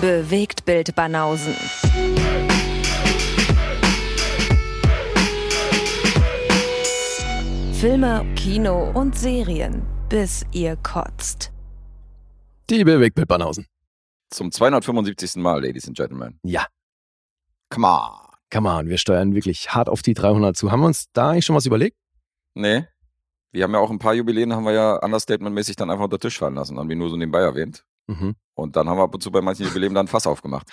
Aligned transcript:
Bewegt 0.00 0.64
Bild 0.64 0.94
Banausen. 0.94 1.54
Filme, 7.72 8.24
Kino 8.36 8.90
und 8.92 9.16
Serien, 9.18 9.82
bis 10.08 10.44
ihr 10.52 10.76
kotzt. 10.76 11.52
Die 12.70 12.84
Bewegtbild 12.84 13.28
Banausen. 13.28 13.66
Zum 14.30 14.50
275. 14.50 15.36
Mal, 15.36 15.62
Ladies 15.64 15.86
and 15.86 15.96
Gentlemen. 15.96 16.38
Ja, 16.42 16.66
Come 17.70 17.86
on. 17.86 18.10
come 18.52 18.68
on, 18.70 18.88
wir 18.88 18.96
steuern 18.98 19.34
wirklich 19.34 19.70
hart 19.74 19.88
auf 19.88 20.02
die 20.02 20.14
300 20.14 20.56
zu. 20.56 20.70
Haben 20.70 20.80
wir 20.80 20.86
uns 20.86 21.06
da 21.12 21.30
eigentlich 21.30 21.44
schon 21.44 21.56
was 21.56 21.66
überlegt? 21.66 21.96
Nee. 22.54 22.86
Wir 23.52 23.64
haben 23.64 23.72
ja 23.72 23.78
auch 23.80 23.90
ein 23.90 23.98
paar 23.98 24.14
Jubiläen, 24.14 24.52
haben 24.54 24.64
wir 24.64 24.72
ja 24.72 24.96
understatement-mäßig 25.02 25.76
dann 25.76 25.90
einfach 25.90 26.04
unter 26.04 26.16
den 26.18 26.22
Tisch 26.22 26.38
fallen 26.38 26.54
lassen, 26.54 26.78
haben 26.78 26.88
wir 26.88 26.96
nur 26.96 27.10
so 27.10 27.16
nebenbei 27.16 27.40
erwähnt. 27.40 27.84
Mhm. 28.06 28.34
Und 28.54 28.76
dann 28.76 28.88
haben 28.88 28.98
wir 28.98 29.02
ab 29.02 29.14
und 29.14 29.22
zu 29.22 29.30
bei 29.30 29.40
manchen 29.40 29.66
Jubiläen 29.66 29.94
dann 29.94 30.06
ein 30.06 30.08
Fass 30.08 30.26
aufgemacht. 30.26 30.68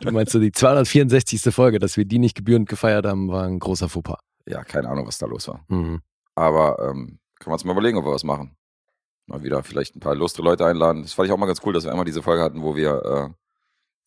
Du 0.00 0.10
meinst 0.12 0.32
so 0.32 0.38
die 0.38 0.52
264. 0.52 1.54
Folge, 1.54 1.78
dass 1.78 1.96
wir 1.96 2.04
die 2.04 2.18
nicht 2.18 2.36
gebührend 2.36 2.68
gefeiert 2.68 3.06
haben, 3.06 3.28
war 3.28 3.44
ein 3.44 3.58
großer 3.58 3.88
Fauxpas. 3.88 4.18
Ja, 4.46 4.62
keine 4.62 4.88
Ahnung, 4.88 5.06
was 5.06 5.18
da 5.18 5.26
los 5.26 5.48
war. 5.48 5.64
Mhm. 5.68 6.00
Aber 6.34 6.78
ähm, 6.78 7.18
können 7.38 7.50
wir 7.50 7.54
uns 7.54 7.64
mal 7.64 7.72
überlegen, 7.72 7.98
ob 7.98 8.04
wir 8.04 8.12
was 8.12 8.24
machen. 8.24 8.56
Mal 9.26 9.42
wieder 9.42 9.62
vielleicht 9.64 9.96
ein 9.96 10.00
paar 10.00 10.14
lustre 10.14 10.42
Leute 10.42 10.64
einladen. 10.66 11.02
Das 11.02 11.14
fand 11.14 11.26
ich 11.26 11.32
auch 11.32 11.38
mal 11.38 11.46
ganz 11.46 11.60
cool, 11.64 11.72
dass 11.72 11.84
wir 11.84 11.90
einmal 11.90 12.04
diese 12.04 12.22
Folge 12.22 12.42
hatten, 12.42 12.62
wo 12.62 12.76
wir 12.76 13.02
äh, 13.04 13.34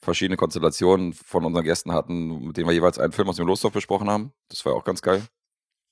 verschiedene 0.01 0.37
Konstellationen 0.37 1.13
von 1.13 1.43
unseren 1.43 1.65
Gästen 1.65 1.91
hatten, 1.91 2.47
mit 2.47 2.55
denen 2.55 2.67
wir 2.67 2.73
jeweils 2.73 2.99
einen 2.99 3.11
Film 3.11 3.27
aus 3.27 3.35
dem 3.35 3.47
Losdorf 3.47 3.73
besprochen 3.73 4.09
haben. 4.09 4.31
Das 4.47 4.65
war 4.65 4.73
auch 4.73 4.85
ganz 4.85 5.01
geil. 5.01 5.23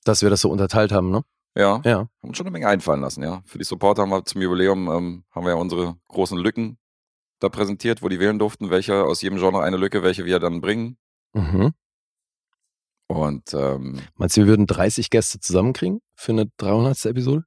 Dass 0.04 0.22
wir 0.22 0.30
das 0.30 0.40
so 0.40 0.50
unterteilt 0.50 0.92
haben, 0.92 1.10
ne? 1.10 1.24
Ja, 1.58 1.82
Ja. 1.84 1.98
haben 1.98 2.08
uns 2.20 2.36
schon 2.36 2.46
eine 2.46 2.52
Menge 2.52 2.68
einfallen 2.68 3.00
lassen, 3.00 3.22
ja. 3.22 3.42
Für 3.44 3.58
die 3.58 3.64
Supporter 3.64 4.02
haben 4.02 4.10
wir 4.10 4.24
zum 4.24 4.40
Jubiläum, 4.40 4.88
ähm, 4.90 5.24
haben 5.30 5.44
wir 5.44 5.50
ja 5.50 5.56
unsere 5.56 5.96
großen 6.08 6.38
Lücken 6.38 6.78
da 7.40 7.48
präsentiert, 7.48 8.00
wo 8.02 8.08
die 8.08 8.20
wählen 8.20 8.38
durften, 8.38 8.70
welche 8.70 9.02
aus 9.04 9.22
jedem 9.22 9.38
Genre 9.38 9.62
eine 9.62 9.76
Lücke, 9.76 10.02
welche 10.02 10.24
wir 10.24 10.38
dann 10.38 10.60
bringen. 10.60 10.96
Mhm. 11.34 11.72
Und 13.08 13.54
ähm, 13.54 14.00
Meinst 14.16 14.36
du, 14.36 14.42
wir 14.42 14.48
würden 14.48 14.66
30 14.66 15.10
Gäste 15.10 15.40
zusammenkriegen 15.40 16.00
für 16.14 16.32
eine 16.32 16.46
300. 16.58 17.06
Episode? 17.06 17.44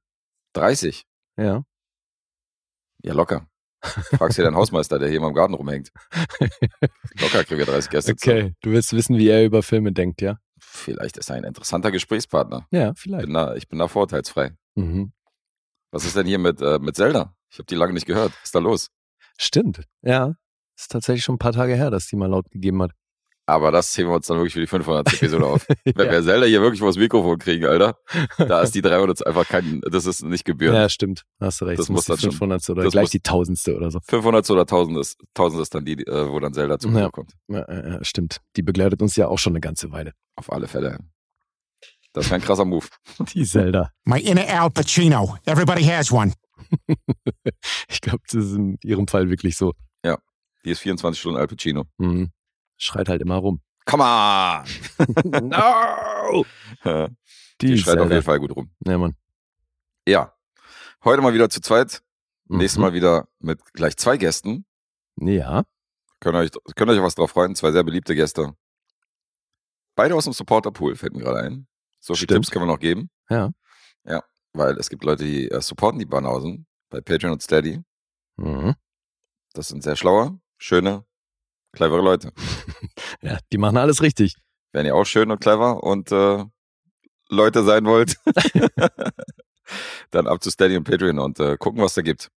30. 0.54 1.04
Ja. 1.36 1.62
Ja, 3.02 3.14
locker. 3.14 3.46
Fragst 3.80 4.38
du 4.38 4.42
den 4.42 4.54
Hausmeister, 4.54 4.98
der 4.98 5.08
hier 5.08 5.16
immer 5.18 5.28
im 5.28 5.34
Garten 5.34 5.54
rumhängt. 5.54 5.90
Locker 7.20 7.42
kriegen 7.44 7.58
wir 7.58 7.66
30 7.66 7.90
Gäste. 7.90 8.14
zusammen. 8.16 8.38
Okay, 8.44 8.54
du 8.60 8.70
willst 8.70 8.92
wissen, 8.92 9.18
wie 9.18 9.28
er 9.28 9.44
über 9.44 9.62
Filme 9.64 9.92
denkt, 9.92 10.20
ja? 10.22 10.38
Vielleicht 10.74 11.18
ist 11.18 11.28
er 11.28 11.36
ein 11.36 11.44
interessanter 11.44 11.90
Gesprächspartner. 11.90 12.66
Ja, 12.70 12.94
vielleicht. 12.94 13.26
Bin 13.26 13.34
da, 13.34 13.54
ich 13.54 13.68
bin 13.68 13.78
da 13.78 13.88
vorurteilsfrei. 13.88 14.56
Mhm. 14.74 15.12
Was 15.90 16.06
ist 16.06 16.16
denn 16.16 16.26
hier 16.26 16.38
mit, 16.38 16.62
äh, 16.62 16.78
mit 16.78 16.96
Zelda? 16.96 17.36
Ich 17.50 17.58
habe 17.58 17.66
die 17.66 17.74
lange 17.74 17.92
nicht 17.92 18.06
gehört. 18.06 18.32
Was 18.32 18.44
ist 18.44 18.54
da 18.54 18.58
los? 18.58 18.88
Stimmt, 19.36 19.82
ja. 20.00 20.34
Ist 20.74 20.90
tatsächlich 20.90 21.24
schon 21.24 21.34
ein 21.34 21.38
paar 21.38 21.52
Tage 21.52 21.74
her, 21.74 21.90
dass 21.90 22.06
die 22.06 22.16
mal 22.16 22.30
laut 22.30 22.50
gegeben 22.50 22.82
hat. 22.82 22.92
Aber 23.52 23.70
das 23.70 23.96
heben 23.98 24.08
wir 24.08 24.14
uns 24.16 24.26
dann 24.26 24.38
wirklich 24.38 24.54
für 24.54 24.60
die 24.60 24.66
500. 24.66 25.12
Episode 25.14 25.46
auf. 25.46 25.66
Wenn 25.84 26.06
ja. 26.06 26.12
wir 26.12 26.22
Zelda 26.22 26.46
hier 26.46 26.62
wirklich 26.62 26.80
vors 26.80 26.96
Mikrofon 26.96 27.38
kriegen, 27.38 27.66
Alter, 27.66 27.98
da 28.38 28.62
ist 28.62 28.74
die 28.74 28.80
300 28.82 29.26
einfach 29.26 29.46
kein, 29.46 29.82
das 29.90 30.06
ist 30.06 30.22
nicht 30.22 30.44
gebührend. 30.44 30.78
ja, 30.78 30.88
stimmt. 30.88 31.24
Hast 31.40 31.60
du 31.60 31.66
recht. 31.66 31.78
Das 31.78 31.86
Das 31.86 31.92
muss 31.92 32.04
dann 32.06 32.18
schon- 32.18 32.30
500. 32.30 32.70
oder 32.70 32.84
das 32.84 32.92
gleich 32.92 33.02
muss- 33.04 33.10
die 33.10 33.22
1000. 33.22 33.68
oder 33.76 33.90
so. 33.90 34.00
500 34.08 34.48
oder 34.50 34.62
1000 34.62 34.98
ist, 34.98 35.20
1000 35.34 35.62
ist 35.62 35.74
dann 35.74 35.84
die, 35.84 35.92
äh, 36.06 36.28
wo 36.30 36.40
dann 36.40 36.54
Zelda 36.54 36.78
zu 36.78 36.88
Ja. 36.88 37.10
kommt. 37.10 37.32
Ja, 37.48 37.66
ja, 37.68 37.88
ja, 37.90 38.04
stimmt. 38.04 38.38
Die 38.56 38.62
begleitet 38.62 39.02
uns 39.02 39.16
ja 39.16 39.28
auch 39.28 39.38
schon 39.38 39.52
eine 39.52 39.60
ganze 39.60 39.92
Weile. 39.92 40.12
Auf 40.36 40.50
alle 40.50 40.66
Fälle. 40.66 40.98
Das 42.14 42.26
wäre 42.26 42.36
ein 42.36 42.42
krasser 42.42 42.64
Move. 42.64 42.86
Die 43.34 43.44
Zelda. 43.44 43.90
My 44.04 44.20
inner 44.20 44.46
Al 44.60 44.70
Pacino. 44.70 45.36
Everybody 45.46 45.84
has 45.84 46.10
one. 46.12 46.32
Ich 47.88 48.00
glaube, 48.00 48.20
das 48.30 48.44
ist 48.46 48.54
in 48.54 48.78
ihrem 48.82 49.06
Fall 49.06 49.28
wirklich 49.30 49.56
so. 49.56 49.72
Die 50.64 50.70
ist 50.70 50.78
24 50.78 51.18
Stunden 51.20 51.38
Al 51.40 51.48
Pacino. 51.48 51.84
Mhm. 51.98 52.30
Schreit 52.82 53.08
halt 53.08 53.22
immer 53.22 53.36
rum. 53.36 53.60
Come 53.84 54.02
on! 54.02 54.64
no! 55.48 56.44
Die, 57.60 57.78
schreit 57.78 57.98
auf 57.98 58.10
jeden 58.10 58.24
Fall 58.24 58.40
gut 58.40 58.56
rum. 58.56 58.72
Ja, 58.84 58.98
Mann. 58.98 59.14
Ja. 60.04 60.34
Heute 61.04 61.22
mal 61.22 61.32
wieder 61.32 61.48
zu 61.48 61.60
zweit. 61.60 62.02
Mhm. 62.48 62.58
Nächstes 62.58 62.80
Mal 62.80 62.92
wieder 62.92 63.28
mit 63.38 63.60
gleich 63.72 63.96
zwei 63.96 64.16
Gästen. 64.16 64.66
Ja. 65.16 65.62
Könnt 66.18 66.34
ihr 66.34 66.40
euch, 66.40 66.50
könnt 66.74 66.90
euch 66.90 67.00
was 67.00 67.14
drauf 67.14 67.30
freuen? 67.30 67.54
Zwei 67.54 67.70
sehr 67.70 67.84
beliebte 67.84 68.16
Gäste. 68.16 68.56
Beide 69.94 70.16
aus 70.16 70.24
dem 70.24 70.32
Supporter-Pool 70.32 70.96
fällt 70.96 71.14
mir 71.14 71.22
gerade 71.22 71.38
ein. 71.38 71.68
So 72.00 72.14
viele. 72.14 72.34
Tipps 72.34 72.50
können 72.50 72.64
wir 72.64 72.72
noch 72.72 72.80
geben. 72.80 73.10
Ja. 73.30 73.52
Ja, 74.04 74.24
weil 74.54 74.76
es 74.78 74.90
gibt 74.90 75.04
Leute, 75.04 75.22
die 75.22 75.48
äh, 75.48 75.60
supporten 75.60 76.00
die 76.00 76.06
Banausen 76.06 76.66
bei 76.90 77.00
Patreon 77.00 77.34
und 77.34 77.42
Steady. 77.42 77.80
Mhm. 78.38 78.74
Das 79.52 79.68
sind 79.68 79.84
sehr 79.84 79.94
schlaue, 79.94 80.40
schöne, 80.58 81.04
clevere 81.72 82.02
Leute. 82.02 82.32
Ja, 83.22 83.38
die 83.52 83.58
machen 83.58 83.76
alles 83.76 84.02
richtig. 84.02 84.34
Wenn 84.72 84.84
ihr 84.84 84.96
auch 84.96 85.04
schön 85.04 85.30
und 85.30 85.40
clever 85.40 85.84
und 85.84 86.10
äh, 86.10 86.44
Leute 87.28 87.62
sein 87.62 87.84
wollt, 87.84 88.16
dann 90.10 90.26
ab 90.26 90.42
zu 90.42 90.50
Steady 90.50 90.76
und 90.76 90.84
Patreon 90.84 91.20
und 91.20 91.38
äh, 91.38 91.56
gucken, 91.56 91.80
was 91.80 91.94
da 91.94 92.02
gibt. 92.02 92.30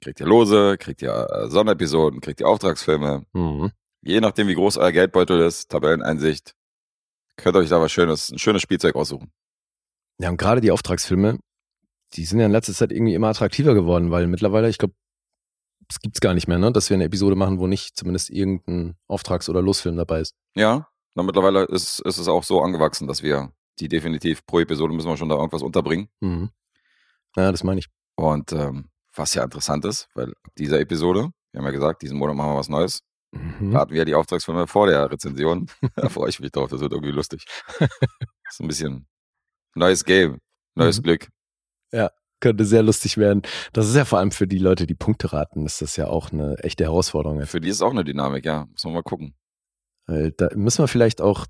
Kriegt 0.00 0.20
ihr 0.20 0.26
Lose, 0.26 0.76
kriegt 0.78 1.00
ihr 1.00 1.28
äh, 1.30 1.48
Sonderepisoden, 1.48 2.20
kriegt 2.20 2.40
ihr 2.40 2.48
Auftragsfilme. 2.48 3.24
Mhm. 3.32 3.70
Je 4.02 4.20
nachdem, 4.20 4.48
wie 4.48 4.54
groß 4.54 4.78
euer 4.78 4.92
Geldbeutel 4.92 5.40
ist, 5.40 5.70
Tabelleneinsicht, 5.70 6.54
könnt 7.36 7.56
ihr 7.56 7.60
euch 7.60 7.68
da 7.68 7.80
was 7.80 7.92
Schönes, 7.92 8.30
ein 8.30 8.38
schönes 8.38 8.62
Spielzeug 8.62 8.96
aussuchen. 8.96 9.32
Ja, 10.18 10.30
und 10.30 10.38
gerade 10.38 10.60
die 10.60 10.70
Auftragsfilme, 10.70 11.38
die 12.14 12.24
sind 12.24 12.40
ja 12.40 12.46
in 12.46 12.52
letzter 12.52 12.72
Zeit 12.72 12.92
irgendwie 12.92 13.14
immer 13.14 13.28
attraktiver 13.28 13.74
geworden, 13.74 14.10
weil 14.10 14.26
mittlerweile, 14.26 14.68
ich 14.68 14.78
glaube, 14.78 14.94
es 15.88 16.00
gibt's 16.00 16.20
gar 16.20 16.34
nicht 16.34 16.48
mehr, 16.48 16.58
ne? 16.58 16.72
dass 16.72 16.90
wir 16.90 16.94
eine 16.94 17.04
Episode 17.04 17.36
machen, 17.36 17.58
wo 17.58 17.66
nicht 17.66 17.96
zumindest 17.96 18.30
irgendein 18.30 18.96
Auftrags- 19.08 19.48
oder 19.48 19.62
Losfilm 19.62 19.96
dabei 19.96 20.20
ist. 20.20 20.34
Ja, 20.54 20.88
na, 21.14 21.22
mittlerweile 21.22 21.64
ist, 21.64 22.00
ist 22.00 22.18
es 22.18 22.28
auch 22.28 22.44
so 22.44 22.60
angewachsen, 22.62 23.06
dass 23.08 23.22
wir 23.22 23.52
die 23.78 23.88
definitiv 23.88 24.44
pro 24.46 24.60
Episode 24.60 24.92
müssen 24.94 25.08
wir 25.08 25.16
schon 25.16 25.28
da 25.28 25.36
irgendwas 25.36 25.62
unterbringen. 25.62 26.08
Mhm. 26.20 26.50
Ja, 27.36 27.52
das 27.52 27.62
meine 27.64 27.80
ich. 27.80 27.86
Und 28.16 28.52
ähm, 28.52 28.90
was 29.14 29.34
ja 29.34 29.44
interessant 29.44 29.84
ist, 29.84 30.08
weil 30.14 30.30
ab 30.30 30.52
dieser 30.58 30.80
Episode, 30.80 31.30
wir 31.52 31.58
haben 31.58 31.66
ja 31.66 31.70
gesagt, 31.72 32.02
diesen 32.02 32.18
Monat 32.18 32.36
machen 32.36 32.52
wir 32.52 32.58
was 32.58 32.68
Neues, 32.68 33.02
Mhm. 33.32 33.74
raten 33.76 33.92
wir 33.92 34.04
die 34.04 34.14
Auftragsfilme 34.14 34.66
vor 34.66 34.86
der 34.86 35.10
Rezension. 35.10 35.66
da 35.96 36.08
freue 36.08 36.30
ich 36.30 36.40
mich 36.40 36.52
drauf, 36.52 36.70
das 36.70 36.80
wird 36.80 36.92
irgendwie 36.92 37.12
lustig. 37.12 37.44
so 38.50 38.64
ein 38.64 38.68
bisschen 38.68 39.06
neues 39.74 40.04
Game, 40.04 40.38
neues 40.74 40.98
Mhm. 40.98 41.02
Glück. 41.02 41.28
Könnte 42.40 42.64
sehr 42.64 42.82
lustig 42.82 43.16
werden. 43.16 43.42
Das 43.72 43.88
ist 43.88 43.96
ja 43.96 44.04
vor 44.04 44.18
allem 44.18 44.30
für 44.30 44.46
die 44.46 44.58
Leute, 44.58 44.86
die 44.86 44.94
Punkte 44.94 45.32
raten, 45.32 45.64
ist 45.64 45.80
das 45.80 45.96
ja 45.96 46.08
auch 46.08 46.32
eine 46.32 46.58
echte 46.58 46.84
Herausforderung. 46.84 47.44
Für 47.46 47.60
die 47.60 47.70
ist 47.70 47.82
auch 47.82 47.92
eine 47.92 48.04
Dynamik, 48.04 48.44
ja. 48.44 48.66
Müssen 48.70 48.90
wir 48.90 48.94
mal 48.94 49.02
gucken. 49.02 49.34
Da 50.06 50.48
müssen 50.54 50.82
wir 50.82 50.88
vielleicht 50.88 51.20
auch 51.20 51.46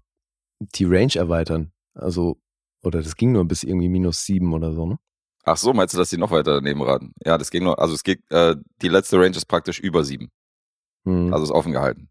die 0.61 0.85
Range 0.85 1.15
erweitern. 1.15 1.73
Also, 1.95 2.39
oder 2.83 3.03
das 3.03 3.17
ging 3.17 3.33
nur 3.33 3.45
bis 3.47 3.63
irgendwie 3.63 3.89
minus 3.89 4.25
sieben 4.25 4.53
oder 4.55 4.73
so, 4.73 4.87
ne? 4.87 4.99
Ach 5.45 5.57
so, 5.57 5.73
meinst 5.73 5.95
du, 5.95 5.99
dass 5.99 6.11
die 6.11 6.17
noch 6.17 6.31
weiter 6.33 6.55
daneben 6.55 6.83
raten? 6.83 7.13
Ja, 7.25 7.39
das 7.39 7.51
ging 7.51 7.63
nur, 7.63 7.79
also 7.79 7.95
es 7.95 8.03
geht, 8.03 8.21
äh, 8.31 8.57
die 8.83 8.89
letzte 8.89 9.17
Range 9.17 9.37
ist 9.37 9.47
praktisch 9.47 9.79
über 9.79 10.03
sieben. 10.03 10.31
Mhm. 11.05 11.33
Also 11.33 11.45
ist 11.45 11.53
offen 11.53 11.73
gehalten. 11.73 12.09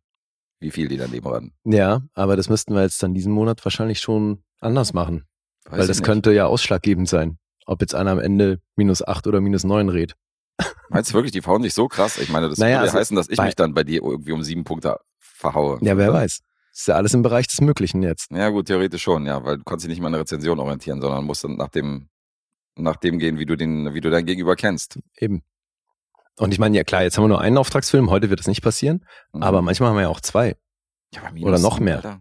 Wie 0.61 0.71
viel 0.71 0.87
die 0.87 0.97
daneben 0.97 1.27
raten. 1.27 1.53
ja, 1.65 2.01
aber 2.13 2.37
das 2.37 2.47
müssten 2.47 2.73
wir 2.73 2.81
jetzt 2.81 3.03
dann 3.03 3.13
diesen 3.13 3.33
Monat 3.33 3.63
wahrscheinlich 3.65 3.99
schon 3.99 4.43
anders 4.61 4.93
machen. 4.93 5.25
Weiß 5.65 5.79
weil 5.79 5.87
das 5.87 5.97
nicht. 5.97 6.05
könnte 6.05 6.31
ja 6.31 6.45
ausschlaggebend 6.45 7.09
sein. 7.09 7.37
Ob 7.65 7.81
jetzt 7.81 7.95
einer 7.95 8.11
am 8.11 8.19
Ende 8.19 8.61
minus 8.75 9.05
acht 9.05 9.27
oder 9.27 9.41
minus 9.41 9.63
neun 9.63 9.89
redet. 9.89 10.15
Meinst 10.89 11.09
du 11.11 11.15
wirklich, 11.15 11.31
die 11.31 11.41
verhauen 11.41 11.61
nicht 11.61 11.73
so 11.73 11.87
krass? 11.87 12.17
Ich 12.17 12.29
meine, 12.29 12.49
das 12.49 12.59
Naja, 12.59 12.77
würde 12.77 12.87
also 12.89 12.99
heißen, 12.99 13.15
dass 13.15 13.29
ich 13.29 13.39
mich 13.39 13.55
dann 13.55 13.73
bei 13.73 13.83
dir 13.83 14.01
irgendwie 14.03 14.31
um 14.31 14.43
sieben 14.43 14.63
Punkte 14.63 14.97
verhaue. 15.19 15.79
Ja, 15.81 15.97
wer 15.97 16.13
weiß. 16.13 16.41
Ist 16.73 16.87
ja 16.87 16.95
alles 16.95 17.13
im 17.13 17.21
Bereich 17.21 17.47
des 17.47 17.61
Möglichen 17.61 18.03
jetzt. 18.03 18.29
Ja, 18.31 18.49
gut, 18.49 18.67
theoretisch 18.67 19.01
schon, 19.03 19.25
ja, 19.25 19.43
weil 19.43 19.57
du 19.57 19.63
kannst 19.63 19.83
dich 19.85 19.89
nicht 19.89 19.99
mal 20.01 20.07
an 20.07 20.13
der 20.13 20.21
Rezension 20.21 20.59
orientieren, 20.59 21.01
sondern 21.01 21.23
musst 21.25 21.43
dann 21.43 21.55
nach 21.55 21.69
dem, 21.69 22.09
nach 22.75 22.97
dem 22.97 23.17
gehen, 23.17 23.39
wie 23.39 23.45
du 23.45 23.55
den, 23.55 23.93
wie 23.93 24.01
du 24.01 24.09
dein 24.09 24.25
Gegenüber 24.25 24.55
kennst. 24.55 24.99
Eben. 25.17 25.41
Und 26.37 26.51
ich 26.53 26.59
meine, 26.59 26.75
ja 26.75 26.83
klar, 26.83 27.03
jetzt 27.03 27.17
haben 27.17 27.23
wir 27.23 27.29
nur 27.29 27.39
einen 27.41 27.57
Auftragsfilm, 27.57 28.09
heute 28.09 28.29
wird 28.29 28.41
es 28.41 28.47
nicht 28.47 28.61
passieren, 28.61 29.05
Mhm. 29.33 29.41
aber 29.43 29.61
manchmal 29.61 29.89
haben 29.89 29.95
wir 29.95 30.01
ja 30.03 30.09
auch 30.09 30.19
zwei. 30.21 30.57
ja, 31.13 31.21
oder 31.41 31.59
noch 31.59 31.79
mehr. 31.79 31.95
Alter. 31.97 32.19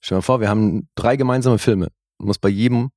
Stell 0.00 0.14
dir 0.16 0.18
mal 0.20 0.22
vor, 0.22 0.40
wir 0.40 0.48
haben 0.48 0.88
drei 0.94 1.16
gemeinsame 1.16 1.58
Filme. 1.58 1.88
Du 2.18 2.26
musst 2.26 2.40
bei 2.40 2.48
jedem 2.48 2.90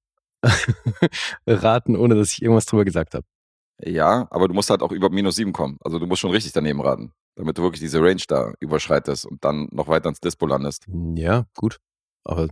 raten, 1.48 1.96
ohne 1.96 2.16
dass 2.16 2.32
ich 2.34 2.42
irgendwas 2.42 2.66
drüber 2.66 2.86
gesagt 2.86 3.16
habe. 3.16 3.26
Ja, 3.82 4.28
aber 4.30 4.48
du 4.48 4.54
musst 4.54 4.70
halt 4.70 4.82
auch 4.82 4.92
über 4.92 5.10
minus 5.10 5.36
sieben 5.36 5.54
kommen. 5.54 5.78
Also 5.84 6.00
du 6.00 6.06
musst 6.06 6.22
schon 6.22 6.32
richtig 6.32 6.54
daneben 6.54 6.82
raten, 6.82 7.12
damit 7.36 7.58
du 7.58 7.64
wirklich 7.64 7.82
diese 7.82 8.02
Range 8.02 8.22
da 8.28 8.54
überschreitest 8.60 9.26
und 9.26 9.44
dann 9.44 9.68
noch 9.72 9.88
weiter 9.88 10.10
ins 10.10 10.20
Dispo 10.20 10.46
landest. 10.46 10.86
Ja, 11.16 11.46
gut. 11.56 11.80
Aber 12.24 12.48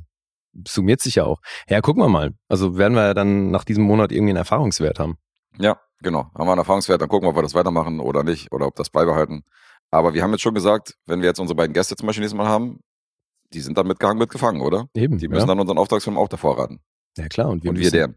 summiert 0.68 1.02
sich 1.02 1.16
ja 1.16 1.26
auch. 1.26 1.40
Ja, 1.70 1.82
gucken 1.82 2.04
wir 2.04 2.10
mal. 2.10 2.34
Also 2.50 2.78
werden 2.78 2.96
wir 2.96 3.04
ja 3.04 3.14
dann 3.14 3.52
nach 3.52 3.64
diesem 3.64 3.84
Monat 3.84 4.12
irgendwie 4.12 4.32
einen 4.32 4.38
Erfahrungswert 4.38 5.00
haben. 5.00 5.18
Ja, 5.60 5.80
genau. 6.02 6.24
Haben 6.36 6.48
wir 6.48 6.52
einen 6.52 6.60
Erfahrungswert, 6.60 7.02
dann 7.02 7.10
gucken 7.10 7.28
wir, 7.28 7.32
ob 7.32 7.38
wir 7.38 7.44
das 7.44 7.56
weitermachen 7.56 8.00
oder 8.00 8.24
nicht 8.24 8.52
oder 8.52 8.68
ob 8.68 8.76
das 8.76 8.90
beibehalten. 8.90 9.44
Aber 9.92 10.14
wir 10.14 10.24
haben 10.24 10.32
jetzt 10.32 10.42
schon 10.42 10.56
gesagt, 10.56 10.98
wenn 11.06 11.22
wir 11.22 11.28
jetzt 11.28 11.40
unsere 11.40 11.56
beiden 11.56 11.74
Gäste 11.74 11.96
zum 11.96 12.08
Beispiel 12.08 12.22
nächstes 12.22 12.38
Mal 12.38 12.48
haben, 12.48 12.80
die 13.54 13.60
sind 13.60 13.78
dann 13.78 13.88
mitgehangen, 13.88 14.18
mitgefangen, 14.18 14.62
oder? 14.62 14.88
Eben. 14.96 15.18
Die 15.18 15.28
müssen 15.28 15.42
ja. 15.42 15.48
dann 15.48 15.60
unseren 15.60 15.78
Auftragsfilm 15.78 16.18
auch 16.18 16.30
davor 16.30 16.58
raten. 16.58 16.80
Ja, 17.18 17.28
klar. 17.28 17.50
Und 17.50 17.64
wir, 17.64 17.70
und 17.72 17.80
wir 17.80 17.92
deren. 17.92 18.16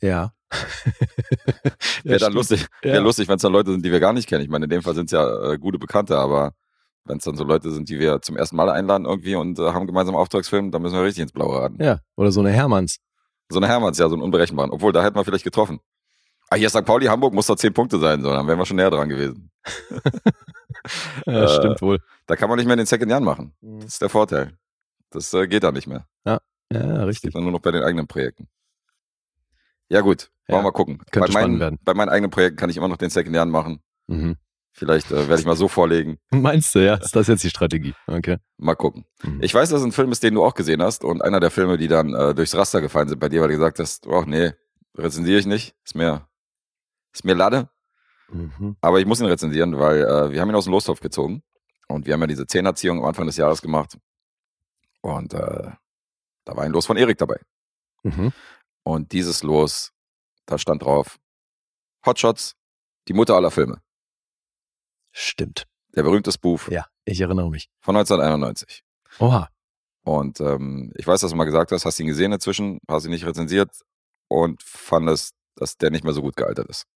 Ja. 0.00 0.32
Wäre 2.04 2.18
dann 2.18 2.32
lustig, 2.32 2.66
Ja. 2.82 2.92
wär 2.94 3.00
lustig, 3.00 3.28
wenn 3.28 3.36
es 3.36 3.42
dann 3.42 3.52
Leute 3.52 3.70
sind, 3.72 3.84
die 3.84 3.92
wir 3.92 4.00
gar 4.00 4.12
nicht 4.12 4.28
kennen. 4.28 4.42
Ich 4.42 4.50
meine, 4.50 4.64
in 4.64 4.70
dem 4.70 4.82
Fall 4.82 4.94
sind 4.94 5.06
es 5.06 5.12
ja 5.12 5.52
äh, 5.52 5.58
gute 5.58 5.78
Bekannte, 5.78 6.16
aber 6.18 6.54
Wenn 7.04 7.16
es 7.18 7.24
dann 7.24 7.36
so 7.36 7.44
Leute 7.44 7.70
sind, 7.70 7.88
die 7.88 7.98
wir 7.98 8.20
zum 8.20 8.36
ersten 8.36 8.56
Mal 8.56 8.68
einladen 8.68 9.06
irgendwie 9.06 9.34
und 9.34 9.58
äh, 9.58 9.72
haben 9.72 9.86
gemeinsam 9.86 10.14
Auftragsfilm, 10.16 10.70
dann 10.70 10.82
müssen 10.82 10.94
wir 10.94 11.02
richtig 11.02 11.22
ins 11.22 11.32
Blaue 11.32 11.58
raten. 11.60 11.82
Ja, 11.82 12.00
oder 12.16 12.30
so 12.30 12.40
eine 12.40 12.50
Hermanns. 12.50 12.98
So 13.48 13.58
eine 13.58 13.68
Hermanns, 13.68 13.98
ja, 13.98 14.08
so 14.08 14.14
einen 14.14 14.22
unberechenbaren. 14.22 14.70
Obwohl, 14.70 14.92
da 14.92 15.02
hätten 15.02 15.16
wir 15.16 15.24
vielleicht 15.24 15.44
getroffen. 15.44 15.80
Ah, 16.50 16.56
hier 16.56 16.66
ist 16.66 16.76
St. 16.76 16.84
Pauli, 16.84 17.06
Hamburg, 17.06 17.32
muss 17.32 17.46
da 17.46 17.56
zehn 17.56 17.72
Punkte 17.72 17.98
sein, 17.98 18.22
so, 18.22 18.30
dann 18.30 18.46
wären 18.46 18.58
wir 18.58 18.66
schon 18.66 18.76
näher 18.76 18.90
dran 18.90 19.08
gewesen. 19.08 19.50
Ja, 21.26 21.44
Äh, 21.44 21.48
stimmt 21.48 21.82
wohl. 21.82 21.98
Da 22.26 22.36
kann 22.36 22.48
man 22.48 22.56
nicht 22.58 22.66
mehr 22.66 22.74
den 22.76 22.86
Second 22.86 23.10
Jahren 23.10 23.24
machen. 23.24 23.52
Mhm. 23.60 23.80
Das 23.80 23.92
ist 23.94 24.02
der 24.02 24.08
Vorteil. 24.08 24.56
Das 25.10 25.32
äh, 25.34 25.46
geht 25.46 25.62
da 25.62 25.72
nicht 25.72 25.86
mehr. 25.86 26.06
Ja, 26.72 27.04
richtig. 27.04 27.32
dann 27.32 27.42
nur 27.42 27.52
noch 27.52 27.60
bei 27.60 27.70
den 27.72 27.82
eigenen 27.82 28.06
Projekten. 28.06 28.48
Ja, 29.88 30.00
gut. 30.02 30.30
Wollen 30.46 30.58
Ja, 30.58 30.58
wir 30.58 30.62
mal 30.62 30.70
gucken. 30.72 30.98
könnte 31.10 31.20
bei, 31.20 31.26
spannend 31.32 31.48
meinen, 31.50 31.60
werden. 31.60 31.78
bei 31.84 31.94
meinen 31.94 32.08
eigenen 32.10 32.30
Projekten 32.30 32.56
kann 32.56 32.70
ich 32.70 32.76
immer 32.76 32.88
noch 32.88 32.96
den 32.96 33.10
Second 33.10 33.34
Jahren 33.34 33.50
machen. 33.50 33.82
Mhm. 34.06 34.36
Vielleicht 34.72 35.10
äh, 35.10 35.28
werde 35.28 35.40
ich 35.40 35.46
mal 35.46 35.56
so 35.56 35.66
vorlegen. 35.66 36.18
Meinst 36.30 36.74
du, 36.76 36.78
ja? 36.84 36.94
Ist 36.94 37.16
das 37.16 37.26
jetzt 37.26 37.42
die 37.42 37.50
Strategie? 37.50 37.94
Okay. 38.06 38.38
Mal 38.56 38.76
gucken. 38.76 39.04
Mhm. 39.24 39.42
Ich 39.42 39.52
weiß, 39.52 39.68
dass 39.70 39.80
es 39.80 39.84
ein 39.86 39.90
Film 39.92 40.12
ist, 40.12 40.22
den 40.22 40.34
du 40.34 40.44
auch 40.44 40.54
gesehen 40.54 40.80
hast 40.80 41.02
und 41.02 41.22
einer 41.22 41.40
der 41.40 41.50
Filme, 41.50 41.76
die 41.76 41.88
dann 41.88 42.14
äh, 42.14 42.34
durchs 42.34 42.54
Raster 42.54 42.80
gefallen 42.80 43.08
sind 43.08 43.18
bei 43.18 43.28
dir, 43.28 43.40
weil 43.40 43.48
du 43.48 43.54
gesagt 43.54 43.80
hast, 43.80 44.06
oh 44.06 44.22
nee, 44.26 44.52
rezensiere 44.96 45.40
ich 45.40 45.46
nicht. 45.46 45.74
Ist 45.84 45.96
mir, 45.96 46.28
ist 47.12 47.24
mir 47.24 47.34
Lade. 47.34 47.68
Mhm. 48.32 48.76
Aber 48.80 49.00
ich 49.00 49.06
muss 49.06 49.18
ihn 49.20 49.26
rezensieren, 49.26 49.76
weil 49.76 50.02
äh, 50.04 50.30
wir 50.30 50.40
haben 50.40 50.50
ihn 50.50 50.54
aus 50.54 50.64
dem 50.64 50.72
Lostopf 50.72 51.00
gezogen. 51.00 51.42
Und 51.88 52.06
wir 52.06 52.14
haben 52.14 52.20
ja 52.20 52.28
diese 52.28 52.46
Zehnerziehung 52.46 52.98
am 53.00 53.06
Anfang 53.06 53.26
des 53.26 53.36
Jahres 53.36 53.60
gemacht. 53.62 53.98
Und 55.00 55.34
äh, 55.34 55.70
da 56.44 56.56
war 56.56 56.64
ein 56.64 56.72
Los 56.72 56.86
von 56.86 56.96
Erik 56.96 57.18
dabei. 57.18 57.40
Mhm. 58.02 58.32
Und 58.82 59.12
dieses 59.12 59.42
Los, 59.42 59.92
da 60.46 60.58
stand 60.58 60.82
drauf, 60.82 61.18
Hotshots, 62.06 62.56
die 63.08 63.12
Mutter 63.12 63.34
aller 63.36 63.50
Filme. 63.50 63.82
Stimmt. 65.12 65.66
Der 65.94 66.02
berühmte 66.02 66.30
Spoof 66.32 66.70
Ja, 66.70 66.86
ich 67.04 67.20
erinnere 67.20 67.50
mich. 67.50 67.68
von 67.80 67.96
1991. 67.96 68.84
Oha. 69.18 69.48
Und 70.04 70.40
ähm, 70.40 70.92
ich 70.96 71.06
weiß, 71.06 71.20
dass 71.20 71.30
du 71.32 71.36
mal 71.36 71.44
gesagt 71.44 71.72
hast, 71.72 71.84
hast 71.84 71.98
ihn 72.00 72.06
gesehen 72.06 72.32
inzwischen, 72.32 72.78
hast 72.88 73.04
ihn 73.04 73.10
nicht 73.10 73.26
rezensiert 73.26 73.70
und 74.28 74.62
fandest, 74.62 75.34
dass 75.56 75.76
der 75.76 75.90
nicht 75.90 76.04
mehr 76.04 76.12
so 76.14 76.22
gut 76.22 76.36
gealtert 76.36 76.68
ist. 76.68 76.86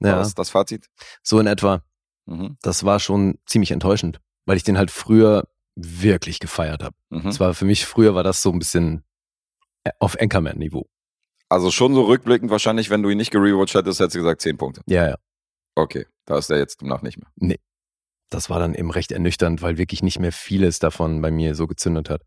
War 0.00 0.10
Ja, 0.10 0.16
das 0.18 0.34
das 0.34 0.50
Fazit? 0.50 0.88
so 1.22 1.38
in 1.38 1.46
etwa. 1.46 1.82
Mhm. 2.26 2.58
Das 2.62 2.84
war 2.84 3.00
schon 3.00 3.38
ziemlich 3.46 3.70
enttäuschend, 3.70 4.20
weil 4.44 4.56
ich 4.56 4.64
den 4.64 4.76
halt 4.76 4.90
früher 4.90 5.48
wirklich 5.74 6.38
gefeiert 6.38 6.82
habe. 6.82 6.96
Mhm. 7.10 7.28
Es 7.28 7.40
war 7.40 7.54
für 7.54 7.64
mich, 7.64 7.86
früher 7.86 8.14
war 8.14 8.22
das 8.22 8.42
so 8.42 8.50
ein 8.50 8.58
bisschen 8.58 9.04
äh, 9.84 9.90
auf 9.98 10.20
Anchorman-Niveau. 10.20 10.86
Also 11.48 11.70
schon 11.70 11.94
so 11.94 12.04
rückblickend 12.04 12.50
wahrscheinlich, 12.50 12.90
wenn 12.90 13.02
du 13.02 13.10
ihn 13.10 13.18
nicht 13.18 13.30
gerewatcht 13.30 13.74
hättest, 13.74 14.00
hättest 14.00 14.16
du 14.16 14.20
gesagt 14.20 14.40
10 14.40 14.56
Punkte. 14.56 14.82
Ja, 14.86 15.08
ja. 15.08 15.16
Okay, 15.74 16.06
da 16.24 16.38
ist 16.38 16.50
der 16.50 16.58
jetzt 16.58 16.80
demnach 16.80 17.02
nicht 17.02 17.18
mehr. 17.18 17.30
Das 18.30 18.48
war 18.48 18.58
dann 18.58 18.74
eben 18.74 18.90
recht 18.90 19.12
ernüchternd, 19.12 19.60
weil 19.60 19.76
wirklich 19.76 20.02
nicht 20.02 20.18
mehr 20.18 20.32
vieles 20.32 20.78
davon 20.78 21.20
bei 21.20 21.30
mir 21.30 21.54
so 21.54 21.66
gezündet 21.66 22.08
hat. 22.08 22.22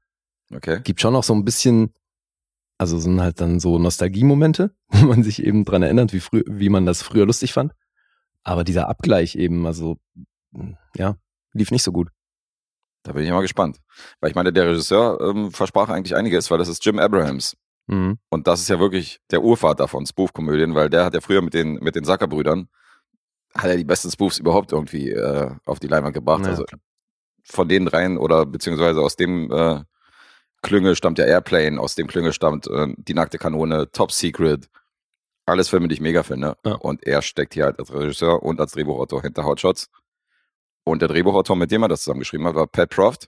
Okay. 0.54 0.82
Gibt 0.84 1.02
schon 1.02 1.14
noch 1.14 1.24
so 1.24 1.34
ein 1.34 1.44
bisschen, 1.44 1.94
also 2.78 3.00
sind 3.00 3.20
halt 3.20 3.42
dann 3.42 3.60
so 3.60 3.80
Nostalgiemomente, 3.80 4.76
wo 4.90 5.08
man 5.08 5.24
sich 5.24 5.44
eben 5.44 5.66
dran 5.66 5.82
erinnert, 5.82 6.14
wie, 6.14 6.20
früh, 6.20 6.44
wie 6.48 6.70
man 6.70 6.86
das 6.86 7.02
früher 7.02 7.26
lustig 7.26 7.54
fand. 7.54 7.74
Aber 8.44 8.64
dieser 8.64 8.90
Abgleich 8.90 9.36
eben, 9.36 9.66
also, 9.66 9.98
ja, 10.96 11.18
lief 11.54 11.72
nicht 11.72 11.82
so 11.82 11.92
gut. 11.92 12.10
Da 13.06 13.14
bin 13.14 13.24
ich 13.24 13.30
mal 13.30 13.42
gespannt. 13.42 13.78
Weil 14.20 14.32
ich 14.32 14.36
meine, 14.36 14.52
der 14.52 14.68
Regisseur 14.68 15.22
ähm, 15.22 15.52
versprach 15.52 15.90
eigentlich 15.90 16.16
einiges, 16.16 16.50
weil 16.50 16.58
das 16.58 16.68
ist 16.68 16.84
Jim 16.84 16.98
Abrahams. 16.98 17.56
Mhm. 17.86 18.18
Und 18.30 18.48
das 18.48 18.62
ist 18.62 18.70
ja 18.70 18.80
wirklich 18.80 19.20
der 19.30 19.44
Urvater 19.44 19.88
von 19.88 20.08
Spoof-Komödien, 20.08 20.74
weil 20.74 20.90
der 20.90 21.06
hat 21.06 21.14
ja 21.14 21.22
früher 21.22 21.44
mit 21.44 21.54
den, 21.54 21.76
mit 21.76 21.96
den 21.96 22.04
Sacker-Brüdern, 22.04 22.68
hat 23.54 23.66
er 23.66 23.78
die 23.78 23.84
besten 23.84 24.10
Spoofs 24.10 24.40
überhaupt 24.40 24.72
irgendwie 24.72 25.12
äh, 25.12 25.52
auf 25.66 25.80
die 25.80 25.88
Leinwand 25.88 26.16
gebracht. 26.16 26.44
Ja, 26.44 26.50
also 26.50 26.66
von 27.44 27.70
den 27.70 27.86
dreien 27.86 28.18
oder 28.18 28.48
beziehungsweise 28.48 29.02
aus 29.02 29.16
dem 29.16 29.52
äh, 29.52 29.82
Klüngel 30.64 30.96
stammt 30.96 31.20
ja 31.20 31.26
Airplane, 31.26 31.80
aus 31.80 31.94
dem 31.94 32.08
Klüngel 32.08 32.34
stammt 32.34 32.66
äh, 32.66 32.88
Die 32.98 33.14
nackte 33.14 33.38
Kanone, 33.38 33.92
Top 33.92 34.12
Secret. 34.12 34.68
Alles 35.46 35.70
Filme, 35.70 35.88
die 35.88 35.94
ich 35.94 36.02
mega 36.02 36.24
finde. 36.24 36.58
Ja. 36.66 36.74
Und 36.74 37.06
er 37.06 37.22
steckt 37.22 37.54
hier 37.54 37.66
halt 37.66 37.78
als 37.78 37.94
Regisseur 37.94 38.42
und 38.42 38.60
als 38.60 38.72
Drehbuchautor 38.72 39.22
hinter 39.22 39.46
Hotshots. 39.46 39.92
Und 40.86 41.02
der 41.02 41.10
Drehbuchautor, 41.10 41.56
mit 41.56 41.72
dem 41.72 41.82
er 41.84 41.88
das 41.90 42.04
zusammengeschrieben 42.04 42.46
hat, 42.48 42.56
war 42.56 42.68
Pat 42.68 42.90
Proft. 42.92 43.28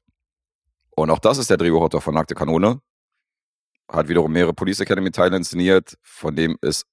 Und 0.95 1.09
auch 1.09 1.19
das 1.19 1.37
ist 1.37 1.49
der 1.49 1.57
Drehbuchautor 1.57 2.01
von 2.01 2.13
Nackte 2.13 2.35
Kanone. 2.35 2.81
Hat 3.91 4.07
wiederum 4.09 4.31
mehrere 4.31 4.53
Police 4.53 4.79
Academy 4.79 5.11
Teile 5.11 5.37
inszeniert. 5.37 5.97
Von 6.01 6.35
dem 6.35 6.57
ist, 6.61 6.85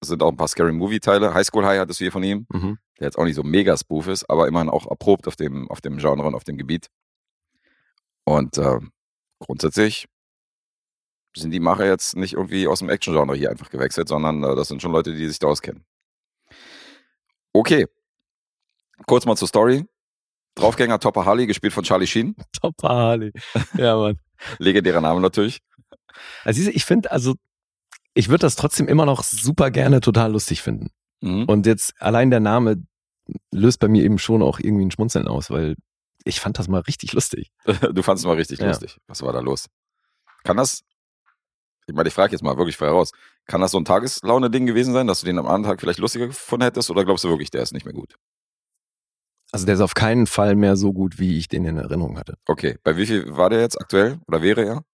sind 0.00 0.22
auch 0.22 0.30
ein 0.30 0.36
paar 0.36 0.48
Scary 0.48 0.72
Movie 0.72 1.00
Teile. 1.00 1.34
High 1.34 1.46
School 1.46 1.64
High 1.64 1.78
hattest 1.80 2.00
du 2.00 2.04
hier 2.04 2.12
von 2.12 2.22
ihm 2.22 2.46
Mhm. 2.52 2.78
der 2.98 3.06
jetzt 3.06 3.18
auch 3.18 3.24
nicht 3.24 3.36
so 3.36 3.42
mega 3.42 3.76
spoof 3.76 4.08
ist, 4.08 4.28
aber 4.28 4.48
immerhin 4.48 4.68
auch 4.70 4.86
erprobt 4.90 5.28
auf 5.28 5.36
dem, 5.36 5.70
auf 5.70 5.80
dem 5.80 5.98
Genre 5.98 6.26
und 6.26 6.34
auf 6.34 6.44
dem 6.44 6.56
Gebiet. 6.58 6.88
Und 8.24 8.58
äh, 8.58 8.78
grundsätzlich 9.38 10.06
sind 11.36 11.50
die 11.52 11.60
Macher 11.60 11.86
jetzt 11.86 12.16
nicht 12.16 12.32
irgendwie 12.34 12.66
aus 12.66 12.80
dem 12.80 12.88
Action-Genre 12.88 13.36
hier 13.36 13.50
einfach 13.50 13.70
gewechselt, 13.70 14.08
sondern 14.08 14.42
äh, 14.42 14.56
das 14.56 14.68
sind 14.68 14.82
schon 14.82 14.92
Leute, 14.92 15.14
die 15.14 15.28
sich 15.28 15.38
da 15.38 15.46
auskennen. 15.48 15.84
Okay. 17.52 17.86
Kurz 19.06 19.26
mal 19.26 19.36
zur 19.36 19.48
Story. 19.48 19.84
Draufgänger 20.58 20.98
Topper 21.00 21.24
Harley, 21.24 21.46
gespielt 21.46 21.72
von 21.72 21.84
Charlie 21.84 22.06
Sheen. 22.06 22.34
Top 22.60 22.74
Harley. 22.82 23.32
Ja, 23.76 23.96
Mann. 23.96 24.18
Legendärer 24.58 25.00
Name 25.00 25.20
natürlich. 25.20 25.60
Also 26.44 26.68
ich 26.70 26.84
finde, 26.84 27.10
also, 27.10 27.34
ich 28.14 28.28
würde 28.28 28.42
das 28.42 28.56
trotzdem 28.56 28.88
immer 28.88 29.06
noch 29.06 29.22
super 29.22 29.70
gerne 29.70 30.00
total 30.00 30.32
lustig 30.32 30.62
finden. 30.62 30.90
Mhm. 31.20 31.44
Und 31.44 31.66
jetzt 31.66 31.94
allein 32.00 32.30
der 32.30 32.40
Name 32.40 32.82
löst 33.52 33.78
bei 33.80 33.88
mir 33.88 34.02
eben 34.02 34.18
schon 34.18 34.42
auch 34.42 34.58
irgendwie 34.58 34.84
ein 34.86 34.90
Schmunzeln 34.90 35.28
aus, 35.28 35.50
weil 35.50 35.76
ich 36.24 36.40
fand 36.40 36.58
das 36.58 36.68
mal 36.68 36.80
richtig 36.80 37.12
lustig. 37.12 37.50
Du 37.92 38.02
fandest 38.02 38.24
es 38.24 38.26
mal 38.26 38.36
richtig 38.36 38.58
Ja. 38.60 38.68
lustig. 38.68 38.98
Was 39.06 39.22
war 39.22 39.32
da 39.32 39.40
los? 39.40 39.66
Kann 40.44 40.56
das, 40.56 40.82
ich 41.86 41.94
meine, 41.94 42.08
ich 42.08 42.14
frage 42.14 42.32
jetzt 42.32 42.42
mal 42.42 42.56
wirklich 42.56 42.76
frei 42.76 42.88
raus, 42.88 43.12
kann 43.46 43.60
das 43.60 43.70
so 43.72 43.78
ein 43.78 43.84
Tageslaune-Ding 43.84 44.66
gewesen 44.66 44.92
sein, 44.92 45.06
dass 45.06 45.20
du 45.20 45.26
den 45.26 45.38
am 45.38 45.46
anderen 45.46 45.64
Tag 45.64 45.80
vielleicht 45.80 45.98
lustiger 46.00 46.26
gefunden 46.26 46.64
hättest 46.64 46.90
oder 46.90 47.04
glaubst 47.04 47.24
du 47.24 47.28
wirklich, 47.28 47.50
der 47.50 47.62
ist 47.62 47.72
nicht 47.72 47.84
mehr 47.86 47.94
gut? 47.94 48.14
Also 49.50 49.64
der 49.66 49.76
ist 49.76 49.80
auf 49.80 49.94
keinen 49.94 50.26
Fall 50.26 50.54
mehr 50.56 50.76
so 50.76 50.92
gut, 50.92 51.18
wie 51.18 51.38
ich 51.38 51.48
den 51.48 51.64
in 51.64 51.78
Erinnerung 51.78 52.18
hatte. 52.18 52.34
Okay, 52.46 52.76
bei 52.84 52.96
wie 52.96 53.06
viel 53.06 53.36
war 53.36 53.48
der 53.50 53.60
jetzt 53.60 53.80
aktuell 53.80 54.18
oder 54.26 54.42
wäre 54.42 54.64
er? 54.64 54.84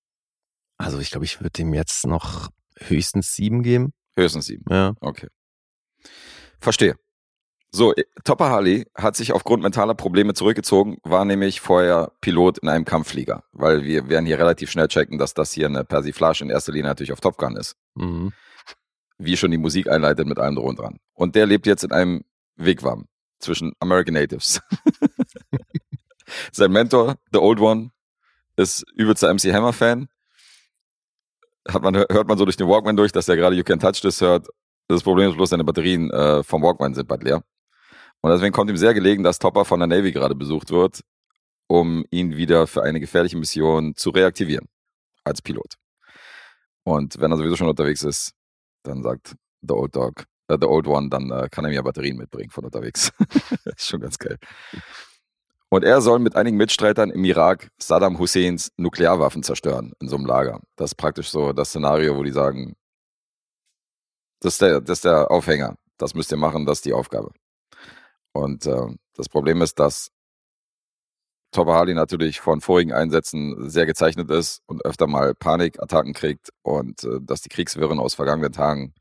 Also 0.79 0.99
ich 1.01 1.11
glaube, 1.11 1.25
ich 1.25 1.41
würde 1.41 1.51
dem 1.51 1.75
jetzt 1.75 2.07
noch 2.07 2.49
höchstens 2.79 3.35
sieben 3.35 3.63
geben. 3.63 3.93
Höchstens 4.17 4.47
sieben. 4.47 4.65
Ja. 4.71 4.95
Okay. 5.01 5.29
Verstehe. 6.61 6.95
So, 7.73 7.93
äh, 7.95 8.05
Topper 8.23 8.51
Harley 8.51 8.87
hat 8.95 9.17
sich 9.17 9.33
aufgrund 9.33 9.63
mentaler 9.65 9.95
Probleme 9.95 10.35
zurückgezogen, 10.35 10.99
war 11.03 11.25
nämlich 11.25 11.61
vorher 11.61 12.13
Pilot 12.21 12.59
in 12.59 12.69
einem 12.69 12.85
Kampfflieger, 12.85 13.43
weil 13.51 13.83
wir 13.83 14.09
werden 14.09 14.27
hier 14.27 14.39
relativ 14.39 14.71
schnell 14.71 14.87
checken, 14.87 15.19
dass 15.19 15.35
das 15.35 15.51
hier 15.53 15.67
eine 15.67 15.85
Persiflage 15.85 16.45
in 16.45 16.51
erster 16.51 16.71
Linie 16.71 16.89
natürlich 16.89 17.13
auf 17.13 17.21
Top 17.21 17.37
Gun 17.37 17.57
ist. 17.57 17.77
Mhm. 17.97 18.33
wie 19.19 19.37
schon 19.37 19.51
die 19.53 19.59
Musik 19.59 19.89
einleitet 19.89 20.27
mit 20.27 20.39
allem 20.39 20.57
drum 20.57 20.67
und 20.67 20.79
dran. 20.79 20.99
Und 21.15 21.35
der 21.37 21.47
lebt 21.47 21.67
jetzt 21.67 21.85
in 21.85 21.93
einem 21.93 22.25
Wigwam 22.57 23.07
zwischen 23.45 23.73
American 23.81 24.15
Natives. 24.15 24.61
Sein 26.53 26.73
Mentor, 26.73 27.17
The 27.33 27.39
Old 27.39 27.61
One, 27.61 27.91
ist 28.57 28.85
übelster 28.95 29.33
MC 29.33 29.53
Hammer-Fan. 29.53 30.09
Man, 31.81 31.95
hört 31.97 32.29
man 32.29 32.39
so 32.39 32.45
durch 32.45 32.57
den 32.57 32.69
Walkman 32.69 32.97
durch, 32.97 33.13
dass 33.13 33.29
er 33.29 33.37
gerade 33.37 33.57
You 33.57 33.65
Can 33.65 33.81
Touch 33.81 34.01
This 34.01 34.21
hört. 34.21 34.49
Das 34.89 35.03
Problem 35.03 35.31
ist 35.31 35.37
bloß, 35.37 35.51
seine 35.51 35.65
Batterien 35.65 36.11
äh, 36.11 36.43
vom 36.43 36.63
Walkman 36.63 36.95
sind 36.95 37.09
bald 37.09 37.23
leer. 37.23 37.43
Und 38.21 38.31
deswegen 38.31 38.53
kommt 38.53 38.71
ihm 38.71 38.77
sehr 38.77 38.95
gelegen, 38.95 39.23
dass 39.23 39.39
Topper 39.39 39.65
von 39.65 39.81
der 39.81 39.87
Navy 39.87 40.13
gerade 40.13 40.35
besucht 40.35 40.71
wird, 40.71 41.01
um 41.67 42.05
ihn 42.11 42.37
wieder 42.37 42.67
für 42.67 42.83
eine 42.83 43.01
gefährliche 43.01 43.37
Mission 43.37 43.95
zu 43.97 44.11
reaktivieren. 44.11 44.69
Als 45.25 45.41
Pilot. 45.41 45.75
Und 46.85 47.19
wenn 47.19 47.31
er 47.31 47.39
sowieso 47.39 47.57
schon 47.57 47.69
unterwegs 47.69 48.03
ist, 48.03 48.33
dann 48.83 49.03
sagt 49.03 49.37
The 49.63 49.73
Old 49.73 49.97
Dog, 49.97 50.25
äh, 50.49 50.57
The 50.61 50.67
Old 50.67 50.87
One, 50.87 51.09
dann 51.09 51.31
äh, 51.31 51.49
kann 51.51 51.65
er 51.65 51.71
mir 51.71 51.83
Batterien 51.83 52.17
mitbringen 52.17 52.51
von 52.51 52.65
unterwegs. 52.65 53.13
ist 53.65 53.89
schon 53.89 54.01
ganz 54.01 54.19
geil. 54.19 54.39
Und 55.69 55.83
er 55.83 56.01
soll 56.01 56.21
mit 56.21 56.37
einigen 56.37 56.57
Mitstreitern 56.57 57.11
im 57.11 57.25
Irak 57.25 57.71
Saddam 57.79 58.19
Husseins 58.19 58.71
Nuklearwaffen 58.77 59.43
zerstören 59.43 59.93
in 60.01 60.09
so 60.09 60.17
einem 60.17 60.27
Lager. 60.27 60.61
Das 60.77 60.93
ist 60.93 60.95
praktisch 60.95 61.31
so 61.31 61.53
das 61.53 61.71
Szenario, 61.71 62.17
wo 62.17 62.23
die 62.23 62.31
sagen, 62.31 62.77
das 64.41 64.55
ist 64.55 64.63
der, 64.63 64.81
das 64.81 64.99
ist 64.99 65.05
der 65.05 65.31
Aufhänger. 65.31 65.77
Das 65.99 66.15
müsst 66.15 66.31
ihr 66.31 66.37
machen, 66.37 66.67
das 66.67 66.79
ist 66.79 66.85
die 66.85 66.93
Aufgabe. 66.93 67.33
Und 68.33 68.67
äh, 68.67 68.87
das 69.15 69.29
Problem 69.29 69.63
ist, 69.63 69.79
dass 69.79 70.11
Topper 71.51 71.87
natürlich 71.87 72.41
von 72.41 72.61
vorigen 72.61 72.93
Einsätzen 72.93 73.71
sehr 73.71 73.87
gezeichnet 73.87 74.29
ist 74.31 74.61
und 74.67 74.85
öfter 74.85 75.07
mal 75.07 75.35
Panikattacken 75.35 76.13
kriegt 76.13 76.51
und 76.63 77.05
äh, 77.05 77.21
dass 77.21 77.43
die 77.43 77.49
Kriegswirren 77.49 78.01
aus 78.01 78.15
vergangenen 78.15 78.53
Tagen, 78.53 78.93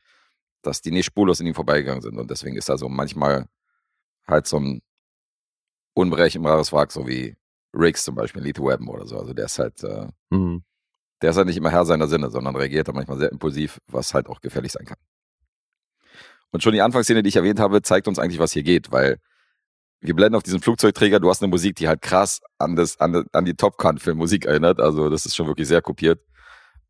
dass 0.63 0.81
die 0.81 0.91
nicht 0.91 1.05
spurlos 1.05 1.39
in 1.39 1.47
ihm 1.47 1.53
vorbeigegangen 1.53 2.01
sind. 2.01 2.17
Und 2.17 2.31
deswegen 2.31 2.55
ist 2.57 2.69
er 2.69 2.77
so 2.77 2.89
manchmal 2.89 3.45
halt 4.27 4.47
so 4.47 4.57
ein 4.59 4.81
unberechenbares 5.93 6.71
Wrack, 6.73 6.91
so 6.91 7.07
wie 7.07 7.35
Riggs 7.73 8.03
zum 8.03 8.15
Beispiel, 8.15 8.41
Lethal 8.41 8.65
Weapon 8.65 8.87
oder 8.89 9.05
so. 9.05 9.17
Also 9.19 9.33
der 9.33 9.45
ist 9.45 9.59
halt, 9.59 9.83
äh, 9.83 10.07
Mhm. 10.31 10.63
der 11.21 11.31
ist 11.31 11.37
halt 11.37 11.47
nicht 11.47 11.57
immer 11.57 11.71
Herr 11.71 11.85
seiner 11.85 12.07
Sinne, 12.07 12.29
sondern 12.29 12.55
reagiert 12.55 12.87
dann 12.87 12.95
manchmal 12.95 13.17
sehr 13.17 13.31
impulsiv, 13.31 13.79
was 13.87 14.13
halt 14.13 14.27
auch 14.27 14.41
gefährlich 14.41 14.71
sein 14.71 14.85
kann. 14.85 14.97
Und 16.51 16.61
schon 16.61 16.73
die 16.73 16.81
Anfangsszene, 16.81 17.23
die 17.23 17.29
ich 17.29 17.35
erwähnt 17.35 17.59
habe, 17.59 17.81
zeigt 17.81 18.07
uns 18.07 18.19
eigentlich, 18.19 18.39
was 18.39 18.51
hier 18.53 18.63
geht, 18.63 18.91
weil 18.91 19.19
wir 20.01 20.13
blenden 20.15 20.35
auf 20.35 20.43
diesen 20.43 20.59
Flugzeugträger, 20.59 21.19
du 21.19 21.29
hast 21.29 21.41
eine 21.41 21.49
Musik, 21.49 21.75
die 21.77 21.87
halt 21.87 22.01
krass 22.01 22.41
an, 22.57 22.75
das, 22.75 22.99
an, 22.99 23.25
an 23.31 23.45
die 23.45 23.55
Top 23.55 23.77
Gun 23.77 23.97
Film 23.97 24.17
Musik 24.17 24.45
erinnert. 24.45 24.79
Also 24.79 25.09
das 25.09 25.25
ist 25.25 25.35
schon 25.35 25.47
wirklich 25.47 25.67
sehr 25.67 25.81
kopiert. 25.81 26.21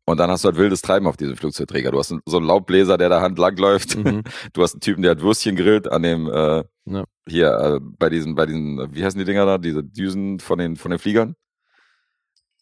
Und 0.06 0.18
dann 0.18 0.30
hast 0.30 0.44
du 0.44 0.48
halt 0.48 0.58
wildes 0.58 0.82
Treiben 0.82 1.06
auf 1.06 1.16
diesem 1.16 1.36
Flugzeugträger. 1.36 1.90
Du 1.90 1.98
hast 1.98 2.14
so 2.26 2.36
einen 2.36 2.46
Laubbläser, 2.46 2.98
der 2.98 3.08
da 3.08 3.22
Hand 3.22 3.38
langläuft. 3.38 3.96
Mhm. 3.96 4.22
Du 4.52 4.62
hast 4.62 4.74
einen 4.74 4.80
Typen, 4.80 5.02
der 5.02 5.12
hat 5.12 5.22
Würstchen 5.22 5.56
grillt 5.56 5.90
an 5.90 6.02
dem, 6.02 6.28
äh, 6.28 6.62
Ja. 6.84 7.04
hier, 7.26 7.52
äh, 7.52 7.80
bei 7.80 8.10
diesen, 8.10 8.34
bei 8.34 8.44
diesen, 8.46 8.94
wie 8.94 9.04
heißen 9.04 9.18
die 9.18 9.24
Dinger 9.24 9.46
da? 9.46 9.56
Diese 9.58 9.82
Düsen 9.82 10.40
von 10.40 10.58
den, 10.58 10.76
von 10.76 10.90
den 10.90 10.98
Fliegern. 11.00 11.34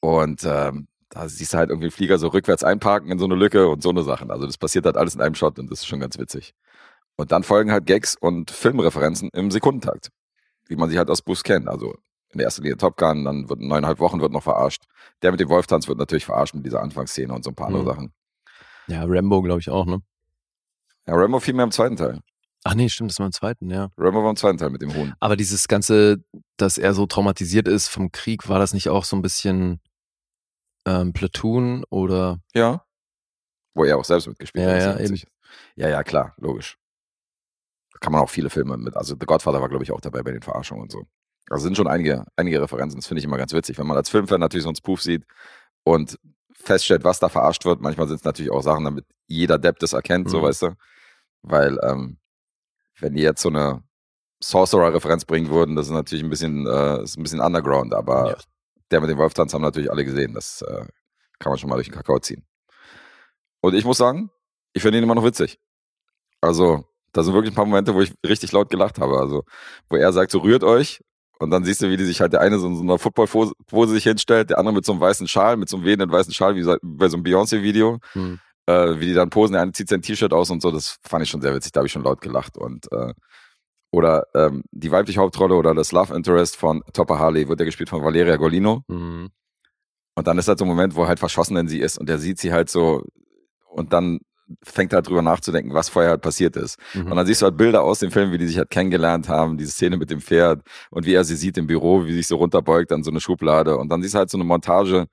Und 0.01 0.45
ähm, 0.45 0.89
da 1.09 1.29
siehst 1.29 1.53
du 1.53 1.59
halt 1.59 1.71
irgendwie 1.71 1.91
Flieger 1.91 2.19
so 2.19 2.29
rückwärts 2.29 2.65
einparken 2.65 3.11
in 3.11 3.19
so 3.19 3.25
eine 3.27 3.35
Lücke 3.35 3.69
und 3.69 3.83
so 3.83 3.91
eine 3.91 4.03
Sachen. 4.03 4.31
Also 4.31 4.47
das 4.47 4.59
passiert 4.59 4.87
halt 4.87 4.97
alles 4.97 5.15
in 5.15 5.21
einem 5.21 5.35
Shot 5.35 5.59
und 5.59 5.71
das 5.71 5.81
ist 5.81 5.87
schon 5.87 6.01
ganz 6.01 6.19
witzig. 6.19 6.55
Und 7.17 7.31
dann 7.33 7.43
folgen 7.43 7.71
halt 7.73 7.87
Gags 7.87 8.17
und 8.19 8.51
Filmreferenzen 8.51 9.29
im 9.35 9.51
Sekundentakt. 9.51 10.09
Wie 10.69 10.77
man 10.77 10.89
sie 10.91 10.99
halt 10.99 11.11
aus 11.11 11.23
Bus 11.23 11.43
kennt. 11.43 11.69
Also 11.69 11.97
in 12.33 12.39
der 12.39 12.47
ersten 12.47 12.63
Linie 12.63 12.77
Top 12.77 12.97
Gun, 12.97 13.25
dann 13.25 13.49
wird 13.49 13.61
neuneinhalb 13.61 13.99
Wochen 14.01 14.21
wird 14.21 14.33
noch 14.33 14.43
verarscht. 14.43 14.85
Der 15.23 15.31
mit 15.31 15.41
dem 15.41 15.49
Wolftanz 15.49 15.89
wird 15.89 15.99
natürlich 15.99 16.25
verarscht 16.25 16.55
mit 16.55 16.65
dieser 16.67 16.81
Anfangsszene 16.83 17.33
und 17.33 17.45
so 17.45 17.51
ein 17.51 17.55
paar 17.55 17.69
andere 17.69 17.83
Mhm. 17.83 17.89
Sachen. 17.89 18.13
Ja, 18.89 19.05
Rambo, 19.07 19.43
glaube 19.43 19.61
ich, 19.61 19.71
auch, 19.71 19.87
ne? 19.87 20.03
Ja, 21.07 21.15
Rambo 21.15 21.41
fiel 21.41 21.55
mir 21.55 21.63
im 21.63 21.71
zweiten 21.71 21.97
Teil. 21.97 22.21
Ach 22.65 22.75
nee, 22.75 22.89
stimmt, 22.89 23.11
das 23.11 23.19
war 23.19 23.27
im 23.27 23.33
zweiten, 23.33 23.71
ja. 23.71 23.91
Rambo 23.97 24.23
war 24.23 24.31
im 24.31 24.37
zweiten 24.37 24.59
Teil 24.59 24.71
mit 24.71 24.83
dem 24.83 24.95
Huhn. 24.95 25.15
Aber 25.21 25.37
dieses 25.37 25.67
Ganze, 25.69 26.25
dass 26.57 26.79
er 26.79 26.95
so 26.95 27.07
traumatisiert 27.07 27.67
ist 27.67 27.89
vom 27.89 28.13
Krieg, 28.13 28.49
war 28.49 28.59
das 28.61 28.73
nicht 28.73 28.89
auch 28.89 29.05
so 29.05 29.17
ein 29.17 29.23
bisschen 29.23 29.81
ähm, 30.87 31.13
Platoon 31.13 31.85
oder 31.91 32.41
Ja. 32.55 32.85
Wo 33.75 33.85
er 33.85 33.97
auch 33.99 34.05
selbst 34.05 34.27
mitgespielt 34.29 34.65
Ja, 34.67 34.73
hat. 34.75 34.81
ja, 34.81 34.99
witzig. 34.99 35.27
Ja, 35.77 35.89
ja, 35.89 36.03
klar, 36.03 36.35
logisch. 36.37 36.77
Da 37.93 37.99
kann 38.01 38.13
man 38.13 38.21
auch 38.23 38.31
viele 38.31 38.51
Filme 38.51 38.77
mit. 38.77 38.97
Also 38.97 39.17
The 39.19 39.27
Godfather 39.27 39.61
war, 39.61 39.69
glaube 39.69 39.85
ich, 39.85 39.93
auch 39.93 40.01
dabei 40.01 40.23
bei 40.23 40.31
den 40.33 40.43
Verarschungen 40.43 40.83
und 40.83 40.93
so. 40.93 41.05
Also 41.53 41.65
sind 41.65 41.77
schon 41.77 41.87
einige, 41.87 42.25
einige 42.37 42.63
Referenzen. 42.63 42.99
Das 42.99 43.07
finde 43.07 43.19
ich 43.19 43.25
immer 43.27 43.37
ganz 43.37 43.53
witzig, 43.53 43.79
wenn 43.79 43.87
man 43.87 43.97
als 43.99 44.09
Filmfan 44.09 44.41
natürlich 44.41 44.63
so 44.63 44.71
einen 44.71 44.77
Spoof 44.77 45.03
sieht 45.03 45.25
und 45.85 46.19
feststellt, 46.55 47.05
was 47.05 47.19
da 47.21 47.29
verarscht 47.29 47.65
wird. 47.67 47.81
Manchmal 47.83 48.09
sind 48.09 48.17
es 48.17 48.25
natürlich 48.25 48.51
auch 48.51 48.63
Sachen, 48.63 48.85
damit 48.85 49.05
jeder 49.27 49.59
Depp 49.59 49.79
das 49.79 49.93
erkennt, 49.93 50.31
so 50.31 50.39
Mhm. 50.39 50.43
weißt 50.45 50.63
du. 50.63 50.75
Weil, 51.43 51.79
ähm, 51.83 52.19
wenn 53.01 53.15
die 53.15 53.23
jetzt 53.23 53.43
so 53.43 53.49
eine 53.51 53.83
Sorcerer-Referenz 54.43 55.25
bringen 55.25 55.51
würden, 55.51 55.77
das 55.77 55.87
ist 55.87 55.93
natürlich 55.93 56.25
ein 56.25 56.31
bisschen, 56.31 56.67
äh, 56.67 57.03
ist 57.03 57.19
ein 57.19 57.23
bisschen 57.23 57.41
underground, 57.41 57.93
aber 57.95 58.31
Ja. 58.31 58.37
der 58.91 59.01
mit 59.03 59.11
dem 59.11 59.19
Wolftanz 59.19 59.53
haben 59.53 59.63
natürlich 59.63 59.91
alle 59.91 60.05
gesehen. 60.05 60.35
Das 60.35 60.63
äh, 60.63 60.87
kann 61.39 61.51
man 61.51 61.59
schon 61.59 61.69
mal 61.69 61.77
durch 61.77 61.89
den 61.89 61.95
Kakao 61.95 62.19
ziehen. 62.19 62.47
Und 63.61 63.75
ich 63.75 63.85
muss 63.85 63.99
sagen, 63.99 64.31
ich 64.73 64.83
finde 64.83 64.99
ihn 64.99 65.05
immer 65.05 65.15
noch 65.15 65.25
witzig. 65.25 65.59
Also, 66.41 66.85
da 67.13 67.23
sind 67.23 67.35
wirklich 67.35 67.53
ein 67.53 67.57
paar 67.57 67.67
Momente, 67.67 67.95
wo 67.95 68.01
ich 68.01 68.15
richtig 68.27 68.53
laut 68.53 68.71
gelacht 68.71 68.99
habe. 68.99 69.19
Also, 69.19 69.45
wo 69.91 69.97
er 69.97 70.13
sagt, 70.13 70.31
so 70.31 70.39
rührt 70.39 70.65
euch. 70.65 71.03
Und 71.43 71.51
dann 71.51 71.65
siehst 71.65 71.83
du, 71.83 71.91
wie 71.91 71.97
die 71.97 72.05
sich 72.05 72.21
halt 72.21 72.33
der 72.33 72.41
eine 72.41 72.59
so 72.59 72.69
in 72.69 72.77
so 72.77 72.83
einer 72.83 72.99
Football-Pose 72.99 73.93
sich 73.93 74.05
hinstellt, 74.05 74.51
der 74.51 74.59
andere 74.59 74.75
mit 74.75 74.85
so 74.85 74.93
einem 74.93 75.01
weißen 75.01 75.27
Schal, 75.27 75.57
mit 75.57 75.69
so 75.69 75.77
einem 75.77 75.87
wehenden 75.87 76.11
weißen 76.11 76.33
Schal, 76.33 76.55
wie 76.55 76.65
bei 76.83 77.09
so 77.09 77.17
einem 77.17 77.25
Beyoncé-Video, 77.25 77.99
hm. 78.13 78.39
äh, 78.67 79.01
wie 79.01 79.07
die 79.07 79.15
dann 79.15 79.31
posen, 79.31 79.55
der 79.55 79.63
eine 79.63 79.73
zieht 79.73 79.89
sein 79.89 80.03
T-Shirt 80.03 80.33
aus 80.33 80.51
und 80.51 80.63
so. 80.63 80.71
Das 80.71 80.99
fand 81.03 81.25
ich 81.25 81.31
schon 81.31 81.43
sehr 81.43 81.55
witzig, 81.55 81.73
da 81.73 81.79
habe 81.79 81.87
ich 81.87 81.93
schon 81.93 82.05
laut 82.05 82.21
gelacht. 82.21 82.57
Und 82.57 82.91
äh, 82.93 83.13
oder 83.91 84.27
ähm, 84.35 84.63
die 84.71 84.91
weibliche 84.91 85.21
Hauptrolle 85.21 85.55
oder 85.55 85.75
das 85.75 85.93
Love 85.93 86.15
Interest 86.15 86.57
von 86.57 86.83
Topper 86.93 87.19
Harley 87.19 87.49
wird 87.49 87.61
ja 87.61 87.67
gespielt 87.67 87.91
von 87.91 88.05
Valeria 88.05 88.37
Golino. 88.37 88.85
Hm. 88.89 89.29
Und 90.15 90.27
dann 90.27 90.39
ist 90.39 90.49
halt 90.49 90.59
so 90.59 90.65
ein 90.65 90.69
Moment, 90.69 90.95
wo 90.95 91.03
er 91.03 91.09
halt 91.09 91.19
verschossen 91.19 91.57
in 91.57 91.69
sie 91.69 91.81
ist 91.81 91.99
und 91.99 92.09
er 92.09 92.19
sieht 92.19 92.39
sie 92.39 92.53
halt 92.53 92.71
so 92.71 93.05
und 93.67 93.93
dann 93.93 94.21
fängt 94.63 94.93
halt 94.93 95.09
drüber 95.09 95.23
nachzudenken, 95.23 95.75
was 95.75 95.89
vorher 95.89 96.11
halt 96.13 96.23
passiert 96.23 96.57
ist. 96.57 96.79
Mhm. 96.95 97.11
Und 97.11 97.17
dann 97.17 97.27
siehst 97.27 97.43
du 97.43 97.47
halt 97.47 97.57
Bilder 97.57 97.83
aus 97.83 97.99
dem 98.01 98.11
Film, 98.11 98.33
wie 98.33 98.39
die 98.39 98.47
sich 98.47 98.59
halt 98.59 98.71
kennengelernt 98.71 99.29
haben, 99.29 99.57
diese 99.59 99.73
Szene 99.73 99.97
mit 99.97 100.11
dem 100.11 100.21
Pferd 100.21 100.63
und 100.91 101.07
wie 101.07 101.15
er 101.15 101.25
sie 101.25 101.37
sieht 101.37 101.59
im 101.59 101.67
Büro, 101.67 102.05
wie 102.05 102.11
sie 102.11 102.19
sich 102.19 102.29
so 102.29 102.37
runterbeugt 102.37 102.93
an 102.93 103.03
so 103.03 103.11
eine 103.11 103.21
Schublade. 103.21 103.77
Und 103.77 103.89
dann 103.89 104.03
siehst 104.03 104.15
du 104.15 104.19
halt 104.19 104.31
so 104.31 104.37
eine 104.37 104.45
Montage, 104.45 105.07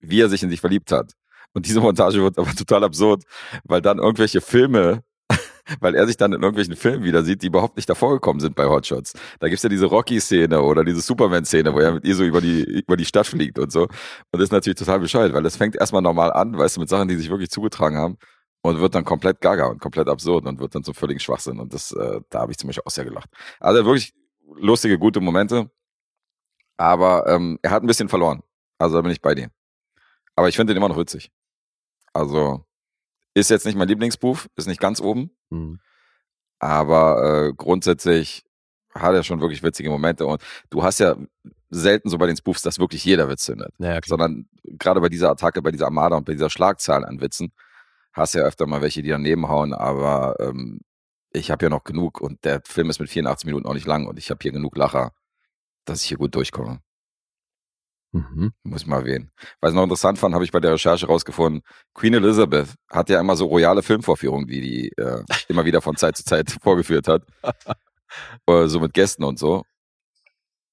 wie 0.00 0.20
er 0.20 0.28
sich 0.28 0.42
in 0.42 0.50
sich 0.50 0.60
verliebt 0.60 0.92
hat. 0.92 1.12
Und 1.54 1.66
diese 1.66 1.80
Montage 1.80 2.22
wird 2.22 2.38
aber 2.38 2.50
total 2.56 2.84
absurd, 2.84 3.24
weil 3.64 3.80
dann 3.80 3.98
irgendwelche 3.98 4.40
Filme, 4.40 5.02
weil 5.80 5.94
er 5.94 6.06
sich 6.06 6.16
dann 6.16 6.32
in 6.32 6.42
irgendwelchen 6.42 6.76
Filmen 6.76 7.04
wieder 7.04 7.22
sieht, 7.22 7.42
die 7.42 7.48
überhaupt 7.48 7.76
nicht 7.76 7.88
davor 7.88 8.12
gekommen 8.12 8.40
sind 8.40 8.54
bei 8.54 8.66
Hotshots. 8.66 9.14
Da 9.40 9.48
gibt's 9.48 9.62
ja 9.62 9.68
diese 9.68 9.86
Rocky-Szene 9.86 10.60
oder 10.60 10.84
diese 10.84 11.00
Superman-Szene, 11.00 11.74
wo 11.74 11.80
er 11.80 11.92
mit 11.92 12.04
ihr 12.04 12.14
so 12.14 12.24
über 12.24 12.40
die, 12.40 12.62
über 12.62 12.96
die 12.96 13.04
Stadt 13.04 13.26
fliegt 13.26 13.58
und 13.58 13.72
so. 13.72 13.82
Und 13.82 13.92
das 14.32 14.42
ist 14.42 14.52
natürlich 14.52 14.78
total 14.78 15.00
bescheuert, 15.00 15.32
weil 15.32 15.42
das 15.42 15.56
fängt 15.56 15.76
erstmal 15.76 16.02
normal 16.02 16.32
an, 16.32 16.56
weißt 16.56 16.76
du, 16.76 16.80
mit 16.80 16.88
Sachen, 16.88 17.08
die 17.08 17.16
sich 17.16 17.30
wirklich 17.30 17.50
zugetragen 17.50 17.98
haben 17.98 18.18
und 18.62 18.78
wird 18.80 18.94
dann 18.94 19.04
komplett 19.04 19.40
gaga 19.40 19.66
und 19.66 19.80
komplett 19.80 20.08
absurd 20.08 20.46
und 20.46 20.58
wird 20.60 20.74
dann 20.74 20.84
zum 20.84 20.94
völligen 20.94 21.20
Schwachsinn. 21.20 21.58
Und 21.60 21.72
das, 21.74 21.92
äh, 21.92 22.20
da 22.30 22.40
habe 22.40 22.52
ich 22.52 22.58
zum 22.58 22.68
Beispiel 22.68 22.82
auch 22.84 22.90
sehr 22.90 23.04
gelacht. 23.04 23.30
Also 23.60 23.84
wirklich 23.84 24.14
lustige, 24.56 24.98
gute 24.98 25.20
Momente, 25.20 25.70
aber 26.76 27.26
ähm, 27.28 27.58
er 27.62 27.70
hat 27.70 27.82
ein 27.82 27.86
bisschen 27.86 28.08
verloren. 28.08 28.42
Also 28.78 28.96
da 28.96 29.02
bin 29.02 29.10
ich 29.10 29.20
bei 29.20 29.34
dir. 29.34 29.50
Aber 30.36 30.48
ich 30.48 30.56
finde 30.56 30.72
den 30.72 30.78
immer 30.78 30.88
noch 30.88 30.98
witzig. 30.98 31.30
Also 32.12 32.64
ist 33.34 33.50
jetzt 33.50 33.66
nicht 33.66 33.76
mein 33.76 33.88
Lieblingsbuch, 33.88 34.40
ist 34.56 34.66
nicht 34.68 34.80
ganz 34.80 35.00
oben, 35.00 35.30
Hm. 35.50 35.78
aber 36.58 37.48
äh, 37.48 37.52
grundsätzlich 37.56 38.44
hat 38.94 39.14
er 39.14 39.22
schon 39.22 39.40
wirklich 39.40 39.62
witzige 39.62 39.90
Momente 39.90 40.26
und 40.26 40.42
du 40.70 40.82
hast 40.82 40.98
ja 40.98 41.16
selten 41.70 42.08
so 42.08 42.18
bei 42.18 42.26
den 42.26 42.36
Spoofs, 42.36 42.62
dass 42.62 42.78
wirklich 42.78 43.04
jeder 43.04 43.28
Witz 43.28 43.48
Naja, 43.48 44.00
klar. 44.00 44.02
sondern 44.06 44.48
gerade 44.64 45.00
bei 45.00 45.08
dieser 45.08 45.30
Attacke, 45.30 45.62
bei 45.62 45.70
dieser 45.70 45.86
Armada 45.86 46.16
und 46.16 46.24
bei 46.24 46.32
dieser 46.32 46.50
Schlagzahl 46.50 47.04
an 47.04 47.20
Witzen 47.20 47.52
hast 48.18 48.34
ja 48.34 48.42
öfter 48.42 48.66
mal 48.66 48.82
welche, 48.82 49.02
die 49.02 49.10
daneben 49.10 49.48
hauen, 49.48 49.72
aber 49.72 50.36
ähm, 50.40 50.80
ich 51.30 51.50
habe 51.50 51.64
ja 51.66 51.70
noch 51.70 51.84
genug 51.84 52.20
und 52.20 52.44
der 52.44 52.62
Film 52.64 52.90
ist 52.90 53.00
mit 53.00 53.10
84 53.10 53.46
Minuten 53.46 53.66
auch 53.66 53.74
nicht 53.74 53.86
lang 53.86 54.06
und 54.06 54.18
ich 54.18 54.30
habe 54.30 54.38
hier 54.42 54.52
genug 54.52 54.76
Lacher, 54.76 55.12
dass 55.84 56.02
ich 56.02 56.08
hier 56.08 56.18
gut 56.18 56.34
durchkomme. 56.34 56.80
Mhm. 58.12 58.52
Muss 58.62 58.82
ich 58.82 58.86
mal 58.86 59.00
erwähnen. 59.00 59.30
Was 59.60 59.70
ich 59.70 59.76
noch 59.76 59.82
interessant 59.82 60.18
fand, 60.18 60.34
habe 60.34 60.44
ich 60.44 60.52
bei 60.52 60.60
der 60.60 60.72
Recherche 60.72 61.06
rausgefunden, 61.06 61.62
Queen 61.94 62.14
Elizabeth 62.14 62.74
hat 62.90 63.10
ja 63.10 63.20
immer 63.20 63.36
so 63.36 63.46
royale 63.46 63.82
Filmvorführungen, 63.82 64.46
die 64.46 64.60
die 64.60 64.92
äh, 64.96 65.22
immer 65.48 65.64
wieder 65.66 65.82
von 65.82 65.96
Zeit 65.96 66.16
zu 66.16 66.24
Zeit 66.24 66.50
vorgeführt 66.62 67.06
hat. 67.08 67.22
äh, 68.46 68.66
so 68.66 68.80
mit 68.80 68.94
Gästen 68.94 69.24
und 69.24 69.38
so. 69.38 69.64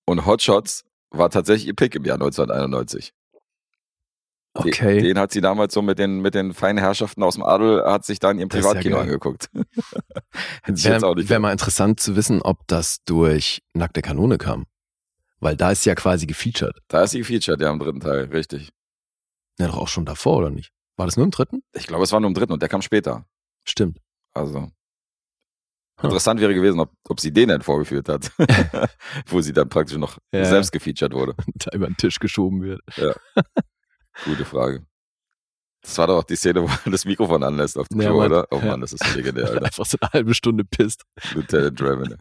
Und 0.05 0.25
Hotshots 0.25 0.85
war 1.09 1.29
tatsächlich 1.29 1.67
ihr 1.67 1.75
Pick 1.75 1.95
im 1.95 2.05
Jahr 2.05 2.15
1991. 2.15 3.11
Den- 4.57 4.63
Okay. 4.67 5.01
Den 5.01 5.19
hat 5.19 5.31
sie 5.33 5.41
damals 5.41 5.73
so 5.73 5.81
mit 5.81 5.99
den, 5.99 6.21
mit 6.21 6.33
den 6.33 6.53
feinen 6.53 6.77
Herrschaften 6.77 7.21
aus 7.23 7.33
dem 7.35 7.43
Adel, 7.43 7.83
hat 7.83 8.05
sich 8.05 8.19
da 8.19 8.31
in 8.31 8.39
ihrem 8.39 8.49
ja 8.49 8.55
Privatkino 8.59 8.95
geil. 8.95 9.03
angeguckt. 9.05 9.49
Wäre 10.65 11.29
wär 11.29 11.39
mal 11.39 11.51
interessant 11.51 11.99
zu 11.99 12.15
wissen, 12.15 12.41
ob 12.41 12.65
das 12.67 13.03
durch 13.03 13.61
Nackte 13.73 14.01
Kanone 14.01 14.37
kam. 14.37 14.65
Weil 15.39 15.57
da 15.57 15.71
ist 15.71 15.83
sie 15.83 15.89
ja 15.89 15.95
quasi 15.95 16.25
gefeatured. 16.25 16.79
Da 16.87 17.03
ist 17.03 17.11
sie 17.11 17.19
gefeatured, 17.19 17.59
ja, 17.61 17.69
im 17.69 17.79
dritten 17.79 17.99
Teil, 17.99 18.25
richtig. 18.25 18.69
Ja, 19.59 19.67
doch 19.67 19.77
auch 19.77 19.87
schon 19.89 20.05
davor, 20.05 20.37
oder 20.37 20.49
nicht? 20.49 20.71
War 20.97 21.05
das 21.05 21.17
nur 21.17 21.25
im 21.25 21.31
dritten? 21.31 21.61
Ich 21.73 21.87
glaube, 21.87 22.03
es 22.05 22.11
war 22.13 22.19
nur 22.21 22.29
im 22.29 22.33
dritten 22.33 22.53
und 22.53 22.61
der 22.61 22.69
kam 22.69 22.81
später. 22.81 23.25
Stimmt. 23.65 23.99
Also. 24.33 24.69
Interessant 26.01 26.39
wäre 26.41 26.53
gewesen, 26.53 26.79
ob, 26.79 26.91
ob 27.07 27.19
sie 27.19 27.31
den 27.31 27.49
dann 27.49 27.61
vorgeführt 27.61 28.09
hat. 28.09 28.31
Wo 29.27 29.39
sie 29.41 29.53
dann 29.53 29.69
praktisch 29.69 29.97
noch 29.97 30.17
Ja. 30.33 30.43
selbst 30.45 30.71
gefeatured 30.71 31.13
wurde. 31.13 31.35
Da 31.55 31.71
über 31.73 31.87
den 31.87 31.95
Tisch 31.97 32.19
geschoben 32.19 32.61
wird. 32.61 32.81
Gute 34.23 34.45
Frage. 34.45 34.85
Das 35.81 35.97
war 35.99 36.07
doch 36.07 36.17
auch 36.19 36.23
die 36.23 36.35
Szene, 36.35 36.63
wo 36.63 36.67
er 36.85 36.91
das 36.91 37.05
Mikrofon 37.05 37.43
anlässt 37.43 37.77
auf 37.77 37.87
dem 37.89 38.01
Ja, 38.01 38.07
Klo, 38.09 38.17
Mann. 38.19 38.31
oder? 38.31 38.47
Oh 38.51 38.57
Ja. 38.59 38.65
Mann, 38.71 38.81
das 38.81 38.93
ist 38.93 39.15
legendär, 39.15 39.45
Alter. 39.49 39.61
Einfach 39.65 39.85
so 39.85 39.97
eine 40.01 40.11
halbe 40.13 40.33
Stunde 40.33 40.63
pisst. 40.63 41.03
Lieutenant 41.33 41.79
Draven. 41.79 42.15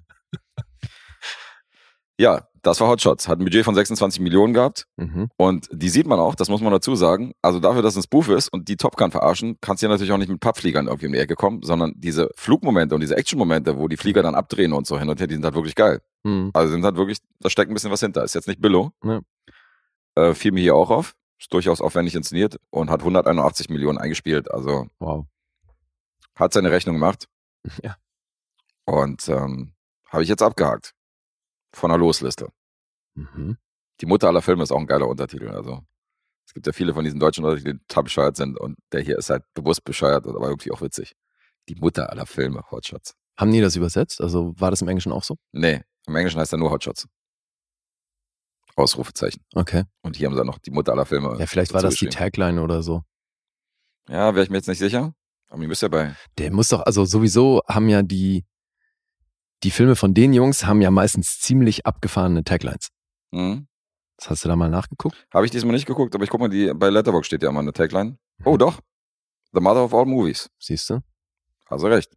Ja, 2.18 2.46
das 2.62 2.80
war 2.80 2.88
Hotshots. 2.88 3.26
Hat 3.26 3.38
ein 3.40 3.44
Budget 3.44 3.64
von 3.64 3.74
26 3.74 4.20
Millionen 4.20 4.54
gehabt. 4.54 4.86
Mhm. 4.96 5.28
Und 5.36 5.68
die 5.72 5.88
sieht 5.88 6.06
man 6.06 6.20
auch, 6.20 6.34
das 6.36 6.48
muss 6.48 6.60
man 6.60 6.72
dazu 6.72 6.94
sagen. 6.94 7.32
Also 7.42 7.58
dafür, 7.58 7.82
dass 7.82 7.94
es 7.94 8.00
ein 8.00 8.02
Spoof 8.04 8.28
ist 8.28 8.48
und 8.52 8.68
die 8.68 8.76
Top 8.76 8.96
Gun 8.96 9.10
verarschen, 9.10 9.58
kannst 9.60 9.82
du 9.82 9.86
ja 9.86 9.90
natürlich 9.90 10.12
auch 10.12 10.18
nicht 10.18 10.28
mit 10.30 10.40
Pappfliegern 10.40 10.86
irgendwie 10.86 11.06
um 11.06 11.12
die 11.12 11.18
Ecke 11.18 11.34
kommen, 11.34 11.62
sondern 11.62 11.92
diese 11.96 12.30
Flugmomente 12.36 12.94
und 12.94 13.00
diese 13.00 13.16
Actionmomente, 13.16 13.78
wo 13.78 13.88
die 13.88 13.96
Flieger 13.96 14.22
dann 14.22 14.34
abdrehen 14.36 14.72
und 14.72 14.86
so 14.86 14.98
hin 14.98 15.08
und 15.08 15.18
her, 15.18 15.26
die 15.26 15.34
sind 15.34 15.44
halt 15.44 15.54
wirklich 15.56 15.74
geil. 15.74 16.02
Mhm. 16.22 16.50
Also 16.54 16.72
sind 16.72 16.84
halt 16.84 16.96
wirklich, 16.96 17.18
da 17.40 17.50
steckt 17.50 17.70
ein 17.70 17.74
bisschen 17.74 17.90
was 17.90 18.00
hinter. 18.00 18.22
Ist 18.22 18.34
jetzt 18.34 18.46
nicht 18.46 18.60
Billo. 18.60 18.92
Ja. 19.02 19.20
Äh, 20.14 20.34
fiel 20.34 20.52
mir 20.52 20.60
hier 20.60 20.76
auch 20.76 20.90
auf. 20.90 21.14
Ist 21.44 21.52
durchaus 21.52 21.82
aufwendig 21.82 22.14
inszeniert 22.14 22.58
und 22.70 22.88
hat 22.88 23.00
181 23.00 23.68
Millionen 23.68 23.98
eingespielt. 23.98 24.50
Also 24.50 24.86
Wow. 24.98 25.26
hat 26.36 26.54
seine 26.54 26.70
Rechnung 26.70 26.94
gemacht. 26.96 27.28
Ja. 27.82 27.96
Und 28.86 29.28
ähm, 29.28 29.74
habe 30.08 30.22
ich 30.22 30.28
jetzt 30.30 30.42
abgehakt. 30.42 30.94
Von 31.74 31.90
der 31.90 31.98
Losliste. 31.98 32.48
Mhm. 33.14 33.58
Die 34.00 34.06
Mutter 34.06 34.28
aller 34.28 34.40
Filme 34.42 34.62
ist 34.62 34.72
auch 34.72 34.78
ein 34.78 34.86
geiler 34.86 35.06
Untertitel. 35.08 35.48
Also 35.48 35.82
es 36.46 36.54
gibt 36.54 36.66
ja 36.66 36.72
viele 36.72 36.94
von 36.94 37.04
diesen 37.04 37.20
deutschen 37.20 37.44
Untertiteln, 37.44 37.78
die 37.78 37.86
total 37.88 38.04
bescheuert 38.04 38.36
sind 38.36 38.58
und 38.58 38.78
der 38.92 39.02
hier 39.02 39.18
ist 39.18 39.28
halt 39.28 39.42
bewusst 39.52 39.84
bescheuert, 39.84 40.26
aber 40.26 40.48
irgendwie 40.48 40.72
auch 40.72 40.80
witzig. 40.80 41.14
Die 41.68 41.74
Mutter 41.74 42.10
aller 42.10 42.24
Filme, 42.26 42.62
Hotshots. 42.70 43.14
Haben 43.38 43.50
die 43.52 43.60
das 43.60 43.76
übersetzt? 43.76 44.20
Also 44.22 44.54
war 44.58 44.70
das 44.70 44.80
im 44.80 44.88
Englischen 44.88 45.12
auch 45.12 45.24
so? 45.24 45.36
Nee, 45.52 45.82
im 46.06 46.16
Englischen 46.16 46.40
heißt 46.40 46.52
er 46.54 46.58
nur 46.58 46.70
Hotshots. 46.70 47.06
Ausrufezeichen. 48.76 49.42
Okay. 49.54 49.84
Und 50.02 50.16
hier 50.16 50.26
haben 50.26 50.34
sie 50.34 50.38
dann 50.38 50.46
noch 50.46 50.58
die 50.58 50.70
Mutter 50.70 50.92
aller 50.92 51.06
Filme. 51.06 51.36
Ja, 51.38 51.46
vielleicht 51.46 51.72
war 51.72 51.82
das 51.82 51.96
die. 51.96 52.08
Tagline 52.08 52.60
oder 52.62 52.82
so. 52.82 53.02
Ja, 54.08 54.34
wäre 54.34 54.44
ich 54.44 54.50
mir 54.50 54.56
jetzt 54.56 54.68
nicht 54.68 54.78
sicher. 54.78 55.14
Aber 55.48 55.62
ihr 55.62 55.68
müsst 55.68 55.82
ja 55.82 55.88
bei. 55.88 56.14
Der 56.38 56.50
muss 56.52 56.68
doch, 56.68 56.80
also 56.80 57.04
sowieso 57.04 57.62
haben 57.68 57.88
ja 57.88 58.02
die, 58.02 58.44
die 59.62 59.70
Filme 59.70 59.96
von 59.96 60.12
den 60.12 60.32
Jungs 60.32 60.66
haben 60.66 60.80
ja 60.80 60.90
meistens 60.90 61.38
ziemlich 61.40 61.86
abgefahrene 61.86 62.42
Taglines. 62.44 62.88
Mhm. 63.30 63.68
Das 64.16 64.30
hast 64.30 64.44
du 64.44 64.48
da 64.48 64.56
mal 64.56 64.70
nachgeguckt? 64.70 65.26
Habe 65.32 65.44
ich 65.44 65.52
diesmal 65.52 65.74
nicht 65.74 65.86
geguckt, 65.86 66.14
aber 66.14 66.24
ich 66.24 66.30
guck 66.30 66.40
mal, 66.40 66.48
die, 66.48 66.72
bei 66.74 66.90
Letterboxd 66.90 67.26
steht 67.26 67.42
ja 67.42 67.48
immer 67.50 67.60
eine 67.60 67.72
Tagline. 67.72 68.18
Oh, 68.44 68.56
doch. 68.56 68.80
The 69.52 69.60
Mother 69.60 69.84
of 69.84 69.94
All 69.94 70.06
Movies. 70.06 70.50
Siehst 70.58 70.90
du? 70.90 71.00
Hast 71.66 71.82
du 71.82 71.86
recht. 71.86 72.12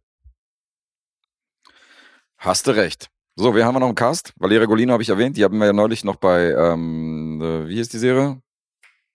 Hast 2.36 2.66
du 2.66 2.72
recht. 2.72 3.10
So, 3.40 3.54
wir 3.54 3.64
haben 3.64 3.78
noch 3.78 3.86
einen 3.86 3.94
Cast. 3.94 4.32
Valeria 4.36 4.66
Golino 4.66 4.92
habe 4.92 5.02
ich 5.04 5.10
erwähnt. 5.10 5.36
Die 5.36 5.44
haben 5.44 5.58
wir 5.58 5.66
ja 5.66 5.72
neulich 5.72 6.02
noch 6.02 6.16
bei, 6.16 6.50
ähm, 6.50 7.40
äh, 7.40 7.68
wie 7.68 7.76
hieß 7.76 7.88
die 7.88 7.98
Serie? 7.98 8.42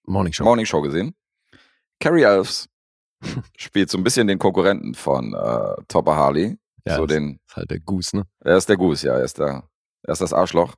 Morning 0.05 0.31
Show. 0.31 0.45
Morning 0.45 0.65
Show 0.65 0.81
gesehen. 0.81 1.13
Carrie 1.99 2.21
Elves 2.23 2.69
spielt 3.57 3.89
so 3.89 3.97
ein 3.97 4.03
bisschen 4.05 4.27
den 4.27 4.39
Konkurrenten 4.39 4.95
von 4.95 5.33
äh, 5.33 5.75
Topper 5.89 6.15
Harley. 6.15 6.57
Ja, 6.87 6.95
so 6.95 7.05
das 7.05 7.17
den, 7.17 7.37
ist 7.45 7.55
halt 7.57 7.69
der 7.69 7.81
Goose, 7.81 8.15
ne? 8.15 8.23
er 8.39 8.55
ist 8.55 8.69
der 8.69 8.77
Goose, 8.77 9.07
ja, 9.07 9.13
er 9.15 9.25
ist, 9.25 9.39
der, 9.39 9.63
er 10.03 10.11
ist 10.13 10.21
das 10.21 10.31
Arschloch. 10.31 10.73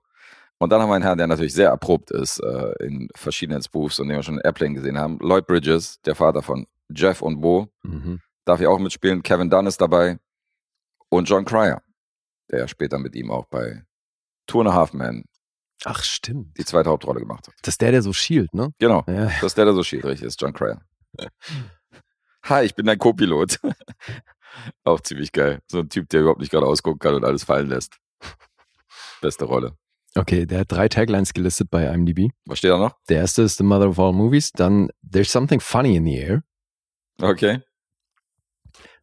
Und 0.57 0.71
dann 0.71 0.81
haben 0.81 0.89
wir 0.89 0.95
einen 0.95 1.03
Herrn, 1.03 1.19
der 1.19 1.27
natürlich 1.27 1.53
sehr 1.53 1.69
erprobt 1.69 2.09
ist 2.09 2.39
äh, 2.39 2.73
in 2.83 3.09
verschiedenen 3.15 3.61
Spoofs 3.61 3.99
und 3.99 4.07
den 4.07 4.17
wir 4.17 4.23
schon 4.23 4.39
in 4.39 4.41
Airplane 4.43 4.73
gesehen 4.73 4.97
haben. 4.97 5.19
Lloyd 5.19 5.45
Bridges, 5.45 6.01
der 6.01 6.15
Vater 6.15 6.41
von 6.41 6.65
Jeff 6.89 7.21
und 7.21 7.41
Bo, 7.41 7.67
Mhm. 7.83 8.21
darf 8.43 8.57
hier 8.57 8.71
auch 8.71 8.79
mitspielen. 8.79 9.21
Kevin 9.21 9.51
Dunn 9.51 9.67
ist 9.67 9.79
dabei. 9.81 10.17
Und 11.09 11.29
John 11.29 11.45
Cryer, 11.45 11.81
der 12.51 12.67
später 12.67 12.97
mit 12.99 13.15
ihm 13.15 13.31
auch 13.31 13.45
bei 13.45 13.83
Two 14.47 14.59
and 14.61 14.69
a 14.69 14.73
Half 14.73 14.93
Men 14.93 15.25
Ach, 15.83 16.03
stimmt. 16.03 16.57
die 16.57 16.65
zweite 16.65 16.89
Hauptrolle 16.89 17.19
gemacht 17.19 17.47
hat. 17.47 17.53
Das 17.61 17.73
ist 17.75 17.81
der, 17.81 17.91
der 17.91 18.01
so 18.01 18.13
schielt, 18.13 18.53
ne? 18.53 18.69
Genau, 18.79 19.03
Ja. 19.07 19.25
das 19.25 19.43
ist 19.43 19.57
der, 19.57 19.65
der 19.65 19.73
so 19.73 19.83
schied, 19.83 20.03
richtig, 20.05 20.27
ist 20.27 20.41
John 20.41 20.53
Cryer. 20.53 20.81
Hi, 22.45 22.63
ich 22.63 22.75
bin 22.75 22.85
dein 22.85 22.97
Co-Pilot. 22.99 23.59
auch 24.83 24.99
ziemlich 25.01 25.31
geil. 25.31 25.61
So 25.67 25.79
ein 25.79 25.89
Typ, 25.89 26.07
der 26.09 26.21
überhaupt 26.21 26.39
nicht 26.39 26.51
gerade 26.51 26.65
ausgucken 26.65 26.99
kann 26.99 27.15
und 27.15 27.25
alles 27.25 27.43
fallen 27.43 27.67
lässt. 27.67 27.97
Beste 29.21 29.45
Rolle. 29.45 29.75
Okay, 30.15 30.45
der 30.45 30.59
hat 30.59 30.71
drei 30.71 30.87
Taglines 30.87 31.33
gelistet 31.33 31.69
bei 31.69 31.85
IMDb. 31.93 32.29
Was 32.45 32.59
steht 32.59 32.71
da 32.71 32.77
noch? 32.77 32.95
Der 33.09 33.17
erste 33.17 33.41
ist 33.41 33.57
The 33.57 33.63
Mother 33.63 33.89
of 33.89 33.99
All 33.99 34.13
Movies, 34.13 34.51
dann 34.51 34.89
There's 35.09 35.31
Something 35.31 35.59
Funny 35.59 35.95
in 35.97 36.05
the 36.05 36.15
Air 36.17 36.43
Okay. 37.21 37.61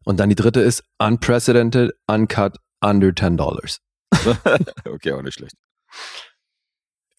und 0.05 0.19
dann 0.19 0.29
die 0.29 0.35
dritte 0.35 0.61
ist 0.61 0.83
Unprecedented, 0.97 1.91
Uncut, 2.07 2.57
Under 2.83 3.13
10 3.15 3.37
Dollars. 3.37 3.79
okay, 4.85 5.13
auch 5.13 5.21
nicht 5.21 5.35
schlecht. 5.35 5.55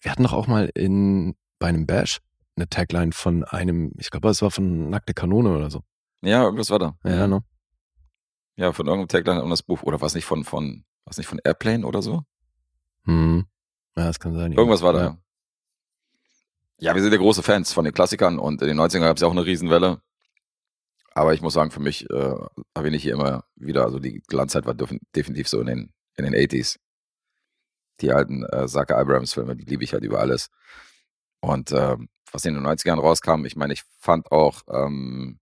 Wir 0.01 0.11
hatten 0.11 0.23
doch 0.23 0.33
auch 0.33 0.47
mal 0.47 0.69
in, 0.75 1.35
bei 1.59 1.67
einem 1.67 1.87
Bash 1.87 2.19
eine 2.55 2.69
Tagline 2.69 3.11
von 3.11 3.43
einem, 3.43 3.93
ich 3.97 4.11
glaube, 4.11 4.29
es 4.29 4.41
war 4.41 4.51
von 4.51 4.89
Nackte 4.89 5.13
Kanone 5.13 5.55
oder 5.55 5.69
so. 5.69 5.81
Ja, 6.21 6.43
irgendwas 6.43 6.69
war 6.69 6.79
da. 6.79 6.97
Ja, 7.03 7.27
ne? 7.27 7.43
Ja, 8.55 8.71
von 8.71 8.87
irgendeinem 8.87 9.09
Tagline 9.09 9.43
und 9.43 9.49
das 9.49 9.63
Buch. 9.63 9.83
Oder 9.83 9.99
was 10.01 10.15
nicht 10.15 10.25
von, 10.25 10.45
von, 10.45 10.85
was 11.03 11.17
nicht 11.17 11.27
von 11.27 11.39
Airplane 11.43 11.85
oder 11.85 12.01
so? 12.01 12.21
Hm. 13.03 13.45
Ja, 13.97 14.05
das 14.05 14.19
kann 14.19 14.35
sein. 14.35 14.51
ja. 14.51 14.57
Irgendwas 14.57 14.81
war 14.81 14.93
da. 14.93 14.99
Ja. 14.99 15.05
Ja. 15.05 15.17
ja, 16.79 16.95
wir 16.95 17.01
sind 17.01 17.11
ja 17.11 17.17
große 17.17 17.43
Fans 17.43 17.73
von 17.73 17.85
den 17.85 17.93
Klassikern 17.93 18.39
und 18.39 18.61
in 18.61 18.67
den 18.67 18.79
90ern 18.79 19.01
gab 19.01 19.17
es 19.17 19.21
ja 19.21 19.27
auch 19.27 19.31
eine 19.31 19.45
Riesenwelle. 19.45 20.01
Aber 21.15 21.33
ich 21.33 21.41
muss 21.41 21.53
sagen, 21.53 21.71
für 21.71 21.79
mich 21.79 22.07
äh, 22.09 22.35
erwähne 22.73 22.97
ich 22.97 23.03
hier 23.03 23.13
immer 23.13 23.45
wieder, 23.55 23.83
also 23.85 23.99
die 23.99 24.21
Glanzzeit 24.27 24.65
war 24.65 24.73
def- 24.75 24.99
definitiv 25.15 25.47
so 25.47 25.59
in 25.61 25.65
den, 25.67 25.93
in 26.17 26.25
den 26.25 26.35
80s. 26.35 26.77
Die 28.01 28.11
alten 28.11 28.43
äh, 28.43 28.67
Saka 28.67 28.97
Abrams-Filme, 28.97 29.55
die 29.55 29.63
liebe 29.65 29.83
ich 29.83 29.93
halt 29.93 30.03
über 30.03 30.19
alles. 30.19 30.49
Und 31.39 31.71
äh, 31.71 31.95
was 32.31 32.43
in 32.45 32.53
den 32.53 32.65
90ern 32.67 32.99
rauskam, 32.99 33.45
ich 33.45 33.55
meine, 33.55 33.71
ich 33.73 33.83
fand 33.97 34.29
auch 34.31 34.61
ähm, 34.69 35.39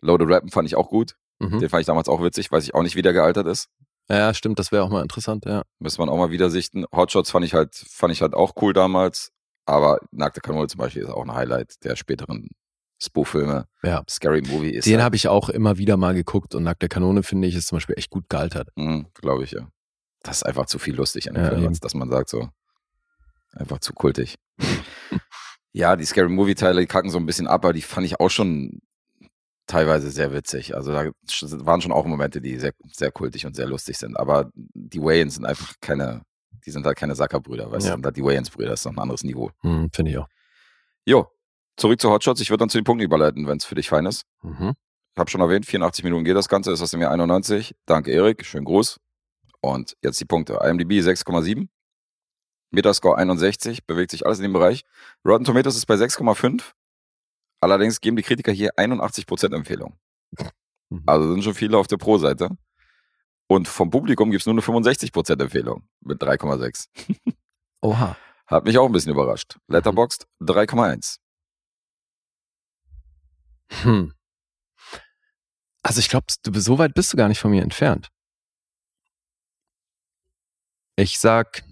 Loaded 0.00 0.28
Rappen 0.28 0.50
fand 0.50 0.68
ich 0.68 0.76
auch 0.76 0.88
gut. 0.90 1.16
Mhm. 1.38 1.60
Den 1.60 1.68
fand 1.70 1.80
ich 1.80 1.86
damals 1.86 2.08
auch 2.08 2.22
witzig, 2.22 2.52
weiß 2.52 2.64
ich 2.64 2.74
auch 2.74 2.82
nicht, 2.82 2.96
wie 2.96 3.02
der 3.02 3.12
gealtert 3.14 3.46
ist. 3.46 3.68
ja, 4.10 4.34
stimmt, 4.34 4.58
das 4.58 4.70
wäre 4.72 4.82
auch 4.84 4.90
mal 4.90 5.02
interessant, 5.02 5.44
ja. 5.46 5.62
Müsste 5.78 6.00
man 6.02 6.08
auch 6.10 6.16
mal 6.18 6.30
wieder 6.30 6.50
sichten. 6.50 6.84
Hotshots 6.94 7.30
fand 7.30 7.44
ich 7.46 7.54
halt, 7.54 7.74
fand 7.74 8.12
ich 8.12 8.20
halt 8.22 8.34
auch 8.34 8.52
cool 8.60 8.72
damals. 8.74 9.32
Aber 9.64 9.98
Nackte 10.10 10.40
Kanone 10.40 10.66
zum 10.66 10.78
Beispiel 10.78 11.02
ist 11.02 11.10
auch 11.10 11.22
ein 11.24 11.32
Highlight 11.34 11.82
der 11.84 11.94
späteren 11.96 12.48
Spoof-Filme. 13.00 13.66
Ja. 13.82 14.02
Scary 14.08 14.42
Movie 14.42 14.70
ist 14.70 14.86
Den 14.86 14.94
halt, 14.94 15.04
habe 15.04 15.16
ich 15.16 15.28
auch 15.28 15.48
immer 15.48 15.78
wieder 15.78 15.96
mal 15.96 16.14
geguckt 16.14 16.54
und 16.54 16.64
Nackte 16.64 16.88
Kanone 16.88 17.22
finde 17.22 17.46
ich 17.48 17.54
ist 17.54 17.68
zum 17.68 17.76
Beispiel 17.76 17.96
echt 17.98 18.10
gut 18.10 18.28
gealtert. 18.28 18.68
glaube 19.14 19.44
ich, 19.44 19.52
ja. 19.52 19.68
Das 20.22 20.38
ist 20.38 20.42
einfach 20.42 20.66
zu 20.66 20.78
viel 20.78 20.94
lustig 20.96 21.28
an 21.28 21.34
dem 21.34 21.44
Ja, 21.44 21.50
Film, 21.50 21.68
als 21.68 21.80
dass 21.80 21.94
man 21.94 22.10
sagt 22.10 22.28
so, 22.28 22.48
einfach 23.52 23.78
zu 23.78 23.92
kultig. 23.92 24.36
ja, 25.72 25.96
die 25.96 26.04
Scary 26.04 26.28
Movie-Teile 26.28 26.86
kacken 26.86 27.10
so 27.10 27.18
ein 27.18 27.26
bisschen 27.26 27.46
ab, 27.46 27.64
aber 27.64 27.72
die 27.72 27.82
fand 27.82 28.06
ich 28.06 28.18
auch 28.20 28.30
schon 28.30 28.80
teilweise 29.66 30.10
sehr 30.10 30.32
witzig. 30.32 30.74
Also 30.74 30.92
da 30.92 31.10
waren 31.64 31.80
schon 31.80 31.92
auch 31.92 32.04
Momente, 32.06 32.40
die 32.40 32.58
sehr, 32.58 32.72
sehr 32.92 33.12
kultig 33.12 33.46
und 33.46 33.54
sehr 33.54 33.66
lustig 33.66 33.96
sind. 33.98 34.16
Aber 34.16 34.50
die 34.54 35.00
Wayans 35.00 35.34
sind 35.36 35.44
einfach 35.44 35.74
keine, 35.80 36.22
die 36.66 36.70
sind 36.70 36.84
halt 36.86 36.96
keine 36.96 37.14
Sackerbrüder, 37.14 37.70
weißt 37.70 37.86
Ja. 37.86 37.92
du, 37.92 37.96
sind 37.98 38.06
halt 38.06 38.16
die 38.16 38.24
Wayans-Brüder, 38.24 38.70
das 38.70 38.80
ist 38.80 38.86
noch 38.86 38.92
ein 38.94 38.98
anderes 38.98 39.24
Niveau. 39.24 39.50
Hm, 39.60 39.90
finde 39.92 40.10
ich 40.10 40.18
auch. 40.18 40.28
Jo, 41.04 41.28
zurück 41.78 42.00
zu 42.00 42.10
Hotshots. 42.10 42.40
Ich 42.40 42.50
würde 42.50 42.62
dann 42.62 42.68
zu 42.68 42.78
den 42.78 42.84
Punkten 42.84 43.04
überleiten, 43.04 43.46
wenn 43.46 43.56
es 43.56 43.64
für 43.64 43.74
dich 43.74 43.88
fein 43.88 44.06
ist. 44.06 44.24
Mhm. 44.42 44.74
Ich 45.14 45.20
habe 45.20 45.30
schon 45.30 45.40
erwähnt, 45.40 45.66
84 45.66 46.04
Minuten 46.04 46.24
geht 46.24 46.36
das 46.36 46.48
Ganze, 46.48 46.72
ist 46.72 46.82
aus 46.82 46.90
dem 46.90 47.00
Jahr 47.00 47.10
91. 47.10 47.74
Danke, 47.86 48.12
Erik. 48.12 48.44
Schönen 48.44 48.64
Gruß. 48.64 49.00
Und 49.60 49.96
jetzt 50.02 50.20
die 50.20 50.24
Punkte. 50.24 50.60
IMDb 50.62 50.92
6,7. 50.92 51.68
Metascore 52.70 53.16
61. 53.16 53.86
Bewegt 53.86 54.10
sich 54.10 54.26
alles 54.26 54.38
in 54.38 54.44
dem 54.44 54.52
Bereich. 54.52 54.84
Rotten 55.26 55.44
Tomatoes 55.44 55.76
ist 55.76 55.86
bei 55.86 55.94
6,5. 55.94 56.62
Allerdings 57.60 58.00
geben 58.00 58.16
die 58.16 58.22
Kritiker 58.22 58.52
hier 58.52 58.76
81% 58.76 59.54
Empfehlung. 59.54 59.98
Mhm. 60.90 61.02
Also 61.06 61.32
sind 61.32 61.42
schon 61.42 61.54
viele 61.54 61.78
auf 61.78 61.88
der 61.88 61.96
Pro-Seite. 61.96 62.50
Und 63.48 63.66
vom 63.66 63.90
Publikum 63.90 64.30
gibt 64.30 64.42
es 64.42 64.46
nur 64.46 64.54
eine 64.54 64.62
65% 64.62 65.40
Empfehlung 65.40 65.88
mit 66.00 66.22
3,6. 66.22 66.88
Oha. 67.82 68.16
Hat 68.46 68.64
mich 68.64 68.78
auch 68.78 68.86
ein 68.86 68.92
bisschen 68.92 69.12
überrascht. 69.12 69.58
Letterboxd 69.68 70.26
3,1. 70.40 71.18
Hm. 73.82 74.12
Also 75.82 76.00
ich 76.00 76.08
glaube, 76.08 76.26
du 76.42 76.60
so 76.60 76.78
weit 76.78 76.94
bist 76.94 77.12
du 77.12 77.16
gar 77.16 77.28
nicht 77.28 77.38
von 77.38 77.50
mir 77.50 77.62
entfernt. 77.62 78.08
Ich 80.96 81.18
sag, 81.18 81.62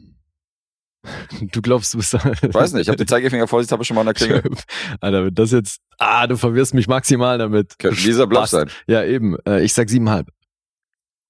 du 1.40 1.62
glaubst, 1.62 1.94
du 1.94 1.98
bist. 1.98 2.14
Ich 2.14 2.54
weiß 2.54 2.72
nicht, 2.72 2.82
ich 2.82 2.88
habe 2.88 2.96
den 2.96 3.08
Zeigefinger 3.08 3.48
vorsichtshalber 3.48 3.84
schon 3.84 3.94
mal 3.96 4.02
an 4.02 4.06
der 4.06 4.14
Klingel. 4.14 4.42
Alter, 5.00 5.24
wenn 5.26 5.34
das 5.34 5.50
jetzt, 5.52 5.80
ah, 5.98 6.26
du 6.26 6.36
verwirrst 6.36 6.74
mich 6.74 6.88
maximal 6.88 7.38
damit. 7.38 7.78
Könnte 7.78 8.00
dieser 8.00 8.26
Bluff 8.26 8.46
sein. 8.46 8.70
Ja, 8.86 9.04
eben. 9.04 9.36
Äh, 9.46 9.62
ich 9.62 9.72
sag 9.72 9.88
siebenhalb. 9.88 10.28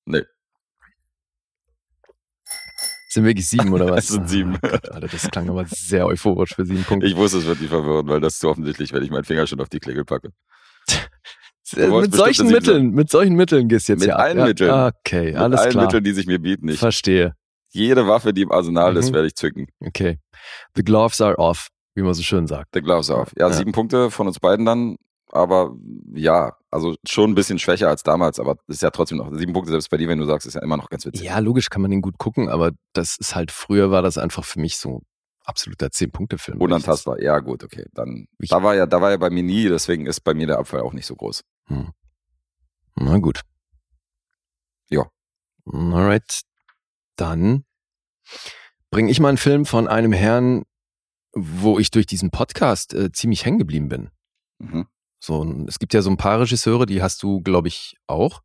Nee. 0.04 0.22
Sind 3.16 3.24
wirklich 3.24 3.48
sieben 3.48 3.72
oder 3.72 3.86
was? 3.90 4.04
Es 4.04 4.08
sind 4.10 4.28
sieben. 4.28 4.56
Oh 4.62 4.68
Gott, 4.68 4.90
Alter, 4.90 5.08
das 5.08 5.30
klang 5.30 5.48
aber 5.48 5.64
sehr 5.66 6.06
euphorisch 6.06 6.54
für 6.54 6.64
sieben 6.66 6.84
Punkte. 6.84 7.06
Ich 7.08 7.16
wusste, 7.16 7.38
es 7.38 7.46
wird 7.46 7.60
dich 7.60 7.68
verwirren, 7.70 8.06
weil 8.08 8.20
das 8.20 8.34
ist 8.34 8.40
zu 8.40 8.48
offensichtlich, 8.50 8.92
wenn 8.92 9.02
ich 9.02 9.10
meinen 9.10 9.24
Finger 9.24 9.46
schon 9.46 9.58
auf 9.60 9.68
die 9.70 9.80
Klingel 9.80 10.04
packe. 10.04 10.30
Äh, 11.76 11.88
mit 11.88 12.14
solchen 12.14 12.46
Mitteln, 12.46 12.90
mit 12.92 13.10
solchen 13.10 13.34
Mitteln 13.34 13.66
gehst 13.66 13.88
du 13.88 13.94
jetzt 13.94 14.00
Mit 14.02 14.10
hier 14.10 14.18
allen 14.20 14.38
ab. 14.38 14.46
Mitteln. 14.46 14.68
Ja, 14.70 14.86
okay, 15.04 15.32
Mit 15.32 15.36
alles 15.36 15.60
allen 15.62 15.70
klar. 15.72 15.84
Mitteln, 15.86 16.04
die 16.04 16.12
sich 16.12 16.26
mir 16.28 16.38
bieten. 16.38 16.68
Ich, 16.68 16.78
Verstehe. 16.78 17.32
jede 17.72 18.06
Waffe, 18.06 18.32
die 18.32 18.42
im 18.42 18.52
Arsenal 18.52 18.96
ist, 18.96 19.10
Mhm. 19.10 19.14
werde 19.14 19.26
ich 19.26 19.34
zücken. 19.34 19.66
Okay. 19.80 20.20
The 20.76 20.84
gloves 20.84 21.20
are 21.20 21.36
off, 21.38 21.66
wie 21.96 22.02
man 22.02 22.14
so 22.14 22.22
schön 22.22 22.46
sagt. 22.46 22.68
The 22.72 22.82
gloves 22.82 23.10
off. 23.10 23.32
Ja, 23.36 23.48
Ja. 23.48 23.52
sieben 23.52 23.72
Punkte 23.72 24.12
von 24.12 24.28
uns 24.28 24.38
beiden 24.38 24.64
dann. 24.64 24.94
Aber 25.32 25.74
ja, 26.14 26.56
also 26.70 26.94
schon 27.06 27.30
ein 27.32 27.34
bisschen 27.34 27.58
schwächer 27.58 27.88
als 27.88 28.02
damals, 28.02 28.38
aber 28.38 28.54
das 28.66 28.76
ist 28.76 28.82
ja 28.82 28.90
trotzdem 28.90 29.18
noch 29.18 29.32
sieben 29.34 29.52
Punkte, 29.52 29.70
selbst 29.72 29.90
bei 29.90 29.96
dir, 29.96 30.08
wenn 30.08 30.18
du 30.18 30.24
sagst, 30.26 30.46
ist 30.46 30.54
ja 30.54 30.62
immer 30.62 30.76
noch 30.76 30.88
ganz 30.88 31.04
witzig. 31.04 31.22
Ja, 31.26 31.38
logisch 31.40 31.68
kann 31.68 31.82
man 31.82 31.90
den 31.90 32.00
gut 32.02 32.16
gucken, 32.18 32.48
aber 32.48 32.70
das 32.92 33.16
ist 33.18 33.34
halt, 33.34 33.50
früher 33.50 33.90
war 33.90 34.02
das 34.02 34.18
einfach 34.18 34.44
für 34.44 34.60
mich 34.60 34.78
so 34.78 35.02
absoluter 35.44 35.90
Zehn-Punkte-Film. 35.90 36.60
Unantastbar. 36.60 37.20
Ja, 37.20 37.38
gut, 37.40 37.64
okay. 37.64 37.86
Dann, 37.92 38.26
Ich- 38.38 38.50
da 38.50 38.62
war 38.62 38.74
ja, 38.76 38.86
da 38.86 39.00
war 39.00 39.10
ja 39.10 39.16
bei 39.16 39.30
mir 39.30 39.42
nie, 39.42 39.68
deswegen 39.68 40.06
ist 40.06 40.20
bei 40.20 40.32
mir 40.34 40.46
der 40.46 40.58
Abfall 40.58 40.80
auch 40.80 40.92
nicht 40.92 41.06
so 41.06 41.16
groß. 41.16 41.42
Hm. 41.66 41.92
Na 42.96 43.18
gut. 43.18 43.42
Ja. 44.88 45.06
Alright. 45.66 46.42
Dann 47.16 47.64
bringe 48.90 49.10
ich 49.10 49.20
mal 49.20 49.28
einen 49.28 49.38
Film 49.38 49.66
von 49.66 49.88
einem 49.88 50.12
Herrn, 50.12 50.62
wo 51.32 51.78
ich 51.78 51.90
durch 51.90 52.06
diesen 52.06 52.30
Podcast 52.30 52.94
äh, 52.94 53.10
ziemlich 53.12 53.44
hängen 53.44 53.58
geblieben 53.58 53.88
bin. 53.88 54.10
Mhm. 54.58 54.86
So, 55.26 55.44
es 55.66 55.80
gibt 55.80 55.92
ja 55.92 56.02
so 56.02 56.10
ein 56.10 56.16
paar 56.16 56.40
Regisseure, 56.40 56.86
die 56.86 57.02
hast 57.02 57.20
du, 57.24 57.40
glaube 57.40 57.66
ich, 57.66 57.96
auch. 58.06 58.42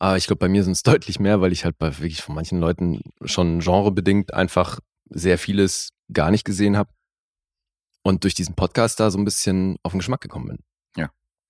Aber 0.00 0.16
ich 0.16 0.26
glaube, 0.26 0.40
bei 0.40 0.48
mir 0.48 0.64
sind 0.64 0.72
es 0.72 0.82
deutlich 0.82 1.20
mehr, 1.20 1.40
weil 1.40 1.52
ich 1.52 1.64
halt 1.64 1.78
bei 1.78 1.96
wirklich 1.98 2.20
von 2.20 2.34
manchen 2.34 2.58
Leuten 2.58 3.00
schon 3.24 3.60
genrebedingt 3.60 4.34
einfach 4.34 4.80
sehr 5.08 5.38
vieles 5.38 5.90
gar 6.12 6.32
nicht 6.32 6.44
gesehen 6.44 6.76
habe. 6.76 6.90
Und 8.02 8.24
durch 8.24 8.34
diesen 8.34 8.56
Podcast 8.56 8.98
da 8.98 9.12
so 9.12 9.18
ein 9.18 9.24
bisschen 9.24 9.76
auf 9.84 9.92
den 9.92 10.00
Geschmack 10.00 10.20
gekommen 10.20 10.48
bin. 10.48 10.58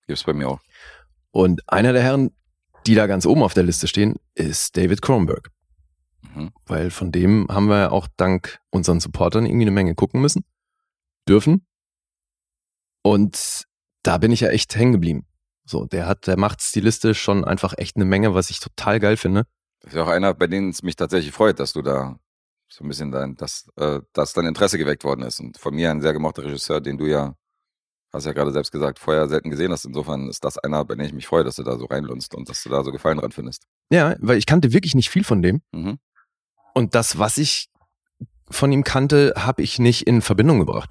Gibt's 0.05 0.25
bei 0.25 0.33
mir 0.33 0.47
auch. 0.47 0.59
Und 1.31 1.67
einer 1.67 1.91
der 1.91 2.03
Herren, 2.03 2.29
die 2.85 2.93
da 2.93 3.07
ganz 3.07 3.25
oben 3.25 3.41
auf 3.41 3.55
der 3.55 3.63
Liste 3.63 3.87
stehen, 3.87 4.17
ist 4.35 4.77
David 4.77 5.01
Cronenberg. 5.01 5.49
Mhm. 6.35 6.51
Weil 6.67 6.91
von 6.91 7.11
dem 7.11 7.47
haben 7.49 7.65
wir 7.65 7.79
ja 7.79 7.89
auch 7.89 8.07
dank 8.15 8.59
unseren 8.69 8.99
Supportern 8.99 9.47
irgendwie 9.47 9.63
eine 9.63 9.71
Menge 9.71 9.95
gucken 9.95 10.21
müssen. 10.21 10.45
Dürfen. 11.27 11.65
Und 13.01 13.65
da 14.03 14.17
bin 14.17 14.31
ich 14.31 14.41
ja 14.41 14.49
echt 14.49 14.75
hängen 14.75 14.93
geblieben. 14.93 15.25
So, 15.65 15.85
der 15.85 16.07
hat, 16.07 16.27
der 16.27 16.37
macht 16.37 16.61
stilistisch 16.61 17.21
schon 17.21 17.45
einfach 17.45 17.73
echt 17.77 17.95
eine 17.95 18.05
Menge, 18.05 18.33
was 18.35 18.49
ich 18.49 18.59
total 18.59 18.99
geil 18.99 19.15
finde. 19.17 19.45
Das 19.79 19.93
ist 19.93 19.97
ja 19.97 20.03
auch 20.03 20.09
einer, 20.09 20.33
bei 20.33 20.47
denen 20.47 20.69
es 20.69 20.83
mich 20.83 20.95
tatsächlich 20.95 21.33
freut, 21.33 21.59
dass 21.59 21.73
du 21.73 21.81
da 21.81 22.17
so 22.69 22.83
ein 22.83 22.87
bisschen 22.89 23.11
dein, 23.11 23.35
dass, 23.35 23.69
äh, 23.77 23.99
dass 24.13 24.33
dein 24.33 24.45
Interesse 24.45 24.77
geweckt 24.77 25.03
worden 25.03 25.21
ist. 25.23 25.39
Und 25.39 25.57
von 25.57 25.73
mir 25.73 25.89
ein 25.91 26.01
sehr 26.01 26.13
gemochter 26.13 26.43
Regisseur, 26.43 26.81
den 26.81 26.97
du 26.97 27.05
ja, 27.05 27.35
hast 28.11 28.25
ja 28.25 28.33
gerade 28.33 28.51
selbst 28.51 28.71
gesagt, 28.71 28.99
vorher 28.99 29.27
selten 29.29 29.49
gesehen 29.49 29.71
hast. 29.71 29.85
Insofern 29.85 30.27
ist 30.27 30.43
das 30.43 30.57
einer, 30.57 30.83
bei 30.83 30.95
dem 30.95 31.05
ich 31.05 31.13
mich 31.13 31.27
freue, 31.27 31.43
dass 31.43 31.55
du 31.55 31.63
da 31.63 31.77
so 31.77 31.85
reinlunst 31.85 32.33
und 32.35 32.49
dass 32.49 32.61
du 32.63 32.69
da 32.69 32.83
so 32.83 32.91
Gefallen 32.91 33.19
dran 33.19 33.31
findest. 33.31 33.65
Ja, 33.89 34.15
weil 34.19 34.37
ich 34.37 34.45
kannte 34.45 34.73
wirklich 34.73 34.95
nicht 34.95 35.09
viel 35.09 35.23
von 35.23 35.41
dem. 35.41 35.61
Mhm. 35.71 35.99
Und 36.73 36.95
das, 36.95 37.19
was 37.19 37.37
ich 37.37 37.69
von 38.49 38.71
ihm 38.71 38.83
kannte, 38.83 39.33
habe 39.37 39.61
ich 39.61 39.79
nicht 39.79 40.07
in 40.07 40.21
Verbindung 40.21 40.59
gebracht. 40.59 40.89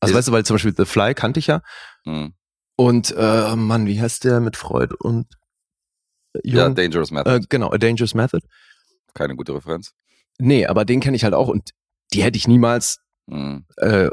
Also 0.00 0.12
Ist- 0.12 0.18
weißt 0.18 0.28
du, 0.28 0.32
weil 0.32 0.44
zum 0.46 0.54
Beispiel 0.54 0.74
The 0.76 0.84
Fly 0.86 1.14
kannte 1.14 1.40
ich 1.40 1.48
ja. 1.48 1.60
Mhm. 2.04 2.34
Und 2.76 3.14
äh, 3.16 3.54
Mann, 3.56 3.86
wie 3.86 4.00
heißt 4.00 4.24
der 4.24 4.40
mit 4.40 4.56
Freud 4.56 4.94
und 4.98 5.26
äh, 6.34 6.40
Ja, 6.44 6.64
Jung? 6.66 6.74
Dangerous 6.74 7.10
Method. 7.10 7.36
äh, 7.36 7.40
genau, 7.48 7.70
A 7.70 7.78
Dangerous 7.78 8.14
Method. 8.14 8.44
Keine 9.14 9.36
gute 9.36 9.54
Referenz. 9.54 9.92
Nee, 10.38 10.66
aber 10.66 10.84
den 10.84 11.00
kenne 11.00 11.16
ich 11.16 11.22
halt 11.24 11.34
auch 11.34 11.48
und 11.48 11.70
die 12.12 12.22
hätte 12.22 12.36
ich 12.36 12.48
niemals 12.48 12.98
Mhm. 13.26 13.64
äh, 13.78 14.10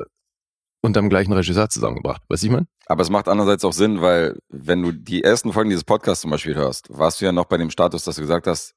unterm 0.81 1.09
gleichen 1.09 1.33
Regisseur 1.33 1.69
zusammengebracht. 1.69 2.21
Weißt 2.29 2.43
du, 2.43 2.47
ich 2.47 2.53
mein? 2.53 2.67
Aber 2.85 3.01
es 3.01 3.09
macht 3.09 3.27
andererseits 3.27 3.65
auch 3.65 3.73
Sinn, 3.73 4.01
weil 4.01 4.39
wenn 4.49 4.81
du 4.81 4.91
die 4.93 5.23
ersten 5.23 5.51
Folgen 5.53 5.69
dieses 5.69 5.83
Podcasts 5.83 6.21
zum 6.21 6.31
Beispiel 6.31 6.55
hörst, 6.55 6.87
warst 6.89 7.19
du 7.21 7.25
ja 7.25 7.31
noch 7.31 7.45
bei 7.45 7.57
dem 7.57 7.69
Status, 7.69 8.03
dass 8.05 8.15
du 8.15 8.21
gesagt 8.21 8.47
hast, 8.47 8.73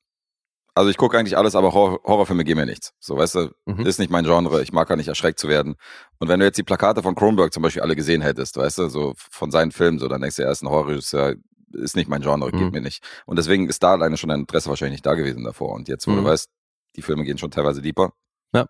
also 0.74 0.90
ich 0.90 0.96
gucke 0.96 1.18
eigentlich 1.18 1.36
alles, 1.36 1.54
aber 1.54 1.72
Horror 1.72 2.00
Horrorfilme 2.04 2.44
geben 2.44 2.60
mir 2.60 2.66
nichts. 2.66 2.92
So, 3.00 3.16
weißt 3.16 3.34
du, 3.36 3.50
Mhm. 3.66 3.86
ist 3.86 3.98
nicht 3.98 4.10
mein 4.10 4.24
Genre, 4.24 4.62
ich 4.62 4.72
mag 4.72 4.88
gar 4.88 4.96
nicht 4.96 5.08
erschreckt 5.08 5.38
zu 5.38 5.48
werden. 5.48 5.76
Und 6.18 6.28
wenn 6.28 6.40
du 6.40 6.46
jetzt 6.46 6.58
die 6.58 6.62
Plakate 6.64 7.02
von 7.02 7.14
Kronberg 7.14 7.52
zum 7.52 7.62
Beispiel 7.62 7.82
alle 7.82 7.96
gesehen 7.96 8.22
hättest, 8.22 8.56
weißt 8.56 8.78
du, 8.78 8.88
so 8.88 9.14
von 9.16 9.50
seinen 9.50 9.72
Filmen, 9.72 9.98
so 9.98 10.08
dann 10.08 10.20
denkst 10.20 10.36
du, 10.36 10.42
er 10.42 10.50
ist 10.50 10.62
ein 10.62 10.68
Horrorregisseur, 10.68 11.34
ist 11.72 11.96
nicht 11.96 12.08
mein 12.08 12.22
Genre, 12.22 12.50
Mhm. 12.52 12.58
geht 12.58 12.72
mir 12.72 12.80
nicht. 12.80 13.04
Und 13.26 13.36
deswegen 13.38 13.68
ist 13.68 13.82
da 13.82 13.92
alleine 13.92 14.16
schon 14.16 14.28
dein 14.30 14.40
Interesse 14.40 14.68
wahrscheinlich 14.68 14.94
nicht 14.98 15.06
da 15.06 15.14
gewesen 15.14 15.44
davor. 15.44 15.72
Und 15.72 15.88
jetzt, 15.88 16.06
wo 16.06 16.12
Mhm. 16.12 16.16
du 16.18 16.24
weißt, 16.24 16.48
die 16.96 17.02
Filme 17.02 17.24
gehen 17.24 17.38
schon 17.38 17.50
teilweise 17.50 17.82
deeper, 17.82 18.12
Ja. 18.52 18.66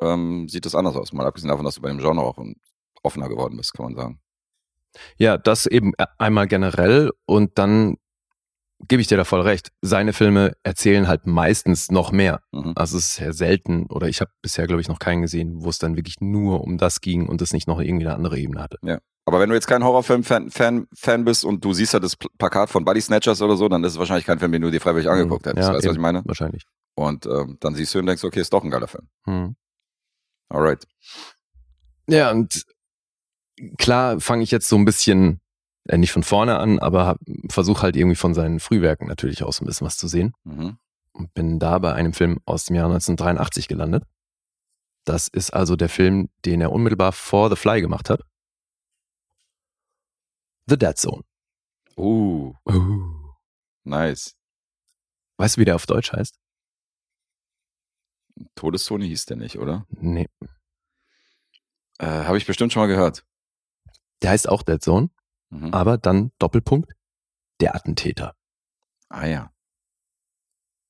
ähm, 0.00 0.48
sieht 0.48 0.64
das 0.66 0.74
anders 0.74 0.96
aus. 0.96 1.12
Mal 1.12 1.26
abgesehen 1.26 1.48
davon, 1.50 1.64
dass 1.64 1.74
du 1.76 1.82
bei 1.82 1.88
dem 1.90 1.98
Genre 1.98 2.20
auch 2.22 2.38
offener 3.02 3.28
geworden 3.28 3.56
bist, 3.56 3.72
kann 3.74 3.84
man 3.86 3.94
sagen. 3.94 4.20
Ja, 5.18 5.36
das 5.36 5.66
eben 5.66 5.92
e- 5.98 6.04
einmal 6.18 6.46
generell 6.46 7.12
und 7.26 7.58
dann 7.58 7.98
gebe 8.88 9.00
ich 9.00 9.08
dir 9.08 9.16
da 9.16 9.24
voll 9.24 9.40
recht. 9.40 9.72
Seine 9.80 10.12
Filme 10.12 10.52
erzählen 10.62 11.08
halt 11.08 11.26
meistens 11.26 11.90
noch 11.90 12.12
mehr. 12.12 12.42
Mhm. 12.52 12.72
Also 12.76 12.98
es 12.98 13.06
ist 13.06 13.14
sehr 13.14 13.32
selten 13.32 13.86
oder 13.86 14.08
ich 14.08 14.20
habe 14.20 14.30
bisher, 14.42 14.66
glaube 14.66 14.80
ich, 14.80 14.88
noch 14.88 14.98
keinen 14.98 15.22
gesehen, 15.22 15.62
wo 15.62 15.70
es 15.70 15.78
dann 15.78 15.96
wirklich 15.96 16.20
nur 16.20 16.62
um 16.62 16.78
das 16.78 17.00
ging 17.00 17.26
und 17.28 17.40
es 17.42 17.52
nicht 17.52 17.66
noch 17.66 17.80
irgendwie 17.80 18.06
eine 18.06 18.14
andere 18.14 18.38
Ebene 18.38 18.62
hatte. 18.62 18.78
Aber 19.28 19.40
wenn 19.40 19.48
du 19.48 19.54
jetzt 19.56 19.66
kein 19.66 19.82
Horrorfilm-Fan 19.82 20.50
Fan, 20.50 20.86
Fan 20.94 21.24
bist 21.24 21.44
und 21.44 21.64
du 21.64 21.72
siehst 21.72 21.94
ja 21.94 21.98
das 21.98 22.16
Pl- 22.16 22.28
Plakat 22.38 22.70
von 22.70 22.84
Body 22.84 23.00
Snatchers 23.00 23.42
oder 23.42 23.56
so, 23.56 23.68
dann 23.68 23.82
ist 23.82 23.92
es 23.94 23.98
wahrscheinlich 23.98 24.26
kein 24.26 24.38
Film, 24.38 24.52
den 24.52 24.62
du 24.62 24.70
dir 24.70 24.80
freiwillig 24.80 25.08
angeguckt 25.08 25.46
hättest. 25.46 25.68
Ja, 25.68 25.74
weißt 25.74 25.84
du, 25.84 25.88
was 25.88 25.96
ich 25.96 26.00
meine? 26.00 26.22
Wahrscheinlich. 26.26 26.64
Und 26.94 27.26
ähm, 27.26 27.56
dann 27.60 27.74
siehst 27.74 27.92
du 27.94 27.98
und 27.98 28.06
denkst, 28.06 28.22
okay, 28.22 28.40
ist 28.40 28.52
doch 28.52 28.62
ein 28.62 28.70
geiler 28.70 28.86
Film. 28.86 29.08
Hm. 29.24 29.56
Alright. 30.48 30.86
Ja, 32.08 32.30
und 32.30 32.64
klar 33.78 34.20
fange 34.20 34.44
ich 34.44 34.52
jetzt 34.52 34.68
so 34.68 34.76
ein 34.76 34.84
bisschen, 34.84 35.40
äh, 35.88 35.98
nicht 35.98 36.12
von 36.12 36.22
vorne 36.22 36.58
an, 36.58 36.78
aber 36.78 37.16
versuche 37.48 37.82
halt 37.82 37.96
irgendwie 37.96 38.16
von 38.16 38.34
seinen 38.34 38.60
Frühwerken 38.60 39.06
natürlich 39.06 39.42
auch 39.42 39.52
so 39.52 39.64
ein 39.64 39.66
bisschen 39.66 39.86
was 39.86 39.96
zu 39.96 40.08
sehen. 40.08 40.34
Mhm. 40.44 40.78
und 41.12 41.32
bin 41.34 41.58
da 41.58 41.78
bei 41.78 41.94
einem 41.94 42.12
Film 42.12 42.40
aus 42.44 42.66
dem 42.66 42.76
Jahr 42.76 42.86
1983 42.86 43.68
gelandet. 43.68 44.04
Das 45.04 45.28
ist 45.28 45.50
also 45.50 45.76
der 45.76 45.88
Film, 45.88 46.28
den 46.44 46.60
er 46.60 46.72
unmittelbar 46.72 47.12
vor 47.12 47.48
The 47.48 47.56
Fly 47.56 47.80
gemacht 47.80 48.10
hat. 48.10 48.20
The 50.68 50.76
Dead 50.76 50.96
Zone. 50.98 51.22
Uh, 51.96 52.52
nice. 53.84 54.34
Weißt 55.38 55.56
du, 55.56 55.60
wie 55.60 55.64
der 55.64 55.76
auf 55.76 55.86
Deutsch 55.86 56.12
heißt? 56.12 56.38
Todeszone 58.54 59.04
hieß 59.06 59.26
der 59.26 59.36
nicht, 59.36 59.58
oder? 59.58 59.86
Nee. 59.90 60.26
Äh, 61.98 62.06
Habe 62.06 62.36
ich 62.36 62.46
bestimmt 62.46 62.72
schon 62.72 62.82
mal 62.82 62.88
gehört. 62.88 63.24
Der 64.22 64.30
heißt 64.30 64.48
auch 64.48 64.62
Dead 64.62 64.82
Zone, 64.82 65.08
Mhm. 65.50 65.72
aber 65.72 65.96
dann 65.98 66.32
Doppelpunkt, 66.38 66.92
der 67.60 67.74
Attentäter. 67.76 68.34
Ah 69.08 69.26
ja. 69.26 69.50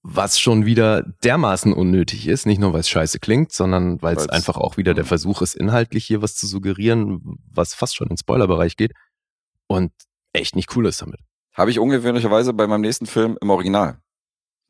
Was 0.09 0.39
schon 0.39 0.67
wieder 0.67 1.03
dermaßen 1.25 1.73
unnötig 1.73 2.29
ist, 2.29 2.47
nicht 2.47 2.61
nur 2.61 2.73
weil 2.73 2.81
es 2.81 2.89
scheiße 2.89 3.19
klingt, 3.19 3.51
sondern 3.53 4.01
weil 4.03 4.17
es 4.17 4.29
einfach 4.29 4.57
auch 4.57 4.77
wieder 4.77 4.95
der 4.95 5.03
Mhm. 5.05 5.09
Versuch 5.09 5.43
ist, 5.43 5.55
inhaltlich 5.57 6.07
hier 6.07 6.23
was 6.23 6.37
zu 6.37 6.47
suggerieren, 6.47 7.21
was 7.51 7.75
fast 7.75 7.97
schon 7.97 8.07
in 8.07 8.15
den 8.15 8.19
Spoilerbereich 8.19 8.77
geht 8.77 8.93
und 9.67 9.93
echt 10.33 10.55
nicht 10.55 10.75
cool 10.77 10.87
ist 10.87 11.03
damit. 11.03 11.21
Habe 11.55 11.71
ich 11.73 11.79
ungewöhnlicherweise 11.81 12.53
bei 12.53 12.67
meinem 12.69 12.83
nächsten 12.83 13.07
Film 13.07 13.37
im 13.41 13.51
Original. 13.51 14.01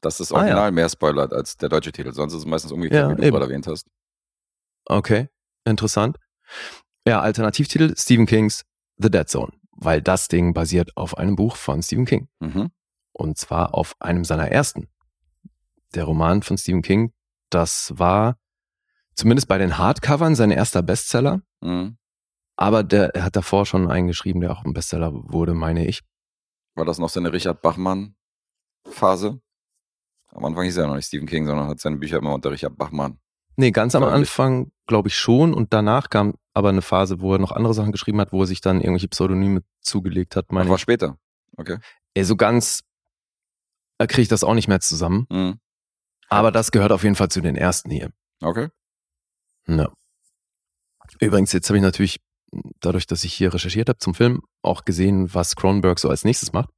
Dass 0.01 0.18
das 0.18 0.33
Ah, 0.33 0.37
ja. 0.37 0.40
Original 0.42 0.72
mehr 0.72 0.88
spoilert 0.88 1.33
als 1.33 1.57
der 1.59 1.68
deutsche 1.68 1.92
Titel. 1.92 2.12
Sonst 2.12 2.33
ist 2.33 2.40
es 2.40 2.46
meistens 2.46 2.72
umgekehrt, 2.72 3.03
Ja, 3.11 3.11
wie 3.11 3.20
du 3.20 3.22
eben. 3.27 3.33
gerade 3.37 3.46
erwähnt 3.51 3.66
hast. 3.66 3.87
Okay, 4.87 5.29
interessant. 5.64 6.16
Ja, 7.07 7.20
Alternativtitel 7.20 7.94
Stephen 7.96 8.27
Kings 8.27 8.64
The 8.99 9.11
Dead 9.11 9.29
Zone, 9.29 9.53
weil 9.77 10.03
das 10.03 10.29
Ding 10.29 10.55
basiert 10.55 10.97
auf 10.97 11.17
einem 11.17 11.37
Buch 11.37 11.57
von 11.57 11.83
Stephen 11.83 12.05
King. 12.07 12.29
Mhm. 12.41 12.71
Und 13.12 13.39
zwar 13.39 13.75
auf 13.75 13.95
einem 14.01 14.25
seiner 14.25 14.49
ersten. 14.51 14.89
Der 15.95 16.05
Roman 16.05 16.43
von 16.43 16.59
Stephen 16.59 16.83
King, 16.83 17.12
das 17.51 17.93
war 17.97 18.39
zumindest 19.15 19.49
bei 19.49 19.59
den 19.59 19.79
Hardcovern 19.79 20.35
sein 20.35 20.51
erster 20.51 20.83
Bestseller, 20.83 21.43
Mhm. 21.62 21.97
aber 22.57 22.83
der, 22.83 23.15
er 23.15 23.25
hat 23.25 23.37
davor 23.37 23.65
schon 23.65 23.91
einen 23.91 24.09
geschrieben, 24.09 24.41
der 24.41 24.53
auch 24.53 24.65
ein 24.65 24.75
Bestseller 24.75 25.12
wurde, 25.12 25.55
meine 25.55 25.87
ich. 25.87 26.03
War 26.75 26.85
das 26.85 26.99
noch 26.99 27.09
seine 27.09 27.33
Richard 27.33 27.62
Bachmann-Phase? 27.62 29.41
Am 30.29 30.45
Anfang 30.45 30.65
hieß 30.65 30.77
er 30.77 30.83
ja 30.83 30.89
noch 30.89 30.97
nicht 30.97 31.07
Stephen 31.07 31.27
King, 31.27 31.47
sondern 31.47 31.69
hat 31.69 31.81
seine 31.81 31.97
Bücher 31.97 32.19
immer 32.19 32.35
unter 32.35 32.51
Richard 32.51 32.77
Bachmann. 32.77 33.19
Nee, 33.57 33.71
ganz 33.71 33.95
am. 33.95 34.05
Anfang 34.05 34.71
glaube 34.87 35.09
ich 35.09 35.16
schon 35.16 35.55
und 35.55 35.73
danach 35.73 36.11
kam 36.11 36.35
aber 36.55 36.69
eine 36.69 36.83
Phase, 36.83 37.21
wo 37.21 37.33
er 37.33 37.38
noch 37.38 37.53
andere 37.53 37.75
Sachen 37.75 37.92
geschrieben 37.92 38.21
hat, 38.21 38.33
wo 38.33 38.42
er 38.42 38.47
sich 38.47 38.61
dann 38.61 38.81
irgendwelche 38.81 39.09
Pseudonyme 39.09 39.62
zugelegt 39.81 40.37
hat, 40.37 40.47
Ach, 40.49 40.53
meine 40.53 40.71
war 40.71 40.79
später. 40.79 41.19
Okay. 41.57 41.79
Ey, 42.14 42.25
so 42.25 42.37
ganz 42.37 42.83
kriege 43.99 44.23
ich 44.23 44.29
das 44.29 44.45
auch 44.45 44.55
nicht 44.55 44.69
mehr 44.69 44.81
zusammen. 44.81 45.27
Mhm. 45.31 45.61
Aber 46.29 46.51
das 46.51 46.71
gehört 46.71 46.92
auf 46.92 47.03
jeden 47.03 47.14
Fall 47.14 47.31
zu 47.31 47.40
den 47.40 47.57
ersten 47.57 47.90
hier. 47.90 48.11
Okay. 48.42 48.69
Ja. 49.66 49.90
Übrigens, 51.21 51.53
jetzt 51.53 51.69
habe 51.69 51.79
ich 51.79 51.83
natürlich, 51.83 52.21
dadurch, 52.81 53.07
dass 53.07 53.25
ich 53.25 53.33
hier 53.33 53.55
recherchiert 53.55 53.88
habe 53.88 53.99
zum 53.99 54.14
Film, 54.14 54.42
auch 54.62 54.85
gesehen, 54.85 55.33
was 55.33 55.57
Cronenberg 55.57 55.99
so 55.99 56.09
als 56.11 56.25
nächstes 56.25 56.53
macht. 56.53 56.71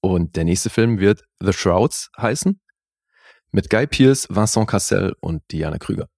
Und 0.00 0.36
der 0.36 0.44
nächste 0.44 0.70
Film 0.70 0.98
wird 0.98 1.24
The 1.40 1.52
Shrouds 1.52 2.10
heißen. 2.16 2.60
Mit 3.50 3.70
Guy 3.70 3.86
Pearce, 3.86 4.28
Vincent 4.28 4.68
Cassel 4.68 5.16
und 5.20 5.42
Diana 5.50 5.78
Krüger. 5.78 6.08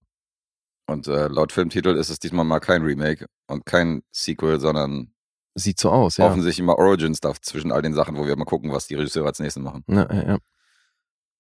Und 0.87 1.07
äh, 1.07 1.29
laut 1.29 1.53
Filmtitel 1.53 1.91
ist 1.91 2.11
es 2.11 2.19
diesmal 2.19 2.45
mal 2.45 2.61
kein 2.61 2.83
Remake 2.83 3.27
und 3.47 3.65
kein 3.65 4.03
Sequel, 4.11 4.59
sondern 4.59 5.13
Sieht 5.55 5.81
so 5.81 5.91
aus, 5.91 6.17
ja. 6.17 6.27
offensichtlich 6.27 6.61
immer 6.61 6.79
Origin-Stuff 6.79 7.41
zwischen 7.41 7.73
all 7.73 7.83
den 7.83 7.93
Sachen, 7.93 8.17
wo 8.17 8.25
wir 8.25 8.37
mal 8.37 8.45
gucken, 8.45 8.71
was 8.73 8.87
die 8.87 8.95
Regisseure 8.95 9.27
als 9.27 9.41
nächstes 9.41 9.63
machen. 9.63 9.85
Ja, 9.89 10.07
ja, 10.13 10.29
ja. 10.29 10.39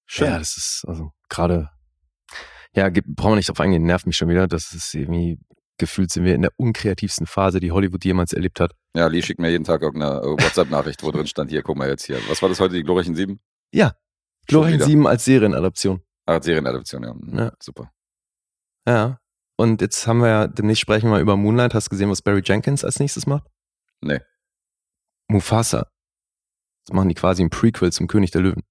Schön. 0.06 0.26
ja, 0.26 0.38
das 0.38 0.56
ist 0.56 0.84
also 0.88 1.12
gerade, 1.28 1.70
ja, 2.74 2.90
brauchen 2.90 3.32
wir 3.32 3.36
nicht 3.36 3.48
drauf 3.48 3.60
eingehen, 3.60 3.84
nervt 3.84 4.06
mich 4.06 4.16
schon 4.16 4.28
wieder. 4.28 4.48
Das 4.48 4.72
ist 4.72 4.92
irgendwie, 4.94 5.38
gefühlt 5.78 6.10
sind 6.10 6.24
wir 6.24 6.34
in 6.34 6.42
der 6.42 6.50
unkreativsten 6.56 7.28
Phase, 7.28 7.60
die 7.60 7.70
Hollywood 7.70 8.04
jemals 8.04 8.32
erlebt 8.32 8.58
hat. 8.58 8.72
Ja, 8.96 9.06
Lee 9.06 9.22
schickt 9.22 9.38
mir 9.38 9.50
jeden 9.50 9.62
Tag 9.62 9.82
irgendeine 9.82 10.20
äh, 10.20 10.42
WhatsApp-Nachricht, 10.42 11.04
wo 11.04 11.12
drin 11.12 11.28
stand, 11.28 11.52
hier, 11.52 11.62
guck 11.62 11.76
mal 11.76 11.88
jetzt 11.88 12.04
hier. 12.04 12.18
Was 12.28 12.42
war 12.42 12.48
das 12.48 12.58
heute, 12.58 12.74
die 12.74 12.82
glorreichen 12.82 13.14
Sieben? 13.14 13.38
Ja, 13.70 13.94
Wieder. 14.52 14.84
7 14.84 15.06
als 15.06 15.24
Serienadaption. 15.24 16.02
Ah, 16.26 16.40
Serienadaption, 16.40 17.02
ja. 17.02 17.44
Ja. 17.44 17.52
Super. 17.60 17.90
Ja. 18.86 19.18
Und 19.56 19.80
jetzt 19.80 20.06
haben 20.06 20.20
wir 20.20 20.28
ja, 20.28 20.46
demnächst 20.46 20.80
sprechen 20.80 21.06
wir 21.06 21.10
mal 21.12 21.20
über 21.20 21.36
Moonlight. 21.36 21.74
Hast 21.74 21.86
du 21.86 21.90
gesehen, 21.90 22.10
was 22.10 22.22
Barry 22.22 22.42
Jenkins 22.44 22.84
als 22.84 22.98
nächstes 22.98 23.26
macht? 23.26 23.46
Nee. 24.00 24.20
Mufasa. 25.28 25.86
Das 26.86 26.94
machen 26.94 27.08
die 27.08 27.14
quasi 27.14 27.42
ein 27.42 27.50
Prequel 27.50 27.92
zum 27.92 28.06
König 28.06 28.30
der 28.30 28.40
Löwen. 28.42 28.62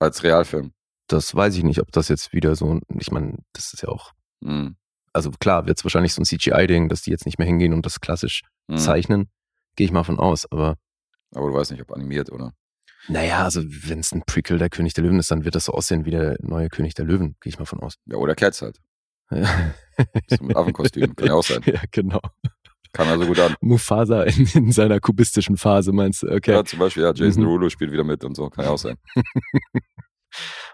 Als 0.00 0.22
Realfilm. 0.22 0.72
Das 1.08 1.34
weiß 1.34 1.56
ich 1.56 1.64
nicht, 1.64 1.80
ob 1.80 1.92
das 1.92 2.08
jetzt 2.08 2.32
wieder 2.32 2.56
so, 2.56 2.80
ich 2.98 3.10
meine, 3.12 3.38
das 3.52 3.72
ist 3.72 3.82
ja 3.82 3.88
auch, 3.88 4.12
Mhm. 4.40 4.76
also 5.12 5.30
klar, 5.30 5.66
wird 5.66 5.78
es 5.78 5.84
wahrscheinlich 5.84 6.12
so 6.14 6.20
ein 6.22 6.24
CGI-Ding, 6.24 6.88
dass 6.88 7.02
die 7.02 7.10
jetzt 7.10 7.26
nicht 7.26 7.38
mehr 7.38 7.46
hingehen 7.46 7.72
und 7.72 7.86
das 7.86 8.00
klassisch 8.00 8.42
Mhm. 8.68 8.78
zeichnen. 8.78 9.30
Gehe 9.76 9.84
ich 9.86 9.92
mal 9.92 10.02
von 10.04 10.18
aus. 10.18 10.46
Aber 10.50 10.76
Aber 11.34 11.48
du 11.48 11.54
weißt 11.54 11.70
nicht, 11.72 11.82
ob 11.82 11.92
animiert 11.92 12.30
oder. 12.32 12.52
Naja, 13.08 13.44
also 13.44 13.62
wenn 13.64 14.00
es 14.00 14.12
ein 14.12 14.22
Prequel 14.26 14.58
der 14.58 14.70
König 14.70 14.94
der 14.94 15.04
Löwen 15.04 15.18
ist, 15.18 15.30
dann 15.30 15.44
wird 15.44 15.54
das 15.54 15.66
so 15.66 15.72
aussehen 15.72 16.04
wie 16.04 16.10
der 16.10 16.36
neue 16.40 16.68
König 16.68 16.94
der 16.94 17.04
Löwen. 17.04 17.36
Gehe 17.40 17.50
ich 17.50 17.58
mal 17.58 17.64
von 17.64 17.80
aus. 17.80 17.96
Ja, 18.06 18.16
oder 18.16 18.34
Cats 18.34 18.62
halt. 18.62 18.78
Ja, 19.30 19.46
So 20.28 20.44
mit 20.44 20.56
Affenkostüm. 20.56 21.14
Kann 21.16 21.26
ja 21.28 21.34
auch 21.34 21.44
sein. 21.44 21.60
ja 21.66 21.80
genau. 21.90 22.20
Kam 22.92 23.08
ja 23.08 23.18
so 23.18 23.26
gut 23.26 23.40
an. 23.40 23.54
Mufasa 23.60 24.22
in, 24.22 24.46
in 24.54 24.72
seiner 24.72 25.00
kubistischen 25.00 25.56
Phase, 25.56 25.92
meinst 25.92 26.22
du? 26.22 26.28
Okay. 26.28 26.52
Ja, 26.52 26.64
zum 26.64 26.78
Beispiel, 26.78 27.02
ja, 27.02 27.12
Jason 27.12 27.42
Mhm. 27.42 27.46
Derulo 27.46 27.68
spielt 27.68 27.90
wieder 27.92 28.04
mit 28.04 28.22
und 28.24 28.36
so. 28.36 28.48
Kann 28.50 28.64
ja 28.64 28.70
auch 28.70 28.78
sein. 28.78 28.96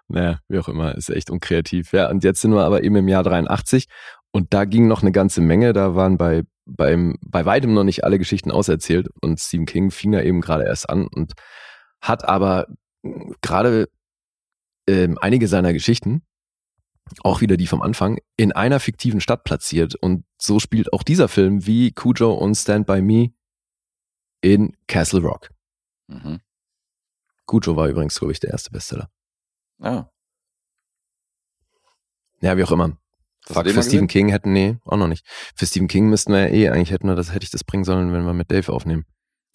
Naja, 0.08 0.40
wie 0.48 0.58
auch 0.58 0.68
immer, 0.68 0.94
ist 0.94 1.10
echt 1.10 1.30
unkreativ. 1.30 1.92
Ja, 1.92 2.10
und 2.10 2.24
jetzt 2.24 2.40
sind 2.40 2.52
wir 2.52 2.64
aber 2.64 2.82
eben 2.82 2.96
im 2.96 3.08
Jahr 3.08 3.22
83 3.22 3.86
und 4.32 4.52
da 4.54 4.64
ging 4.64 4.88
noch 4.88 5.02
eine 5.02 5.12
ganze 5.12 5.40
Menge. 5.40 5.72
Da 5.72 5.94
waren 5.94 6.16
bei, 6.18 6.42
beim, 6.64 7.16
bei 7.20 7.44
weitem 7.44 7.74
noch 7.74 7.84
nicht 7.84 8.02
alle 8.04 8.18
Geschichten 8.18 8.50
auserzählt 8.50 9.08
und 9.20 9.38
Stephen 9.38 9.66
King 9.66 9.90
fing 9.90 10.12
da 10.12 10.22
eben 10.22 10.40
gerade 10.40 10.64
erst 10.64 10.88
an 10.88 11.06
und 11.06 11.32
hat 12.00 12.24
aber 12.24 12.66
gerade 13.40 13.88
ähm, 14.86 15.18
einige 15.20 15.48
seiner 15.48 15.72
Geschichten, 15.72 16.22
auch 17.22 17.40
wieder 17.40 17.56
die 17.56 17.66
vom 17.66 17.82
Anfang, 17.82 18.18
in 18.36 18.52
einer 18.52 18.80
fiktiven 18.80 19.20
Stadt 19.20 19.44
platziert. 19.44 19.94
Und 19.96 20.24
so 20.38 20.60
spielt 20.60 20.92
auch 20.92 21.02
dieser 21.02 21.28
Film 21.28 21.66
wie 21.66 21.92
Cujo 21.92 22.32
und 22.34 22.54
Stand 22.54 22.86
By 22.86 23.02
Me 23.02 23.32
in 24.40 24.76
Castle 24.86 25.20
Rock. 25.20 25.50
Mhm. 26.08 26.40
Cujo 27.46 27.76
war 27.76 27.88
übrigens, 27.88 28.18
glaube 28.18 28.32
ich, 28.32 28.40
der 28.40 28.50
erste 28.50 28.70
Bestseller. 28.70 29.10
Ah, 29.80 30.06
Ja, 32.40 32.56
wie 32.56 32.64
auch 32.64 32.70
immer. 32.72 32.96
hast 33.48 33.66
den 33.66 33.74
Für 33.74 33.82
Stephen? 33.82 34.06
King 34.08 34.28
hätten, 34.28 34.52
nee, 34.52 34.78
auch 34.84 34.96
noch 34.96 35.08
nicht. 35.08 35.26
Für 35.56 35.66
Stephen 35.66 35.88
King 35.88 36.08
müssten 36.08 36.32
wir 36.32 36.48
ja 36.48 36.54
eh, 36.54 36.68
eigentlich 36.70 36.90
hätten 36.90 37.08
wir 37.08 37.16
das, 37.16 37.32
hätte 37.34 37.44
ich 37.44 37.50
das 37.50 37.64
bringen 37.64 37.84
sollen, 37.84 38.12
wenn 38.12 38.24
wir 38.24 38.34
mit 38.34 38.50
Dave 38.50 38.72
aufnehmen. 38.72 39.04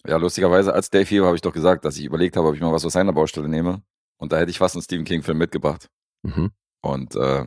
Ja, 0.06 0.16
lustigerweise, 0.18 0.72
als 0.72 0.90
Dave 0.90 1.04
hier 1.04 1.22
war, 1.22 1.28
habe 1.28 1.36
ich 1.36 1.42
doch 1.42 1.52
gesagt, 1.52 1.84
dass 1.84 1.96
ich 1.96 2.04
überlegt 2.04 2.36
habe, 2.36 2.48
ob 2.48 2.54
ich 2.54 2.60
mal 2.60 2.72
was 2.72 2.84
aus 2.84 2.92
seiner 2.92 3.12
Baustelle 3.12 3.48
nehme. 3.48 3.82
Und 4.18 4.32
da 4.32 4.38
hätte 4.38 4.50
ich 4.50 4.58
fast 4.58 4.74
einen 4.74 4.82
Stephen 4.82 5.04
King-Film 5.04 5.38
mitgebracht. 5.38 5.88
Mhm. 6.22 6.50
Und 6.80 7.16
äh, 7.16 7.46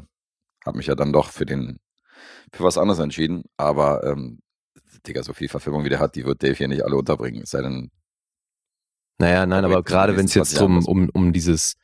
habe 0.66 0.78
mich 0.78 0.88
ja 0.88 0.96
dann 0.96 1.14
doch 1.14 1.30
für 1.30 1.46
den 1.46 1.80
für 2.54 2.64
was 2.64 2.78
anderes 2.78 3.00
entschieden. 3.00 3.44
Aber 3.58 4.04
ähm, 4.04 4.40
Digga, 5.08 5.24
so 5.24 5.34
viel 5.34 5.48
Verfilmung 5.48 5.86
wie 5.86 5.90
der 5.90 6.00
hat, 6.00 6.16
die 6.16 6.26
wird 6.26 6.44
Dave 6.44 6.56
hier 6.56 6.68
nicht 6.68 6.84
alle 6.84 6.98
unterbringen. 6.98 7.44
Es 7.44 7.52
sei 7.52 7.62
denn, 7.62 7.92
Naja, 9.20 9.46
nein, 9.46 9.66
Aber 9.66 9.84
gerade 9.84 10.18
wenn 10.18 10.26
es 10.26 10.34
jetzt 10.34 10.52
20 10.52 10.60
Jahren 10.60 10.84
drum, 10.84 11.10
um, 11.14 11.26
um 11.26 11.34
dieses 11.34 11.76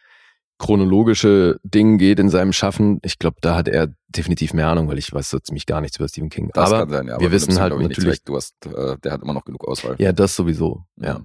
chronologische 0.57 1.59
Ding 1.63 1.97
geht 1.97 2.19
in 2.19 2.29
seinem 2.29 2.53
Schaffen, 2.53 2.99
ich 3.03 3.19
glaube, 3.19 3.37
da 3.41 3.55
hat 3.55 3.67
er 3.67 3.89
definitiv 4.07 4.53
mehr 4.53 4.69
Ahnung, 4.69 4.87
weil 4.87 4.97
ich 4.97 5.11
weiß 5.11 5.29
so 5.29 5.39
ziemlich 5.39 5.65
gar 5.65 5.81
nichts 5.81 5.97
über 5.97 6.07
Stephen 6.07 6.29
King. 6.29 6.49
das 6.53 6.71
aber 6.71 6.79
kann 6.81 6.89
sein, 6.89 7.07
ja. 7.07 7.19
wir 7.19 7.29
du 7.29 7.35
wissen 7.35 7.59
halt 7.59 7.77
natürlich-. 7.77 8.23
Du 8.23 8.35
hast, 8.35 8.65
äh, 8.65 8.97
der 8.99 9.11
hat 9.11 9.21
immer 9.21 9.33
noch 9.33 9.45
genug 9.45 9.67
Auswahl. 9.67 9.95
ja, 9.99 10.13
das 10.13 10.35
sowieso, 10.35 10.85
ja. 10.97 11.21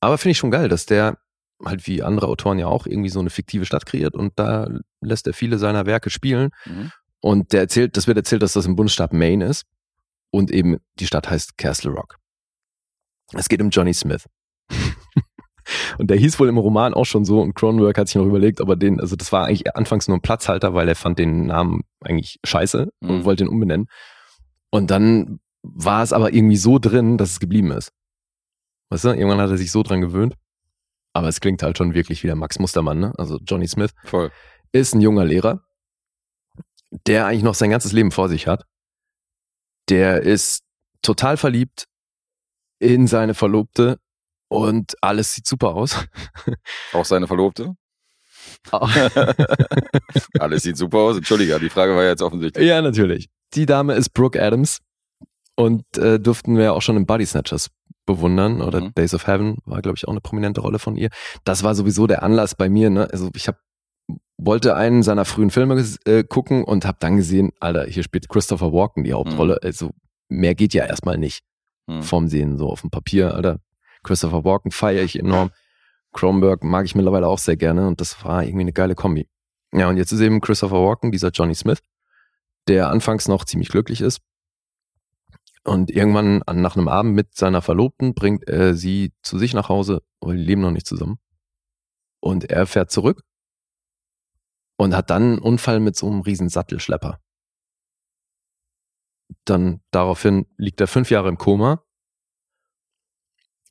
Aber 0.00 0.18
finde 0.18 0.32
ich 0.32 0.38
schon 0.38 0.50
geil, 0.50 0.68
dass 0.68 0.86
der 0.86 1.18
halt 1.64 1.86
wie 1.86 2.02
andere 2.02 2.28
Autoren 2.28 2.58
ja 2.58 2.66
auch 2.66 2.86
irgendwie 2.86 3.08
so 3.08 3.20
eine 3.20 3.30
fiktive 3.30 3.64
Stadt 3.64 3.86
kreiert 3.86 4.14
und 4.14 4.38
da 4.38 4.68
lässt 5.00 5.26
er 5.26 5.32
viele 5.32 5.58
seiner 5.58 5.86
Werke 5.86 6.10
spielen. 6.10 6.50
Mhm. 6.64 6.90
Und 7.20 7.52
der 7.52 7.60
erzählt, 7.60 7.96
das 7.96 8.06
wird 8.06 8.18
erzählt, 8.18 8.42
dass 8.42 8.52
das 8.52 8.66
im 8.66 8.76
Bundesstaat 8.76 9.12
Maine 9.12 9.46
ist 9.46 9.64
und 10.30 10.50
eben 10.50 10.78
die 10.98 11.06
Stadt 11.06 11.30
heißt 11.30 11.56
Castle 11.56 11.92
Rock. 11.92 12.18
Es 13.32 13.48
geht 13.48 13.60
um 13.60 13.70
Johnny 13.70 13.94
Smith. 13.94 14.26
und 15.98 16.08
der 16.10 16.16
hieß 16.16 16.38
wohl 16.40 16.48
im 16.48 16.58
Roman 16.58 16.94
auch 16.94 17.04
schon 17.06 17.24
so 17.24 17.40
und 17.40 17.54
Cronenberg 17.54 17.96
hat 17.98 18.08
sich 18.08 18.16
noch 18.16 18.26
überlegt, 18.26 18.60
aber 18.60 18.76
den, 18.76 19.00
also 19.00 19.16
das 19.16 19.32
war 19.32 19.46
eigentlich 19.46 19.76
anfangs 19.76 20.08
nur 20.08 20.16
ein 20.16 20.22
Platzhalter, 20.22 20.74
weil 20.74 20.88
er 20.88 20.94
fand 20.96 21.18
den 21.18 21.46
Namen 21.46 21.82
eigentlich 22.00 22.38
scheiße 22.44 22.88
und 23.00 23.08
Mhm. 23.18 23.24
wollte 23.24 23.44
ihn 23.44 23.48
umbenennen. 23.48 23.86
Und 24.70 24.90
dann 24.90 25.40
war 25.62 26.02
es 26.02 26.12
aber 26.12 26.32
irgendwie 26.32 26.56
so 26.56 26.78
drin, 26.78 27.18
dass 27.18 27.30
es 27.30 27.40
geblieben 27.40 27.70
ist. 27.72 27.92
Weißt 28.90 29.04
du, 29.04 29.08
irgendwann 29.08 29.40
hat 29.40 29.50
er 29.50 29.58
sich 29.58 29.72
so 29.72 29.82
dran 29.82 30.00
gewöhnt. 30.00 30.34
Aber 31.12 31.28
es 31.28 31.40
klingt 31.40 31.62
halt 31.62 31.78
schon 31.78 31.94
wirklich 31.94 32.22
wie 32.22 32.26
der 32.28 32.36
Max 32.36 32.58
Mustermann, 32.58 33.00
ne? 33.00 33.12
Also 33.16 33.38
Johnny 33.44 33.66
Smith 33.66 33.92
Voll. 34.04 34.30
ist 34.72 34.94
ein 34.94 35.00
junger 35.00 35.24
Lehrer, 35.24 35.62
der 37.06 37.26
eigentlich 37.26 37.42
noch 37.42 37.54
sein 37.54 37.70
ganzes 37.70 37.92
Leben 37.92 38.10
vor 38.12 38.28
sich 38.28 38.46
hat. 38.46 38.64
Der 39.88 40.22
ist 40.22 40.62
total 41.02 41.36
verliebt 41.36 41.86
in 42.78 43.06
seine 43.06 43.34
Verlobte 43.34 43.98
und 44.48 44.94
alles 45.00 45.34
sieht 45.34 45.46
super 45.46 45.74
aus. 45.74 46.06
Auch 46.92 47.04
seine 47.04 47.26
Verlobte? 47.26 47.74
Alles 50.38 50.62
sieht 50.62 50.76
super 50.76 50.98
aus. 50.98 51.16
Entschuldige, 51.16 51.58
die 51.58 51.68
Frage 51.68 51.94
war 51.96 52.02
ja 52.04 52.10
jetzt 52.10 52.22
offensichtlich. 52.22 52.66
ja, 52.66 52.80
natürlich. 52.82 53.28
Die 53.54 53.66
Dame 53.66 53.94
ist 53.94 54.10
Brooke 54.10 54.40
Adams 54.42 54.80
und 55.56 55.82
äh, 55.98 56.18
durften 56.20 56.56
wir 56.56 56.74
auch 56.74 56.82
schon 56.82 56.96
im 56.96 57.06
Body 57.06 57.26
Snatchers 57.26 57.68
bewundern 58.06 58.60
oder 58.62 58.80
Mhm. 58.82 58.94
Days 58.94 59.14
of 59.14 59.26
Heaven 59.26 59.58
war, 59.64 59.82
glaube 59.82 59.96
ich, 59.96 60.06
auch 60.06 60.12
eine 60.12 60.20
prominente 60.20 60.60
Rolle 60.60 60.78
von 60.78 60.96
ihr. 60.96 61.08
Das 61.44 61.62
war 61.64 61.74
sowieso 61.74 62.06
der 62.06 62.22
Anlass 62.22 62.54
bei 62.54 62.68
mir. 62.68 62.90
Ne? 62.90 63.08
Also 63.10 63.30
ich 63.34 63.48
habe 63.48 63.58
wollte 64.38 64.76
einen 64.76 65.02
seiner 65.02 65.24
frühen 65.24 65.50
Filme 65.50 65.82
äh, 66.04 66.22
gucken 66.22 66.62
und 66.62 66.84
habe 66.84 66.98
dann 67.00 67.16
gesehen, 67.16 67.52
Alter, 67.58 67.84
hier 67.86 68.02
spielt 68.02 68.28
Christopher 68.28 68.72
Walken 68.72 69.02
die 69.02 69.12
Hauptrolle. 69.14 69.58
Also 69.62 69.90
mehr 70.28 70.54
geht 70.54 70.74
ja 70.74 70.84
erstmal 70.84 71.18
nicht 71.18 71.42
Hm. 71.88 72.02
vom 72.02 72.26
Sehen 72.28 72.58
so 72.58 72.68
auf 72.68 72.80
dem 72.80 72.90
Papier. 72.90 73.32
Alter, 73.34 73.58
Christopher 74.06 74.44
Walken 74.44 74.70
feiere 74.70 75.02
ich 75.02 75.18
enorm. 75.18 75.50
Kronberg 76.12 76.64
mag 76.64 76.86
ich 76.86 76.94
mittlerweile 76.94 77.26
auch 77.26 77.38
sehr 77.38 77.56
gerne 77.56 77.86
und 77.86 78.00
das 78.00 78.24
war 78.24 78.42
irgendwie 78.42 78.62
eine 78.62 78.72
geile 78.72 78.94
Kombi. 78.94 79.28
Ja, 79.72 79.88
und 79.88 79.96
jetzt 79.96 80.12
ist 80.12 80.20
eben 80.20 80.40
Christopher 80.40 80.82
Walken, 80.82 81.12
dieser 81.12 81.30
Johnny 81.30 81.54
Smith, 81.54 81.80
der 82.68 82.88
anfangs 82.88 83.28
noch 83.28 83.44
ziemlich 83.44 83.68
glücklich 83.68 84.00
ist. 84.00 84.20
Und 85.64 85.90
irgendwann 85.90 86.42
an, 86.44 86.62
nach 86.62 86.76
einem 86.76 86.88
Abend 86.88 87.14
mit 87.14 87.34
seiner 87.34 87.60
Verlobten 87.60 88.14
bringt 88.14 88.48
er 88.48 88.74
sie 88.74 89.12
zu 89.22 89.36
sich 89.38 89.52
nach 89.52 89.68
Hause, 89.68 90.02
weil 90.20 90.36
die 90.36 90.44
leben 90.44 90.62
noch 90.62 90.70
nicht 90.70 90.86
zusammen. 90.86 91.18
Und 92.20 92.50
er 92.50 92.66
fährt 92.66 92.90
zurück 92.90 93.22
und 94.76 94.94
hat 94.94 95.10
dann 95.10 95.22
einen 95.22 95.38
Unfall 95.38 95.80
mit 95.80 95.96
so 95.96 96.06
einem 96.06 96.20
riesen 96.20 96.48
Sattelschlepper. 96.48 97.18
Dann 99.44 99.80
daraufhin 99.90 100.46
liegt 100.56 100.80
er 100.80 100.86
fünf 100.86 101.10
Jahre 101.10 101.28
im 101.28 101.38
Koma. 101.38 101.82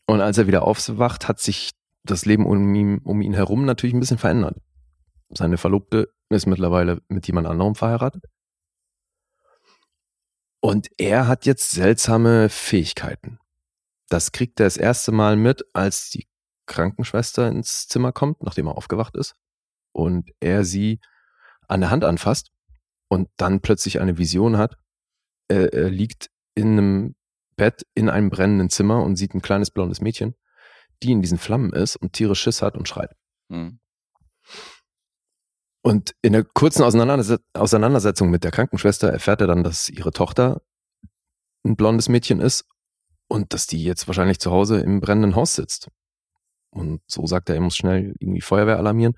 Und 0.07 0.21
als 0.21 0.37
er 0.37 0.47
wieder 0.47 0.63
aufwacht, 0.63 1.27
hat 1.27 1.39
sich 1.39 1.71
das 2.03 2.25
Leben 2.25 2.45
um 2.45 2.73
ihn, 2.75 2.99
um 2.99 3.21
ihn 3.21 3.33
herum 3.33 3.65
natürlich 3.65 3.95
ein 3.95 3.99
bisschen 3.99 4.17
verändert. 4.17 4.57
Seine 5.29 5.57
Verlobte 5.57 6.13
ist 6.29 6.45
mittlerweile 6.45 7.01
mit 7.07 7.27
jemand 7.27 7.47
anderem 7.47 7.75
verheiratet. 7.75 8.23
Und 10.61 10.89
er 10.97 11.27
hat 11.27 11.45
jetzt 11.45 11.71
seltsame 11.71 12.49
Fähigkeiten. 12.49 13.39
Das 14.09 14.31
kriegt 14.31 14.59
er 14.59 14.65
das 14.65 14.77
erste 14.77 15.11
Mal 15.11 15.35
mit, 15.35 15.65
als 15.73 16.09
die 16.09 16.27
Krankenschwester 16.67 17.47
ins 17.47 17.87
Zimmer 17.87 18.11
kommt, 18.11 18.41
nachdem 18.43 18.67
er 18.67 18.77
aufgewacht 18.77 19.15
ist. 19.15 19.35
Und 19.91 20.31
er 20.39 20.63
sie 20.63 20.99
an 21.67 21.81
der 21.81 21.91
Hand 21.91 22.03
anfasst 22.03 22.51
und 23.07 23.29
dann 23.37 23.61
plötzlich 23.61 23.99
eine 23.99 24.17
Vision 24.17 24.57
hat. 24.57 24.77
Er, 25.47 25.73
er 25.73 25.89
liegt 25.89 26.29
in 26.55 26.71
einem 26.71 27.15
Bett 27.55 27.85
in 27.93 28.09
einem 28.09 28.29
brennenden 28.29 28.69
Zimmer 28.69 29.03
und 29.03 29.15
sieht 29.15 29.33
ein 29.33 29.41
kleines 29.41 29.71
blondes 29.71 30.01
Mädchen, 30.01 30.35
die 31.03 31.11
in 31.11 31.21
diesen 31.21 31.37
Flammen 31.37 31.73
ist 31.73 31.95
und 31.95 32.13
tierisch 32.13 32.41
Schiss 32.41 32.61
hat 32.61 32.77
und 32.77 32.87
schreit. 32.87 33.15
Hm. 33.49 33.79
Und 35.81 36.15
in 36.21 36.33
der 36.33 36.43
kurzen 36.43 36.83
Auseinanderset 36.83 37.41
Auseinandersetzung 37.53 38.29
mit 38.29 38.43
der 38.43 38.51
Krankenschwester 38.51 39.09
erfährt 39.09 39.41
er 39.41 39.47
dann, 39.47 39.63
dass 39.63 39.87
ihre 39.89 40.11
Tochter 40.11 40.61
ein 41.63 41.75
blondes 41.75 42.09
Mädchen 42.09 42.39
ist 42.39 42.65
und 43.27 43.53
dass 43.53 43.67
die 43.67 43.83
jetzt 43.83 44.07
wahrscheinlich 44.07 44.39
zu 44.39 44.51
Hause 44.51 44.79
im 44.79 44.99
brennenden 44.99 45.35
Haus 45.35 45.55
sitzt. 45.55 45.89
Und 46.71 47.01
so 47.07 47.25
sagt 47.27 47.49
er, 47.49 47.55
er 47.55 47.61
muss 47.61 47.77
schnell 47.77 48.15
irgendwie 48.19 48.41
Feuerwehr 48.41 48.77
alarmieren. 48.77 49.15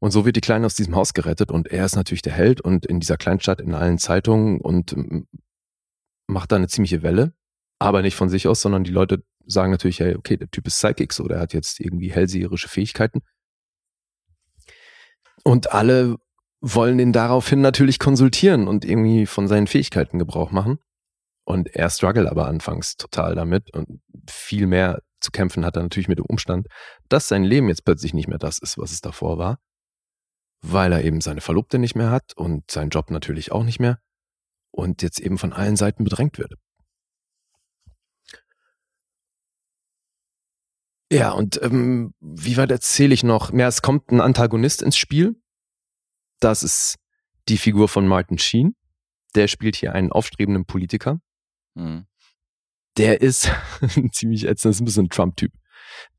Und 0.00 0.10
so 0.10 0.24
wird 0.24 0.34
die 0.34 0.40
Kleine 0.40 0.66
aus 0.66 0.74
diesem 0.74 0.96
Haus 0.96 1.14
gerettet 1.14 1.52
und 1.52 1.68
er 1.68 1.84
ist 1.84 1.94
natürlich 1.94 2.22
der 2.22 2.32
Held 2.32 2.60
und 2.60 2.84
in 2.84 2.98
dieser 2.98 3.16
Kleinstadt 3.16 3.60
in 3.60 3.72
allen 3.72 3.98
Zeitungen 3.98 4.60
und 4.60 4.92
ähm, 4.94 5.28
macht 6.26 6.50
da 6.50 6.56
eine 6.56 6.66
ziemliche 6.66 7.04
Welle. 7.04 7.32
Aber 7.82 8.02
nicht 8.02 8.14
von 8.14 8.28
sich 8.28 8.46
aus, 8.46 8.60
sondern 8.60 8.84
die 8.84 8.92
Leute 8.92 9.24
sagen 9.44 9.72
natürlich, 9.72 9.98
hey, 9.98 10.14
okay, 10.14 10.36
der 10.36 10.48
Typ 10.48 10.68
ist 10.68 10.76
Psychic, 10.76 11.12
so, 11.12 11.26
der 11.26 11.40
hat 11.40 11.52
jetzt 11.52 11.80
irgendwie 11.80 12.12
hellseherische 12.12 12.68
Fähigkeiten. 12.68 13.22
Und 15.42 15.72
alle 15.72 16.16
wollen 16.60 17.00
ihn 17.00 17.12
daraufhin 17.12 17.60
natürlich 17.60 17.98
konsultieren 17.98 18.68
und 18.68 18.84
irgendwie 18.84 19.26
von 19.26 19.48
seinen 19.48 19.66
Fähigkeiten 19.66 20.20
Gebrauch 20.20 20.52
machen. 20.52 20.78
Und 21.44 21.74
er 21.74 21.90
struggelt 21.90 22.28
aber 22.28 22.46
anfangs 22.46 22.96
total 22.96 23.34
damit 23.34 23.74
und 23.74 24.00
viel 24.30 24.68
mehr 24.68 25.02
zu 25.20 25.32
kämpfen 25.32 25.64
hat 25.64 25.74
er 25.74 25.82
natürlich 25.82 26.06
mit 26.06 26.18
dem 26.18 26.26
Umstand, 26.26 26.68
dass 27.08 27.26
sein 27.26 27.42
Leben 27.42 27.68
jetzt 27.68 27.84
plötzlich 27.84 28.14
nicht 28.14 28.28
mehr 28.28 28.38
das 28.38 28.60
ist, 28.60 28.78
was 28.78 28.92
es 28.92 29.00
davor 29.00 29.38
war, 29.38 29.58
weil 30.60 30.92
er 30.92 31.02
eben 31.02 31.20
seine 31.20 31.40
Verlobte 31.40 31.80
nicht 31.80 31.96
mehr 31.96 32.10
hat 32.10 32.32
und 32.36 32.70
seinen 32.70 32.90
Job 32.90 33.10
natürlich 33.10 33.50
auch 33.50 33.64
nicht 33.64 33.80
mehr 33.80 33.98
und 34.70 35.02
jetzt 35.02 35.18
eben 35.18 35.36
von 35.36 35.52
allen 35.52 35.74
Seiten 35.74 36.04
bedrängt 36.04 36.38
wird. 36.38 36.54
Ja, 41.12 41.32
und 41.32 41.60
ähm, 41.62 42.14
wie 42.20 42.56
weit 42.56 42.70
erzähle 42.70 43.12
ich 43.12 43.22
noch? 43.22 43.52
Ja, 43.52 43.68
es 43.68 43.82
kommt 43.82 44.10
ein 44.10 44.22
Antagonist 44.22 44.80
ins 44.80 44.96
Spiel. 44.96 45.38
Das 46.40 46.62
ist 46.62 46.96
die 47.50 47.58
Figur 47.58 47.88
von 47.90 48.08
Martin 48.08 48.38
Sheen. 48.38 48.74
Der 49.34 49.46
spielt 49.46 49.76
hier 49.76 49.92
einen 49.92 50.10
aufstrebenden 50.10 50.64
Politiker. 50.64 51.20
Hm. 51.76 52.06
Der 52.96 53.20
ist 53.20 53.50
ziemlich 54.12 54.44
ätzend, 54.44 54.70
das 54.70 54.76
ist 54.76 54.80
ein 54.80 54.84
bisschen 54.86 55.06
ein 55.06 55.10
Trump-Typ. 55.10 55.52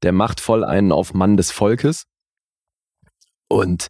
Der 0.04 0.12
macht 0.12 0.40
voll 0.40 0.64
einen 0.64 0.92
auf 0.92 1.16
Mann 1.16 1.38
des 1.38 1.50
Volkes 1.50 2.06
und 3.48 3.88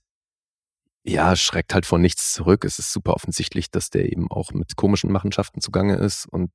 ja, 1.03 1.35
schreckt 1.35 1.73
halt 1.73 1.85
vor 1.85 1.99
nichts 1.99 2.31
zurück. 2.31 2.63
Es 2.63 2.79
ist 2.79 2.93
super 2.93 3.13
offensichtlich, 3.13 3.69
dass 3.69 3.89
der 3.89 4.09
eben 4.09 4.31
auch 4.31 4.53
mit 4.53 4.77
komischen 4.77 5.11
Machenschaften 5.11 5.59
zugange 5.59 5.97
ist 5.97 6.27
und 6.27 6.51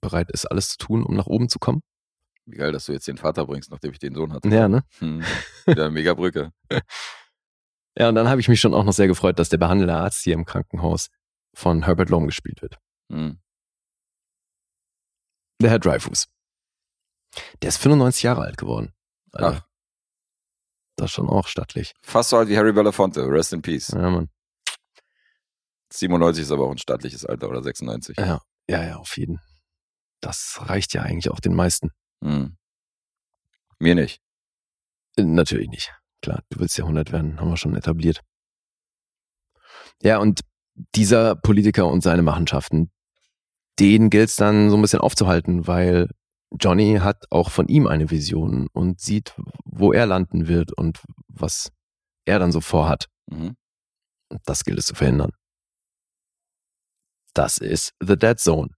bereit 0.00 0.30
ist, 0.30 0.46
alles 0.46 0.70
zu 0.70 0.78
tun, 0.78 1.04
um 1.04 1.14
nach 1.14 1.26
oben 1.26 1.50
zu 1.50 1.58
kommen. 1.58 1.82
Wie 2.46 2.56
geil, 2.56 2.72
dass 2.72 2.86
du 2.86 2.92
jetzt 2.92 3.06
den 3.06 3.18
Vater 3.18 3.46
bringst, 3.46 3.70
nachdem 3.70 3.92
ich 3.92 3.98
den 3.98 4.14
Sohn 4.14 4.32
hatte. 4.32 4.48
Ja, 4.48 4.68
ne? 4.68 4.82
Hm. 4.98 5.22
Wieder 5.66 5.84
eine 5.84 5.92
mega 5.92 6.14
Brücke. 6.14 6.52
Ja, 7.96 8.08
und 8.08 8.14
dann 8.14 8.28
habe 8.28 8.40
ich 8.40 8.48
mich 8.48 8.60
schon 8.60 8.74
auch 8.74 8.84
noch 8.84 8.92
sehr 8.92 9.06
gefreut, 9.06 9.38
dass 9.38 9.48
der 9.48 9.58
behandelnde 9.58 9.94
Arzt 9.94 10.22
hier 10.22 10.34
im 10.34 10.44
Krankenhaus 10.44 11.08
von 11.54 11.84
Herbert 11.84 12.08
Lom 12.08 12.26
gespielt 12.26 12.62
wird. 12.62 12.78
Hm. 13.10 13.38
Der 15.60 15.70
Herr 15.70 15.78
Dreyfus. 15.78 16.28
Der 17.62 17.68
ist 17.68 17.78
95 17.78 18.22
Jahre 18.24 18.42
alt 18.42 18.56
geworden. 18.56 18.92
Alter. 19.32 19.62
Ach. 19.62 19.68
Das 20.96 21.10
ist 21.10 21.14
schon 21.14 21.28
auch 21.28 21.46
stattlich. 21.46 21.94
Fast 22.02 22.30
so 22.30 22.36
alt 22.36 22.48
wie 22.48 22.56
Harry 22.56 22.72
Belafonte. 22.72 23.22
Rest 23.26 23.52
in 23.52 23.62
Peace. 23.62 23.88
Ja, 23.88 24.10
Mann. 24.10 24.28
97 25.92 26.42
ist 26.42 26.50
aber 26.50 26.66
auch 26.66 26.70
ein 26.70 26.78
stattliches 26.78 27.24
Alter 27.24 27.48
oder 27.48 27.62
96. 27.62 28.16
Ja, 28.18 28.40
ja, 28.68 28.84
ja, 28.84 28.96
auf 28.96 29.16
jeden. 29.16 29.40
Das 30.20 30.58
reicht 30.62 30.94
ja 30.94 31.02
eigentlich 31.02 31.30
auch 31.30 31.40
den 31.40 31.54
meisten. 31.54 31.90
Hm. 32.22 32.56
Mir 33.78 33.94
nicht. 33.94 34.20
Äh, 35.16 35.24
Natürlich 35.24 35.68
nicht. 35.68 35.92
Klar, 36.22 36.42
du 36.50 36.60
willst 36.60 36.78
ja 36.78 36.84
100 36.84 37.10
werden, 37.12 37.40
haben 37.40 37.50
wir 37.50 37.56
schon 37.56 37.74
etabliert. 37.74 38.22
Ja, 40.02 40.18
und 40.18 40.40
dieser 40.94 41.34
Politiker 41.34 41.88
und 41.88 42.02
seine 42.02 42.22
Machenschaften, 42.22 42.92
den 43.78 44.08
gilt 44.08 44.28
es 44.30 44.36
dann 44.36 44.70
so 44.70 44.76
ein 44.76 44.82
bisschen 44.82 45.00
aufzuhalten, 45.00 45.66
weil 45.66 46.08
Johnny 46.60 46.98
hat 47.00 47.24
auch 47.30 47.50
von 47.50 47.66
ihm 47.68 47.86
eine 47.86 48.10
Vision 48.10 48.68
und 48.72 49.00
sieht, 49.00 49.34
wo 49.64 49.92
er 49.92 50.06
landen 50.06 50.46
wird 50.46 50.72
und 50.72 51.00
was 51.28 51.72
er 52.24 52.38
dann 52.38 52.52
so 52.52 52.60
vorhat. 52.60 53.08
Mhm. 53.26 53.56
Und 54.28 54.40
das 54.44 54.64
gilt 54.64 54.78
es 54.78 54.86
zu 54.86 54.94
verhindern. 54.94 55.32
Das 57.34 57.58
ist 57.58 57.94
The 58.00 58.16
Dead 58.16 58.38
Zone. 58.38 58.68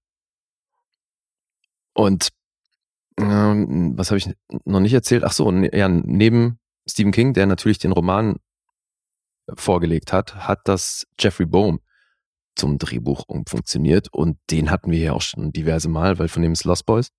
Und 1.92 2.30
ähm, 3.18 3.92
was 3.96 4.10
habe 4.10 4.18
ich 4.18 4.30
noch 4.64 4.80
nicht 4.80 4.92
erzählt? 4.92 5.24
Ach 5.24 5.32
so, 5.32 5.50
ne, 5.50 5.70
ja, 5.76 5.88
neben 5.88 6.58
Stephen 6.88 7.12
King, 7.12 7.32
der 7.32 7.46
natürlich 7.46 7.78
den 7.78 7.92
Roman 7.92 8.36
vorgelegt 9.54 10.12
hat, 10.12 10.34
hat 10.48 10.60
das 10.64 11.06
Jeffrey 11.18 11.46
Bohm 11.46 11.80
zum 12.56 12.78
Drehbuch 12.78 13.24
umfunktioniert 13.26 14.12
und 14.12 14.38
den 14.50 14.70
hatten 14.70 14.90
wir 14.90 14.98
ja 14.98 15.12
auch 15.12 15.22
schon 15.22 15.52
diverse 15.52 15.88
Mal, 15.88 16.18
weil 16.18 16.28
von 16.28 16.42
dem 16.42 16.52
ist 16.52 16.64
Lost 16.64 16.86
Boys. 16.86 17.10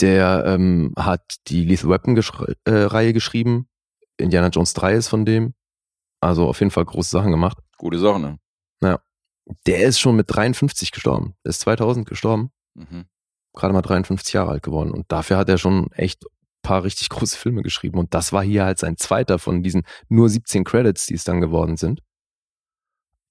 Der 0.00 0.44
ähm, 0.46 0.92
hat 0.98 1.36
die 1.46 1.64
Lethal 1.64 1.90
Weapon 1.90 2.14
geschr 2.14 2.54
äh, 2.64 2.70
Reihe 2.70 3.14
geschrieben. 3.14 3.66
Indiana 4.18 4.48
Jones 4.48 4.74
3 4.74 4.94
ist 4.94 5.08
von 5.08 5.24
dem. 5.24 5.54
Also 6.20 6.46
auf 6.48 6.60
jeden 6.60 6.70
Fall 6.70 6.84
große 6.84 7.10
Sachen 7.10 7.30
gemacht. 7.30 7.56
Gute 7.78 7.98
Sache, 7.98 8.20
ne? 8.20 8.38
Der 9.66 9.86
ist 9.86 9.98
schon 9.98 10.16
mit 10.16 10.26
53 10.28 10.92
gestorben. 10.92 11.34
Der 11.44 11.50
ist 11.50 11.60
2000 11.60 12.08
gestorben. 12.08 12.50
Mhm. 12.74 13.06
Gerade 13.54 13.72
mal 13.72 13.82
53 13.82 14.32
Jahre 14.34 14.50
alt 14.50 14.62
geworden. 14.62 14.92
Und 14.92 15.10
dafür 15.10 15.36
hat 15.36 15.48
er 15.48 15.58
schon 15.58 15.90
echt 15.92 16.24
ein 16.24 16.28
paar 16.62 16.84
richtig 16.84 17.08
große 17.10 17.36
Filme 17.36 17.62
geschrieben. 17.62 17.98
Und 17.98 18.14
das 18.14 18.32
war 18.32 18.42
hier 18.42 18.64
halt 18.64 18.78
sein 18.78 18.96
zweiter 18.96 19.38
von 19.38 19.62
diesen 19.62 19.82
nur 20.08 20.28
17 20.28 20.64
Credits, 20.64 21.06
die 21.06 21.14
es 21.14 21.24
dann 21.24 21.40
geworden 21.40 21.76
sind. 21.76 22.02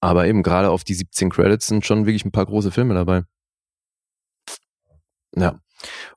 Aber 0.02 0.26
eben 0.26 0.42
gerade 0.42 0.70
auf 0.70 0.82
die 0.84 0.94
17 0.94 1.30
Credits 1.30 1.66
sind 1.66 1.84
schon 1.84 2.06
wirklich 2.06 2.24
ein 2.24 2.32
paar 2.32 2.46
große 2.46 2.70
Filme 2.70 2.94
dabei. 2.94 3.24
Ja. 5.36 5.60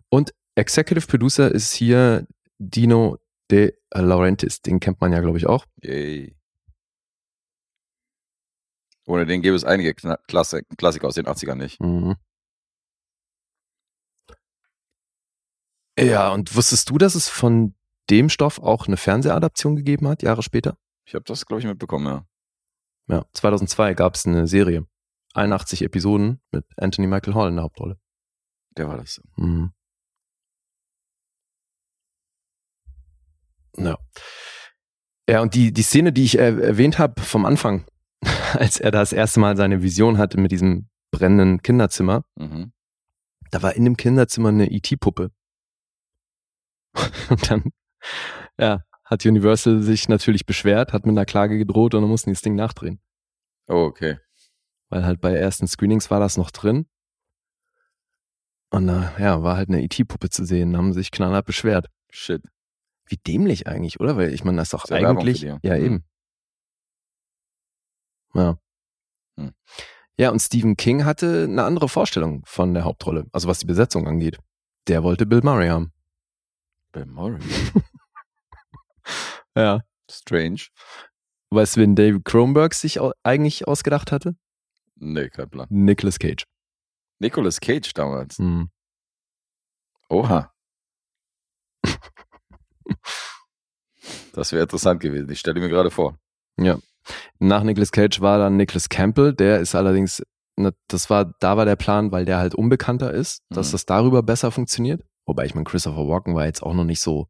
Und 0.10 0.34
Executive 0.56 1.08
Producer 1.08 1.52
ist 1.52 1.74
hier 1.74 2.26
Dino 2.60 3.18
De 3.52 3.74
Laurentiis. 3.94 4.62
Den 4.62 4.80
kennt 4.80 5.02
man 5.02 5.12
ja, 5.12 5.20
glaube 5.20 5.38
ich, 5.38 5.48
auch. 5.48 5.66
Yay. 5.82 6.36
Ohne 9.06 9.26
den 9.26 9.42
gäbe 9.42 9.56
es 9.56 9.66
einige 9.66 9.92
Kna- 9.92 10.20
Klassik 10.28 10.66
Klassiker 10.78 11.08
aus 11.08 11.16
den 11.16 11.26
80ern 11.26 11.56
nicht. 11.56 11.82
Mhm. 11.82 12.16
Ja, 16.00 16.32
und 16.32 16.56
wusstest 16.56 16.90
du, 16.90 16.98
dass 16.98 17.16
es 17.16 17.30
von 17.30 17.76
dem 18.10 18.30
Stoff 18.30 18.60
auch 18.60 18.88
eine 18.88 18.98
Fernsehadaption 18.98 19.76
gegeben 19.76 20.08
hat, 20.08 20.24
Jahre 20.24 20.44
später? 20.44 20.78
Ich 21.06 21.14
habe 21.16 21.24
das, 21.26 21.46
glaube 21.46 21.62
ich, 21.62 21.68
mitbekommen, 21.68 22.06
ja. 22.08 22.26
Ja, 23.08 23.26
2002 23.34 23.94
gab 23.94 24.16
es 24.16 24.26
eine 24.26 24.48
Serie. 24.48 24.88
81 25.34 25.82
Episoden 25.84 26.42
mit 26.52 26.66
Anthony 26.78 27.08
Michael 27.08 27.34
Hall 27.34 27.50
in 27.50 27.56
der 27.56 27.64
Hauptrolle. 27.64 27.98
Der 28.78 28.88
war 28.88 28.98
das. 28.98 29.22
Mhm. 29.36 29.72
Ja. 33.78 33.98
Ja, 35.30 35.42
und 35.42 35.54
die, 35.56 35.72
die 35.72 35.82
Szene, 35.84 36.12
die 36.14 36.24
ich 36.24 36.38
äh, 36.38 36.50
erwähnt 36.60 37.00
habe 37.00 37.22
vom 37.22 37.46
Anfang, 37.46 37.86
als 38.54 38.80
er 38.80 38.92
das 38.92 39.14
erste 39.14 39.40
Mal 39.40 39.56
seine 39.58 39.82
Vision 39.82 40.18
hatte 40.18 40.40
mit 40.40 40.52
diesem 40.52 40.90
brennenden 41.12 41.62
Kinderzimmer, 41.62 42.24
Mhm. 42.38 42.74
da 43.52 43.62
war 43.64 43.74
in 43.76 43.86
dem 43.86 43.98
Kinderzimmer 43.98 44.50
eine 44.50 44.72
IT-Puppe. 44.72 45.32
Und 47.30 47.50
dann, 47.52 47.64
ja, 48.60 48.84
hat 49.06 49.26
Universal 49.26 49.82
sich 49.82 50.10
natürlich 50.10 50.46
beschwert, 50.46 50.94
hat 50.94 51.06
mit 51.06 51.14
einer 51.14 51.26
Klage 51.26 51.58
gedroht 51.58 51.94
und 51.94 52.02
dann 52.02 52.10
mussten 52.10 52.30
die 52.30 52.34
das 52.36 52.42
Ding 52.42 52.56
nachdrehen. 52.56 53.00
Oh, 53.68 53.84
okay. 53.86 54.18
Weil 54.90 55.06
halt 55.06 55.22
bei 55.22 55.34
ersten 55.34 55.68
Screenings 55.68 56.10
war 56.12 56.20
das 56.20 56.38
noch 56.38 56.52
drin. 56.52 56.86
Und 58.70 58.90
äh, 58.90 59.10
ja, 59.22 59.44
war 59.44 59.56
halt 59.58 59.70
eine 59.70 59.84
IT-Puppe 59.84 60.30
zu 60.30 60.46
sehen, 60.46 60.76
haben 60.78 60.94
sich 60.94 61.12
knallhart 61.12 61.46
beschwert. 61.46 61.88
Shit. 62.12 62.44
Wie 63.06 63.18
dämlich 63.18 63.68
eigentlich, 63.68 64.00
oder? 64.00 64.18
Weil 64.18 64.34
ich 64.34 64.44
meine, 64.44 64.58
das 64.58 64.68
ist 64.68 64.74
doch 64.74 64.90
ja 64.90 64.98
eigentlich. 65.08 65.42
die. 65.42 65.46
Ja, 65.48 65.78
Mhm. 65.78 65.86
eben. 65.86 66.04
Ja. 68.34 68.58
Hm. 69.38 69.54
Ja, 70.18 70.30
und 70.32 70.40
Stephen 70.40 70.76
King 70.76 71.06
hatte 71.06 71.44
eine 71.50 71.64
andere 71.64 71.88
Vorstellung 71.90 72.44
von 72.46 72.74
der 72.74 72.84
Hauptrolle, 72.84 73.26
also 73.32 73.48
was 73.48 73.60
die 73.60 73.66
Besetzung 73.66 74.08
angeht. 74.08 74.38
Der 74.88 75.04
wollte 75.04 75.26
Bill 75.26 75.42
Murray 75.44 75.70
haben. 75.70 75.93
Bill 76.94 77.06
Murray. 77.06 77.40
Ja. 79.56 79.82
Strange. 80.10 80.62
Weißt 81.52 81.76
du, 81.76 81.82
wen 81.82 81.96
David 81.96 82.26
Cronenberg 82.26 82.74
sich 82.74 83.00
eigentlich 83.24 83.68
ausgedacht 83.68 84.12
hatte? 84.12 84.36
Nee, 84.96 85.30
kein 85.30 85.48
Plan. 85.50 85.68
Nicolas 85.70 86.18
Cage. 86.18 86.46
Nicolas 87.20 87.60
Cage 87.62 87.94
damals. 87.94 88.40
Mhm. 88.40 88.72
Oha. 90.10 90.52
Das 94.34 94.52
wäre 94.52 94.64
interessant 94.64 95.00
gewesen. 95.00 95.30
Ich 95.30 95.40
stelle 95.40 95.60
mir 95.60 95.70
gerade 95.70 95.92
vor. 95.92 96.18
Nach 97.40 97.64
Nicolas 97.64 97.92
Cage 97.92 98.20
war 98.22 98.38
dann 98.40 98.58
Nicolas 98.58 98.90
Campbell, 98.90 99.34
der 99.34 99.60
ist 99.60 99.76
allerdings, 99.76 100.24
ne, 100.58 100.74
das 100.88 101.10
war, 101.10 101.34
da 101.40 101.56
war 101.58 101.66
der 101.66 101.76
Plan, 101.76 102.12
weil 102.12 102.26
der 102.26 102.40
halt 102.40 102.56
unbekannter 102.56 103.14
ist, 103.14 103.44
dass 103.50 103.68
Mhm. 103.68 103.72
das 103.74 103.86
darüber 103.86 104.24
besser 104.24 104.52
funktioniert. 104.52 105.04
Wobei 105.26 105.46
ich 105.46 105.56
meine, 105.56 105.66
Christopher 105.66 106.08
Walken 106.08 106.36
war 106.36 106.46
jetzt 106.46 106.64
auch 106.64 106.74
noch 106.74 106.84
nicht 106.84 107.00
so, 107.00 107.28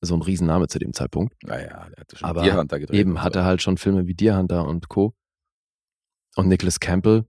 so 0.00 0.14
ein 0.14 0.22
Riesenname 0.22 0.68
zu 0.68 0.78
dem 0.78 0.92
Zeitpunkt. 0.92 1.34
Naja, 1.44 1.88
der 1.90 2.00
hatte 2.00 2.16
schon 2.16 2.28
Aber 2.28 2.42
Deer 2.42 2.56
Hunter 2.56 2.80
gedreht. 2.80 2.98
Eben 2.98 3.12
und 3.12 3.22
hat 3.22 3.34
so. 3.34 3.40
er 3.40 3.44
halt 3.44 3.62
schon 3.62 3.76
Filme 3.76 4.06
wie 4.06 4.14
Deer 4.14 4.36
Hunter 4.36 4.66
und 4.66 4.88
Co. 4.88 5.14
Und 6.36 6.48
Nicolas 6.48 6.80
Campbell, 6.80 7.26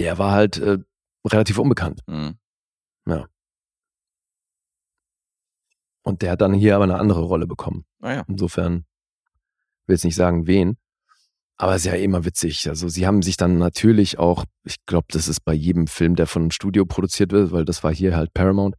der 0.00 0.18
war 0.18 0.32
halt 0.32 0.58
äh, 0.58 0.78
relativ 1.24 1.58
unbekannt. 1.58 2.02
Mhm. 2.06 2.38
Und 6.08 6.22
der 6.22 6.30
hat 6.30 6.40
dann 6.40 6.54
hier 6.54 6.74
aber 6.74 6.84
eine 6.84 6.98
andere 6.98 7.20
Rolle 7.20 7.46
bekommen. 7.46 7.84
Naja. 7.98 8.24
Insofern 8.28 8.86
will 9.84 9.94
jetzt 9.94 10.04
nicht 10.04 10.14
sagen, 10.14 10.46
wen. 10.46 10.78
Aber 11.58 11.74
es 11.74 11.84
ist 11.84 11.92
ja 11.92 11.98
immer 11.98 12.24
witzig. 12.24 12.68
Also 12.68 12.88
sie 12.88 13.06
haben 13.06 13.20
sich 13.20 13.36
dann 13.36 13.58
natürlich 13.58 14.18
auch, 14.18 14.44
ich 14.64 14.76
glaube, 14.86 15.08
das 15.10 15.26
ist 15.26 15.44
bei 15.44 15.52
jedem 15.52 15.88
Film, 15.88 16.14
der 16.14 16.28
von 16.28 16.42
einem 16.42 16.50
Studio 16.52 16.86
produziert 16.86 17.32
wird, 17.32 17.50
weil 17.50 17.64
das 17.64 17.82
war 17.82 17.92
hier 17.92 18.16
halt 18.16 18.32
Paramount. 18.32 18.76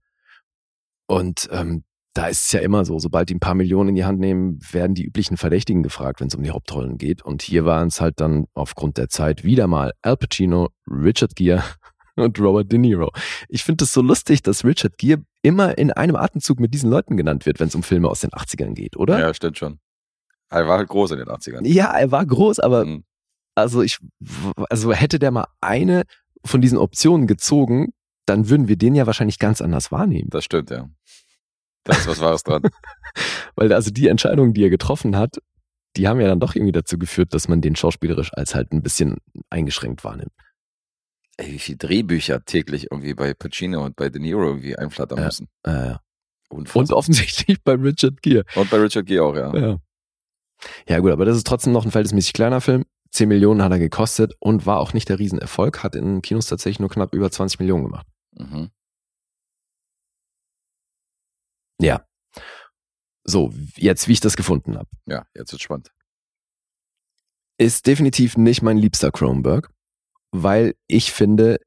Und 1.06 1.50
ähm, 1.52 1.84
da 2.13 2.28
ist 2.28 2.46
es 2.46 2.52
ja 2.54 2.62
immer 2.62 2.86
so, 2.86 2.98
sobald 2.98 3.30
die 3.30 3.36
ein 3.36 3.42
paar 3.42 3.54
Millionen 3.54 3.89
in 3.89 3.96
die 3.96 4.06
Hand 4.06 4.20
nehmen, 4.20 4.60
werden 4.72 4.96
die 4.96 5.04
üblichen 5.04 5.36
Verdächtigen 5.36 5.84
gefragt, 5.84 6.22
wenn 6.22 6.28
es 6.28 6.36
um 6.36 6.44
die 6.44 6.52
Hauptrollen 6.52 6.98
geht. 6.98 7.22
Und 7.22 7.42
hier 7.42 7.65
waren 7.65 7.89
es 7.89 8.00
halt 8.00 8.22
dann 8.22 8.46
aufgrund 8.54 8.98
der 8.98 9.10
Zeit 9.10 9.44
wieder 9.44 9.68
mal 9.68 9.92
Al 10.02 10.15
Pacino, 10.15 10.70
Richard 10.89 11.36
Gere 11.36 11.63
und 12.15 12.39
Robert 12.39 12.72
De 12.72 12.80
Niro. 12.80 13.12
Ich 13.50 13.65
finde 13.65 13.84
es 13.84 13.94
so 13.94 14.02
lustig, 14.02 14.42
dass 14.42 14.63
Richard 14.63 14.98
Gere 14.98 15.22
immer 15.42 15.78
in 15.78 15.92
einem 15.92 16.15
Atemzug 16.15 16.60
mit 16.60 16.74
diesen 16.74 16.89
Leuten 16.89 17.18
genannt 17.18 17.46
wird, 17.46 17.60
wenn 17.60 17.68
es 17.68 17.76
um 17.76 17.84
Filme 17.84 18.10
aus 18.10 18.22
den 18.22 18.32
80ern 18.32 18.74
geht, 18.74 18.96
oder? 18.96 19.20
Ja, 19.20 19.34
stimmt 19.34 19.58
schon. 19.58 19.80
Er 20.49 20.67
war 20.67 20.77
halt 20.79 20.89
groß 20.89 21.12
in 21.12 21.19
den 21.19 21.27
80ern. 21.27 21.65
Ja, 21.67 21.91
er 21.97 22.12
war 22.12 22.25
groß, 22.25 22.59
aber 22.59 22.85
Mhm. 22.85 23.03
also 23.55 23.81
ich, 23.81 23.99
also 24.69 24.91
hätte 24.93 25.19
der 25.19 25.31
mal 25.31 25.47
eine 25.62 26.03
von 26.45 26.62
diesen 26.62 26.77
Optionen 26.77 27.27
gezogen, 27.27 27.93
dann 28.25 28.49
würden 28.49 28.67
wir 28.67 28.75
den 28.77 28.95
ja 28.95 29.05
wahrscheinlich 29.05 29.39
ganz 29.39 29.62
anders 29.62 29.91
wahrnehmen. 29.91 30.29
Das 30.29 30.45
stimmt, 30.45 30.69
ja. 30.71 30.89
Da 31.83 31.93
ist 31.93 32.08
was 32.08 32.19
Wahres 32.19 32.43
dran. 32.43 32.63
Weil 33.56 33.71
also 33.73 33.91
die 33.91 34.08
Entscheidungen, 34.08 34.54
die 34.54 34.63
er 34.63 34.69
getroffen 34.69 35.15
hat, 35.17 35.37
die 35.97 36.08
haben 36.08 36.19
ja 36.21 36.27
dann 36.27 36.39
doch 36.39 36.56
irgendwie 36.56 36.71
dazu 36.71 36.97
geführt, 37.00 37.33
dass 37.33 37.47
man 37.47 37.62
den 37.62 37.75
schauspielerisch 37.75 38.31
als 38.33 38.54
halt 38.56 38.71
ein 38.71 38.83
bisschen 38.83 39.17
eingeschränkt 39.50 40.04
wahrnimmt. 40.04 40.31
Ey, 41.37 41.54
wie 41.54 41.60
viele 41.60 41.77
Drehbücher 41.77 42.43
täglich 42.45 42.91
irgendwie 42.91 43.13
bei 43.13 43.33
Pacino 43.33 43.83
und 43.83 43.95
bei 43.95 44.10
De 44.10 44.21
Niro 44.21 44.43
irgendwie 44.45 44.77
einflattern 44.77 45.17
Ja. 45.19 45.25
müssen. 45.25 45.47
Äh, 45.63 45.95
und 46.50 46.75
offensichtlich 46.91 47.63
bei 47.63 47.73
Richard 47.73 48.21
Gere. 48.21 48.43
Und 48.56 48.69
bei 48.69 48.77
Richard 48.77 49.06
Gere 49.06 49.23
auch, 49.23 49.35
ja. 49.35 49.56
Ja. 49.56 49.77
Ja 50.87 50.99
gut, 50.99 51.12
aber 51.12 51.25
das 51.25 51.37
ist 51.37 51.47
trotzdem 51.47 51.73
noch 51.73 51.85
ein 51.85 51.91
verhältnismäßig 51.91 52.33
kleiner 52.33 52.62
Film. 52.62 52.85
10 53.12 53.27
Millionen 53.27 53.63
hat 53.63 53.71
er 53.71 53.79
gekostet 53.79 54.35
und 54.39 54.65
war 54.65 54.79
auch 54.79 54.93
nicht 54.93 55.10
der 55.10 55.19
Riesenerfolg, 55.19 55.83
hat 55.83 55.95
in 55.95 56.21
Kinos 56.21 56.45
tatsächlich 56.45 56.79
nur 56.79 56.89
knapp 56.89 57.13
über 57.13 57.31
20 57.31 57.60
Millionen 57.60 57.85
gemacht. 57.85 58.07
Mhm. 58.37 58.69
Ja. 61.81 62.05
So, 63.23 63.53
jetzt 63.75 64.07
wie 64.07 64.13
ich 64.13 64.19
das 64.19 64.35
gefunden 64.35 64.77
habe. 64.77 64.89
Ja, 65.05 65.25
jetzt 65.33 65.51
wird 65.51 65.62
spannend. 65.62 65.91
ist 67.57 67.87
definitiv 67.87 68.37
nicht 68.37 68.62
mein 68.62 68.77
liebster 68.77 69.12
Cronenberg, 69.12 69.69
weil 70.31 70.75
ich 70.87 71.12
finde, 71.12 71.60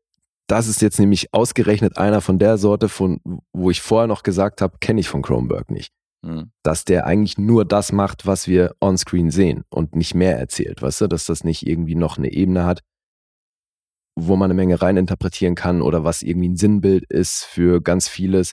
das 0.46 0.66
ist 0.66 0.82
jetzt 0.82 0.98
nämlich 0.98 1.32
ausgerechnet 1.34 1.96
einer 1.96 2.20
von 2.20 2.38
der 2.38 2.58
Sorte, 2.58 2.88
von 2.88 3.20
wo 3.52 3.70
ich 3.70 3.80
vorher 3.80 4.06
noch 4.06 4.22
gesagt 4.22 4.60
habe, 4.60 4.78
kenne 4.78 5.00
ich 5.00 5.08
von 5.08 5.22
Kronberg 5.22 5.70
nicht. 5.70 5.92
Mhm. 6.22 6.52
Dass 6.62 6.84
der 6.84 7.06
eigentlich 7.06 7.36
nur 7.38 7.64
das 7.64 7.92
macht, 7.92 8.26
was 8.26 8.46
wir 8.46 8.74
onscreen 8.80 9.30
sehen 9.30 9.64
und 9.70 9.96
nicht 9.96 10.14
mehr 10.14 10.38
erzählt, 10.38 10.80
weißt 10.80 11.02
du, 11.02 11.06
dass 11.08 11.26
das 11.26 11.42
nicht 11.44 11.66
irgendwie 11.66 11.96
noch 11.96 12.16
eine 12.16 12.32
Ebene 12.32 12.64
hat, 12.64 12.80
wo 14.14 14.36
man 14.36 14.46
eine 14.50 14.54
Menge 14.54 14.80
reininterpretieren 14.80 15.54
kann 15.54 15.82
oder 15.82 16.04
was 16.04 16.22
irgendwie 16.22 16.50
ein 16.50 16.56
Sinnbild 16.56 17.04
ist 17.10 17.44
für 17.44 17.80
ganz 17.82 18.08
vieles. 18.08 18.52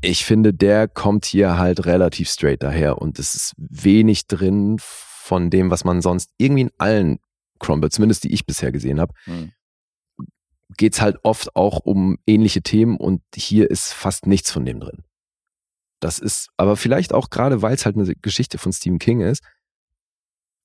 Ich 0.00 0.24
finde, 0.24 0.54
der 0.54 0.88
kommt 0.88 1.26
hier 1.26 1.58
halt 1.58 1.84
relativ 1.86 2.28
straight 2.28 2.62
daher 2.62 2.98
und 3.00 3.18
es 3.18 3.34
ist 3.34 3.54
wenig 3.56 4.26
drin 4.26 4.76
von 4.80 5.50
dem, 5.50 5.70
was 5.70 5.84
man 5.84 6.00
sonst 6.00 6.30
irgendwie 6.38 6.62
in 6.62 6.70
allen 6.78 7.18
Cromwell, 7.58 7.90
zumindest 7.90 8.24
die 8.24 8.32
ich 8.32 8.46
bisher 8.46 8.72
gesehen 8.72 8.98
habe, 8.98 9.14
Mhm. 9.26 9.52
geht's 10.76 11.00
halt 11.00 11.18
oft 11.22 11.54
auch 11.54 11.80
um 11.80 12.18
ähnliche 12.26 12.62
Themen 12.62 12.96
und 12.96 13.20
hier 13.34 13.70
ist 13.70 13.92
fast 13.92 14.26
nichts 14.26 14.50
von 14.50 14.64
dem 14.64 14.80
drin. 14.80 15.04
Das 16.02 16.18
ist 16.18 16.50
aber 16.56 16.76
vielleicht 16.76 17.12
auch 17.14 17.30
gerade, 17.30 17.62
weil 17.62 17.74
es 17.74 17.86
halt 17.86 17.96
eine 17.96 18.12
Geschichte 18.16 18.58
von 18.58 18.72
Stephen 18.72 18.98
King 18.98 19.20
ist. 19.20 19.40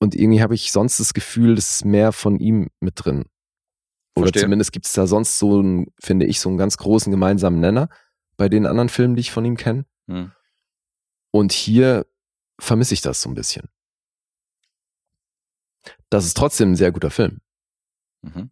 Und 0.00 0.16
irgendwie 0.16 0.42
habe 0.42 0.56
ich 0.56 0.72
sonst 0.72 0.98
das 0.98 1.14
Gefühl, 1.14 1.56
es 1.56 1.76
ist 1.76 1.84
mehr 1.84 2.10
von 2.10 2.40
ihm 2.40 2.70
mit 2.80 2.94
drin. 2.96 3.26
Oder 4.16 4.26
Verstehe. 4.26 4.42
zumindest 4.42 4.72
gibt 4.72 4.86
es 4.86 4.94
da 4.94 5.06
sonst 5.06 5.38
so 5.38 5.60
einen, 5.60 5.86
finde 6.00 6.26
ich, 6.26 6.40
so 6.40 6.48
einen 6.48 6.58
ganz 6.58 6.76
großen 6.76 7.12
gemeinsamen 7.12 7.60
Nenner 7.60 7.88
bei 8.36 8.48
den 8.48 8.66
anderen 8.66 8.88
Filmen, 8.88 9.14
die 9.14 9.20
ich 9.20 9.30
von 9.30 9.44
ihm 9.44 9.56
kenne. 9.56 9.86
Mhm. 10.06 10.32
Und 11.30 11.52
hier 11.52 12.04
vermisse 12.58 12.94
ich 12.94 13.00
das 13.00 13.22
so 13.22 13.28
ein 13.28 13.34
bisschen. 13.34 13.68
Das 16.10 16.24
ist 16.24 16.36
trotzdem 16.36 16.72
ein 16.72 16.76
sehr 16.76 16.90
guter 16.90 17.10
Film. 17.10 17.40
Mhm. 18.22 18.50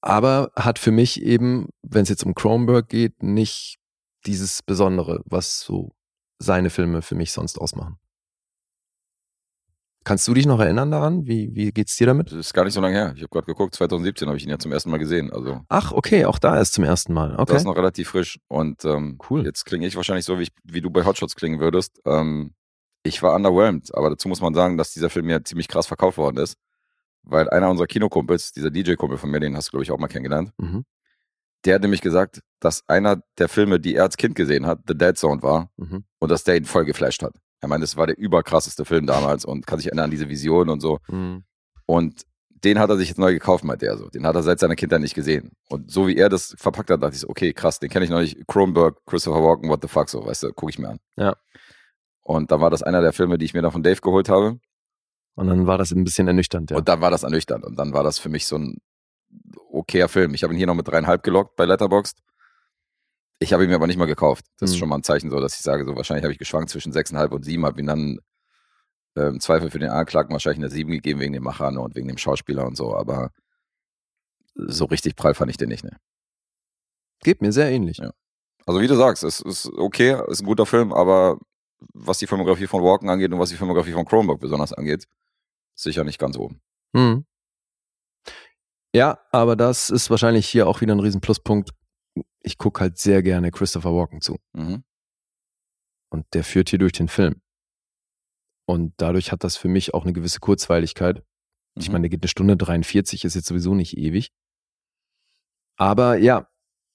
aber 0.00 0.52
hat 0.54 0.78
für 0.78 0.92
mich 0.92 1.20
eben, 1.20 1.70
wenn 1.82 2.04
es 2.04 2.08
jetzt 2.08 2.22
um 2.22 2.36
Kronberg 2.36 2.88
geht, 2.88 3.24
nicht 3.24 3.80
dieses 4.24 4.62
Besondere, 4.62 5.22
was 5.24 5.58
so 5.58 5.90
seine 6.42 6.70
Filme 6.70 7.02
für 7.02 7.14
mich 7.14 7.32
sonst 7.32 7.58
ausmachen. 7.58 7.98
Kannst 10.04 10.26
du 10.26 10.34
dich 10.34 10.46
noch 10.46 10.58
erinnern 10.58 10.90
daran? 10.90 11.26
Wie, 11.28 11.54
wie 11.54 11.70
geht's 11.70 11.96
dir 11.96 12.08
damit? 12.08 12.26
Das 12.26 12.34
ist 12.38 12.54
gar 12.54 12.64
nicht 12.64 12.74
so 12.74 12.80
lange 12.80 12.94
her. 12.96 13.12
Ich 13.14 13.22
habe 13.22 13.28
gerade 13.28 13.46
geguckt, 13.46 13.72
2017 13.76 14.26
habe 14.26 14.36
ich 14.36 14.42
ihn 14.42 14.50
ja 14.50 14.58
zum 14.58 14.72
ersten 14.72 14.90
Mal 14.90 14.96
gesehen. 14.98 15.32
Also 15.32 15.60
Ach, 15.68 15.92
okay, 15.92 16.24
auch 16.24 16.40
da 16.40 16.58
ist 16.60 16.72
zum 16.74 16.82
ersten 16.82 17.12
Mal. 17.12 17.30
das 17.30 17.38
Okay. 17.38 17.56
ist 17.56 17.64
noch 17.64 17.76
relativ 17.76 18.08
frisch. 18.08 18.40
Und 18.48 18.84
ähm, 18.84 19.18
Cool. 19.30 19.44
jetzt 19.44 19.64
klinge 19.64 19.86
ich 19.86 19.94
wahrscheinlich 19.94 20.24
so, 20.24 20.40
wie, 20.40 20.44
ich, 20.44 20.52
wie 20.64 20.80
du 20.80 20.90
bei 20.90 21.04
Hotshots 21.04 21.36
klingen 21.36 21.60
würdest. 21.60 22.00
Ähm, 22.04 22.52
ich 23.04 23.22
war 23.22 23.34
underwhelmed, 23.36 23.94
aber 23.94 24.10
dazu 24.10 24.28
muss 24.28 24.40
man 24.40 24.54
sagen, 24.54 24.76
dass 24.76 24.92
dieser 24.92 25.08
Film 25.08 25.28
ja 25.28 25.42
ziemlich 25.44 25.68
krass 25.68 25.86
verkauft 25.86 26.18
worden 26.18 26.38
ist. 26.38 26.56
Weil 27.22 27.48
einer 27.50 27.70
unserer 27.70 27.86
Kinokumpels, 27.86 28.50
dieser 28.50 28.70
DJ-Kumpel 28.70 29.18
von 29.18 29.30
mir, 29.30 29.38
den 29.38 29.56
hast 29.56 29.68
du, 29.68 29.70
glaube 29.72 29.84
ich, 29.84 29.92
auch 29.92 29.98
mal 29.98 30.08
kennengelernt, 30.08 30.50
Mhm. 30.58 30.84
Der 31.64 31.76
hat 31.76 31.82
nämlich 31.82 32.00
gesagt, 32.00 32.40
dass 32.60 32.82
einer 32.88 33.22
der 33.38 33.48
Filme, 33.48 33.80
die 33.80 33.94
er 33.96 34.04
als 34.04 34.16
Kind 34.16 34.34
gesehen 34.34 34.66
hat, 34.66 34.80
The 34.86 34.96
Dead 34.96 35.16
Zone 35.16 35.42
war 35.42 35.70
Mhm. 35.76 36.04
und 36.18 36.30
dass 36.30 36.44
der 36.44 36.56
ihn 36.56 36.64
voll 36.64 36.84
geflasht 36.84 37.22
hat. 37.22 37.34
Er 37.60 37.68
meinte, 37.68 37.84
es 37.84 37.96
war 37.96 38.06
der 38.06 38.18
überkrasseste 38.18 38.84
Film 38.84 39.06
damals 39.06 39.44
und 39.44 39.66
kann 39.66 39.78
sich 39.78 39.86
erinnern 39.86 40.06
an 40.06 40.10
diese 40.10 40.28
Vision 40.28 40.68
und 40.68 40.80
so. 40.80 40.98
Mhm. 41.08 41.44
Und 41.86 42.22
den 42.48 42.78
hat 42.78 42.90
er 42.90 42.96
sich 42.96 43.08
jetzt 43.08 43.18
neu 43.18 43.32
gekauft, 43.32 43.64
meinte 43.64 43.86
er 43.86 43.96
so. 43.98 44.08
Den 44.08 44.24
hat 44.26 44.36
er 44.36 44.42
seit 44.44 44.60
seiner 44.60 44.76
Kindheit 44.76 45.00
nicht 45.00 45.14
gesehen. 45.14 45.50
Und 45.68 45.90
so 45.90 46.06
wie 46.06 46.16
er 46.16 46.28
das 46.28 46.54
verpackt 46.58 46.90
hat, 46.90 47.02
dachte 47.02 47.14
ich 47.14 47.20
so, 47.20 47.28
okay, 47.28 47.52
krass, 47.52 47.80
den 47.80 47.90
kenne 47.90 48.04
ich 48.04 48.10
noch 48.10 48.20
nicht. 48.20 48.46
Kronberg, 48.46 48.98
Christopher 49.06 49.42
Walken, 49.42 49.68
what 49.68 49.80
the 49.82 49.88
fuck, 49.88 50.08
so, 50.08 50.24
weißt 50.24 50.44
du, 50.44 50.52
gucke 50.52 50.70
ich 50.70 50.78
mir 50.78 50.90
an. 50.90 50.98
Ja. 51.16 51.34
Und 52.22 52.52
dann 52.52 52.60
war 52.60 52.70
das 52.70 52.82
einer 52.84 53.00
der 53.00 53.12
Filme, 53.12 53.36
die 53.38 53.44
ich 53.44 53.54
mir 53.54 53.62
dann 53.62 53.72
von 53.72 53.82
Dave 53.82 54.00
geholt 54.00 54.28
habe. 54.28 54.60
Und 55.34 55.48
dann 55.48 55.66
war 55.66 55.76
das 55.78 55.90
ein 55.90 56.04
bisschen 56.04 56.28
ernüchternd, 56.28 56.70
ja. 56.70 56.76
Und 56.76 56.88
dann 56.88 57.00
war 57.00 57.10
das 57.10 57.22
ernüchternd. 57.24 57.64
Und 57.64 57.76
dann 57.76 57.92
war 57.94 58.04
das 58.04 58.18
für 58.20 58.28
mich 58.28 58.46
so 58.46 58.56
ein 58.56 58.78
okayer 59.70 60.08
Film. 60.08 60.34
Ich 60.34 60.42
habe 60.42 60.52
ihn 60.54 60.58
hier 60.58 60.66
noch 60.66 60.74
mit 60.74 60.86
dreieinhalb 60.88 61.22
gelockt 61.22 61.56
bei 61.56 61.64
Letterboxd. 61.64 62.18
Ich 63.38 63.52
habe 63.52 63.64
ihn 63.64 63.70
mir 63.70 63.76
aber 63.76 63.86
nicht 63.86 63.96
mal 63.98 64.06
gekauft. 64.06 64.44
Das 64.58 64.70
ist 64.70 64.76
Mhm. 64.76 64.80
schon 64.80 64.88
mal 64.90 64.96
ein 64.96 65.02
Zeichen 65.02 65.30
so, 65.30 65.40
dass 65.40 65.54
ich 65.54 65.60
sage, 65.62 65.84
so 65.84 65.96
wahrscheinlich 65.96 66.24
habe 66.24 66.32
ich 66.32 66.38
geschwankt 66.38 66.70
zwischen 66.70 66.92
sechseinhalb 66.92 67.32
und 67.32 67.44
sieben, 67.44 67.64
habe 67.66 67.80
ihn 67.80 67.86
dann 67.86 68.18
äh, 69.16 69.26
im 69.28 69.40
Zweifel 69.40 69.70
für 69.70 69.78
den 69.78 69.90
Anklagten 69.90 70.32
wahrscheinlich 70.32 70.58
eine 70.60 70.70
sieben 70.70 70.90
gegeben 70.92 71.20
wegen 71.20 71.32
dem 71.34 71.42
Macher 71.42 71.70
ne, 71.70 71.80
und 71.80 71.94
wegen 71.94 72.08
dem 72.08 72.16
Schauspieler 72.18 72.64
und 72.66 72.76
so. 72.76 72.96
Aber 72.96 73.30
so 74.54 74.84
richtig 74.86 75.16
prall 75.16 75.34
fand 75.34 75.50
ich 75.50 75.56
den 75.56 75.68
nicht, 75.68 75.84
ne. 75.84 75.96
Geht 77.22 77.40
mir 77.42 77.52
sehr 77.52 77.70
ähnlich. 77.70 77.98
Ja. 77.98 78.12
Also 78.66 78.80
wie 78.80 78.86
du 78.86 78.94
sagst, 78.96 79.22
es 79.24 79.40
ist 79.40 79.66
okay, 79.76 80.16
ist 80.28 80.40
ein 80.40 80.46
guter 80.46 80.66
Film, 80.66 80.92
aber 80.92 81.38
was 81.94 82.18
die 82.18 82.26
Filmografie 82.26 82.66
von 82.66 82.82
Walken 82.82 83.08
angeht 83.10 83.32
und 83.32 83.38
was 83.38 83.50
die 83.50 83.56
Filmografie 83.56 83.92
von 83.92 84.04
Kronberg 84.04 84.40
besonders 84.40 84.72
angeht, 84.72 85.06
sicher 85.74 86.04
nicht 86.04 86.18
ganz 86.18 86.36
oben. 86.36 86.60
Mhm. 86.92 87.24
Ja, 88.94 89.18
aber 89.30 89.56
das 89.56 89.90
ist 89.90 90.10
wahrscheinlich 90.10 90.46
hier 90.48 90.66
auch 90.66 90.80
wieder 90.80 90.94
ein 90.94 91.00
riesen 91.00 91.20
Pluspunkt. 91.20 91.70
Ich 92.42 92.58
gucke 92.58 92.80
halt 92.80 92.98
sehr 92.98 93.22
gerne 93.22 93.50
Christopher 93.50 93.94
Walken 93.94 94.20
zu. 94.20 94.36
Mhm. 94.52 94.84
Und 96.10 96.26
der 96.34 96.44
führt 96.44 96.68
hier 96.68 96.78
durch 96.78 96.92
den 96.92 97.08
Film. 97.08 97.40
Und 98.66 98.92
dadurch 98.98 99.32
hat 99.32 99.44
das 99.44 99.56
für 99.56 99.68
mich 99.68 99.94
auch 99.94 100.04
eine 100.04 100.12
gewisse 100.12 100.40
Kurzweiligkeit. 100.40 101.22
Ich 101.74 101.88
Mhm. 101.88 101.92
meine, 101.92 102.02
der 102.02 102.10
geht 102.10 102.22
eine 102.22 102.28
Stunde 102.28 102.56
43, 102.56 103.24
ist 103.24 103.34
jetzt 103.34 103.46
sowieso 103.46 103.74
nicht 103.74 103.96
ewig. 103.96 104.30
Aber 105.78 106.16
ja, 106.18 106.48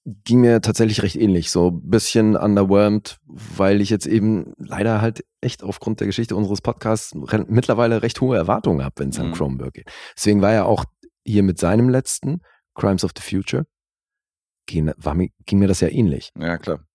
ging 0.05 0.39
mir 0.41 0.61
tatsächlich 0.61 1.01
recht 1.01 1.15
ähnlich. 1.15 1.49
So 1.51 1.69
ein 1.71 1.89
bisschen 1.89 2.35
underwhelmed, 2.37 3.17
weil 3.25 3.81
ich 3.81 3.89
jetzt 3.89 4.05
eben 4.05 4.53
leider 4.57 5.01
halt 5.01 5.25
echt 5.41 5.63
aufgrund 5.63 5.99
der 5.99 6.07
Geschichte 6.07 6.35
unseres 6.35 6.61
Podcasts 6.61 7.13
mittlerweile 7.15 8.01
recht 8.03 8.21
hohe 8.21 8.37
Erwartungen 8.37 8.83
habe, 8.83 8.93
wenn 8.99 9.09
es 9.09 9.19
an 9.19 9.29
Mhm. 9.29 9.33
Cronenberg 9.33 9.73
geht. 9.73 9.91
Deswegen 10.15 10.41
war 10.41 10.53
ja 10.53 10.63
auch 10.63 10.85
hier 11.27 11.43
mit 11.43 11.59
seinem 11.59 11.89
letzten, 11.89 12.41
Crimes 12.73 13.03
of 13.03 13.11
the 13.15 13.21
Future, 13.21 13.65
ging, 14.65 14.91
war 14.97 15.15
mir, 15.15 15.29
ging 15.45 15.59
mir 15.59 15.67
das 15.67 15.81
ja 15.81 15.89
ähnlich. 15.89 16.31
Ja, 16.37 16.57
klar. 16.57 16.85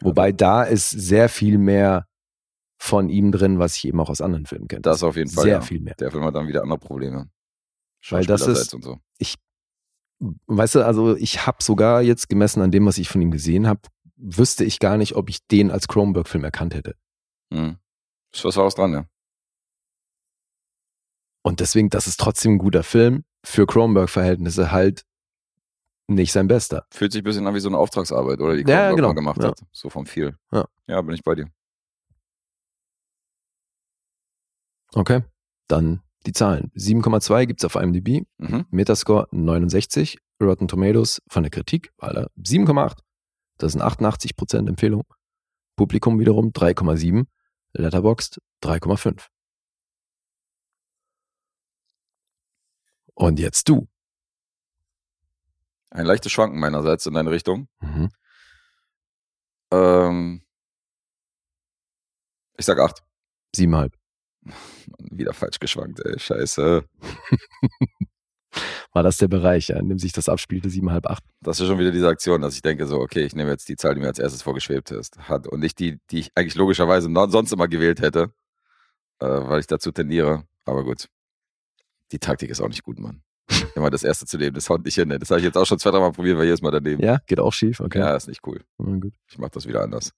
Wobei 0.00 0.32
da 0.32 0.62
ist 0.62 0.90
sehr 0.90 1.28
viel 1.28 1.58
mehr 1.58 2.06
von 2.80 3.08
ihm 3.08 3.32
drin, 3.32 3.58
was 3.58 3.76
ich 3.76 3.86
eben 3.86 4.00
auch 4.00 4.10
aus 4.10 4.20
anderen 4.20 4.46
Filmen 4.46 4.68
kenne. 4.68 4.82
Das 4.82 5.02
auf 5.02 5.16
jeden 5.16 5.30
Fall. 5.30 5.44
Sehr 5.44 5.52
ja. 5.54 5.60
viel 5.60 5.80
mehr. 5.80 5.94
Der 5.96 6.12
Film 6.12 6.24
hat 6.24 6.34
dann 6.34 6.46
wieder 6.46 6.62
andere 6.62 6.78
Probleme. 6.78 7.28
Weil 8.10 8.24
das 8.24 8.46
ist- 8.46 8.74
und 8.74 8.84
so. 8.84 8.98
Weißt 10.46 10.74
du, 10.74 10.84
also 10.84 11.16
ich 11.16 11.46
habe 11.46 11.62
sogar 11.62 12.02
jetzt 12.02 12.28
gemessen 12.28 12.60
an 12.60 12.72
dem, 12.72 12.86
was 12.86 12.98
ich 12.98 13.08
von 13.08 13.22
ihm 13.22 13.30
gesehen 13.30 13.68
habe, 13.68 13.82
wüsste 14.16 14.64
ich 14.64 14.80
gar 14.80 14.96
nicht, 14.96 15.14
ob 15.14 15.30
ich 15.30 15.46
den 15.46 15.70
als 15.70 15.86
Cronenberg-Film 15.86 16.42
erkannt 16.42 16.74
hätte. 16.74 16.96
Mhm. 17.50 17.78
Ist 18.32 18.44
was 18.44 18.56
Wahres 18.56 18.74
dran, 18.74 18.92
ja. 18.92 19.06
Und 21.42 21.60
deswegen, 21.60 21.88
das 21.88 22.08
ist 22.08 22.18
trotzdem 22.18 22.54
ein 22.54 22.58
guter 22.58 22.82
Film. 22.82 23.24
Für 23.44 23.66
Cronenberg-Verhältnisse 23.66 24.72
halt 24.72 25.04
nicht 26.08 26.32
sein 26.32 26.48
bester. 26.48 26.86
Fühlt 26.90 27.12
sich 27.12 27.20
ein 27.22 27.24
bisschen 27.24 27.46
an 27.46 27.54
wie 27.54 27.60
so 27.60 27.68
eine 27.68 27.78
Auftragsarbeit, 27.78 28.40
oder 28.40 28.54
die 28.56 28.60
Ja, 28.70 28.88
Cronenberg 28.90 28.96
genau. 28.96 29.08
mal 29.08 29.14
gemacht 29.14 29.42
Ja. 29.42 29.48
hat. 29.48 29.60
So 29.72 29.90
vom 29.90 30.06
viel. 30.06 30.36
Ja. 30.52 30.66
ja, 30.86 31.00
bin 31.02 31.14
ich 31.14 31.22
bei 31.22 31.34
dir. 31.34 31.46
Okay, 34.94 35.22
dann 35.68 36.00
die 36.26 36.32
Zahlen. 36.32 36.70
7,2 36.74 37.46
gibt's 37.46 37.64
auf 37.64 37.74
IMDb, 37.76 38.26
Mhm. 38.38 38.64
Metascore 38.70 39.28
69, 39.30 40.18
Rotten 40.42 40.68
Tomatoes 40.68 41.20
von 41.28 41.42
der 41.42 41.50
Kritik, 41.50 41.92
Alter, 41.98 42.30
7,8. 42.36 43.02
Das 43.58 43.72
sind 43.72 43.82
88% 43.82 44.68
Empfehlung. 44.68 45.04
Publikum 45.76 46.18
wiederum 46.18 46.52
3,7, 46.52 47.26
Letterboxd 47.74 48.40
3,5. 48.62 49.28
Und 53.18 53.40
jetzt 53.40 53.68
du. 53.68 53.88
Ein 55.90 56.06
leichtes 56.06 56.30
Schwanken 56.30 56.60
meinerseits 56.60 57.04
in 57.06 57.14
deine 57.14 57.32
Richtung. 57.32 57.66
Mhm. 57.80 58.10
Ähm, 59.72 60.42
ich 62.56 62.64
sag 62.64 62.78
acht. 62.78 63.02
Siebenhalb. 63.56 63.92
Wieder 65.00 65.32
falsch 65.32 65.58
geschwankt, 65.58 65.98
ey. 66.04 66.16
Scheiße. 66.16 66.84
War 68.92 69.02
das 69.02 69.16
der 69.16 69.26
Bereich, 69.26 69.68
ja, 69.68 69.78
in 69.78 69.88
dem 69.88 69.98
sich 69.98 70.12
das 70.12 70.28
abspielte, 70.28 70.70
siebenhalb, 70.70 71.06
acht? 71.06 71.24
Das 71.40 71.58
ist 71.58 71.66
schon 71.66 71.80
wieder 71.80 71.90
diese 71.90 72.06
Aktion, 72.06 72.40
dass 72.40 72.54
ich 72.54 72.62
denke 72.62 72.86
so, 72.86 73.00
okay, 73.00 73.24
ich 73.24 73.34
nehme 73.34 73.50
jetzt 73.50 73.68
die 73.68 73.76
Zahl, 73.76 73.96
die 73.96 74.00
mir 74.00 74.06
als 74.06 74.20
erstes 74.20 74.42
vorgeschwebt 74.42 74.92
ist, 74.92 75.18
hat 75.28 75.48
und 75.48 75.58
nicht 75.58 75.80
die, 75.80 75.98
die 76.12 76.20
ich 76.20 76.30
eigentlich 76.36 76.54
logischerweise 76.54 77.12
sonst 77.30 77.52
immer 77.52 77.66
gewählt 77.66 78.00
hätte, 78.00 78.32
äh, 79.18 79.26
weil 79.26 79.58
ich 79.58 79.66
dazu 79.66 79.90
tendiere. 79.90 80.44
Aber 80.64 80.84
gut. 80.84 81.08
Die 82.12 82.18
Taktik 82.18 82.50
ist 82.50 82.60
auch 82.60 82.68
nicht 82.68 82.82
gut, 82.82 82.98
Mann. 82.98 83.22
Immer 83.74 83.90
das 83.90 84.02
erste 84.02 84.26
zu 84.26 84.36
nehmen, 84.36 84.54
das 84.54 84.68
haut 84.68 84.84
nicht 84.84 84.94
hin. 84.94 85.08
Das 85.08 85.30
habe 85.30 85.40
ich 85.40 85.44
jetzt 85.44 85.56
auch 85.56 85.64
schon 85.64 85.78
zwei, 85.78 85.90
drei 85.90 86.00
Mal 86.00 86.12
probiert, 86.12 86.36
weil 86.38 86.44
jedes 86.44 86.60
Mal 86.60 86.70
daneben. 86.70 87.02
Ja, 87.02 87.18
geht 87.26 87.40
auch 87.40 87.52
schief, 87.52 87.80
okay. 87.80 87.98
Ja, 87.98 88.14
ist 88.14 88.28
nicht 88.28 88.46
cool. 88.46 88.62
Na 88.78 88.96
gut. 88.98 89.14
Ich 89.30 89.38
mache 89.38 89.52
das 89.52 89.66
wieder 89.66 89.82
anders. 89.82 90.12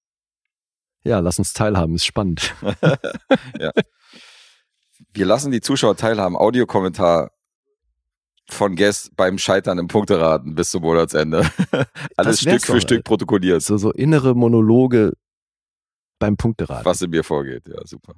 Ja, 1.05 1.21
lass 1.21 1.39
uns 1.39 1.53
teilhaben, 1.53 1.95
ist 1.95 2.05
spannend. 2.05 2.55
Wir 5.13 5.27
lassen 5.27 5.51
die 5.51 5.61
Zuschauer 5.61 5.97
teilhaben. 5.97 6.37
Audiokommentar 6.37 7.31
von 8.49 8.75
Guest 8.77 9.15
beim 9.17 9.39
Scheitern 9.39 9.79
im 9.79 9.87
Punkteraten 9.89 10.55
bis 10.55 10.71
zum 10.71 10.83
Monatsende. 10.83 11.49
Alles 12.17 12.41
Stück 12.41 12.65
für 12.65 12.75
doch, 12.75 12.81
Stück 12.81 13.05
protokolliert, 13.05 13.63
So, 13.63 13.77
so 13.79 13.93
innere 13.93 14.35
Monologe 14.35 15.13
beim 16.19 16.37
Punkteraten. 16.37 16.85
was 16.85 17.01
in 17.01 17.11
mir 17.11 17.25
vorgeht. 17.25 17.67
Ja, 17.69 17.87
super. 17.87 18.15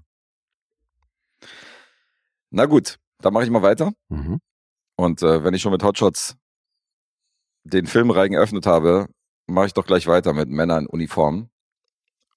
Na 2.51 2.67
gut, 2.67 2.99
dann 3.25 3.33
mache 3.33 3.45
ich 3.45 3.51
mal 3.51 3.63
weiter. 3.63 3.93
Mhm. 4.09 4.41
Und 4.97 5.23
äh, 5.23 5.45
wenn 5.45 5.55
ich 5.55 5.63
schon 5.63 5.73
mit 5.73 5.83
Hotshots 5.83 6.37
den 7.65 7.87
Filmreigen 7.87 8.37
geöffnet 8.37 8.67
habe, 8.67 9.09
mache 9.47 9.67
ich 9.67 9.75
doch 9.75 9.87
gleich 9.87 10.07
weiter 10.07 10.33
mit 10.33 10.49
Männern 10.49 10.85
in 10.85 10.87
Uniform. 10.89 11.51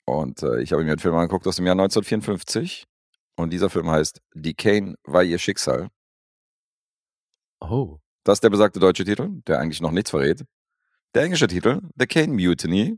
Und 0.06 0.44
äh, 0.44 0.62
ich 0.62 0.72
habe 0.72 0.84
mir 0.84 0.92
einen 0.92 1.00
Film 1.00 1.16
angeguckt 1.16 1.48
aus 1.48 1.58
dem 1.58 1.66
Jahr 1.66 1.74
1954. 1.74 2.86
Und 3.38 3.52
dieser 3.52 3.70
Film 3.70 3.90
heißt 3.90 4.22
Die 4.34 4.54
Kane 4.54 4.96
war 5.04 5.24
ihr 5.24 5.40
Schicksal. 5.40 5.90
Oh. 7.60 8.00
Das 8.24 8.38
ist 8.38 8.44
der 8.44 8.50
besagte 8.50 8.80
deutsche 8.80 9.06
Titel, 9.06 9.42
der 9.48 9.60
eigentlich 9.60 9.82
noch 9.82 9.92
nichts 9.92 10.12
verrät. 10.12 10.46
Der 11.14 11.24
englische 11.24 11.48
Titel, 11.48 11.82
The 11.96 12.08
Kane 12.08 12.34
Mutiny, 12.34 12.98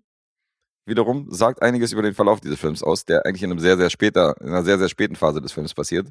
wiederum 0.86 1.32
sagt 1.32 1.62
einiges 1.62 1.92
über 1.92 2.02
den 2.02 2.14
Verlauf 2.14 2.40
dieses 2.40 2.60
Films 2.60 2.82
aus, 2.82 3.06
der 3.06 3.26
eigentlich 3.26 3.44
in 3.44 3.52
einem 3.52 3.60
sehr, 3.60 3.78
sehr 3.78 3.90
später, 3.90 4.40
in 4.42 4.48
einer 4.48 4.64
sehr, 4.64 4.78
sehr 4.78 4.90
späten 4.90 5.16
Phase 5.16 5.42
des 5.42 5.52
Films 5.52 5.74
passiert. 5.74 6.10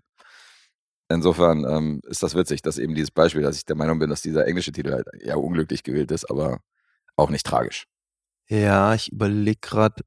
Insofern 1.09 1.65
ähm, 1.65 2.01
ist 2.09 2.23
das 2.23 2.35
witzig, 2.35 2.63
dass 2.63 2.79
eben 2.79 2.95
dieses 2.95 3.11
Beispiel, 3.11 3.43
dass 3.43 3.57
ich 3.57 3.65
der 3.65 3.77
Meinung 3.77 3.99
bin, 3.99 4.11
dass 4.11 4.23
dieser 4.23 4.47
englische 4.47 4.73
Titel 4.73 4.93
halt 4.93 5.07
eher 5.21 5.39
unglücklich 5.39 5.83
gewählt 5.83 6.11
ist, 6.11 6.29
aber 6.31 6.61
auch 7.15 7.31
nicht 7.31 7.47
tragisch. 7.47 7.87
Ja, 8.49 8.95
ich 8.95 9.13
überlege 9.13 9.61
gerade, 9.61 10.03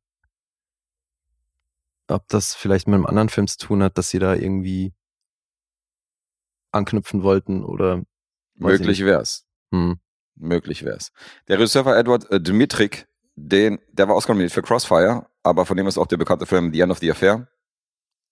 ob 2.08 2.28
das 2.28 2.54
vielleicht 2.56 2.88
mit 2.88 2.96
einem 2.96 3.06
anderen 3.06 3.30
Film 3.30 3.48
zu 3.48 3.58
tun 3.58 3.84
hat, 3.84 3.98
dass 3.98 4.10
sie 4.10 4.20
da 4.20 4.36
irgendwie 4.36 4.94
anknüpfen 6.72 7.24
wollten 7.24 7.64
oder 7.64 8.04
Möglich 8.60 9.06
wär's. 9.06 9.46
Hm. 9.72 10.00
Möglich 10.36 10.84
wär's. 10.84 11.12
Der 11.48 11.58
Regisseur 11.58 11.86
war 11.86 11.98
Edward 11.98 12.30
äh, 12.30 12.42
Dmitrik, 12.42 13.08
den, 13.36 13.80
der 13.92 14.08
war 14.08 14.16
Oscar 14.16 14.34
nominiert 14.34 14.52
für 14.52 14.62
Crossfire, 14.62 15.28
aber 15.44 15.66
von 15.66 15.78
dem 15.78 15.88
ist 15.88 15.98
auch 15.98 16.08
der 16.08 16.18
bekannte 16.18 16.46
Film 16.46 16.74
The 16.74 16.82
End 16.82 16.92
of 16.92 17.00
the 17.00 17.12
Affair. 17.12 17.48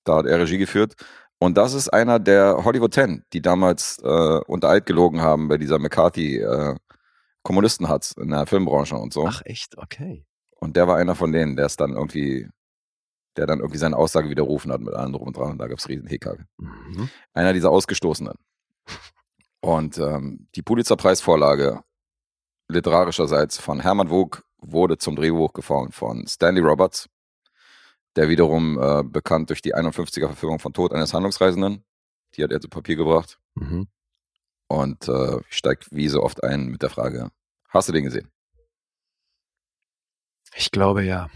Da 0.04 0.18
hat 0.18 0.26
er 0.26 0.40
Regie 0.40 0.58
geführt. 0.58 0.96
Und 1.40 1.58
das 1.58 1.74
ist 1.74 1.90
einer 1.90 2.20
der 2.20 2.64
Hollywood 2.64 2.94
Ten, 2.94 3.24
die 3.34 3.42
damals 3.42 4.00
äh, 4.00 4.40
unter 4.48 4.70
Eid 4.70 4.86
gelogen 4.86 5.22
haben 5.22 5.48
bei 5.48 5.58
dieser 5.58 5.78
McCarthy 5.78 6.38
äh, 6.38 6.76
Kommunistenhatz 7.44 8.14
in 8.14 8.30
der 8.30 8.46
Filmbranche 8.46 8.96
und 8.96 9.14
so. 9.14 9.26
Ach 9.28 9.42
echt, 9.46 9.78
okay. 9.78 10.26
Und 10.60 10.76
der 10.76 10.88
war 10.88 10.98
einer 10.98 11.16
von 11.16 11.32
denen, 11.32 11.56
der 11.56 11.68
es 11.68 11.78
dann 11.78 11.94
irgendwie, 11.94 12.50
der 13.38 13.46
dann 13.46 13.60
irgendwie 13.60 13.78
seine 13.78 13.96
Aussage 13.96 14.30
widerrufen 14.30 14.72
hat 14.72 14.82
mit 14.82 14.94
allem 14.94 15.14
drum 15.14 15.28
und 15.28 15.38
dran. 15.38 15.52
Und 15.52 15.58
da 15.60 15.68
gab 15.68 15.78
es 15.78 15.88
riesen 15.88 16.08
Hickhack. 16.08 16.46
Mhm. 16.58 17.10
Einer 17.34 17.54
dieser 17.54 17.70
Ausgestoßenen. 17.70 18.34
Und 19.62 19.98
ähm, 20.00 20.48
die 20.56 20.64
Pulitzerpreisvorlage 20.64 21.84
literarischerseits 22.68 23.60
von 23.60 23.80
Hermann 23.80 24.10
Woog 24.10 24.44
wurde 24.58 24.98
zum 24.98 25.16
Drehbuch 25.16 25.54
geformt 25.54 25.94
von 25.94 26.26
Stanley 26.28 26.62
Roberts, 26.62 27.08
der 28.18 28.30
wiederum 28.30 28.78
äh, 28.82 29.04
bekannt 29.04 29.50
durch 29.50 29.62
die 29.62 29.76
51er 29.76 30.28
Verfilmung 30.28 30.60
von 30.60 30.74
Tod 30.74 30.92
eines 30.94 31.14
Handlungsreisenden, 31.14 31.84
die 32.36 32.44
hat 32.44 32.52
er 32.52 32.60
zu 32.60 32.68
Papier 32.70 32.96
gebracht 32.96 33.40
Mhm. 33.56 33.88
und 34.68 35.08
äh, 35.08 35.40
steigt 35.50 35.88
wie 35.92 36.08
so 36.10 36.22
oft 36.24 36.44
ein 36.44 36.68
mit 36.68 36.82
der 36.82 36.90
Frage, 36.90 37.30
hast 37.70 37.88
du 37.90 37.94
den 37.94 38.04
gesehen? 38.04 38.30
Ich 40.56 40.72
glaube 40.72 41.04
ja. 41.04 41.30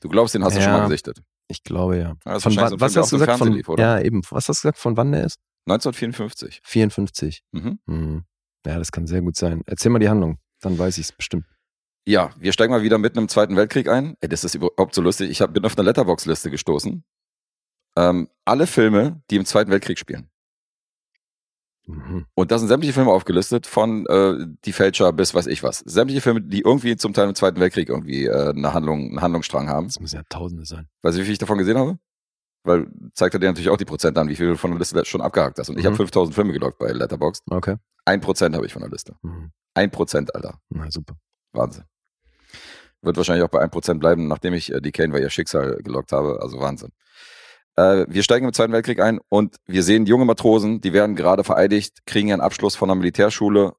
Du 0.00 0.08
glaubst, 0.08 0.34
den 0.34 0.44
hast 0.44 0.56
du 0.56 0.60
schon 0.60 0.72
mal 0.72 0.78
Ja. 0.78 0.84
gesichtet. 0.86 1.22
Ich 1.48 1.62
glaube 1.62 1.96
ja. 1.96 2.02
Ja, 2.02 2.16
das 2.24 2.38
ist 2.38 2.42
Von 2.44 2.56
wann, 2.56 2.80
was 2.80 2.96
hast 2.96 3.12
du 3.12 3.18
gesagt? 3.18 3.38
Von, 3.38 3.52
lief, 3.52 3.68
ja, 3.78 4.00
eben. 4.00 4.22
Was 4.30 4.48
hast 4.48 4.64
du 4.64 4.68
gesagt, 4.68 4.78
von 4.78 4.96
wann 4.96 5.12
der 5.12 5.24
ist? 5.24 5.38
1954. 5.68 6.60
54. 6.64 7.42
Mhm. 7.52 7.78
Mhm. 7.86 8.24
Ja, 8.66 8.78
das 8.78 8.90
kann 8.90 9.06
sehr 9.06 9.22
gut 9.22 9.36
sein. 9.36 9.62
Erzähl 9.66 9.92
mal 9.92 10.00
die 10.00 10.08
Handlung, 10.08 10.38
dann 10.60 10.76
weiß 10.78 10.98
ich 10.98 11.04
es 11.06 11.12
bestimmt. 11.12 11.46
Ja, 12.06 12.30
wir 12.38 12.52
steigen 12.52 12.72
mal 12.72 12.82
wieder 12.82 12.98
mitten 12.98 13.18
im 13.18 13.28
Zweiten 13.28 13.56
Weltkrieg 13.56 13.88
ein. 13.88 14.16
Ey, 14.20 14.28
das 14.28 14.44
ist 14.44 14.54
überhaupt 14.54 14.94
so 14.94 15.02
lustig. 15.02 15.28
Ich 15.30 15.40
hab, 15.40 15.52
bin 15.52 15.64
auf 15.64 15.76
eine 15.76 15.84
Letterbox-Liste 15.86 16.50
gestoßen. 16.50 17.04
Ähm, 17.96 18.28
alle 18.44 18.66
Filme, 18.66 19.22
die 19.30 19.36
im 19.36 19.44
Zweiten 19.44 19.70
Weltkrieg 19.70 19.98
spielen. 19.98 20.30
Mhm. 21.86 22.26
Und 22.34 22.50
da 22.50 22.58
sind 22.58 22.68
sämtliche 22.68 22.92
Filme 22.92 23.10
aufgelistet, 23.10 23.66
von 23.66 24.06
äh, 24.06 24.46
Die 24.64 24.72
Fälscher 24.72 25.12
bis 25.12 25.34
weiß 25.34 25.46
ich 25.46 25.62
was. 25.62 25.78
Sämtliche 25.80 26.20
Filme, 26.20 26.42
die 26.42 26.60
irgendwie 26.60 26.96
zum 26.96 27.12
Teil 27.12 27.28
im 27.28 27.34
Zweiten 27.34 27.58
Weltkrieg 27.60 27.88
irgendwie 27.88 28.26
äh, 28.26 28.50
eine 28.50 28.72
Handlung, 28.72 29.08
einen 29.08 29.20
Handlungsstrang 29.20 29.68
haben. 29.68 29.86
Das 29.86 29.98
müssen 30.00 30.16
ja 30.16 30.22
Tausende 30.28 30.64
sein. 30.64 30.88
Weißt 31.02 31.16
du, 31.16 31.20
wie 31.20 31.24
viel 31.24 31.32
ich 31.32 31.38
davon 31.38 31.58
gesehen 31.58 31.78
habe? 31.78 31.98
Weil 32.64 32.88
zeigt 33.14 33.34
er 33.34 33.40
dir 33.40 33.46
natürlich 33.46 33.70
auch 33.70 33.76
die 33.76 33.84
Prozent 33.84 34.18
an, 34.18 34.28
wie 34.28 34.34
viel 34.36 34.48
du 34.48 34.56
von 34.56 34.70
der 34.72 34.78
Liste 34.78 35.04
schon 35.04 35.20
abgehakt 35.20 35.58
hast. 35.58 35.68
Und 35.70 35.76
ich 35.78 35.84
Mhm. 35.84 35.88
habe 35.88 35.96
5000 35.96 36.34
Filme 36.34 36.52
gelockt 36.52 36.78
bei 36.78 36.90
Letterboxd. 36.92 37.44
Okay. 37.50 37.76
Ein 38.04 38.20
Prozent 38.20 38.54
habe 38.56 38.66
ich 38.66 38.72
von 38.72 38.82
der 38.82 38.90
Liste. 38.90 39.16
Mhm. 39.22 39.52
Ein 39.74 39.90
Prozent, 39.90 40.34
Alter. 40.34 40.60
Na 40.70 40.90
super. 40.90 41.16
Wahnsinn. 41.52 41.84
Wird 43.02 43.16
wahrscheinlich 43.16 43.44
auch 43.44 43.50
bei 43.50 43.62
1% 43.62 43.98
bleiben, 43.98 44.28
nachdem 44.28 44.54
ich 44.54 44.72
äh, 44.72 44.80
die 44.80 44.92
Kane 44.92 45.12
war 45.12 45.20
ihr 45.20 45.30
Schicksal 45.30 45.78
gelockt 45.82 46.12
habe. 46.12 46.40
Also 46.40 46.60
Wahnsinn. 46.60 46.90
Äh, 47.76 48.06
wir 48.08 48.22
steigen 48.22 48.46
im 48.46 48.52
Zweiten 48.52 48.72
Weltkrieg 48.72 49.00
ein 49.00 49.20
und 49.28 49.56
wir 49.66 49.82
sehen 49.82 50.06
junge 50.06 50.24
Matrosen, 50.24 50.80
die 50.80 50.92
werden 50.92 51.14
gerade 51.14 51.44
vereidigt, 51.44 52.06
kriegen 52.06 52.28
ihren 52.28 52.40
Abschluss 52.40 52.74
von 52.74 52.88
der 52.88 52.96
Militärschule 52.96 53.74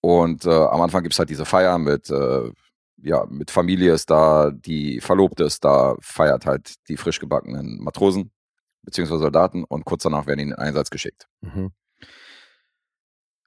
und 0.00 0.44
äh, 0.44 0.50
am 0.50 0.82
Anfang 0.82 1.02
gibt's 1.02 1.18
halt 1.18 1.30
diese 1.30 1.46
Feier 1.46 1.78
mit, 1.78 2.10
äh, 2.10 2.50
ja, 2.98 3.24
mit 3.30 3.50
Familie 3.50 3.94
ist 3.94 4.10
da, 4.10 4.50
die 4.50 5.00
Verlobte 5.00 5.44
ist 5.44 5.64
da, 5.64 5.96
feiert 6.00 6.44
halt 6.44 6.74
die 6.88 6.98
frisch 6.98 7.20
gebackenen 7.20 7.82
Matrosen 7.82 8.30
beziehungsweise 8.82 9.20
Soldaten 9.20 9.64
und 9.64 9.84
kurz 9.84 10.02
danach 10.02 10.26
werden 10.26 10.38
die 10.38 10.44
in 10.44 10.50
den 10.50 10.58
Einsatz 10.58 10.90
geschickt. 10.90 11.26
Mhm. 11.40 11.72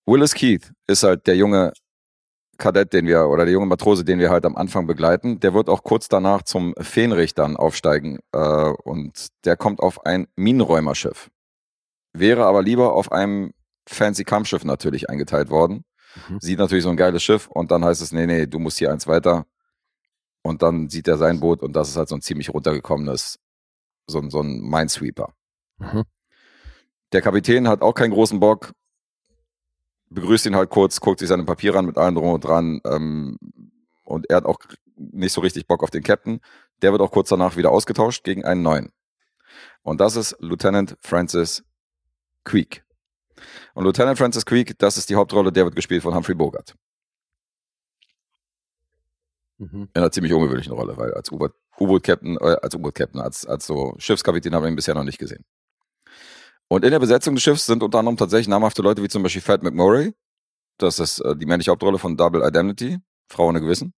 Willis 0.05 0.33
Keith 0.33 0.71
ist 0.87 1.03
halt 1.03 1.27
der 1.27 1.35
junge 1.35 1.73
Kadett, 2.61 2.93
den 2.93 3.07
wir, 3.07 3.27
oder 3.27 3.43
der 3.45 3.53
junge 3.53 3.65
Matrose, 3.65 4.05
den 4.05 4.19
wir 4.19 4.29
halt 4.29 4.45
am 4.45 4.55
Anfang 4.55 4.87
begleiten. 4.87 5.39
Der 5.39 5.53
wird 5.53 5.67
auch 5.69 5.83
kurz 5.83 6.07
danach 6.07 6.43
zum 6.43 6.73
Fähnrich 6.79 7.33
dann 7.33 7.57
aufsteigen 7.57 8.19
äh, 8.31 8.37
und 8.83 9.27
der 9.45 9.57
kommt 9.57 9.79
auf 9.81 10.05
ein 10.05 10.27
Minenräumerschiff. 10.35 11.29
Wäre 12.13 12.45
aber 12.45 12.61
lieber 12.61 12.93
auf 12.93 13.11
einem 13.11 13.51
fancy 13.89 14.23
Kampfschiff 14.23 14.63
natürlich 14.63 15.09
eingeteilt 15.09 15.49
worden. 15.49 15.83
Mhm. 16.29 16.39
Sieht 16.39 16.59
natürlich 16.59 16.83
so 16.83 16.89
ein 16.89 16.97
geiles 16.97 17.23
Schiff 17.23 17.47
und 17.47 17.71
dann 17.71 17.83
heißt 17.83 18.01
es, 18.01 18.11
nee, 18.11 18.25
nee, 18.27 18.45
du 18.45 18.59
musst 18.59 18.77
hier 18.77 18.91
eins 18.91 19.07
weiter. 19.07 19.45
Und 20.43 20.61
dann 20.61 20.89
sieht 20.89 21.07
er 21.07 21.17
sein 21.17 21.39
Boot 21.39 21.61
und 21.61 21.73
das 21.75 21.89
ist 21.89 21.97
halt 21.97 22.09
so 22.09 22.15
ein 22.15 22.21
ziemlich 22.21 22.49
runtergekommenes, 22.53 23.39
so, 24.07 24.19
ein- 24.19 24.29
so 24.29 24.41
ein 24.41 24.61
Minesweeper. 24.61 25.33
Mhm. 25.79 26.03
Der 27.13 27.21
Kapitän 27.21 27.67
hat 27.67 27.81
auch 27.81 27.93
keinen 27.93 28.11
großen 28.11 28.39
Bock, 28.39 28.71
begrüßt 30.11 30.45
ihn 30.45 30.55
halt 30.55 30.69
kurz, 30.69 30.99
guckt 30.99 31.19
sich 31.19 31.29
seine 31.29 31.43
Papiere 31.43 31.79
an 31.79 31.85
mit 31.85 31.97
allem 31.97 32.15
drum 32.15 32.29
und 32.29 32.43
dran 32.43 32.81
ähm, 32.85 33.37
und 34.03 34.29
er 34.29 34.37
hat 34.37 34.45
auch 34.45 34.59
nicht 34.95 35.33
so 35.33 35.41
richtig 35.41 35.67
Bock 35.67 35.83
auf 35.83 35.89
den 35.89 36.03
Captain. 36.03 36.41
Der 36.81 36.91
wird 36.91 37.01
auch 37.01 37.11
kurz 37.11 37.29
danach 37.29 37.55
wieder 37.55 37.71
ausgetauscht 37.71 38.23
gegen 38.23 38.45
einen 38.45 38.61
neuen. 38.61 38.91
Und 39.81 39.99
das 39.99 40.15
ist 40.15 40.35
Lieutenant 40.39 40.97
Francis 41.01 41.63
Creek. 42.43 42.83
Und 43.73 43.85
Lieutenant 43.85 44.17
Francis 44.17 44.45
Creek, 44.45 44.77
das 44.77 44.97
ist 44.97 45.09
die 45.09 45.15
Hauptrolle, 45.15 45.51
der 45.51 45.65
wird 45.65 45.75
gespielt 45.75 46.03
von 46.03 46.13
Humphrey 46.13 46.35
Bogart. 46.35 46.75
Mhm. 49.57 49.89
In 49.93 50.01
einer 50.01 50.11
ziemlich 50.11 50.33
ungewöhnlichen 50.33 50.73
Rolle, 50.73 50.97
weil 50.97 51.13
als 51.13 51.31
U-Boot- 51.31 51.55
U-Boot-Captain, 51.79 52.37
äh, 52.37 52.57
als 52.61 52.75
U-Boot-Captain, 52.75 53.21
als, 53.21 53.45
als 53.45 53.65
so 53.65 53.95
Schiffskapitän 53.97 54.53
haben 54.53 54.63
wir 54.63 54.69
ihn 54.69 54.75
bisher 54.75 54.93
noch 54.93 55.03
nicht 55.03 55.17
gesehen. 55.17 55.45
Und 56.71 56.85
in 56.85 56.91
der 56.91 56.99
Besetzung 56.99 57.35
des 57.35 57.43
Schiffs 57.43 57.65
sind 57.65 57.83
unter 57.83 57.99
anderem 57.99 58.15
tatsächlich 58.15 58.47
namhafte 58.47 58.81
Leute 58.81 59.03
wie 59.03 59.09
zum 59.09 59.21
Beispiel 59.23 59.41
Fat 59.41 59.61
McMurray. 59.61 60.13
Das 60.77 60.99
ist 60.99 61.19
äh, 61.19 61.35
die 61.35 61.45
männliche 61.45 61.69
Hauptrolle 61.69 61.99
von 61.99 62.15
Double 62.15 62.41
Indemnity, 62.43 62.97
Frau 63.27 63.49
ohne 63.49 63.59
Gewissen. 63.59 63.93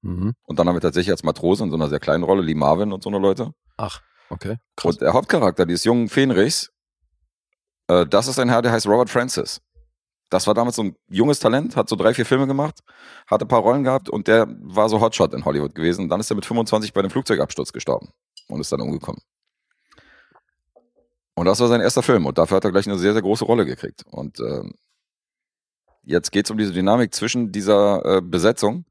Mhm. 0.00 0.32
Und 0.44 0.58
dann 0.58 0.66
haben 0.66 0.76
wir 0.76 0.80
tatsächlich 0.80 1.10
als 1.10 1.24
Matrose 1.24 1.64
in 1.64 1.68
so 1.68 1.76
einer 1.76 1.90
sehr 1.90 2.00
kleinen 2.00 2.24
Rolle 2.24 2.40
Lee 2.40 2.54
Marvin 2.54 2.94
und 2.94 3.02
so 3.02 3.10
eine 3.10 3.18
Leute. 3.18 3.52
Ach, 3.76 4.00
okay. 4.30 4.56
Krass. 4.76 4.94
Und 4.94 5.02
der 5.02 5.12
Hauptcharakter 5.12 5.66
dieses 5.66 5.84
jungen 5.84 6.08
Fähnrichs, 6.08 6.70
äh, 7.88 8.06
das 8.06 8.28
ist 8.28 8.38
ein 8.38 8.48
Herr, 8.48 8.62
der 8.62 8.72
heißt 8.72 8.86
Robert 8.86 9.10
Francis. 9.10 9.60
Das 10.30 10.46
war 10.46 10.54
damals 10.54 10.76
so 10.76 10.84
ein 10.84 10.96
junges 11.10 11.38
Talent, 11.38 11.76
hat 11.76 11.90
so 11.90 11.96
drei, 11.96 12.14
vier 12.14 12.24
Filme 12.24 12.46
gemacht, 12.46 12.80
hatte 13.26 13.44
ein 13.44 13.48
paar 13.48 13.60
Rollen 13.60 13.84
gehabt 13.84 14.08
und 14.08 14.26
der 14.26 14.46
war 14.62 14.88
so 14.88 15.02
Hotshot 15.02 15.34
in 15.34 15.44
Hollywood 15.44 15.74
gewesen. 15.74 16.08
Dann 16.08 16.20
ist 16.20 16.30
er 16.30 16.36
mit 16.36 16.46
25 16.46 16.94
bei 16.94 17.00
einem 17.00 17.10
Flugzeugabsturz 17.10 17.74
gestorben 17.74 18.08
und 18.48 18.58
ist 18.58 18.72
dann 18.72 18.80
umgekommen. 18.80 19.20
Und 21.36 21.44
das 21.46 21.60
war 21.60 21.68
sein 21.68 21.82
erster 21.82 22.02
Film 22.02 22.24
und 22.26 22.38
dafür 22.38 22.56
hat 22.56 22.64
er 22.64 22.72
gleich 22.72 22.86
eine 22.86 22.98
sehr, 22.98 23.12
sehr 23.12 23.22
große 23.22 23.44
Rolle 23.44 23.66
gekriegt. 23.66 24.04
Und 24.10 24.40
ähm, 24.40 24.74
jetzt 26.02 26.32
geht's 26.32 26.50
um 26.50 26.56
diese 26.56 26.72
Dynamik 26.72 27.14
zwischen 27.14 27.52
dieser 27.52 28.04
äh, 28.04 28.22
Besetzung 28.22 28.86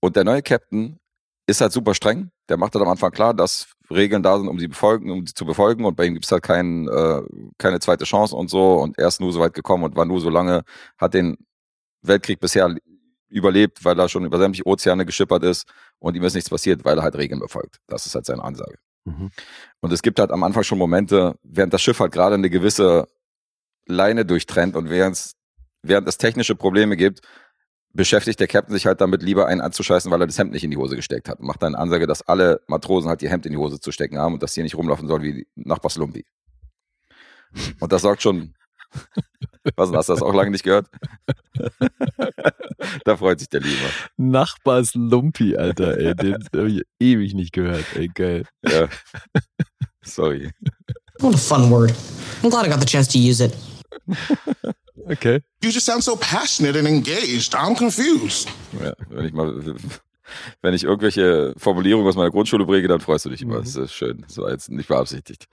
und 0.00 0.14
der 0.16 0.24
neue 0.24 0.42
Captain 0.42 1.00
ist 1.46 1.60
halt 1.60 1.72
super 1.72 1.94
streng. 1.94 2.30
Der 2.48 2.56
macht 2.58 2.74
halt 2.74 2.84
am 2.84 2.90
Anfang 2.90 3.10
klar, 3.10 3.34
dass 3.34 3.66
Regeln 3.90 4.22
da 4.22 4.38
sind, 4.38 4.48
um 4.48 4.58
sie 4.58 4.68
befolgen, 4.68 5.10
um 5.10 5.26
sie 5.26 5.34
zu 5.34 5.44
befolgen 5.44 5.84
und 5.84 5.96
bei 5.96 6.06
ihm 6.06 6.14
gibt's 6.14 6.30
halt 6.30 6.44
kein, 6.44 6.88
äh, 6.88 7.22
keine 7.58 7.80
zweite 7.80 8.04
Chance 8.04 8.36
und 8.36 8.48
so 8.48 8.74
und 8.76 8.96
er 8.96 9.08
ist 9.08 9.20
nur 9.20 9.32
so 9.32 9.40
weit 9.40 9.54
gekommen 9.54 9.84
und 9.84 9.96
war 9.96 10.04
nur 10.04 10.20
so 10.20 10.30
lange, 10.30 10.62
hat 10.96 11.14
den 11.14 11.36
Weltkrieg 12.02 12.38
bisher 12.38 12.72
überlebt, 13.28 13.84
weil 13.84 13.98
er 13.98 14.08
schon 14.08 14.24
über 14.24 14.38
sämtliche 14.38 14.66
Ozeane 14.66 15.04
geschippert 15.04 15.42
ist 15.42 15.66
und 15.98 16.14
ihm 16.14 16.22
ist 16.22 16.34
nichts 16.34 16.50
passiert, 16.50 16.84
weil 16.84 16.98
er 16.98 17.02
halt 17.02 17.16
Regeln 17.16 17.40
befolgt. 17.40 17.78
Das 17.88 18.06
ist 18.06 18.14
halt 18.14 18.26
seine 18.26 18.44
Ansage. 18.44 18.76
Mhm. 19.04 19.30
Und 19.80 19.92
es 19.92 20.02
gibt 20.02 20.18
halt 20.18 20.30
am 20.30 20.42
Anfang 20.42 20.62
schon 20.62 20.78
Momente, 20.78 21.38
während 21.42 21.72
das 21.72 21.82
Schiff 21.82 22.00
halt 22.00 22.12
gerade 22.12 22.34
eine 22.34 22.50
gewisse 22.50 23.06
Leine 23.86 24.24
durchtrennt 24.24 24.76
und 24.76 24.88
während 24.88 25.34
während 25.84 26.08
es 26.08 26.18
technische 26.18 26.54
Probleme 26.54 26.96
gibt, 26.96 27.20
beschäftigt 27.92 28.40
der 28.40 28.48
Captain 28.48 28.74
sich 28.74 28.86
halt 28.86 29.00
damit, 29.00 29.22
lieber 29.22 29.46
einen 29.46 29.60
anzuscheißen, 29.60 30.10
weil 30.10 30.20
er 30.20 30.26
das 30.26 30.38
Hemd 30.38 30.52
nicht 30.52 30.64
in 30.64 30.70
die 30.70 30.76
Hose 30.76 30.96
gesteckt 30.96 31.28
hat. 31.28 31.38
Und 31.38 31.46
macht 31.46 31.62
dann 31.62 31.74
Ansage, 31.74 32.06
dass 32.06 32.22
alle 32.22 32.60
Matrosen 32.66 33.08
halt 33.08 33.22
ihr 33.22 33.30
Hemd 33.30 33.46
in 33.46 33.52
die 33.52 33.58
Hose 33.58 33.78
zu 33.78 33.92
stecken 33.92 34.18
haben 34.18 34.34
und 34.34 34.42
dass 34.42 34.54
sie 34.54 34.62
nicht 34.62 34.74
rumlaufen 34.74 35.06
sollen 35.06 35.22
wie 35.22 35.46
Nachbars 35.54 35.96
Lumpi. 35.96 36.26
Und 37.78 37.92
das 37.92 38.02
sorgt 38.02 38.22
schon. 38.22 38.54
Was, 39.76 39.90
hast 39.92 40.08
du 40.08 40.12
das 40.12 40.22
auch 40.22 40.34
lange 40.34 40.50
nicht 40.50 40.64
gehört? 40.64 40.88
Da 43.04 43.16
freut 43.16 43.38
sich 43.38 43.48
der 43.48 43.60
Liebe. 43.60 43.80
Nachbars 44.16 44.94
Lumpi, 44.94 45.56
Alter, 45.56 45.96
ey. 45.96 46.14
Den 46.14 46.34
habe 46.54 46.70
ich 46.70 46.82
ewig 47.00 47.34
nicht 47.34 47.52
gehört, 47.52 47.84
ey, 47.94 48.08
geil. 48.08 48.44
Ja. 48.62 48.88
Sorry. 50.02 50.50
What 51.20 51.34
a 51.34 51.38
fun 51.38 51.70
word. 51.70 51.94
I'm 52.42 52.50
glad 52.50 52.66
I 52.66 52.68
got 52.68 52.80
the 52.80 52.86
chance 52.86 53.08
to 53.12 53.18
use 53.18 53.42
it. 53.42 53.56
Okay. 55.06 55.40
You 55.62 55.70
just 55.70 55.86
sound 55.86 56.02
so 56.02 56.16
passionate 56.16 56.78
and 56.78 56.86
engaged. 56.86 57.54
I'm 57.54 57.76
confused. 57.76 58.48
Ja, 58.82 58.92
wenn 59.08 59.26
ich 59.26 59.32
mal, 59.32 59.54
wenn 60.62 60.74
ich 60.74 60.84
irgendwelche 60.84 61.54
Formulierungen 61.56 62.06
aus 62.08 62.16
meiner 62.16 62.30
Grundschule 62.30 62.64
bringe, 62.64 62.88
dann 62.88 63.00
freust 63.00 63.24
du 63.24 63.30
dich 63.30 63.42
immer. 63.42 63.60
Das 63.60 63.76
ist 63.76 63.92
schön. 63.92 64.24
Das 64.26 64.36
war 64.38 64.50
jetzt 64.50 64.70
nicht 64.70 64.88
beabsichtigt. 64.88 65.46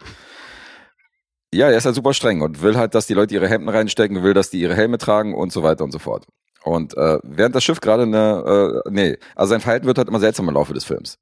Ja, 1.53 1.69
er 1.69 1.77
ist 1.77 1.85
halt 1.85 1.95
super 1.95 2.13
streng 2.13 2.41
und 2.41 2.61
will 2.61 2.77
halt, 2.77 2.95
dass 2.95 3.07
die 3.07 3.13
Leute 3.13 3.33
ihre 3.35 3.47
Hemden 3.49 3.69
reinstecken, 3.69 4.23
will, 4.23 4.33
dass 4.33 4.49
die 4.49 4.61
ihre 4.61 4.75
Helme 4.75 4.97
tragen 4.97 5.33
und 5.33 5.51
so 5.51 5.63
weiter 5.63 5.83
und 5.83 5.91
so 5.91 5.99
fort. 5.99 6.25
Und 6.63 6.95
äh, 6.95 7.19
während 7.23 7.55
das 7.55 7.63
Schiff 7.63 7.81
gerade 7.81 8.03
eine, 8.03 8.81
äh, 8.85 8.89
nee, 8.89 9.17
also 9.35 9.49
sein 9.51 9.61
Verhalten 9.61 9.85
wird 9.87 9.97
halt 9.97 10.07
immer 10.07 10.19
seltsam 10.19 10.47
im 10.47 10.53
Laufe 10.53 10.73
des 10.73 10.85
Films. 10.85 11.17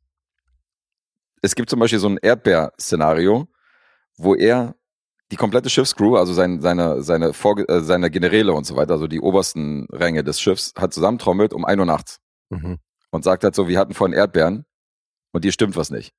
Es 1.42 1.56
gibt 1.56 1.70
zum 1.70 1.80
Beispiel 1.80 2.00
so 2.00 2.10
ein 2.10 2.18
Erdbeer-Szenario, 2.22 3.48
wo 4.18 4.36
er 4.36 4.76
die 5.32 5.36
komplette 5.38 5.70
Schiffscrew, 5.70 6.18
also 6.18 6.34
sein, 6.34 6.60
seine, 6.62 7.02
seine, 7.02 7.34
Vorge 7.34 7.68
äh, 7.70 7.82
seine 7.82 8.12
Generäle 8.12 8.54
und 8.54 8.66
so 8.66 8.76
weiter, 8.76 8.94
also 8.94 9.08
die 9.08 9.22
obersten 9.22 9.86
Ränge 9.92 10.24
des 10.24 10.42
Schiffs, 10.42 10.74
hat 10.78 10.94
zusammentrommelt 10.94 11.54
um 11.54 11.66
1 11.66 11.80
Uhr 11.80 11.86
nachts 11.86 12.20
Mhm. 12.52 12.78
und 13.12 13.24
sagt 13.24 13.44
halt 13.44 13.54
so, 13.56 13.68
wir 13.68 13.78
hatten 13.80 13.94
vorhin 13.94 14.18
Erdbeeren 14.18 14.66
und 15.32 15.44
hier 15.44 15.52
stimmt 15.52 15.76
was 15.76 15.92
nicht. 15.92 16.14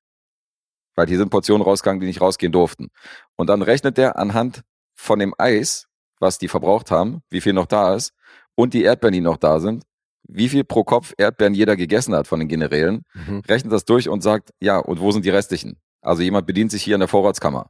Weil 0.95 1.07
hier 1.07 1.17
sind 1.17 1.29
Portionen 1.29 1.63
rausgegangen, 1.65 1.99
die 2.01 2.07
nicht 2.07 2.21
rausgehen 2.21 2.51
durften. 2.51 2.89
Und 3.35 3.47
dann 3.47 3.61
rechnet 3.61 3.97
der 3.97 4.17
anhand 4.17 4.61
von 4.95 5.19
dem 5.19 5.33
Eis, 5.37 5.87
was 6.19 6.37
die 6.37 6.47
verbraucht 6.47 6.91
haben, 6.91 7.21
wie 7.29 7.41
viel 7.41 7.53
noch 7.53 7.65
da 7.65 7.95
ist, 7.95 8.13
und 8.55 8.73
die 8.73 8.83
Erdbeeren, 8.83 9.13
die 9.13 9.21
noch 9.21 9.37
da 9.37 9.59
sind, 9.59 9.83
wie 10.23 10.49
viel 10.49 10.63
pro 10.63 10.83
Kopf 10.83 11.13
Erdbeeren 11.17 11.53
jeder 11.53 11.75
gegessen 11.75 12.13
hat 12.13 12.27
von 12.27 12.39
den 12.39 12.47
Generälen, 12.47 13.03
Mhm. 13.13 13.39
rechnet 13.47 13.73
das 13.73 13.85
durch 13.85 14.07
und 14.09 14.21
sagt, 14.21 14.51
ja, 14.59 14.77
und 14.77 14.99
wo 14.99 15.11
sind 15.11 15.25
die 15.25 15.29
restlichen? 15.29 15.79
Also 16.01 16.21
jemand 16.21 16.45
bedient 16.45 16.71
sich 16.71 16.83
hier 16.83 16.95
in 16.95 16.99
der 16.99 17.07
Vorratskammer 17.07 17.69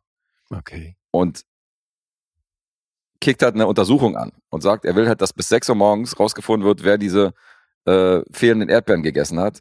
Okay. 0.49 0.95
und 1.11 1.43
kickt 3.21 3.43
halt 3.43 3.55
eine 3.55 3.67
Untersuchung 3.67 4.17
an 4.17 4.31
und 4.49 4.61
sagt, 4.61 4.83
er 4.85 4.95
will 4.95 5.07
halt, 5.07 5.21
dass 5.21 5.31
bis 5.33 5.47
6 5.49 5.69
Uhr 5.69 5.75
morgens 5.75 6.19
rausgefunden 6.19 6.65
wird, 6.67 6.83
wer 6.83 6.97
diese 6.97 7.33
äh, 7.85 8.21
fehlenden 8.31 8.69
Erdbeeren 8.69 9.03
gegessen 9.03 9.39
hat. 9.39 9.59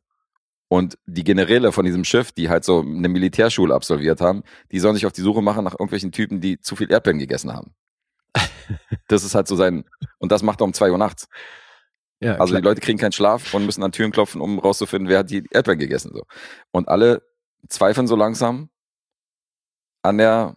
Und 0.72 0.96
die 1.04 1.24
Generäle 1.24 1.72
von 1.72 1.84
diesem 1.84 2.04
Schiff, 2.04 2.30
die 2.30 2.48
halt 2.48 2.64
so 2.64 2.80
eine 2.80 3.08
Militärschule 3.08 3.74
absolviert 3.74 4.20
haben, 4.20 4.44
die 4.70 4.78
sollen 4.78 4.94
sich 4.94 5.04
auf 5.04 5.12
die 5.12 5.20
Suche 5.20 5.42
machen 5.42 5.64
nach 5.64 5.72
irgendwelchen 5.72 6.12
Typen, 6.12 6.40
die 6.40 6.60
zu 6.60 6.76
viel 6.76 6.90
Erdbeeren 6.90 7.18
gegessen 7.18 7.52
haben. 7.52 7.74
Das 9.08 9.24
ist 9.24 9.34
halt 9.34 9.48
so 9.48 9.56
sein, 9.56 9.84
und 10.18 10.30
das 10.30 10.44
macht 10.44 10.60
er 10.60 10.64
um 10.64 10.72
2 10.72 10.92
Uhr 10.92 10.98
nachts. 10.98 11.26
Ja, 12.20 12.36
Also 12.36 12.54
die. 12.54 12.62
Leute 12.62 12.80
kriegen 12.80 12.98
keinen 13.00 13.10
Schlaf 13.10 13.52
und 13.52 13.66
müssen 13.66 13.82
an 13.82 13.90
Türen 13.90 14.12
klopfen, 14.12 14.40
um 14.40 14.60
rauszufinden, 14.60 15.08
wer 15.08 15.18
hat 15.18 15.30
die 15.30 15.42
Erdbeeren 15.50 15.80
gegessen. 15.80 16.12
So. 16.14 16.22
Und 16.70 16.86
alle 16.88 17.20
zweifeln 17.68 18.06
so 18.06 18.14
langsam 18.14 18.70
an 20.02 20.18
der, 20.18 20.56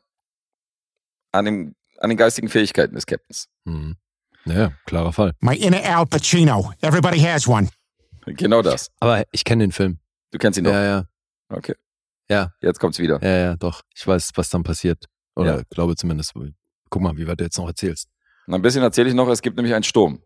an 1.31 1.45
dem, 1.45 1.75
an 1.97 2.09
den 2.09 2.17
geistigen 2.17 2.49
Fähigkeiten 2.49 2.93
des 2.93 3.07
Captains. 3.07 3.47
Mhm. 3.63 3.95
Ja, 4.45 4.73
klarer 4.85 5.11
Fall. 5.11 5.33
My 5.39 5.55
inner 5.55 5.83
Al 5.83 6.05
Pacino. 6.05 6.71
Everybody 6.81 7.19
has 7.19 7.47
one. 7.47 7.69
Genau 8.27 8.61
das. 8.61 8.91
Aber 8.99 9.23
ich 9.31 9.43
kenne 9.43 9.63
den 9.63 9.71
Film. 9.71 9.97
Du 10.33 10.39
kennst 10.39 10.57
ihn 10.57 10.65
doch. 10.65 10.71
Ja, 10.73 10.83
ja. 10.83 11.05
Okay. 11.49 11.75
Ja. 12.29 12.53
Jetzt 12.61 12.79
kommt's 12.79 12.99
wieder. 12.99 13.21
Ja, 13.21 13.37
ja, 13.37 13.55
doch. 13.55 13.83
Ich 13.95 14.05
weiß, 14.05 14.31
was 14.35 14.49
dann 14.49 14.63
passiert. 14.63 15.05
Oder 15.35 15.57
Ja. 15.57 15.61
glaube 15.69 15.95
zumindest. 15.95 16.33
Guck 16.89 17.01
mal, 17.01 17.15
wie 17.17 17.27
weit 17.27 17.39
du 17.39 17.43
jetzt 17.43 17.57
noch 17.57 17.67
erzählst. 17.67 18.09
Und 18.47 18.55
ein 18.55 18.61
bisschen 18.61 18.81
erzähle 18.83 19.09
ich 19.09 19.15
noch, 19.15 19.29
es 19.29 19.41
gibt 19.41 19.55
nämlich 19.55 19.73
einen 19.75 19.83
Sturm. 19.83 20.21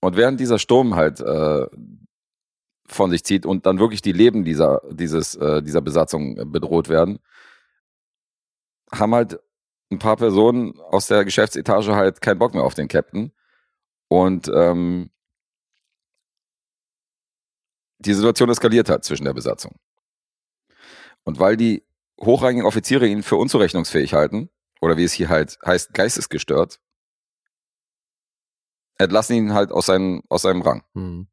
Und 0.00 0.16
während 0.16 0.38
dieser 0.40 0.58
Sturm 0.58 0.94
halt 0.94 1.20
äh, 1.20 1.66
von 2.86 3.10
sich 3.10 3.24
zieht 3.24 3.46
und 3.46 3.66
dann 3.66 3.78
wirklich 3.78 4.02
die 4.02 4.12
Leben 4.12 4.44
dieser, 4.44 4.82
dieses, 4.90 5.36
äh, 5.36 5.62
dieser 5.62 5.80
Besatzung 5.80 6.36
äh, 6.38 6.44
bedroht 6.44 6.88
werden, 6.88 7.18
haben 8.92 9.14
halt 9.14 9.38
ein 9.90 9.98
paar 9.98 10.16
Personen 10.16 10.78
aus 10.80 11.06
der 11.06 11.24
Geschäftsetage 11.24 11.94
halt 11.94 12.20
keinen 12.20 12.38
Bock 12.38 12.54
mehr 12.54 12.64
auf 12.64 12.74
den 12.74 12.88
Captain. 12.88 13.32
Und 14.08 14.50
ähm, 14.54 15.10
die 18.00 18.14
Situation 18.14 18.50
eskaliert 18.50 18.88
halt 18.88 19.04
zwischen 19.04 19.24
der 19.24 19.34
Besatzung. 19.34 19.76
Und 21.24 21.38
weil 21.38 21.56
die 21.56 21.84
hochrangigen 22.20 22.66
Offiziere 22.66 23.06
ihn 23.06 23.22
für 23.22 23.36
unzurechnungsfähig 23.36 24.14
halten, 24.14 24.50
oder 24.80 24.96
wie 24.96 25.04
es 25.04 25.12
hier 25.12 25.28
halt 25.28 25.58
heißt, 25.64 25.92
geistesgestört, 25.92 26.80
entlassen 28.98 29.36
ihn 29.36 29.54
halt 29.54 29.70
aus 29.70 29.86
seinem, 29.86 30.22
aus 30.28 30.42
seinem 30.42 30.62
Rang. 30.62 30.82
Mhm. 30.94 31.28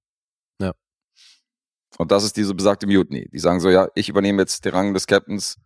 Und 1.97 2.11
das 2.11 2.23
ist 2.23 2.37
diese 2.37 2.53
besagte 2.53 2.87
Mutiny. 2.87 3.27
Die 3.31 3.39
sagen 3.39 3.59
so, 3.59 3.69
ja, 3.69 3.87
ich 3.95 4.09
übernehme 4.09 4.41
jetzt 4.41 4.63
den 4.65 4.73
Rang 4.73 4.93
des 4.93 5.07
Captains 5.07 5.57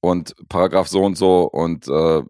und 0.00 0.34
Paragraph 0.48 0.88
so 0.88 1.02
und 1.02 1.16
so 1.16 1.44
und 1.44 1.88
äh, 1.88 2.22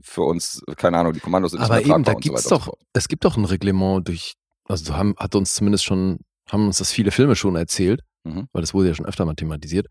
für 0.00 0.22
uns, 0.22 0.62
keine 0.76 0.98
Ahnung, 0.98 1.12
die 1.12 1.20
Kommandos 1.20 1.52
sind 1.52 1.60
Aber 1.60 1.76
nicht 1.76 1.86
mehr 1.86 1.96
eben, 1.96 2.04
da 2.04 2.12
so 2.12 2.18
gibt's 2.18 2.46
und 2.46 2.52
doch, 2.52 2.66
so 2.66 2.78
es 2.92 3.08
gibt 3.08 3.24
doch 3.24 3.36
ein 3.36 3.44
Reglement 3.44 4.08
durch, 4.08 4.34
also 4.64 4.84
so 4.84 4.96
haben, 4.96 5.14
hat 5.18 5.34
uns 5.34 5.54
zumindest 5.54 5.84
schon, 5.84 6.20
haben 6.52 6.66
uns 6.66 6.78
das 6.78 6.92
viele 6.92 7.10
Filme 7.10 7.34
schon 7.34 7.56
erzählt, 7.56 8.02
Mhm. 8.24 8.46
weil 8.52 8.60
das 8.62 8.72
wurde 8.74 8.88
ja 8.88 8.94
schon 8.94 9.06
öfter 9.06 9.24
mal 9.24 9.34
thematisiert. 9.34 9.86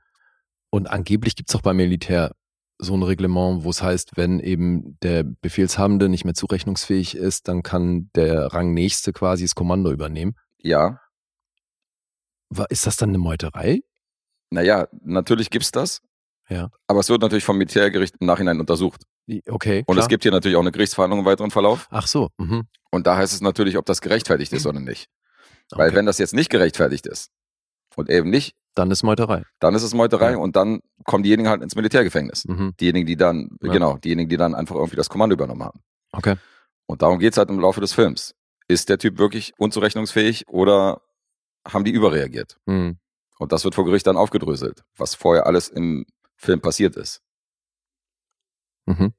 Und 0.69 0.89
angeblich 0.89 1.35
gibt's 1.35 1.51
doch 1.51 1.61
beim 1.61 1.75
Militär 1.75 2.31
so 2.77 2.95
ein 2.95 3.03
Reglement, 3.03 3.63
wo 3.65 3.69
es 3.69 3.83
heißt, 3.83 4.11
wenn 4.15 4.39
eben 4.39 4.97
der 5.03 5.23
Befehlshabende 5.23 6.07
nicht 6.09 6.23
mehr 6.25 6.33
zurechnungsfähig 6.33 7.15
ist, 7.15 7.47
dann 7.47 7.61
kann 7.61 8.09
der 8.15 8.53
Rangnächste 8.53 9.11
quasi 9.13 9.43
das 9.43 9.53
Kommando 9.55 9.91
übernehmen. 9.91 10.35
Ja, 10.59 10.99
Ist 12.69 12.85
das 12.87 12.97
dann 12.97 13.09
eine 13.09 13.17
Meuterei? 13.17 13.81
naja, 14.49 14.87
natürlich 15.03 15.49
gibt's 15.49 15.71
das. 15.71 16.01
Ja. 16.49 16.69
Aber 16.87 16.99
es 16.99 17.07
wird 17.09 17.21
natürlich 17.21 17.45
vom 17.45 17.57
Militärgericht 17.57 18.15
im 18.19 18.27
Nachhinein 18.27 18.59
untersucht. 18.59 19.03
Okay. 19.47 19.83
Und 19.87 19.95
klar. 19.95 20.03
es 20.03 20.09
gibt 20.09 20.23
hier 20.23 20.31
natürlich 20.33 20.57
auch 20.57 20.61
eine 20.61 20.71
Gerichtsverhandlung 20.73 21.19
im 21.19 21.25
weiteren 21.25 21.51
Verlauf. 21.51 21.87
Ach 21.91 22.07
so. 22.07 22.29
Mhm. 22.37 22.63
Und 22.91 23.07
da 23.07 23.15
heißt 23.15 23.31
es 23.33 23.39
natürlich, 23.41 23.77
ob 23.77 23.85
das 23.85 24.01
gerechtfertigt 24.01 24.51
ist 24.51 24.65
oder 24.65 24.79
nicht. 24.81 25.07
Weil 25.71 25.87
Okay. 25.89 25.95
wenn 25.97 26.05
das 26.05 26.17
jetzt 26.17 26.33
nicht 26.33 26.49
gerechtfertigt 26.49 27.05
ist 27.07 27.31
und 27.95 28.09
eben 28.09 28.29
nicht, 28.29 28.55
Dann 28.75 28.89
ist 28.91 29.03
Meuterei. 29.03 29.43
dann 29.59 29.75
ist 29.75 29.83
es 29.83 29.93
Meuterei 29.93 30.31
Ja. 30.31 30.37
und 30.37 30.55
dann 30.55 30.81
kommen 31.05 31.23
diejenigen 31.23 31.49
halt 31.49 31.61
ins 31.61 31.75
Militärgefängnis. 31.75 32.45
Mhm. 32.45 32.73
Diejenigen, 32.79 33.05
die 33.05 33.17
dann, 33.17 33.49
Ja. 33.61 33.71
genau, 33.71 33.97
diejenigen, 33.97 34.29
die 34.29 34.37
dann 34.37 34.55
einfach 34.55 34.75
irgendwie 34.75 34.95
das 34.97 35.09
Kommando 35.09 35.33
übernommen 35.33 35.63
haben. 35.63 35.81
Okay. 36.13 36.35
Und 36.87 37.01
darum 37.01 37.19
geht's 37.19 37.37
halt 37.37 37.49
im 37.49 37.59
Laufe 37.59 37.81
des 37.81 37.93
Films. 37.93 38.33
Ist 38.67 38.89
der 38.89 38.97
Typ 38.97 39.17
wirklich 39.17 39.53
unzurechnungsfähig 39.57 40.47
oder 40.47 41.01
haben 41.67 41.83
die 41.83 41.91
überreagiert? 41.91 42.57
Mhm. 42.65 42.97
Und 43.39 43.51
das 43.51 43.63
wird 43.63 43.75
vor 43.75 43.85
Gericht 43.85 44.07
dann 44.07 44.17
aufgedröselt, 44.17 44.83
was 44.97 45.15
vorher 45.15 45.45
alles 45.47 45.67
im 45.67 46.05
Film 46.37 46.61
passiert 46.61 46.95
ist. 46.95 47.21
Mhm. 48.85 49.13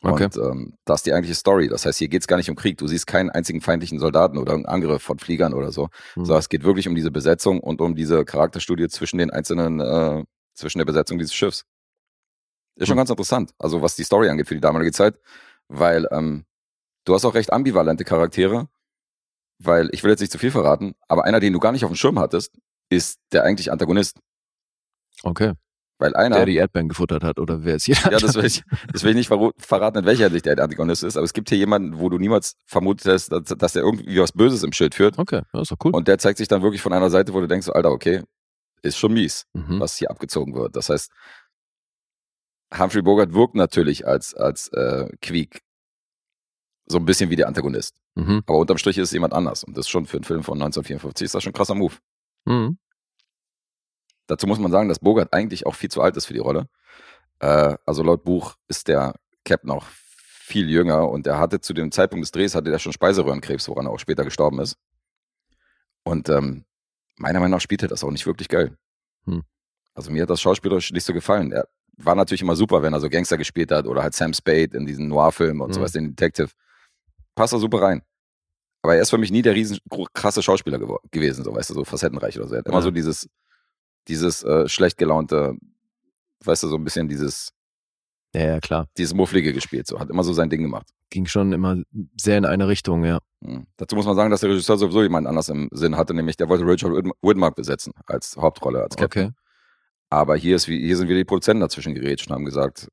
Okay. 0.00 0.24
Und 0.24 0.36
ähm, 0.36 0.74
das 0.84 1.00
ist 1.00 1.06
die 1.06 1.12
eigentliche 1.12 1.34
Story. 1.34 1.68
Das 1.68 1.84
heißt, 1.84 1.98
hier 1.98 2.08
geht's 2.08 2.28
gar 2.28 2.36
nicht 2.36 2.48
um 2.48 2.56
Krieg. 2.56 2.78
Du 2.78 2.86
siehst 2.86 3.06
keinen 3.06 3.30
einzigen 3.30 3.60
feindlichen 3.60 3.98
Soldaten 3.98 4.38
oder 4.38 4.54
einen 4.54 4.66
Angriff 4.66 5.02
von 5.02 5.18
Fliegern 5.18 5.54
oder 5.54 5.72
so. 5.72 5.88
Mhm. 6.14 6.24
Sondern 6.24 6.38
es 6.38 6.48
geht 6.48 6.62
wirklich 6.62 6.86
um 6.86 6.94
diese 6.94 7.10
Besetzung 7.10 7.60
und 7.60 7.80
um 7.80 7.94
diese 7.96 8.24
Charakterstudie 8.24 8.88
zwischen 8.88 9.18
den 9.18 9.30
einzelnen, 9.30 9.80
äh, 9.80 10.24
zwischen 10.54 10.78
der 10.78 10.84
Besetzung 10.84 11.18
dieses 11.18 11.34
Schiffs. 11.34 11.64
Ist 12.76 12.86
schon 12.86 12.94
Mhm. 12.94 12.98
ganz 12.98 13.10
interessant. 13.10 13.50
Also 13.58 13.82
was 13.82 13.96
die 13.96 14.04
Story 14.04 14.28
angeht 14.28 14.46
für 14.46 14.54
die 14.54 14.60
damalige 14.60 14.92
Zeit. 14.92 15.18
Weil 15.66 16.06
ähm, 16.12 16.44
du 17.04 17.14
hast 17.14 17.24
auch 17.24 17.34
recht 17.34 17.52
ambivalente 17.52 18.04
Charaktere. 18.04 18.68
Weil 19.60 19.88
ich 19.92 20.04
will 20.04 20.10
jetzt 20.10 20.20
nicht 20.20 20.30
zu 20.30 20.38
viel 20.38 20.52
verraten, 20.52 20.94
aber 21.08 21.24
einer, 21.24 21.40
den 21.40 21.52
du 21.52 21.58
gar 21.58 21.72
nicht 21.72 21.84
auf 21.84 21.90
dem 21.90 21.96
Schirm 21.96 22.20
hattest, 22.20 22.56
ist 22.90 23.18
der 23.32 23.42
eigentlich 23.42 23.72
Antagonist. 23.72 24.20
Okay. 25.24 25.54
Weil 25.98 26.14
einer. 26.14 26.36
Der 26.36 26.46
die 26.46 26.56
Erdbeeren 26.56 26.88
gefuttert 26.88 27.24
hat 27.24 27.38
oder 27.38 27.64
wer 27.64 27.76
ist 27.76 27.86
jeder? 27.88 28.12
Ja, 28.12 28.18
das 28.18 28.36
will 28.36 28.44
ich, 28.44 28.62
das 28.92 29.02
will 29.02 29.10
ich 29.10 29.28
nicht 29.28 29.54
verraten, 29.58 29.98
in 29.98 30.04
welcher 30.04 30.24
Hinsicht 30.24 30.46
der 30.46 30.58
Antagonist 30.58 31.02
ist, 31.02 31.16
aber 31.16 31.24
es 31.24 31.32
gibt 31.32 31.48
hier 31.48 31.58
jemanden, 31.58 31.98
wo 31.98 32.08
du 32.08 32.18
niemals 32.18 32.56
vermutet 32.66 33.12
hast, 33.12 33.30
dass, 33.30 33.44
dass 33.44 33.72
der 33.72 33.82
irgendwie 33.82 34.18
was 34.20 34.32
Böses 34.32 34.62
im 34.62 34.72
Schild 34.72 34.94
führt. 34.94 35.18
Okay, 35.18 35.42
ja, 35.52 35.60
ist 35.60 35.72
doch 35.72 35.76
cool. 35.84 35.92
Und 35.92 36.06
der 36.06 36.18
zeigt 36.18 36.38
sich 36.38 36.48
dann 36.48 36.62
wirklich 36.62 36.82
von 36.82 36.92
einer 36.92 37.10
Seite, 37.10 37.34
wo 37.34 37.40
du 37.40 37.48
denkst, 37.48 37.66
so, 37.66 37.72
Alter, 37.72 37.90
okay, 37.90 38.22
ist 38.82 38.96
schon 38.96 39.12
mies, 39.12 39.46
mhm. 39.54 39.80
was 39.80 39.96
hier 39.96 40.10
abgezogen 40.10 40.54
wird. 40.54 40.76
Das 40.76 40.88
heißt, 40.88 41.10
Humphrey 42.76 43.02
Bogart 43.02 43.32
wirkt 43.32 43.54
natürlich 43.54 44.06
als, 44.06 44.34
als 44.34 44.68
äh, 44.68 45.08
Quiek 45.20 45.62
so 46.86 46.98
ein 46.98 47.04
bisschen 47.04 47.30
wie 47.30 47.36
der 47.36 47.48
Antagonist. 47.48 47.96
Mhm. 48.14 48.42
Aber 48.46 48.58
unterm 48.58 48.78
Strich 48.78 48.98
ist 48.98 49.08
es 49.08 49.12
jemand 49.12 49.32
anders. 49.32 49.64
Und 49.64 49.76
das 49.76 49.86
ist 49.86 49.90
schon 49.90 50.06
für 50.06 50.16
einen 50.16 50.24
Film 50.24 50.42
von 50.42 50.54
1954 50.58 51.24
ist 51.26 51.34
das 51.34 51.42
schon 51.42 51.50
ein 51.50 51.54
krasser 51.54 51.74
Move. 51.74 51.94
Mhm. 52.44 52.78
Dazu 54.28 54.46
muss 54.46 54.58
man 54.60 54.70
sagen, 54.70 54.88
dass 54.88 55.00
Bogart 55.00 55.32
eigentlich 55.32 55.66
auch 55.66 55.74
viel 55.74 55.90
zu 55.90 56.00
alt 56.00 56.16
ist 56.16 56.26
für 56.26 56.34
die 56.34 56.38
Rolle. 56.38 56.68
Äh, 57.40 57.76
also 57.84 58.02
laut 58.04 58.22
Buch 58.24 58.54
ist 58.68 58.86
der 58.88 59.14
Cap 59.44 59.64
noch 59.64 59.86
viel 59.86 60.70
jünger 60.70 61.08
und 61.08 61.26
er 61.26 61.38
hatte 61.38 61.60
zu 61.60 61.74
dem 61.74 61.90
Zeitpunkt 61.90 62.24
des 62.24 62.30
Drehs 62.30 62.54
hatte 62.54 62.70
er 62.70 62.78
schon 62.78 62.92
Speiseröhrenkrebs, 62.92 63.68
woran 63.68 63.86
er 63.86 63.92
auch 63.92 63.98
später 63.98 64.24
gestorben 64.24 64.60
ist. 64.60 64.76
Und 66.04 66.28
ähm, 66.28 66.64
meiner 67.16 67.40
Meinung 67.40 67.52
nach 67.56 67.60
spielte 67.60 67.86
das 67.88 68.04
auch 68.04 68.10
nicht 68.10 68.26
wirklich 68.26 68.48
geil. 68.48 68.76
Hm. 69.24 69.42
Also 69.94 70.10
mir 70.10 70.22
hat 70.22 70.30
das 70.30 70.40
schauspielerisch 70.40 70.92
nicht 70.92 71.04
so 71.04 71.12
gefallen. 71.12 71.52
Er 71.52 71.68
war 71.96 72.14
natürlich 72.14 72.42
immer 72.42 72.56
super, 72.56 72.82
wenn 72.82 72.92
er 72.92 73.00
so 73.00 73.10
Gangster 73.10 73.36
gespielt 73.36 73.70
hat 73.72 73.86
oder 73.86 74.02
halt 74.02 74.14
Sam 74.14 74.32
Spade 74.32 74.76
in 74.76 74.86
diesen 74.86 75.08
Noir-Filmen 75.08 75.60
und 75.60 75.68
Hm. 75.68 75.74
sowas, 75.74 75.92
den 75.92 76.08
Detective. 76.14 76.50
Passt 77.34 77.52
er 77.52 77.58
super 77.58 77.82
rein. 77.82 78.02
Aber 78.82 78.94
er 78.94 79.02
ist 79.02 79.10
für 79.10 79.18
mich 79.18 79.30
nie 79.32 79.42
der 79.42 79.54
riesen 79.54 79.78
krasse 80.14 80.42
Schauspieler 80.42 80.78
gewo- 80.78 81.00
gewesen, 81.10 81.44
so 81.44 81.54
weißt 81.54 81.70
du, 81.70 81.74
so 81.74 81.84
facettenreich 81.84 82.38
oder 82.38 82.48
so. 82.48 82.54
Er 82.54 82.58
hat 82.60 82.66
immer 82.66 82.76
Ja. 82.76 82.82
so 82.82 82.90
dieses, 82.92 83.28
dieses 84.06 84.42
äh, 84.44 84.68
schlecht 84.68 84.96
gelaunte, 84.98 85.54
weißt 86.44 86.62
du, 86.62 86.68
so 86.68 86.76
ein 86.76 86.84
bisschen 86.84 87.08
dieses, 87.08 87.52
Ja, 88.34 88.42
ja, 88.46 88.60
klar. 88.60 88.86
dieses 88.96 89.14
Mufflige 89.14 89.52
gespielt, 89.52 89.86
so, 89.86 89.98
hat 89.98 90.08
immer 90.10 90.22
so 90.24 90.32
sein 90.32 90.48
Ding 90.50 90.62
gemacht. 90.62 90.88
Ging 91.10 91.26
schon 91.26 91.52
immer 91.52 91.76
sehr 92.20 92.38
in 92.38 92.44
eine 92.44 92.68
Richtung, 92.68 93.04
ja. 93.04 93.18
Mhm. 93.40 93.66
Dazu 93.76 93.96
muss 93.96 94.06
man 94.06 94.14
sagen, 94.16 94.30
dass 94.30 94.40
der 94.40 94.50
Regisseur 94.50 94.76
sowieso 94.78 95.02
jemand 95.02 95.26
anders 95.26 95.48
im 95.48 95.68
Sinn 95.72 95.96
hatte, 95.96 96.14
nämlich 96.14 96.36
der 96.36 96.48
wollte 96.48 96.64
Richard 96.66 96.92
Widm- 96.92 97.12
Widmark 97.22 97.54
besetzen 97.56 97.92
als 98.06 98.36
Hauptrolle, 98.36 98.82
als 98.82 98.96
Captain. 98.96 99.26
Okay. 99.28 99.34
Aber 100.10 100.36
hier, 100.36 100.56
ist, 100.56 100.68
wie- 100.68 100.80
hier 100.80 100.96
sind 100.96 101.08
wieder 101.08 101.18
die 101.18 101.24
Produzenten 101.24 101.60
dazwischen 101.60 101.94
gerätscht 101.94 102.28
und 102.28 102.34
haben 102.34 102.44
gesagt, 102.44 102.88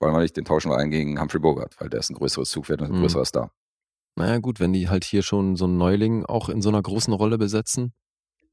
wollen 0.00 0.14
wir 0.14 0.20
nicht, 0.20 0.36
den 0.36 0.44
tauschen 0.44 0.70
wir 0.70 0.76
ein 0.78 0.90
gegen 0.90 1.20
Humphrey 1.20 1.40
Bogart, 1.40 1.74
weil 1.80 1.88
der 1.88 2.00
ist 2.00 2.10
ein 2.10 2.14
größeres 2.14 2.48
Zugpferd 2.50 2.80
und 2.82 2.88
ein 2.92 2.96
Mhm. 2.98 3.02
größerer 3.02 3.24
Star. 3.24 3.50
Naja, 4.16 4.38
gut, 4.38 4.58
wenn 4.60 4.72
die 4.72 4.88
halt 4.88 5.04
hier 5.04 5.22
schon 5.22 5.56
so 5.56 5.64
einen 5.66 5.76
Neuling 5.76 6.24
auch 6.24 6.48
in 6.48 6.60
so 6.62 6.68
einer 6.68 6.82
großen 6.82 7.12
Rolle 7.12 7.38
besetzen, 7.38 7.92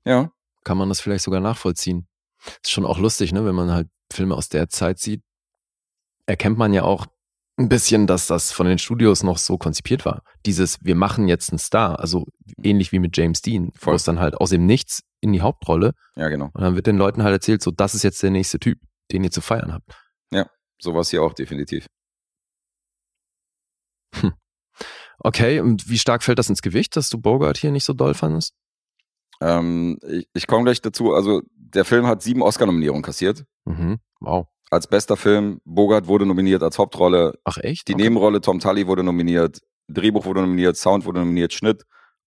Ja, 0.05 0.31
kann 0.65 0.77
man 0.77 0.89
das 0.89 0.99
vielleicht 0.99 1.23
sogar 1.23 1.39
nachvollziehen. 1.39 2.07
Ist 2.61 2.71
schon 2.71 2.85
auch 2.85 2.99
lustig, 2.99 3.31
ne, 3.31 3.45
wenn 3.45 3.55
man 3.55 3.71
halt 3.71 3.87
Filme 4.11 4.35
aus 4.35 4.49
der 4.49 4.67
Zeit 4.67 4.99
sieht, 4.99 5.23
erkennt 6.25 6.57
man 6.57 6.73
ja 6.73 6.83
auch 6.83 7.05
ein 7.57 7.69
bisschen, 7.69 8.05
dass 8.05 8.27
das 8.27 8.51
von 8.51 8.67
den 8.67 8.77
Studios 8.77 9.23
noch 9.23 9.37
so 9.37 9.57
konzipiert 9.57 10.03
war. 10.05 10.23
Dieses, 10.45 10.83
wir 10.83 10.95
machen 10.95 11.29
jetzt 11.29 11.51
einen 11.51 11.59
Star, 11.59 11.99
also 11.99 12.25
ähnlich 12.61 12.91
wie 12.91 12.99
mit 12.99 13.15
James 13.15 13.41
Dean, 13.41 13.67
wo 13.67 13.79
Voll. 13.79 13.95
es 13.95 14.03
dann 14.03 14.19
halt 14.19 14.35
aus 14.35 14.49
dem 14.49 14.65
Nichts 14.65 15.03
in 15.21 15.31
die 15.31 15.41
Hauptrolle 15.41 15.93
ja, 16.17 16.27
genau. 16.27 16.49
und 16.53 16.61
dann 16.61 16.75
wird 16.75 16.87
den 16.87 16.97
Leuten 16.97 17.23
halt 17.23 17.31
erzählt, 17.31 17.61
so, 17.61 17.71
das 17.71 17.95
ist 17.95 18.03
jetzt 18.03 18.21
der 18.21 18.31
nächste 18.31 18.59
Typ, 18.59 18.79
den 19.13 19.23
ihr 19.23 19.31
zu 19.31 19.39
feiern 19.39 19.71
habt. 19.71 19.95
Sowas 20.81 21.09
hier 21.09 21.23
auch 21.23 21.33
definitiv. 21.33 21.87
Okay, 25.19 25.61
und 25.61 25.89
wie 25.89 25.97
stark 25.97 26.23
fällt 26.23 26.39
das 26.39 26.49
ins 26.49 26.61
Gewicht, 26.61 26.95
dass 26.97 27.09
du 27.09 27.17
Bogart 27.17 27.57
hier 27.57 27.71
nicht 27.71 27.85
so 27.85 27.93
doll 27.93 28.13
fandest? 28.13 28.53
Ähm, 29.41 29.99
ich 30.07 30.27
ich 30.33 30.47
komme 30.47 30.63
gleich 30.63 30.81
dazu. 30.81 31.13
Also, 31.13 31.41
der 31.55 31.85
Film 31.85 32.07
hat 32.07 32.21
sieben 32.21 32.41
Oscar-Nominierungen 32.41 33.03
kassiert. 33.03 33.45
Mhm. 33.65 33.99
Wow. 34.19 34.47
Als 34.71 34.87
bester 34.87 35.17
Film, 35.17 35.61
Bogart 35.63 36.07
wurde 36.07 36.25
nominiert 36.25 36.63
als 36.63 36.77
Hauptrolle, 36.77 37.37
Ach 37.43 37.57
echt? 37.57 37.87
die 37.87 37.93
Okay. 37.93 38.03
Nebenrolle 38.03 38.41
Tom 38.41 38.59
Tully 38.59 38.87
wurde 38.87 39.03
nominiert, 39.03 39.61
Drehbuch 39.87 40.25
wurde 40.25 40.41
nominiert, 40.41 40.75
Sound 40.77 41.05
wurde 41.05 41.19
nominiert, 41.19 41.53
Schnitt 41.53 41.83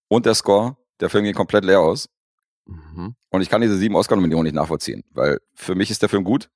und 0.09 0.25
der 0.25 0.35
Score. 0.35 0.77
Der 1.01 1.11
Film 1.11 1.25
ging 1.25 1.35
komplett 1.35 1.65
leer 1.65 1.81
aus. 1.81 2.09
Mhm. 2.67 3.15
Und 3.31 3.41
ich 3.41 3.49
kann 3.49 3.61
diese 3.61 3.77
sieben 3.77 3.97
Oscar-Nominierungen 3.97 4.45
nicht 4.45 4.55
nachvollziehen, 4.55 5.03
weil 5.11 5.39
für 5.55 5.75
mich 5.75 5.91
ist 5.91 6.03
der 6.03 6.09
Film 6.09 6.25
gut, 6.25 6.49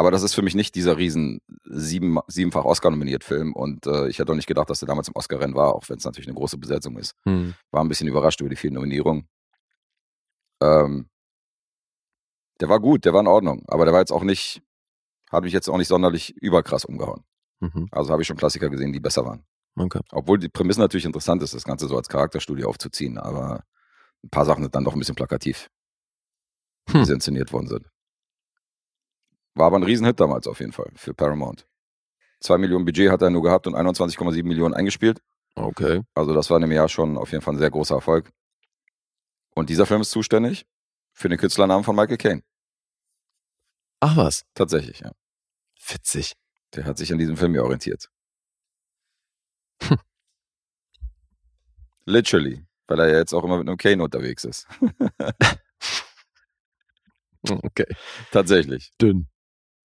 aber 0.00 0.10
das 0.10 0.22
ist 0.22 0.34
für 0.34 0.42
mich 0.42 0.54
nicht 0.54 0.74
dieser 0.74 0.96
riesen 0.96 1.40
sieben, 1.64 2.18
siebenfach 2.26 2.64
Oscar-nominiert 2.64 3.22
Film. 3.22 3.52
Und 3.52 3.86
äh, 3.86 4.08
ich 4.08 4.18
hätte 4.18 4.32
auch 4.32 4.36
nicht 4.36 4.46
gedacht, 4.46 4.70
dass 4.70 4.80
der 4.80 4.88
damals 4.88 5.08
im 5.08 5.14
Oscar-Rennen 5.14 5.54
war, 5.54 5.74
auch 5.74 5.88
wenn 5.88 5.98
es 5.98 6.04
natürlich 6.04 6.26
eine 6.26 6.36
große 6.36 6.56
Besetzung 6.56 6.96
ist. 6.96 7.14
Hm. 7.26 7.54
War 7.70 7.84
ein 7.84 7.88
bisschen 7.88 8.08
überrascht 8.08 8.40
über 8.40 8.48
die 8.48 8.56
vielen 8.56 8.74
Nominierungen. 8.74 9.28
Ähm, 10.62 11.08
der 12.60 12.68
war 12.68 12.80
gut, 12.80 13.04
der 13.04 13.12
war 13.14 13.20
in 13.20 13.26
Ordnung, 13.26 13.64
aber 13.68 13.84
der 13.84 13.94
war 13.94 14.00
jetzt 14.00 14.12
auch 14.12 14.22
nicht, 14.22 14.62
hat 15.30 15.44
mich 15.44 15.52
jetzt 15.52 15.68
auch 15.68 15.78
nicht 15.78 15.88
sonderlich 15.88 16.34
überkrass 16.36 16.84
umgehauen. 16.84 17.24
Mhm. 17.60 17.88
Also 17.90 18.10
habe 18.12 18.22
ich 18.22 18.28
schon 18.28 18.36
Klassiker 18.36 18.68
gesehen, 18.68 18.92
die 18.92 19.00
besser 19.00 19.24
waren. 19.24 19.44
Okay. 19.76 20.00
Obwohl 20.12 20.38
die 20.38 20.48
Prämisse 20.48 20.80
natürlich 20.80 21.04
interessant 21.06 21.42
ist, 21.42 21.54
das 21.54 21.64
Ganze 21.64 21.86
so 21.88 21.96
als 21.96 22.08
Charakterstudie 22.08 22.64
aufzuziehen, 22.64 23.18
aber 23.18 23.64
ein 24.22 24.30
paar 24.30 24.44
Sachen 24.44 24.62
sind 24.62 24.74
dann 24.74 24.84
doch 24.84 24.92
ein 24.94 24.98
bisschen 24.98 25.14
plakativ, 25.14 25.68
wie 26.88 26.94
Hm. 26.98 27.04
sie 27.04 27.12
inszeniert 27.14 27.52
worden 27.52 27.68
sind. 27.68 27.86
War 29.54 29.66
aber 29.66 29.76
ein 29.76 29.82
Riesenhit 29.82 30.20
damals 30.20 30.46
auf 30.46 30.60
jeden 30.60 30.72
Fall 30.72 30.90
für 30.96 31.14
Paramount. 31.14 31.66
Zwei 32.40 32.58
Millionen 32.58 32.84
Budget 32.84 33.10
hat 33.10 33.22
er 33.22 33.30
nur 33.30 33.42
gehabt 33.42 33.66
und 33.66 33.74
21,7 33.74 34.44
Millionen 34.44 34.74
eingespielt. 34.74 35.20
Okay. 35.56 36.02
Also 36.14 36.32
das 36.32 36.48
war 36.50 36.56
in 36.56 36.62
dem 36.62 36.72
Jahr 36.72 36.88
schon 36.88 37.16
auf 37.18 37.32
jeden 37.32 37.42
Fall 37.42 37.54
ein 37.54 37.58
sehr 37.58 37.70
großer 37.70 37.96
Erfolg. 37.96 38.30
Und 39.54 39.70
dieser 39.70 39.86
Film 39.86 40.00
ist 40.00 40.10
zuständig 40.10 40.66
für 41.12 41.28
den 41.28 41.38
Künstlernamen 41.38 41.84
von 41.84 41.96
Michael 41.96 42.16
Caine. 42.16 42.42
Ach 44.00 44.16
was. 44.16 44.44
Tatsächlich, 44.54 45.00
ja. 45.00 45.12
Witzig. 45.88 46.34
Der 46.74 46.84
hat 46.84 46.98
sich 46.98 47.12
an 47.12 47.18
diesem 47.18 47.36
Film 47.36 47.54
ja 47.54 47.62
orientiert. 47.62 48.08
Hm. 49.82 49.98
Literally, 52.04 52.64
weil 52.86 53.00
er 53.00 53.08
ja 53.08 53.18
jetzt 53.18 53.34
auch 53.34 53.44
immer 53.44 53.58
mit 53.58 53.68
einem 53.68 53.76
Kane 53.76 54.02
unterwegs 54.02 54.44
ist. 54.44 54.66
Okay. 57.48 57.86
Tatsächlich. 58.30 58.92
Dünn. 59.00 59.28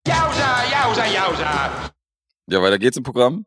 Jausa, 0.05 0.63
jausa, 0.71 1.05
jausa. 1.05 1.91
Ja, 2.47 2.61
weiter 2.61 2.77
geht's 2.77 2.97
im 2.97 3.03
Programm. 3.03 3.45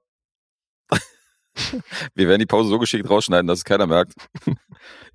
Wir 2.15 2.29
werden 2.29 2.41
die 2.41 2.47
Pause 2.47 2.71
so 2.71 2.79
geschickt 2.79 3.09
rausschneiden, 3.09 3.47
dass 3.47 3.59
es 3.59 3.65
keiner 3.65 3.87
merkt. 3.87 4.15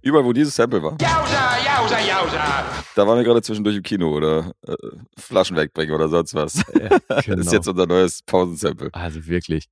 Überall, 0.01 0.25
wo 0.25 0.33
dieses 0.33 0.55
Sample 0.55 0.83
war. 0.83 0.91
Jausa, 0.99 1.57
jausa, 1.65 1.99
jausa. 1.99 2.65
Da 2.95 3.07
waren 3.07 3.17
wir 3.17 3.23
gerade 3.23 3.41
zwischendurch 3.41 3.77
im 3.77 3.83
Kino 3.83 4.11
oder 4.13 4.51
äh, 4.67 4.75
Flaschen 5.17 5.55
wegbringen 5.55 5.95
oder 5.95 6.09
sonst 6.09 6.33
was. 6.33 6.55
Ja, 6.79 6.97
Das 7.07 7.25
genau. 7.25 7.39
ist 7.41 7.51
jetzt 7.53 7.67
unser 7.67 7.85
neues 7.85 8.21
Pausensample. 8.23 8.89
also 8.93 9.25
wirklich. 9.25 9.67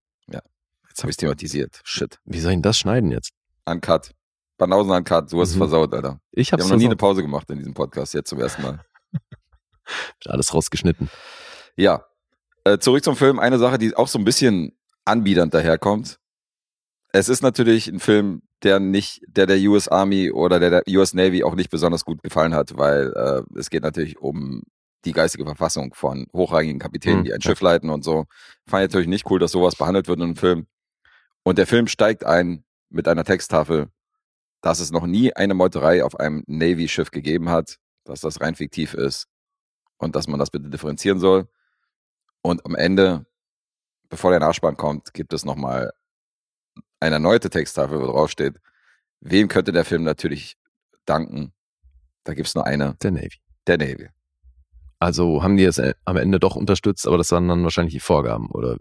Jetzt 0.87 1.03
habe 1.03 1.09
ich 1.11 1.15
thematisiert. 1.17 1.79
Shit. 1.85 2.19
Wie 2.25 2.39
soll 2.41 2.51
ich 2.51 2.55
denn 2.57 2.63
das 2.63 2.77
schneiden 2.77 3.11
jetzt? 3.11 3.31
Uncut. 3.65 4.11
Banausen 4.57 4.91
Uncut. 4.91 5.31
Du 5.31 5.39
hast 5.39 5.49
es 5.51 5.55
Mhm. 5.55 5.59
versaut, 5.59 5.93
Alter. 5.93 6.19
Ich 6.31 6.51
haben 6.51 6.59
noch 6.67 6.75
nie 6.75 6.85
eine. 6.85 6.97
Pause 6.97 7.21
gemacht 7.21 7.49
in 7.49 7.57
diesem 7.59 7.73
Podcast, 7.73 8.13
jetzt 8.13 8.29
zum 8.29 8.41
ersten 8.41 8.61
Mal. 8.61 8.81
alles 10.25 10.53
rausgeschnitten. 10.53 11.09
Ja. 11.77 12.05
Äh, 12.65 12.77
zurück 12.79 13.03
zum 13.05 13.15
Film. 13.15 13.39
Eine 13.39 13.57
Sache, 13.57 13.77
die 13.77 13.95
auch 13.95 14.07
so 14.09 14.19
ein 14.19 14.25
bisschen 14.25 14.77
anbiedernd 15.05 15.53
daherkommt. 15.53 16.19
Es 17.13 17.29
ist 17.29 17.41
natürlich 17.41 17.87
ein 17.87 17.99
Film, 18.01 18.41
der 18.63 18.79
nicht, 18.79 19.21
der 19.27 19.47
der 19.47 19.57
US 19.69 19.87
Army 19.87 20.31
oder 20.31 20.59
der 20.59 20.69
der 20.69 20.83
US 20.97 21.13
Navy 21.13 21.43
auch 21.43 21.55
nicht 21.55 21.69
besonders 21.69 22.05
gut 22.05 22.23
gefallen 22.23 22.53
hat, 22.53 22.77
weil 22.77 23.13
äh, 23.13 23.59
es 23.59 23.69
geht 23.69 23.83
natürlich 23.83 24.19
um 24.19 24.63
die 25.05 25.13
geistige 25.13 25.45
Verfassung 25.45 25.93
von 25.93 26.27
hochrangigen 26.33 26.79
Kapitänen, 26.79 27.19
Hm, 27.19 27.23
die 27.23 27.33
ein. 27.33 27.41
Schiff 27.41 27.61
leiten 27.61 27.89
und 27.89 28.03
so. 28.03 28.25
Fand 28.67 28.83
ich 28.83 28.89
natürlich 28.89 29.07
nicht 29.07 29.29
cool, 29.31 29.39
dass 29.39 29.51
sowas 29.51 29.75
behandelt 29.75 30.07
wird 30.07 30.19
in 30.19 30.23
einem 30.25 30.35
Film. 30.35 30.67
Und 31.43 31.57
der 31.57 31.67
Film 31.67 31.87
steigt 31.87 32.23
ein 32.25 32.63
mit 32.89 33.07
einer 33.07 33.23
Texttafel, 33.23 33.89
dass 34.61 34.79
es 34.79 34.91
noch 34.91 35.07
nie 35.07 35.33
eine 35.33 35.55
Meuterei 35.55 36.03
auf 36.03 36.19
einem 36.19 36.43
Navy-Schiff 36.47 37.11
gegeben 37.11 37.49
hat, 37.49 37.77
dass 38.03 38.21
das 38.21 38.41
rein 38.41 38.55
fiktiv 38.55 38.93
ist 38.93 39.27
und 39.97 40.15
dass 40.15 40.27
man 40.27 40.39
das 40.39 40.51
bitte 40.51 40.69
differenzieren 40.69 41.19
soll. 41.19 41.47
Und 42.43 42.65
am 42.65 42.75
Ende, 42.75 43.25
bevor 44.09 44.31
der 44.31 44.39
Nachspann 44.39 44.77
kommt, 44.77 45.13
gibt 45.13 45.33
es 45.33 45.45
nochmal 45.45 45.91
eine 47.01 47.15
erneute 47.15 47.49
Texttafel, 47.49 47.99
wo 47.99 48.05
drauf 48.07 48.31
steht, 48.31 48.55
wem 49.19 49.47
könnte 49.47 49.71
der 49.71 49.85
Film 49.85 50.03
natürlich 50.03 50.55
danken? 51.05 51.51
Da 52.23 52.33
gibt 52.33 52.47
es 52.47 52.55
nur 52.55 52.65
eine, 52.65 52.95
Der 53.01 53.11
Navy. 53.11 53.37
der 53.67 53.77
Navy. 53.77 54.07
Also 54.99 55.41
haben 55.41 55.57
die 55.57 55.63
es 55.65 55.79
äh, 55.79 55.93
am 56.05 56.17
Ende 56.17 56.39
doch 56.39 56.55
unterstützt, 56.55 57.07
aber 57.07 57.17
das 57.17 57.31
waren 57.31 57.47
dann 57.47 57.63
wahrscheinlich 57.63 57.93
die 57.95 57.99
Vorgaben 57.99 58.47
oder 58.51 58.77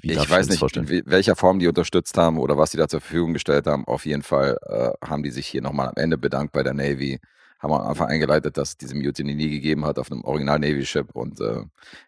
wie 0.00 0.08
darf 0.14 0.24
ich 0.24 0.30
weiß 0.30 0.36
mir 0.38 0.40
das 0.40 0.48
nicht, 0.50 0.58
vorstellen? 0.58 0.88
in 0.88 0.90
we- 0.90 1.02
welcher 1.06 1.36
Form 1.36 1.60
die 1.60 1.68
unterstützt 1.68 2.18
haben 2.18 2.38
oder 2.38 2.58
was 2.58 2.72
die 2.72 2.76
da 2.76 2.88
zur 2.88 3.00
Verfügung 3.00 3.32
gestellt 3.34 3.68
haben. 3.68 3.86
Auf 3.86 4.04
jeden 4.04 4.24
Fall 4.24 4.58
äh, 4.66 4.90
haben 5.06 5.22
die 5.22 5.30
sich 5.30 5.46
hier 5.46 5.62
nochmal 5.62 5.88
am 5.88 5.94
Ende 5.96 6.18
bedankt 6.18 6.52
bei 6.52 6.64
der 6.64 6.74
Navy, 6.74 7.20
haben 7.60 7.72
am 7.72 7.82
Anfang 7.82 8.08
eingeleitet, 8.08 8.56
dass 8.56 8.70
es 8.70 8.76
diese 8.76 8.96
Mutiny 8.96 9.36
nie 9.36 9.50
gegeben 9.50 9.84
hat 9.84 10.00
auf 10.00 10.10
einem 10.10 10.24
Original 10.24 10.58
Navy 10.58 10.84
Ship 10.84 11.08
und 11.14 11.40
äh, 11.40 11.62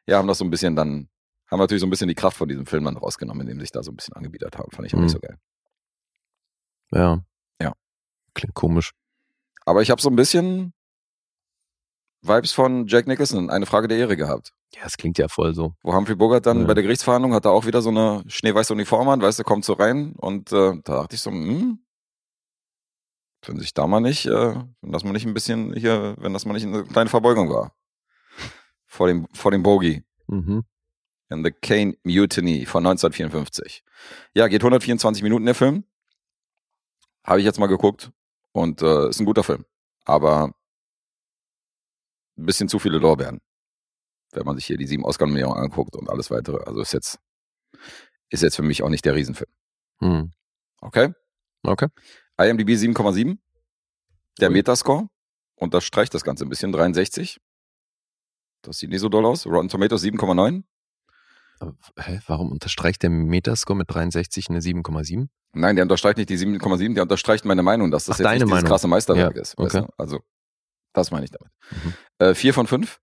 ja, 0.08 0.18
haben 0.18 0.26
das 0.26 0.38
so 0.38 0.44
ein 0.44 0.50
bisschen 0.50 0.74
dann, 0.74 1.08
haben 1.54 1.60
natürlich 1.60 1.80
so 1.80 1.86
ein 1.86 1.90
bisschen 1.90 2.08
die 2.08 2.14
Kraft 2.14 2.36
von 2.36 2.48
diesem 2.48 2.66
Film 2.66 2.84
dann 2.84 2.96
rausgenommen, 2.96 3.40
indem 3.42 3.58
sie 3.58 3.62
sich 3.64 3.72
da 3.72 3.82
so 3.82 3.90
ein 3.92 3.96
bisschen 3.96 4.14
angebietet 4.14 4.58
haben. 4.58 4.70
Fand 4.70 4.86
ich 4.86 4.94
auch 4.94 4.98
nicht 4.98 5.08
Mhm. 5.08 5.12
so 5.14 5.20
geil. 5.20 5.38
Ja. 6.92 7.24
Ja. 7.60 7.72
Klingt 8.34 8.54
komisch. 8.54 8.92
Aber 9.64 9.80
ich 9.82 9.90
habe 9.90 10.02
so 10.02 10.10
ein 10.10 10.16
bisschen 10.16 10.72
Vibes 12.22 12.52
von 12.52 12.86
Jack 12.86 13.06
Nicholson, 13.06 13.50
eine 13.50 13.66
Frage 13.66 13.88
der 13.88 13.98
Ehre 13.98 14.16
gehabt. 14.16 14.52
Ja, 14.74 14.82
es 14.86 14.96
klingt 14.96 15.18
ja 15.18 15.28
voll 15.28 15.54
so. 15.54 15.74
Wo 15.82 15.94
Humphrey 15.94 16.16
Bogart 16.16 16.46
dann 16.46 16.60
Ja. 16.62 16.66
bei 16.66 16.74
der 16.74 16.82
Gerichtsverhandlung 16.82 17.32
hat 17.34 17.44
er 17.44 17.52
auch 17.52 17.66
wieder 17.66 17.80
so 17.82 17.90
eine 17.90 18.24
schneeweiße 18.26 18.72
Uniform 18.72 19.08
an, 19.08 19.20
weißt 19.22 19.38
du, 19.38 19.44
kommt 19.44 19.64
so 19.64 19.74
rein 19.74 20.14
und 20.16 20.50
äh, 20.52 20.72
da 20.84 21.00
dachte 21.02 21.14
ich 21.16 21.20
so, 21.22 21.30
hm, 21.30 21.78
wenn 23.46 23.58
sich 23.58 23.74
da 23.74 23.86
mal 23.86 24.00
nicht, 24.00 24.26
äh, 24.26 24.54
wenn 24.80 24.92
das 24.92 25.04
mal 25.04 25.12
nicht 25.12 25.26
ein 25.26 25.34
bisschen 25.34 25.74
hier, 25.74 26.16
wenn 26.18 26.32
das 26.32 26.46
mal 26.46 26.54
nicht 26.54 26.66
eine 26.66 26.84
kleine 26.84 27.10
Verbeugung 27.10 27.50
war. 27.50 27.74
Vor 28.86 29.06
dem, 29.06 29.26
vor 29.34 29.50
dem 29.50 29.62
Bogey 29.62 30.02
Mhm. 30.26 30.64
In 31.34 31.44
The 31.44 31.50
Kane 31.50 31.96
Mutiny 32.02 32.64
von 32.66 32.86
1954. 32.86 33.84
Ja, 34.34 34.48
geht 34.48 34.62
124 34.62 35.22
Minuten 35.22 35.44
der 35.44 35.54
Film. 35.54 35.84
Habe 37.24 37.40
ich 37.40 37.44
jetzt 37.44 37.58
mal 37.58 37.66
geguckt 37.66 38.10
und 38.52 38.82
äh, 38.82 39.08
ist 39.08 39.20
ein 39.20 39.26
guter 39.26 39.42
Film. 39.42 39.64
Aber 40.04 40.54
ein 42.36 42.46
bisschen 42.46 42.68
zu 42.68 42.78
viele 42.78 42.98
Lorbeeren. 42.98 43.40
Wenn 44.32 44.44
man 44.44 44.56
sich 44.56 44.66
hier 44.66 44.76
die 44.76 44.86
sieben 44.86 45.04
Oscar-Nominierungen 45.04 45.62
anguckt 45.62 45.96
und 45.96 46.08
alles 46.08 46.30
weitere. 46.30 46.62
Also 46.64 46.80
ist 46.80 46.92
jetzt, 46.92 47.18
ist 48.30 48.42
jetzt 48.42 48.56
für 48.56 48.62
mich 48.62 48.82
auch 48.82 48.88
nicht 48.88 49.04
der 49.04 49.14
Riesenfilm. 49.14 49.50
Mhm. 50.00 50.32
Okay? 50.80 51.12
Okay. 51.62 51.88
IMDb 52.36 52.70
7,7. 52.70 53.38
Der 54.40 54.48
Ui. 54.48 54.54
Metascore 54.54 55.08
unterstreicht 55.54 56.12
das 56.14 56.24
Ganze 56.24 56.44
ein 56.44 56.48
bisschen, 56.48 56.72
63. 56.72 57.40
Das 58.62 58.78
sieht 58.78 58.90
nicht 58.90 59.00
so 59.00 59.08
doll 59.08 59.24
aus. 59.24 59.46
Rotten 59.46 59.68
Tomatoes 59.68 60.02
7,9. 60.02 60.64
Hä, 61.98 62.20
warum 62.26 62.50
unterstreicht 62.52 63.02
der 63.02 63.10
Metascore 63.10 63.76
mit 63.76 63.92
63 63.92 64.48
eine 64.50 64.60
7,7? 64.60 65.28
Nein, 65.52 65.76
der 65.76 65.84
unterstreicht 65.84 66.16
nicht 66.18 66.30
die 66.30 66.38
7,7, 66.38 66.94
der 66.94 67.04
unterstreicht 67.04 67.44
meine 67.44 67.62
Meinung, 67.62 67.90
dass 67.90 68.06
das 68.06 68.16
Ach, 68.16 68.18
jetzt 68.20 68.24
deine 68.26 68.44
nicht 68.44 68.52
dieses 68.54 68.68
krasse 68.68 68.88
Meisterwerk 68.88 69.36
Ja, 69.36 69.42
ist. 69.42 69.56
Okay. 69.56 69.82
du? 69.82 69.88
Also, 69.96 70.20
das 70.92 71.10
meine 71.10 71.24
ich 71.24 71.30
damit. 71.30 71.52
Mhm. 71.70 71.94
Äh, 72.18 72.34
4 72.34 72.54
von 72.54 72.66
5 72.66 73.00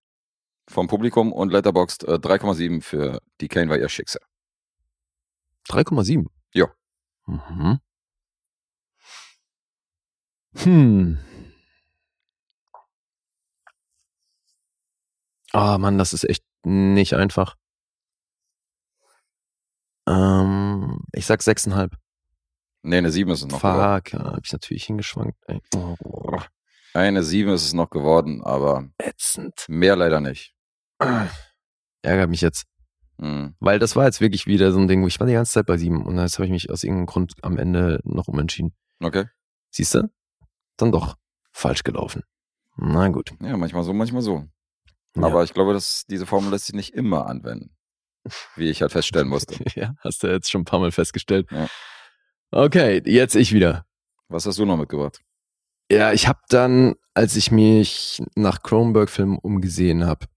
vom 0.69 0.87
Publikum 0.87 1.31
und 1.31 1.51
Letterboxd 1.51 2.03
äh, 2.03 2.13
3,7 2.15 2.81
für 2.81 3.21
die 3.39 3.47
Kane 3.47 3.69
war 3.69 3.77
ihr 3.77 3.89
Schicksal. 3.89 4.21
3,7? 5.69 6.27
Ja. 6.53 6.67
Mhm. 7.25 7.79
Hm. 10.57 11.19
Ah, 15.53 15.77
Mann, 15.77 15.97
das 15.97 16.13
ist 16.13 16.23
echt 16.23 16.43
nicht 16.63 17.13
einfach. 17.13 17.55
Ähm, 20.07 21.01
ich 21.13 21.25
sag 21.25 21.41
6,5. 21.41 21.91
Nee, 22.83 22.97
eine 22.97 23.11
7 23.11 23.29
ist 23.31 23.41
es 23.41 23.47
noch 23.47 23.61
geworden. 23.61 24.01
Fuck, 24.03 24.13
ja, 24.13 24.31
hab 24.33 24.45
ich 24.45 24.51
natürlich 24.51 24.85
hingeschwankt. 24.85 25.37
Ey. 25.47 25.61
Oh, 25.75 26.39
Eine 26.93 27.23
7 27.23 27.51
ist 27.51 27.63
es 27.65 27.73
noch 27.73 27.89
geworden, 27.89 28.43
aber 28.43 28.89
ätzend. 28.97 29.65
mehr 29.67 29.95
leider 29.95 30.19
nicht. 30.19 30.55
Ärgert 32.01 32.29
mich 32.29 32.41
jetzt. 32.41 32.65
Hm. 33.19 33.55
Weil 33.59 33.77
das 33.77 33.95
war 33.95 34.05
jetzt 34.05 34.19
wirklich 34.19 34.47
wieder 34.47 34.71
so 34.71 34.79
ein 34.79 34.87
Ding, 34.87 35.03
wo 35.03 35.07
ich 35.07 35.19
war 35.19 35.27
die 35.27 35.33
ganze 35.33 35.53
Zeit 35.53 35.67
bei 35.67 35.77
7 35.77 36.03
und 36.05 36.17
jetzt 36.17 36.39
habe 36.39 36.45
ich 36.45 36.51
mich 36.51 36.69
aus 36.71 36.83
irgendeinem 36.83 37.05
Grund 37.05 37.33
am 37.43 37.57
Ende 37.57 37.99
noch 38.03 38.27
umentschieden. 38.27 38.73
Okay. 38.99 39.25
Siehst 39.69 39.93
du? 39.93 40.09
Dann 40.77 40.91
doch 40.91 41.17
falsch 41.51 41.83
gelaufen. 41.83 42.23
Na 42.77 43.09
gut. 43.09 43.31
Ja, 43.41 43.57
manchmal 43.57 43.83
so, 43.83 43.93
manchmal 43.93 44.23
so. 44.23 44.45
Ja. 45.15 45.23
Aber 45.23 45.43
ich 45.43 45.53
glaube, 45.53 45.73
dass 45.73 46.05
diese 46.05 46.25
Formel 46.25 46.49
lässt 46.49 46.65
sich 46.65 46.75
nicht 46.75 46.95
immer 46.95 47.27
anwenden. 47.27 47.75
Wie 48.55 48.69
ich 48.69 48.81
halt 48.81 48.91
feststellen 48.91 49.27
musste. 49.27 49.55
ja, 49.75 49.95
hast 49.99 50.23
du 50.23 50.27
jetzt 50.27 50.51
schon 50.51 50.61
ein 50.61 50.65
paar 50.65 50.79
Mal 50.79 50.91
festgestellt. 50.91 51.47
Ja. 51.51 51.67
Okay, 52.51 53.01
jetzt 53.05 53.35
ich 53.35 53.53
wieder. 53.53 53.85
Was 54.27 54.45
hast 54.45 54.59
du 54.59 54.65
noch 54.65 54.77
mitgebracht? 54.77 55.21
Ja, 55.91 56.13
ich 56.13 56.27
habe 56.27 56.39
dann, 56.49 56.95
als 57.13 57.35
ich 57.35 57.51
mich 57.51 58.21
nach 58.35 58.63
Cronenberg-Filmen 58.63 59.37
umgesehen 59.37 60.05
habe 60.05 60.27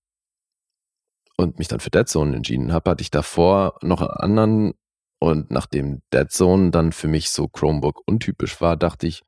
und 1.36 1.58
mich 1.58 1.68
dann 1.68 1.80
für 1.80 1.90
Dead 1.90 2.08
Zone 2.08 2.36
entschieden 2.36 2.72
habe, 2.72 2.90
hatte 2.90 3.02
ich 3.02 3.10
davor 3.10 3.78
noch 3.82 4.00
einen 4.00 4.10
anderen 4.10 4.74
und 5.20 5.50
nachdem 5.50 6.02
Dead 6.12 6.30
Zone 6.30 6.70
dann 6.70 6.92
für 6.92 7.08
mich 7.08 7.30
so 7.30 7.48
Cronenberg 7.48 8.00
untypisch 8.06 8.60
war, 8.60 8.76
dachte 8.76 9.06
ich, 9.06 9.22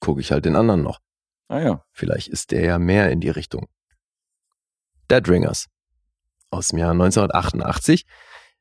gucke 0.00 0.20
ich 0.20 0.32
halt 0.32 0.44
den 0.44 0.56
anderen 0.56 0.82
noch. 0.82 1.00
Ah 1.48 1.60
ja. 1.60 1.84
Vielleicht 1.92 2.28
ist 2.28 2.50
der 2.50 2.64
ja 2.64 2.78
mehr 2.78 3.10
in 3.10 3.20
die 3.20 3.30
Richtung. 3.30 3.68
Dead 5.10 5.26
Ringers 5.28 5.66
aus 6.50 6.68
dem 6.68 6.78
Jahr 6.78 6.92
1988. 6.92 8.04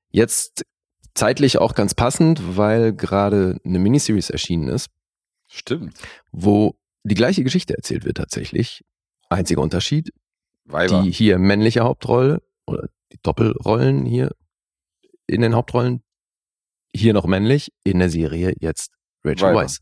Jetzt 0.09 0.65
zeitlich 1.13 1.57
auch 1.57 1.73
ganz 1.73 1.93
passend, 1.93 2.57
weil 2.57 2.93
gerade 2.93 3.59
eine 3.65 3.79
Miniseries 3.79 4.29
erschienen 4.29 4.69
ist, 4.69 4.89
Stimmt. 5.47 5.97
wo 6.31 6.75
die 7.03 7.15
gleiche 7.15 7.43
Geschichte 7.43 7.75
erzählt 7.75 8.05
wird 8.05 8.17
tatsächlich. 8.17 8.83
Einziger 9.29 9.61
Unterschied, 9.61 10.13
Weiber. 10.65 11.01
die 11.01 11.11
hier 11.11 11.37
männliche 11.37 11.81
Hauptrolle 11.81 12.41
oder 12.65 12.87
die 13.11 13.19
Doppelrollen 13.21 14.05
hier 14.05 14.31
in 15.25 15.41
den 15.41 15.55
Hauptrollen, 15.55 16.01
hier 16.93 17.13
noch 17.13 17.25
männlich, 17.25 17.71
in 17.83 17.99
der 17.99 18.09
Serie 18.09 18.53
jetzt 18.59 18.91
Rachel 19.23 19.49
Weiber. 19.49 19.59
Weisz. 19.59 19.79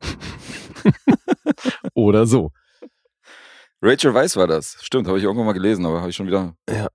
oder 1.94 2.26
so. 2.26 2.52
Rachel 3.82 4.14
Weisz 4.14 4.36
war 4.36 4.46
das. 4.46 4.76
Stimmt, 4.80 5.06
habe 5.06 5.18
ich 5.18 5.24
irgendwann 5.24 5.46
mal 5.46 5.52
gelesen, 5.52 5.84
aber 5.86 6.00
habe 6.00 6.10
ich 6.10 6.16
schon 6.16 6.26
wieder. 6.26 6.54
Ja. 6.68 6.88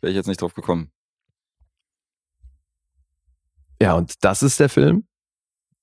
Wäre 0.00 0.10
ich 0.10 0.16
jetzt 0.16 0.26
nicht 0.26 0.40
drauf 0.40 0.54
gekommen. 0.54 0.92
Ja, 3.80 3.94
und 3.94 4.24
das 4.24 4.42
ist 4.42 4.58
der 4.60 4.68
Film, 4.68 5.06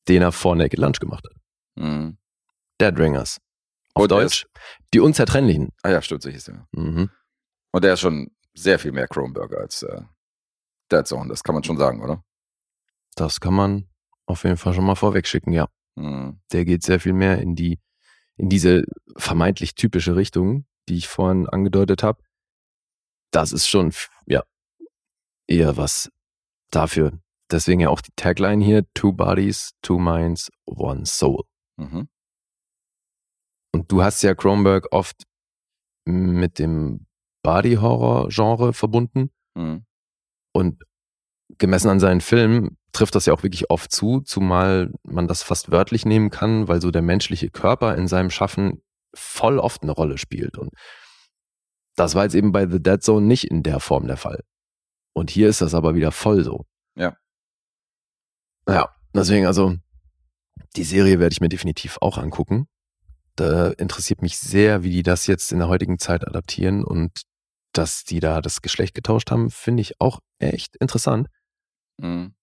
den 0.08 0.22
er 0.22 0.32
vor 0.32 0.56
Naked 0.56 0.80
Lunch 0.80 1.00
gemacht 1.00 1.26
hat. 1.26 1.36
Mhm. 1.76 2.18
Dead 2.80 2.98
Ringers. 2.98 3.40
Auf 3.94 4.04
Und 4.04 4.12
Deutsch, 4.12 4.46
die 4.94 5.00
Unzertrennlichen. 5.00 5.70
Ah 5.82 5.92
ja, 5.92 6.02
stimmt, 6.02 6.22
so 6.22 6.30
hieß 6.30 6.46
der. 6.46 6.68
Mhm. 6.74 7.10
Und 7.72 7.84
der 7.84 7.94
ist 7.94 8.02
schon 8.02 8.30
sehr 8.54 8.80
viel 8.80 8.92
mehr 8.92 9.08
Cronenberg 9.08 9.54
als 9.56 9.84
äh, 9.84 10.02
Dead 10.92 11.08
Zone. 11.08 11.30
Das 11.30 11.44
kann 11.44 11.56
man 11.56 11.64
schon 11.64 11.78
sagen, 11.78 12.04
oder? 12.04 12.24
Das 13.16 13.40
kann 13.40 13.54
man 13.54 13.90
auf 14.26 14.44
jeden 14.44 14.58
Fall 14.58 14.74
schon 14.74 14.86
mal 14.86 14.96
vorwegschicken, 14.96 15.54
ja. 15.54 15.68
Mhm. 15.96 16.42
Der 16.52 16.66
geht 16.66 16.84
sehr 16.84 17.00
viel 17.00 17.14
mehr 17.14 17.40
in 17.40 17.56
die, 17.56 17.80
in 18.36 18.50
diese 18.50 18.84
vermeintlich 19.18 19.76
typische 19.76 20.16
Richtung, 20.16 20.66
die 20.90 20.98
ich 20.98 21.08
vorhin 21.08 21.48
angedeutet 21.48 22.04
habe. 22.04 22.22
Das 23.32 23.52
ist 23.52 23.68
schon, 23.68 23.92
ja, 24.26 24.44
eher 25.48 25.78
was 25.78 26.12
dafür. 26.72 27.20
Deswegen 27.52 27.82
ja 27.82 27.90
auch 27.90 28.02
die 28.02 28.14
Tagline 28.16 28.64
hier, 28.64 28.84
Two 28.94 29.14
Bodies, 29.14 29.72
Two 29.82 30.00
Minds, 30.00 30.50
One 30.66 31.06
Soul. 31.06 31.44
Mhm. 31.78 32.08
Und 33.72 33.92
du 33.92 34.04
hast 34.04 34.22
ja 34.24 34.34
Kronberg 34.34 34.88
oft 34.92 35.24
mit 36.06 36.60
dem 36.60 37.06
Body-Horror-Genre 37.44 38.74
verbunden. 38.74 39.32
Mhm. 39.56 39.86
Und 40.54 40.84
gemessen 41.58 41.90
an 41.90 42.00
seinen 42.00 42.22
Filmen 42.22 42.78
trifft 42.92 43.16
das 43.16 43.26
ja 43.26 43.34
auch 43.34 43.44
wirklich 43.44 43.70
oft 43.70 43.92
zu, 43.92 44.22
zumal 44.22 44.92
man 45.04 45.28
das 45.28 45.44
fast 45.44 45.72
wörtlich 45.72 46.06
nehmen 46.06 46.30
kann, 46.30 46.68
weil 46.68 46.82
so 46.82 46.92
der 46.92 47.02
menschliche 47.02 47.50
Körper 47.50 47.96
in 47.96 48.08
seinem 48.08 48.30
Schaffen 48.30 48.82
voll 49.14 49.60
oft 49.60 49.84
eine 49.84 49.92
Rolle 49.92 50.18
spielt. 50.18 50.58
Und 50.58 50.72
das 51.96 52.16
war 52.16 52.24
jetzt 52.24 52.36
eben 52.36 52.52
bei 52.52 52.68
The 52.68 52.82
Dead 52.82 53.02
Zone 53.02 53.26
nicht 53.26 53.46
in 53.46 53.64
der 53.64 53.80
Form 53.80 54.08
der 54.08 54.18
Fall. 54.18 54.44
Und 55.14 55.30
hier 55.30 55.50
ist 55.50 55.62
das 55.62 55.74
aber 55.74 55.96
wieder 55.96 56.12
voll 56.12 56.44
so. 56.44 56.66
Ja. 56.96 57.16
Ja, 58.68 58.90
deswegen 59.14 59.46
also, 59.46 59.76
die 60.76 60.84
Serie 60.84 61.20
werde 61.20 61.34
ich 61.34 61.42
mir 61.42 61.50
definitiv 61.50 61.98
auch 62.02 62.18
angucken. 62.18 62.68
Da 63.36 63.70
interessiert 63.72 64.22
mich 64.22 64.38
sehr, 64.38 64.84
wie 64.84 64.92
die 64.92 65.04
das 65.04 65.28
jetzt 65.28 65.52
in 65.52 65.60
der 65.60 65.68
heutigen 65.68 66.00
Zeit 66.00 66.26
adaptieren 66.28 66.84
und 66.84 67.24
dass 67.74 68.06
die 68.06 68.20
da 68.22 68.42
das 68.42 68.62
Geschlecht 68.62 68.94
getauscht 68.96 69.32
haben, 69.32 69.50
finde 69.52 69.82
ich 69.82 70.00
auch 70.00 70.20
echt 70.40 70.76
interessant. 70.78 71.28
Mhm. 71.98 72.34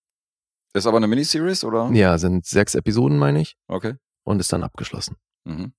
Ist 0.74 0.86
aber 0.86 0.98
eine 0.98 1.06
Miniseries, 1.06 1.64
oder? 1.64 1.90
Ja, 1.92 2.16
sind 2.18 2.46
sechs 2.46 2.74
Episoden, 2.74 3.18
meine 3.18 3.40
ich, 3.40 3.56
Okay. 3.68 3.94
und 4.24 4.40
ist 4.40 4.52
dann 4.52 4.62
abgeschlossen. 4.62 5.16
Mhm. 5.44 5.72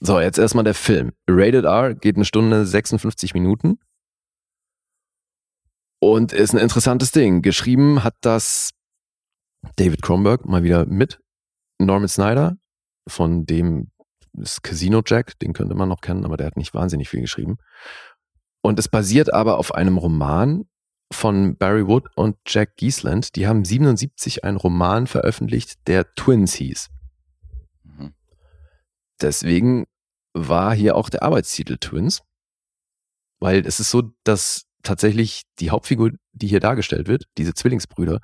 So, 0.00 0.20
jetzt 0.20 0.38
erstmal 0.38 0.64
der 0.64 0.74
Film. 0.74 1.12
Rated 1.28 1.64
R 1.64 1.94
geht 1.94 2.16
eine 2.16 2.24
Stunde 2.24 2.66
56 2.66 3.34
Minuten. 3.34 3.78
Und 5.98 6.32
ist 6.32 6.52
ein 6.52 6.58
interessantes 6.58 7.10
Ding. 7.12 7.40
Geschrieben 7.42 8.04
hat 8.04 8.14
das 8.20 8.70
David 9.76 10.02
Kronberg 10.02 10.44
mal 10.44 10.62
wieder 10.62 10.86
mit 10.86 11.18
Norman 11.78 12.08
Snyder, 12.08 12.56
von 13.08 13.46
dem 13.46 13.90
ist 14.38 14.62
Casino 14.62 15.02
Jack, 15.04 15.38
den 15.38 15.52
könnte 15.52 15.74
man 15.74 15.88
noch 15.88 16.00
kennen, 16.00 16.24
aber 16.24 16.36
der 16.36 16.46
hat 16.46 16.56
nicht 16.56 16.74
wahnsinnig 16.74 17.08
viel 17.08 17.22
geschrieben. 17.22 17.56
Und 18.62 18.78
es 18.78 18.88
basiert 18.88 19.32
aber 19.32 19.58
auf 19.58 19.74
einem 19.74 19.96
Roman 19.96 20.68
von 21.12 21.56
Barry 21.56 21.86
Wood 21.86 22.08
und 22.16 22.36
Jack 22.46 22.76
Giesland. 22.76 23.36
Die 23.36 23.46
haben 23.46 23.64
77 23.64 24.44
einen 24.44 24.56
Roman 24.56 25.06
veröffentlicht, 25.06 25.86
der 25.86 26.14
Twins 26.14 26.54
hieß. 26.54 26.88
Deswegen 29.20 29.86
war 30.34 30.74
hier 30.74 30.96
auch 30.96 31.08
der 31.08 31.22
Arbeitstitel 31.22 31.78
Twins, 31.78 32.22
weil 33.40 33.66
es 33.66 33.80
ist 33.80 33.90
so, 33.90 34.12
dass 34.24 34.64
tatsächlich 34.82 35.42
die 35.58 35.70
Hauptfigur, 35.70 36.12
die 36.32 36.46
hier 36.46 36.60
dargestellt 36.60 37.08
wird, 37.08 37.24
diese 37.38 37.54
Zwillingsbrüder, 37.54 38.20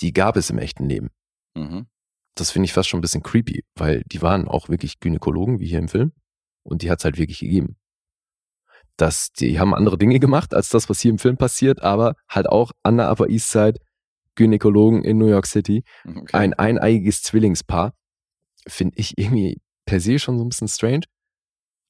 die 0.00 0.12
gab 0.12 0.36
es 0.36 0.50
im 0.50 0.58
echten 0.58 0.88
Leben. 0.88 1.10
Mhm. 1.54 1.86
Das 2.34 2.50
finde 2.50 2.64
ich 2.64 2.72
fast 2.72 2.88
schon 2.88 2.98
ein 2.98 3.02
bisschen 3.02 3.22
creepy, 3.22 3.64
weil 3.74 4.02
die 4.06 4.22
waren 4.22 4.48
auch 4.48 4.68
wirklich 4.68 4.98
Gynäkologen, 5.00 5.60
wie 5.60 5.66
hier 5.66 5.78
im 5.78 5.88
Film, 5.88 6.12
und 6.62 6.82
die 6.82 6.90
hat 6.90 7.00
es 7.00 7.04
halt 7.04 7.18
wirklich 7.18 7.40
gegeben. 7.40 7.76
Das, 8.96 9.32
die 9.32 9.58
haben 9.58 9.74
andere 9.74 9.98
Dinge 9.98 10.20
gemacht, 10.20 10.54
als 10.54 10.68
das, 10.68 10.88
was 10.88 11.00
hier 11.00 11.10
im 11.10 11.18
Film 11.18 11.36
passiert, 11.36 11.82
aber 11.82 12.14
halt 12.28 12.48
auch 12.48 12.72
an 12.82 12.96
der 12.96 13.10
Upper 13.10 13.28
East 13.28 13.50
Side 13.50 13.78
Gynäkologen 14.34 15.04
in 15.04 15.18
New 15.18 15.26
York 15.26 15.46
City. 15.46 15.84
Okay. 16.04 16.24
Ein 16.32 16.54
eineiiges 16.54 17.22
Zwillingspaar 17.22 17.94
finde 18.66 18.96
ich 18.98 19.18
irgendwie 19.18 19.60
per 19.90 20.00
se 20.00 20.20
schon 20.20 20.38
so 20.38 20.44
ein 20.44 20.48
bisschen 20.48 20.68
strange. 20.68 21.02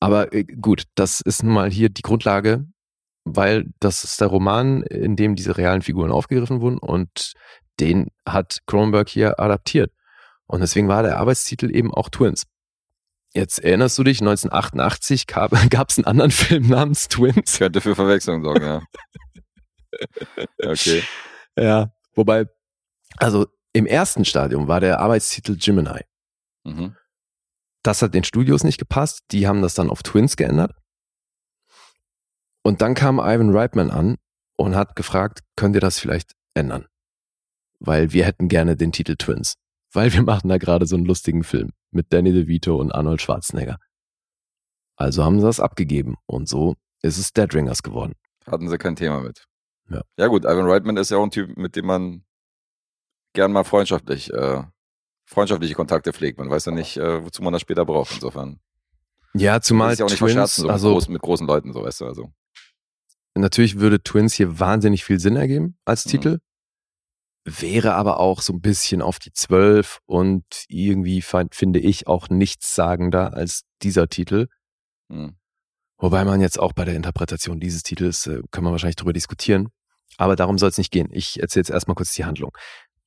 Aber 0.00 0.32
äh, 0.32 0.44
gut, 0.44 0.84
das 0.94 1.20
ist 1.20 1.42
nun 1.42 1.52
mal 1.52 1.70
hier 1.70 1.90
die 1.90 2.00
Grundlage, 2.00 2.66
weil 3.24 3.66
das 3.78 4.04
ist 4.04 4.22
der 4.22 4.28
Roman, 4.28 4.82
in 4.84 5.16
dem 5.16 5.36
diese 5.36 5.58
realen 5.58 5.82
Figuren 5.82 6.10
aufgegriffen 6.10 6.62
wurden 6.62 6.78
und 6.78 7.34
den 7.78 8.08
hat 8.26 8.60
Cronenberg 8.66 9.10
hier 9.10 9.38
adaptiert. 9.38 9.92
Und 10.46 10.60
deswegen 10.60 10.88
war 10.88 11.02
der 11.02 11.18
Arbeitstitel 11.18 11.74
eben 11.74 11.92
auch 11.92 12.08
Twins. 12.08 12.46
Jetzt 13.34 13.58
erinnerst 13.58 13.98
du 13.98 14.02
dich, 14.02 14.20
1988 14.20 15.26
gab 15.26 15.52
es 15.90 15.98
einen 15.98 16.06
anderen 16.06 16.30
Film 16.30 16.68
namens 16.68 17.08
Twins. 17.08 17.58
Könnte 17.58 17.82
für 17.82 17.94
Verwechslung 17.94 18.42
sorgen, 18.42 18.64
ja. 18.64 18.82
okay. 20.64 21.02
Ja, 21.58 21.92
wobei, 22.14 22.46
also 23.18 23.46
im 23.74 23.84
ersten 23.84 24.24
Stadium 24.24 24.68
war 24.68 24.80
der 24.80 25.00
Arbeitstitel 25.00 25.56
Gemini. 25.56 26.00
Mhm. 26.64 26.96
Das 27.82 28.02
hat 28.02 28.14
den 28.14 28.24
Studios 28.24 28.64
nicht 28.64 28.78
gepasst. 28.78 29.24
Die 29.30 29.46
haben 29.46 29.62
das 29.62 29.74
dann 29.74 29.90
auf 29.90 30.02
Twins 30.02 30.36
geändert. 30.36 30.72
Und 32.62 32.82
dann 32.82 32.94
kam 32.94 33.18
Ivan 33.18 33.56
Reitman 33.56 33.90
an 33.90 34.16
und 34.56 34.76
hat 34.76 34.96
gefragt, 34.96 35.40
könnt 35.56 35.74
ihr 35.74 35.80
das 35.80 35.98
vielleicht 35.98 36.34
ändern? 36.54 36.86
Weil 37.78 38.12
wir 38.12 38.26
hätten 38.26 38.48
gerne 38.48 38.76
den 38.76 38.92
Titel 38.92 39.16
Twins. 39.16 39.54
Weil 39.92 40.12
wir 40.12 40.22
machen 40.22 40.48
da 40.48 40.58
gerade 40.58 40.86
so 40.86 40.96
einen 40.96 41.06
lustigen 41.06 41.42
Film 41.42 41.72
mit 41.90 42.12
Danny 42.12 42.32
DeVito 42.32 42.76
und 42.76 42.92
Arnold 42.92 43.22
Schwarzenegger. 43.22 43.78
Also 44.96 45.24
haben 45.24 45.40
sie 45.40 45.46
das 45.46 45.60
abgegeben 45.60 46.16
und 46.26 46.48
so 46.48 46.76
ist 47.02 47.16
es 47.16 47.32
Dead 47.32 47.52
Ringers 47.54 47.82
geworden. 47.82 48.12
Hatten 48.46 48.68
sie 48.68 48.76
kein 48.76 48.96
Thema 48.96 49.20
mit. 49.20 49.46
Ja. 49.88 50.02
Ja 50.18 50.26
gut, 50.26 50.44
Ivan 50.44 50.68
Reitman 50.68 50.98
ist 50.98 51.10
ja 51.10 51.16
auch 51.16 51.24
ein 51.24 51.30
Typ, 51.30 51.56
mit 51.56 51.74
dem 51.74 51.86
man 51.86 52.24
gern 53.32 53.52
mal 53.52 53.64
freundschaftlich, 53.64 54.32
äh, 54.32 54.62
freundschaftliche 55.30 55.74
Kontakte 55.74 56.12
pflegt. 56.12 56.38
Man 56.38 56.50
weiß 56.50 56.66
ja 56.66 56.72
nicht, 56.72 56.96
äh, 56.96 57.24
wozu 57.24 57.42
man 57.42 57.52
das 57.52 57.62
später 57.62 57.86
braucht. 57.86 58.12
Insofern. 58.14 58.60
Ja, 59.32 59.60
zumal 59.60 59.94
ja 59.94 60.04
auch 60.04 60.10
nicht 60.10 60.18
Twins, 60.18 60.56
so 60.56 60.62
mit, 60.64 60.72
also 60.72 60.92
großen, 60.92 61.12
mit 61.12 61.22
großen 61.22 61.46
Leuten, 61.46 61.72
so 61.72 61.82
weißt 61.84 62.00
du. 62.00 62.06
Also. 62.06 62.32
natürlich 63.34 63.78
würde 63.78 64.02
Twins 64.02 64.34
hier 64.34 64.58
wahnsinnig 64.58 65.04
viel 65.04 65.20
Sinn 65.20 65.36
ergeben 65.36 65.78
als 65.84 66.04
Mhm. 66.04 66.10
Titel. 66.10 66.38
Wäre 67.44 67.94
aber 67.94 68.18
auch 68.20 68.42
so 68.42 68.52
ein 68.52 68.60
bisschen 68.60 69.00
auf 69.00 69.18
die 69.18 69.32
Zwölf 69.32 70.00
und 70.04 70.44
irgendwie 70.68 71.22
fand, 71.22 71.54
finde 71.54 71.78
ich 71.78 72.06
auch 72.06 72.28
nichtssagender 72.28 73.32
als 73.32 73.62
dieser 73.82 74.08
Titel. 74.08 74.48
Hm. 75.10 75.36
Wobei 75.96 76.24
man 76.24 76.40
jetzt 76.40 76.58
auch 76.58 76.72
bei 76.72 76.84
der 76.84 76.96
Interpretation 76.96 77.60
dieses 77.60 77.82
Titels, 77.82 78.26
äh, 78.26 78.42
kann 78.50 78.64
man 78.64 78.72
wahrscheinlich 78.72 78.96
drüber 78.96 79.12
diskutieren. 79.12 79.68
Aber 80.18 80.36
darum 80.36 80.58
soll 80.58 80.68
es 80.68 80.76
nicht 80.76 80.90
gehen. 80.90 81.08
Ich 81.12 81.40
erzähle 81.40 81.60
jetzt 81.60 81.70
erstmal 81.70 81.94
kurz 81.94 82.12
die 82.14 82.24
Handlung. 82.24 82.52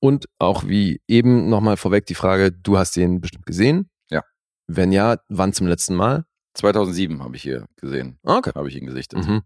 Und 0.04 0.26
auch 0.38 0.68
wie 0.68 0.99
eben 1.08 1.47
nochmal 1.47 1.78
vorweg 1.78 2.06
die 2.08 2.14
Frage, 2.14 2.51
du 2.51 2.78
hast 2.78 2.97
den 2.97 3.22
bestimmt 3.22 3.45
gesehen? 3.45 3.89
Ja. 4.10 4.22
Wenn 4.68 4.91
ja, 4.91 5.16
wann 5.30 5.54
zum 5.54 5.66
letzten 5.66 5.95
Mal? 5.95 6.26
2007 6.56 7.24
habe 7.24 7.38
ich 7.38 7.41
hier 7.43 7.68
gesehen. 7.78 8.20
Okay. 8.24 8.51
Habe 8.54 8.68
ich 8.68 8.76
ihn 8.76 8.86
gesichtet. 8.86 9.26
Mhm. 9.26 9.43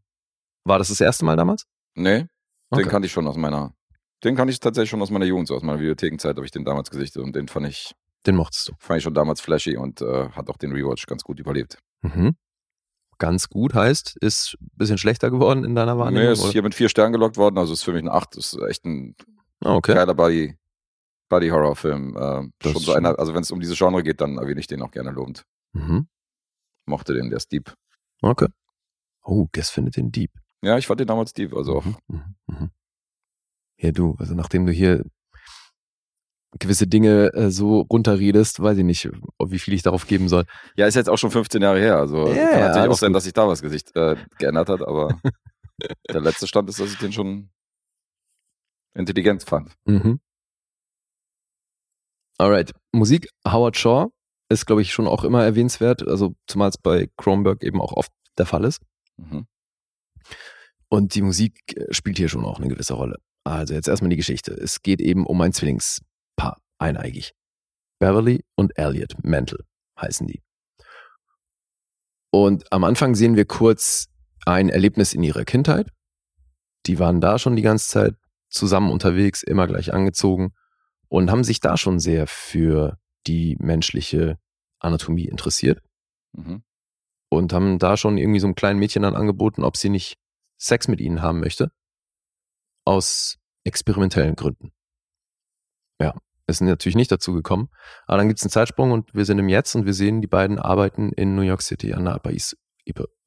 War 0.64 0.80
das 0.80 0.88
das 0.88 1.00
erste 1.00 1.26
Mal 1.26 1.36
damals? 1.36 1.66
Nee, 1.94 2.22
den 2.22 2.30
Okay. 2.72 2.90
kannte 2.90 3.06
ich 3.06 3.12
schon 3.12 3.28
aus 3.28 3.38
meiner, 3.38 3.76
den 4.24 4.36
kannte 4.36 4.52
ich 4.52 4.60
tatsächlich 4.60 4.90
schon 4.90 5.02
aus 5.04 5.12
meiner 5.12 5.26
Jugend, 5.26 5.48
so 5.48 5.56
aus 5.56 5.62
meiner 5.62 5.80
Videothekenzeit 5.80 6.36
habe 6.36 6.46
ich 6.46 6.52
den 6.52 6.66
damals 6.66 6.90
gesichtet 6.90 7.22
und 7.22 7.36
den 7.36 7.48
fand 7.48 7.68
ich, 7.68 7.94
Den 8.26 8.36
mochtest 8.36 8.68
du. 8.70 8.74
fand 8.80 8.98
ich 8.98 9.04
schon 9.04 9.14
damals 9.14 9.40
flashy 9.42 9.78
und 9.78 10.02
äh, 10.02 10.30
hat 10.32 10.50
auch 10.50 10.58
den 10.58 10.72
Rewatch 10.72 11.06
ganz 11.06 11.24
gut 11.24 11.40
überlebt. 11.40 11.78
Mhm. 12.02 12.36
Ganz 13.20 13.48
gut 13.50 13.76
heißt, 13.76 14.18
ist 14.22 14.58
ein 14.60 14.70
bisschen 14.76 14.98
schlechter 14.98 15.30
geworden 15.30 15.64
in 15.64 15.76
deiner 15.76 16.00
Wahrnehmung? 16.00 16.26
Nee, 16.26 16.32
ist 16.34 16.42
oder? 16.44 16.52
hier 16.52 16.64
mit 16.64 16.74
vier 16.74 16.90
Sternen 16.90 17.14
gelockt 17.14 17.38
worden, 17.38 17.60
also 17.60 17.74
ist 17.74 17.84
für 17.84 17.94
mich 17.94 18.02
eine 18.02 18.12
8, 18.12 18.36
ist 18.38 18.58
echt 18.68 18.86
ein 18.86 19.16
Ah, 19.64 19.76
okay. 19.76 19.94
geiler 19.96 20.14
Buddy, 20.14 20.56
Buddy 21.30 21.50
Horror 21.50 21.76
Film. 21.76 22.16
Äh, 22.16 22.70
schon 22.70 22.82
so 22.82 22.94
einer, 22.94 23.18
also 23.20 23.34
wenn 23.34 23.42
es 23.42 23.52
um 23.52 23.60
diese 23.60 23.76
Genre 23.76 24.04
geht, 24.04 24.22
dann 24.22 24.38
erwähne 24.38 24.60
ich 24.60 24.68
den 24.68 24.82
auch 24.82 24.92
gerne 24.92 25.12
lobend. 25.12 25.44
Mhm. 25.74 26.08
Mochte 26.86 27.14
den, 27.14 27.30
der 27.30 27.38
ist 27.38 27.52
deep. 27.52 27.74
Okay. 28.22 28.48
Oh, 29.24 29.48
Guess 29.52 29.70
findet 29.70 29.98
den 29.98 30.12
Dieb. 30.12 30.32
Ja, 30.62 30.78
ich 30.78 30.88
fand 30.88 31.00
den 31.00 31.08
damals 31.08 31.34
deep, 31.34 31.54
also 31.54 31.78
auch. 31.78 31.86
Mhm, 31.86 31.96
mhm, 32.08 32.36
mhm. 32.48 32.70
Ja, 33.78 33.92
du, 33.92 34.16
also 34.20 34.34
nachdem 34.34 34.66
du 34.66 34.72
hier 34.72 35.04
gewisse 36.60 36.88
Dinge 36.88 37.32
äh, 37.34 37.52
so 37.52 37.82
runterredest, 37.82 38.62
weiß 38.62 38.78
ich 38.78 38.84
nicht, 38.86 39.10
wie 39.46 39.60
viel 39.60 39.74
ich 39.74 39.84
darauf 39.84 40.08
geben 40.08 40.30
soll. 40.30 40.46
Ja, 40.76 40.88
ist 40.88 40.96
jetzt 40.96 41.10
auch 41.10 41.18
schon 41.18 41.30
15 41.30 41.62
Jahre 41.62 41.80
her, 41.80 41.98
also 41.98 42.28
Ja, 42.30 42.48
kann 42.50 42.60
natürlich 42.62 42.90
auch 42.90 42.98
sein, 42.98 43.10
gut. 43.10 43.18
dass 43.18 43.24
sich 43.26 43.34
da 43.34 43.48
was 43.48 43.62
Gesicht 43.62 43.96
äh, 43.96 44.16
geändert 44.40 44.70
hat, 44.70 44.82
aber 44.82 45.20
der 46.10 46.22
letzte 46.22 46.48
Stand 46.48 46.70
ist, 46.70 46.80
dass 46.80 46.92
ich 46.92 46.98
den 46.98 47.12
schon 47.12 47.50
intelligent 48.98 49.44
fand. 49.44 49.74
Mhm. 49.86 50.20
Alright. 52.38 52.74
Musik, 52.92 53.30
Howard 53.46 53.78
Shaw 53.78 54.10
ist, 54.50 54.66
glaube 54.66 54.82
ich, 54.82 54.92
schon 54.92 55.08
auch 55.08 55.24
immer 55.24 55.44
erwähnenswert, 55.44 56.08
also 56.08 56.36
zumal 56.48 56.70
es 56.70 56.78
bei 56.78 57.10
Kronberg 57.18 57.64
eben 57.64 57.82
auch 57.82 57.94
oft 57.94 58.12
der 58.38 58.46
Fall 58.46 58.64
ist. 58.64 58.82
Mhm. 59.18 59.48
Und 60.90 61.16
die 61.16 61.22
Musik 61.22 61.60
äh, 61.76 61.94
spielt 61.94 62.18
hier 62.18 62.30
schon 62.30 62.46
auch 62.46 62.60
eine 62.60 62.70
gewisse 62.70 62.94
Rolle. 62.94 63.18
Also 63.44 63.74
jetzt 63.74 63.88
erstmal 63.88 64.10
die 64.10 64.18
Geschichte. 64.18 64.54
Es 64.54 64.82
geht 64.82 65.02
eben 65.02 65.26
um 65.26 65.40
ein 65.42 65.54
Zwillingspaar, 65.54 66.62
eineigig. 66.80 67.34
Beverly 68.00 68.44
und 68.56 68.78
Elliot 68.78 69.16
Mantle 69.24 69.66
heißen 70.00 70.28
die. 70.28 70.44
Und 72.32 72.72
am 72.72 72.84
Anfang 72.84 73.16
sehen 73.16 73.36
wir 73.36 73.46
kurz 73.46 74.08
ein 74.46 74.70
Erlebnis 74.70 75.14
in 75.14 75.24
ihrer 75.24 75.46
Kindheit. 75.46 75.90
Die 76.86 77.00
waren 77.00 77.20
da 77.20 77.40
schon 77.40 77.56
die 77.56 77.62
ganze 77.64 77.90
Zeit 77.90 78.16
zusammen 78.50 78.92
unterwegs, 78.92 79.44
immer 79.44 79.68
gleich 79.68 79.94
angezogen 79.94 80.54
und 81.10 81.32
haben 81.32 81.44
sich 81.44 81.60
da 81.60 81.78
schon 81.78 82.00
sehr 82.00 82.28
für 82.28 82.98
die 83.28 83.58
menschliche 83.60 84.38
Anatomie 84.80 85.26
interessiert 85.26 85.82
Mhm. 86.34 86.64
und 87.30 87.52
haben 87.54 87.80
da 87.80 87.98
schon 87.98 88.18
irgendwie 88.18 88.40
so 88.40 88.48
einem 88.48 88.56
kleinen 88.56 88.80
Mädchen 88.80 89.02
dann 89.02 89.16
angeboten, 89.16 89.64
ob 89.64 89.76
sie 89.76 89.90
nicht 89.90 90.18
Sex 90.58 90.88
mit 90.88 91.02
ihnen 91.02 91.22
haben 91.22 91.40
möchte. 91.40 91.72
Aus 92.86 93.38
experimentellen 93.64 94.36
Gründen. 94.36 94.72
Ja, 96.00 96.16
ist 96.48 96.62
natürlich 96.62 96.96
nicht 96.96 97.12
dazu 97.12 97.34
gekommen. 97.34 97.70
Aber 98.06 98.18
dann 98.18 98.28
gibt 98.28 98.40
es 98.40 98.44
einen 98.46 98.52
Zeitsprung 98.52 98.92
und 98.92 99.14
wir 99.14 99.26
sind 99.26 99.40
im 99.40 99.50
Jetzt 99.50 99.76
und 99.76 99.86
wir 99.86 99.94
sehen, 99.94 100.22
die 100.22 100.28
beiden 100.28 100.60
arbeiten 100.60 101.12
in 101.12 101.36
New 101.36 101.42
York 101.42 101.62
City 101.62 101.94
an 101.94 102.06
der 102.06 102.16
Upper 102.16 102.32
East, 102.32 102.56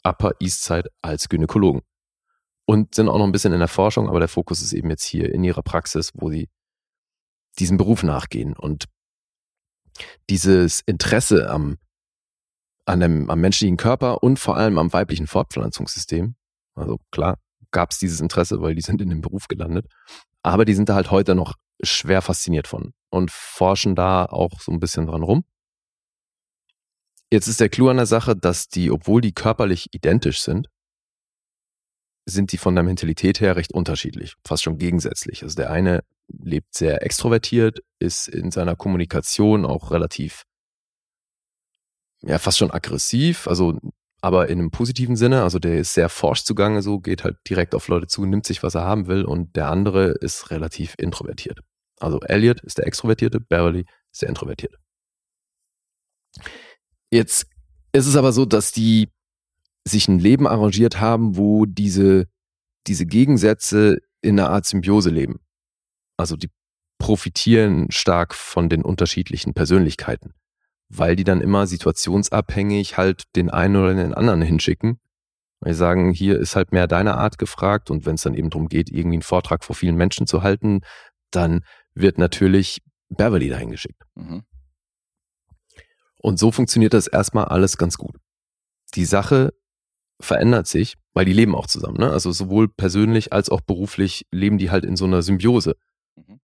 Upper 0.02 0.32
East 0.40 0.64
Side 0.64 0.90
als 1.02 1.28
Gynäkologen. 1.28 1.82
Und 2.70 2.94
sind 2.94 3.08
auch 3.08 3.18
noch 3.18 3.24
ein 3.24 3.32
bisschen 3.32 3.52
in 3.52 3.58
der 3.58 3.66
Forschung, 3.66 4.08
aber 4.08 4.20
der 4.20 4.28
Fokus 4.28 4.62
ist 4.62 4.72
eben 4.72 4.90
jetzt 4.90 5.02
hier 5.02 5.34
in 5.34 5.42
ihrer 5.42 5.60
Praxis, 5.60 6.12
wo 6.14 6.30
sie 6.30 6.48
diesem 7.58 7.78
Beruf 7.78 8.04
nachgehen. 8.04 8.52
Und 8.56 8.84
dieses 10.28 10.80
Interesse 10.82 11.50
am 11.50 11.78
an 12.84 13.00
dem, 13.00 13.28
am 13.28 13.40
menschlichen 13.40 13.76
Körper 13.76 14.22
und 14.22 14.38
vor 14.38 14.56
allem 14.56 14.78
am 14.78 14.92
weiblichen 14.92 15.26
Fortpflanzungssystem. 15.26 16.36
Also 16.76 16.98
klar, 17.10 17.38
gab 17.72 17.90
es 17.90 17.98
dieses 17.98 18.20
Interesse, 18.20 18.62
weil 18.62 18.76
die 18.76 18.82
sind 18.82 19.02
in 19.02 19.10
dem 19.10 19.20
Beruf 19.20 19.48
gelandet. 19.48 19.86
Aber 20.44 20.64
die 20.64 20.74
sind 20.74 20.88
da 20.88 20.94
halt 20.94 21.10
heute 21.10 21.34
noch 21.34 21.54
schwer 21.82 22.22
fasziniert 22.22 22.68
von 22.68 22.92
und 23.10 23.32
forschen 23.32 23.96
da 23.96 24.26
auch 24.26 24.60
so 24.60 24.70
ein 24.70 24.78
bisschen 24.78 25.06
dran 25.06 25.24
rum. 25.24 25.42
Jetzt 27.32 27.48
ist 27.48 27.58
der 27.58 27.68
Clou 27.68 27.88
an 27.88 27.96
der 27.96 28.06
Sache, 28.06 28.36
dass 28.36 28.68
die, 28.68 28.92
obwohl 28.92 29.20
die 29.20 29.32
körperlich 29.32 29.88
identisch 29.92 30.40
sind, 30.40 30.68
sind 32.30 32.52
die 32.52 32.58
von 32.58 32.74
der 32.74 32.84
Mentalität 32.84 33.40
her 33.40 33.56
recht 33.56 33.72
unterschiedlich, 33.72 34.34
fast 34.46 34.62
schon 34.62 34.78
gegensätzlich. 34.78 35.42
Also 35.42 35.56
der 35.56 35.70
eine 35.70 36.02
lebt 36.28 36.74
sehr 36.74 37.02
extrovertiert, 37.02 37.80
ist 37.98 38.28
in 38.28 38.50
seiner 38.50 38.76
Kommunikation 38.76 39.64
auch 39.64 39.90
relativ 39.90 40.44
ja, 42.22 42.38
fast 42.38 42.58
schon 42.58 42.70
aggressiv, 42.70 43.46
also 43.48 43.78
aber 44.20 44.48
in 44.48 44.58
einem 44.58 44.70
positiven 44.70 45.16
Sinne. 45.16 45.42
Also 45.42 45.58
der 45.58 45.78
ist 45.78 45.94
sehr 45.94 46.08
forsch 46.08 46.44
zugange, 46.44 46.82
so 46.82 47.00
geht 47.00 47.24
halt 47.24 47.38
direkt 47.48 47.74
auf 47.74 47.88
Leute 47.88 48.06
zu, 48.06 48.26
nimmt 48.26 48.46
sich, 48.46 48.62
was 48.62 48.74
er 48.74 48.82
haben 48.82 49.06
will 49.06 49.24
und 49.24 49.56
der 49.56 49.68
andere 49.68 50.10
ist 50.10 50.50
relativ 50.50 50.94
introvertiert. 50.98 51.60
Also 51.98 52.20
Elliot 52.20 52.60
ist 52.60 52.78
der 52.78 52.86
Extrovertierte, 52.86 53.40
Beverly 53.40 53.86
ist 54.12 54.22
der 54.22 54.28
Introvertierte. 54.28 54.78
Jetzt 57.10 57.46
ist 57.92 58.06
es 58.06 58.16
aber 58.16 58.32
so, 58.32 58.44
dass 58.44 58.72
die 58.72 59.08
sich 59.84 60.08
ein 60.08 60.18
Leben 60.18 60.46
arrangiert 60.46 61.00
haben, 61.00 61.36
wo 61.36 61.66
diese, 61.66 62.26
diese 62.86 63.06
Gegensätze 63.06 63.98
in 64.20 64.38
einer 64.38 64.50
Art 64.50 64.66
Symbiose 64.66 65.10
leben. 65.10 65.40
Also 66.16 66.36
die 66.36 66.50
profitieren 66.98 67.90
stark 67.90 68.34
von 68.34 68.68
den 68.68 68.82
unterschiedlichen 68.82 69.54
Persönlichkeiten 69.54 70.34
weil 70.90 71.16
die 71.16 71.24
dann 71.24 71.40
immer 71.40 71.66
situationsabhängig 71.66 72.98
halt 72.98 73.24
den 73.36 73.48
einen 73.48 73.76
oder 73.76 73.94
den 73.94 74.12
anderen 74.12 74.42
hinschicken. 74.42 75.00
Weil 75.60 75.72
die 75.72 75.78
sagen, 75.78 76.12
hier 76.12 76.38
ist 76.38 76.56
halt 76.56 76.72
mehr 76.72 76.86
deine 76.86 77.16
Art 77.16 77.38
gefragt 77.38 77.90
und 77.90 78.06
wenn 78.06 78.16
es 78.16 78.22
dann 78.22 78.34
eben 78.34 78.50
darum 78.50 78.68
geht, 78.68 78.90
irgendwie 78.90 79.16
einen 79.16 79.22
Vortrag 79.22 79.64
vor 79.64 79.76
vielen 79.76 79.96
Menschen 79.96 80.26
zu 80.26 80.42
halten, 80.42 80.80
dann 81.30 81.64
wird 81.94 82.18
natürlich 82.18 82.82
Beverly 83.08 83.48
dahin 83.48 83.70
geschickt. 83.70 84.02
Mhm. 84.14 84.42
Und 86.16 86.38
so 86.38 86.50
funktioniert 86.50 86.92
das 86.92 87.06
erstmal 87.06 87.46
alles 87.46 87.76
ganz 87.76 87.96
gut. 87.96 88.16
Die 88.94 89.04
Sache 89.04 89.54
verändert 90.20 90.66
sich, 90.66 90.96
weil 91.12 91.24
die 91.24 91.32
leben 91.32 91.54
auch 91.54 91.66
zusammen. 91.66 91.98
Ne? 91.98 92.10
Also 92.10 92.30
sowohl 92.32 92.68
persönlich 92.68 93.32
als 93.32 93.48
auch 93.48 93.60
beruflich 93.60 94.26
leben 94.30 94.58
die 94.58 94.70
halt 94.70 94.84
in 94.84 94.96
so 94.96 95.04
einer 95.06 95.22
Symbiose. 95.22 95.76
Mhm. 96.16 96.40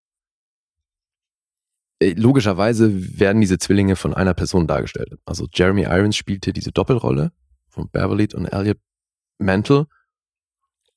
Äh, 2.00 2.12
Logischerweise 2.12 3.18
werden 3.18 3.40
diese 3.40 3.58
Zwillinge 3.58 3.96
von 3.96 4.14
einer 4.14 4.34
Person 4.34 4.66
dargestellt. 4.66 5.18
Also 5.24 5.46
Jeremy 5.52 5.82
Irons 5.82 6.16
spielt 6.16 6.44
hier 6.44 6.54
diese 6.54 6.72
Doppelrolle 6.72 7.32
von 7.68 7.88
Beverly 7.88 8.28
und 8.34 8.46
Elliot 8.46 8.78
Mantle. 9.38 9.86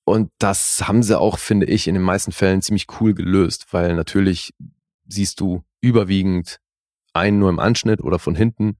Und 0.06 0.32
das 0.38 0.86
haben 0.88 1.02
sie 1.02 1.18
auch, 1.18 1.38
finde 1.38 1.66
ich, 1.68 1.88
in 1.88 1.94
den 1.94 2.04
meisten 2.04 2.34
Fällen 2.34 2.62
ziemlich 2.62 2.88
cool 3.00 3.14
gelöst, 3.14 3.68
weil 3.72 3.96
natürlich 3.96 4.54
siehst 5.08 5.40
du 5.40 5.64
überwiegend 5.80 6.60
einen 7.14 7.40
nur 7.40 7.50
im 7.50 7.60
Anschnitt 7.60 8.02
oder 8.02 8.20
von 8.20 8.36
hinten. 8.36 8.78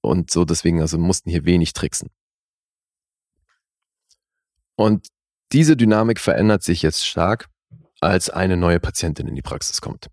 Und 0.00 0.30
so 0.30 0.44
deswegen, 0.44 0.80
also 0.80 0.98
mussten 0.98 1.30
hier 1.30 1.44
wenig 1.44 1.72
tricksen. 1.72 2.10
Und 4.76 5.08
diese 5.52 5.76
Dynamik 5.76 6.20
verändert 6.20 6.62
sich 6.62 6.82
jetzt 6.82 7.06
stark, 7.06 7.48
als 8.00 8.30
eine 8.30 8.56
neue 8.56 8.80
Patientin 8.80 9.26
in 9.26 9.34
die 9.34 9.42
Praxis 9.42 9.80
kommt. 9.80 10.08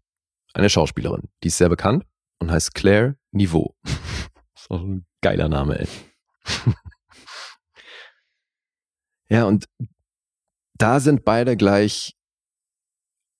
Eine 0.53 0.69
Schauspielerin, 0.69 1.29
die 1.43 1.49
ist 1.49 1.57
sehr 1.57 1.69
bekannt 1.69 2.05
und 2.39 2.51
heißt 2.51 2.73
Claire 2.73 3.17
Niveau. 3.31 3.75
ist 4.55 4.69
auch 4.69 4.81
ein 4.81 5.05
geiler 5.21 5.49
Name, 5.49 5.79
ey. 5.79 5.87
ja, 9.29 9.45
und 9.45 9.65
da 10.75 10.99
sind 10.99 11.25
beide 11.25 11.57
gleich 11.57 12.15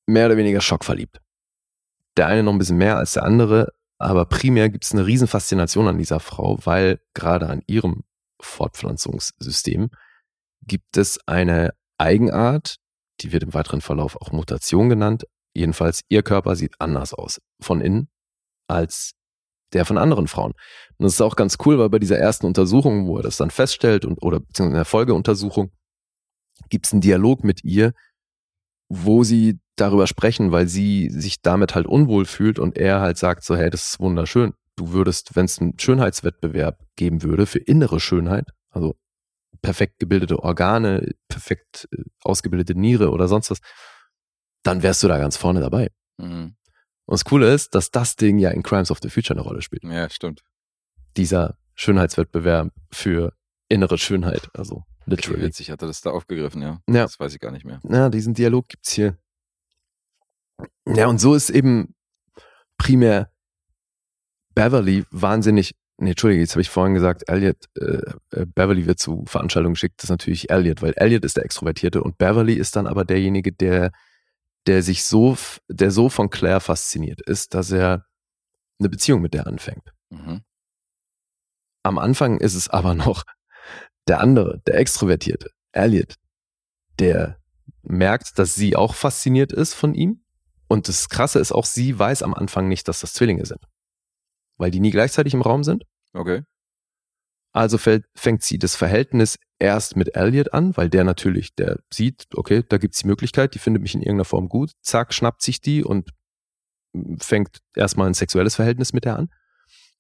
mehr 0.05 0.26
oder 0.26 0.38
weniger 0.38 0.61
schockverliebt. 0.61 1.19
Der 2.17 2.28
eine 2.28 2.43
noch 2.43 2.51
ein 2.51 2.59
bisschen 2.59 2.78
mehr 2.78 2.97
als 2.97 3.13
der 3.13 3.24
andere, 3.24 3.74
aber 3.97 4.26
primär 4.26 4.69
gibt 4.69 4.84
es 4.84 4.91
eine 4.91 5.05
riesen 5.05 5.28
Faszination 5.28 5.88
an 5.88 5.97
dieser 5.97 6.19
Frau, 6.19 6.59
weil 6.63 6.99
gerade 7.13 7.47
an 7.47 7.63
ihrem 7.67 8.03
Fortpflanzungssystem 8.41 9.89
gibt 10.68 10.97
es 10.97 11.20
eine 11.28 11.74
Eigenart, 11.97 12.78
die 13.22 13.32
wird 13.32 13.43
im 13.43 13.53
weiteren 13.53 13.82
Verlauf 13.82 14.16
auch 14.16 14.32
Mutation 14.32 14.89
genannt. 14.89 15.26
Jedenfalls, 15.55 16.01
ihr 16.09 16.24
Körper 16.24 16.55
sieht 16.55 16.74
anders 16.80 17.14
aus 17.14 17.39
von 17.61 17.82
innen 17.82 18.09
als 18.68 19.14
der 19.74 19.86
von 19.86 19.97
anderen 19.97 20.28
Frauen. 20.28 20.53
Und 20.97 21.03
das 21.03 21.14
ist 21.14 21.22
auch 21.22 21.36
ganz 21.36 21.57
cool, 21.66 21.80
weil 21.80 21.89
bei 21.89 21.99
dieser 21.99 22.18
ersten 22.18 22.45
Untersuchung, 22.45 23.07
wo 23.07 23.18
er 23.18 23.24
das 23.24 23.38
dann 23.38 23.51
feststellt 23.51 24.05
und 24.05 24.22
oder 24.22 24.39
beziehungsweise 24.39 24.74
in 24.74 24.76
der 24.76 24.86
Folgeuntersuchung, 24.86 25.72
gibt 26.70 26.86
es 26.86 26.93
einen 26.93 27.01
Dialog 27.01 27.43
mit 27.43 27.64
ihr, 27.64 27.93
wo 28.89 29.24
sie 29.24 29.59
darüber 29.76 30.07
sprechen, 30.07 30.51
weil 30.51 30.68
sie 30.68 31.09
sich 31.09 31.41
damit 31.41 31.76
halt 31.76 31.88
unwohl 31.88 32.26
fühlt 32.26 32.59
und 32.59 32.78
er 32.78 33.01
halt 33.01 33.18
sagt 33.18 33.43
so, 33.43 33.55
hey, 33.55 33.70
das 33.70 33.89
ist 33.89 33.99
wunderschön. 33.99 34.53
Du 34.76 34.91
würdest, 34.91 35.36
wenn 35.36 35.45
es 35.45 35.59
einen 35.59 35.78
Schönheitswettbewerb 35.80 36.80
geben 36.95 37.24
würde 37.24 37.45
für 37.45 37.59
innere 37.59 37.99
Schönheit, 37.99 38.49
also 38.70 38.95
perfekt 39.64 39.97
gebildete 39.97 40.38
Organe, 40.43 41.16
perfekt 41.28 41.88
äh, 41.91 42.03
ausgebildete 42.22 42.76
Niere 42.76 43.09
oder 43.09 43.28
sonst 43.28 43.49
was, 43.49 43.59
dann 44.61 44.84
wärst 44.84 45.01
du 45.01 45.07
da 45.07 45.18
ganz 45.18 45.38
vorne 45.38 45.59
dabei. 45.61 45.89
Mhm. 46.18 46.55
Und 47.05 47.11
das 47.11 47.26
Coole 47.26 47.51
ist, 47.51 47.74
dass 47.74 47.89
das 47.89 48.16
Ding 48.16 48.38
ja 48.38 48.51
in 48.51 48.61
Crimes 48.61 48.91
of 48.91 48.99
the 49.01 49.09
Future 49.09 49.38
eine 49.38 49.45
Rolle 49.47 49.61
spielt. 49.61 49.84
Ja, 49.84 50.09
stimmt. 50.09 50.43
Dieser 51.18 51.57
Schönheitswettbewerb 51.76 52.72
für 52.91 53.34
innere 53.68 53.97
Schönheit, 53.97 54.49
also 54.53 54.84
Okay, 55.05 55.16
literally. 55.16 55.41
witzig, 55.43 55.70
hat 55.70 55.82
er 55.82 55.88
das 55.88 55.99
da 56.01 56.11
aufgegriffen, 56.11 56.61
ja. 56.61 56.82
Ja. 56.88 57.03
Das 57.03 57.20
weiß 57.20 57.34
ich 57.34 57.39
gar 57.41 57.51
nicht 57.51 57.66
mehr. 57.66 57.82
Ja, 57.89 58.09
diesen 58.09 58.34
Dialog 58.34 58.70
gibt's 58.70 58.91
hier. 58.91 59.18
Ja, 60.88 61.07
und 61.07 61.20
so 61.20 61.34
ist 61.36 61.49
eben 61.49 61.93
primär 62.78 63.30
Beverly 64.55 65.05
wahnsinnig. 65.11 65.76
Nee, 65.97 66.11
Entschuldige, 66.11 66.41
jetzt 66.41 66.53
habe 66.53 66.61
ich 66.61 66.69
vorhin 66.69 66.95
gesagt, 66.95 67.29
Elliot, 67.29 67.57
äh, 67.77 68.01
äh, 68.31 68.45
Beverly 68.45 68.87
wird 68.87 68.99
zu 68.99 69.23
Veranstaltungen 69.27 69.75
geschickt. 69.75 69.95
Das 69.97 70.05
ist 70.05 70.09
natürlich 70.09 70.49
Elliot, 70.49 70.81
weil 70.81 70.93
Elliot 70.95 71.23
ist 71.23 71.37
der 71.37 71.45
Extrovertierte 71.45 72.01
und 72.01 72.17
Beverly 72.17 72.53
ist 72.53 72.75
dann 72.75 72.87
aber 72.87 73.05
derjenige, 73.05 73.51
der, 73.51 73.91
der 74.65 74.81
sich 74.81 75.03
so, 75.03 75.37
der 75.67 75.91
so 75.91 76.09
von 76.09 76.29
Claire 76.29 76.61
fasziniert 76.61 77.21
ist, 77.21 77.53
dass 77.53 77.71
er 77.71 78.05
eine 78.79 78.89
Beziehung 78.89 79.21
mit 79.21 79.33
der 79.33 79.45
anfängt. 79.45 79.93
Mhm. 80.09 80.41
Am 81.83 81.97
Anfang 81.99 82.39
ist 82.39 82.55
es 82.55 82.69
aber 82.69 82.93
noch 82.95 83.23
der 84.07 84.19
andere, 84.19 84.61
der 84.65 84.79
Extrovertierte, 84.79 85.51
Elliot, 85.73 86.15
der 86.99 87.39
merkt, 87.83 88.39
dass 88.39 88.55
sie 88.55 88.75
auch 88.75 88.95
fasziniert 88.95 89.51
ist 89.51 89.73
von 89.73 89.93
ihm. 89.93 90.23
Und 90.67 90.87
das 90.87 91.09
Krasse 91.09 91.39
ist 91.39 91.51
auch, 91.51 91.65
sie 91.65 91.97
weiß 91.97 92.23
am 92.23 92.33
Anfang 92.33 92.67
nicht, 92.67 92.87
dass 92.87 93.01
das 93.01 93.13
Zwillinge 93.13 93.45
sind. 93.45 93.61
Weil 94.57 94.71
die 94.71 94.79
nie 94.79 94.91
gleichzeitig 94.91 95.33
im 95.33 95.41
Raum 95.41 95.63
sind. 95.63 95.83
Okay. 96.13 96.43
Also 97.53 97.77
fällt, 97.77 98.05
fängt 98.15 98.41
sie 98.43 98.57
das 98.57 98.75
Verhältnis 98.75 99.37
erst 99.59 99.95
mit 99.95 100.15
Elliot 100.15 100.53
an, 100.53 100.75
weil 100.75 100.89
der 100.89 101.03
natürlich, 101.03 101.53
der 101.55 101.79
sieht, 101.91 102.27
okay, 102.33 102.63
da 102.67 102.77
gibt's 102.77 102.99
die 102.99 103.07
Möglichkeit, 103.07 103.53
die 103.53 103.59
findet 103.59 103.83
mich 103.83 103.93
in 103.93 104.01
irgendeiner 104.01 104.25
Form 104.25 104.49
gut. 104.49 104.71
Zack, 104.81 105.13
schnappt 105.13 105.41
sich 105.43 105.61
die 105.61 105.83
und 105.83 106.09
fängt 107.19 107.59
erstmal 107.75 108.07
ein 108.07 108.13
sexuelles 108.15 108.55
Verhältnis 108.55 108.93
mit 108.93 109.05
der 109.05 109.17
an. 109.17 109.29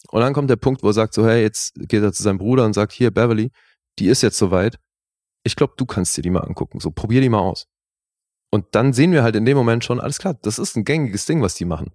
Und 0.09 0.21
dann 0.21 0.33
kommt 0.33 0.49
der 0.49 0.57
Punkt, 0.57 0.83
wo 0.83 0.87
er 0.87 0.93
sagt 0.93 1.13
so, 1.13 1.25
hey, 1.25 1.41
jetzt 1.41 1.75
geht 1.75 2.03
er 2.03 2.11
zu 2.11 2.23
seinem 2.23 2.39
Bruder 2.39 2.65
und 2.65 2.73
sagt, 2.73 2.91
hier, 2.91 3.11
Beverly, 3.11 3.51
die 3.99 4.07
ist 4.07 4.21
jetzt 4.21 4.37
soweit. 4.37 4.79
Ich 5.43 5.55
glaube, 5.55 5.73
du 5.77 5.85
kannst 5.85 6.17
dir 6.17 6.21
die 6.21 6.29
mal 6.29 6.41
angucken. 6.41 6.79
So, 6.79 6.91
probier 6.91 7.21
die 7.21 7.29
mal 7.29 7.39
aus. 7.39 7.67
Und 8.51 8.75
dann 8.75 8.93
sehen 8.93 9.11
wir 9.11 9.23
halt 9.23 9.35
in 9.35 9.45
dem 9.45 9.57
Moment 9.57 9.83
schon, 9.83 9.99
alles 9.99 10.19
klar, 10.19 10.35
das 10.41 10.59
ist 10.59 10.75
ein 10.75 10.85
gängiges 10.85 11.25
Ding, 11.25 11.41
was 11.41 11.55
die 11.55 11.65
machen. 11.65 11.91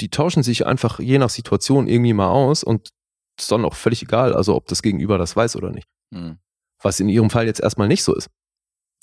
Die 0.00 0.08
tauschen 0.08 0.42
sich 0.42 0.66
einfach 0.66 0.98
je 0.98 1.18
nach 1.18 1.30
Situation 1.30 1.86
irgendwie 1.86 2.12
mal 2.12 2.28
aus 2.28 2.64
und 2.64 2.90
ist 3.38 3.50
dann 3.50 3.64
auch 3.64 3.74
völlig 3.74 4.02
egal, 4.02 4.34
also 4.34 4.54
ob 4.54 4.66
das 4.66 4.82
Gegenüber 4.82 5.18
das 5.18 5.36
weiß 5.36 5.56
oder 5.56 5.70
nicht. 5.70 5.88
Mhm. 6.10 6.38
Was 6.82 7.00
in 7.00 7.08
ihrem 7.08 7.30
Fall 7.30 7.46
jetzt 7.46 7.60
erstmal 7.60 7.88
nicht 7.88 8.02
so 8.02 8.14
ist. 8.14 8.28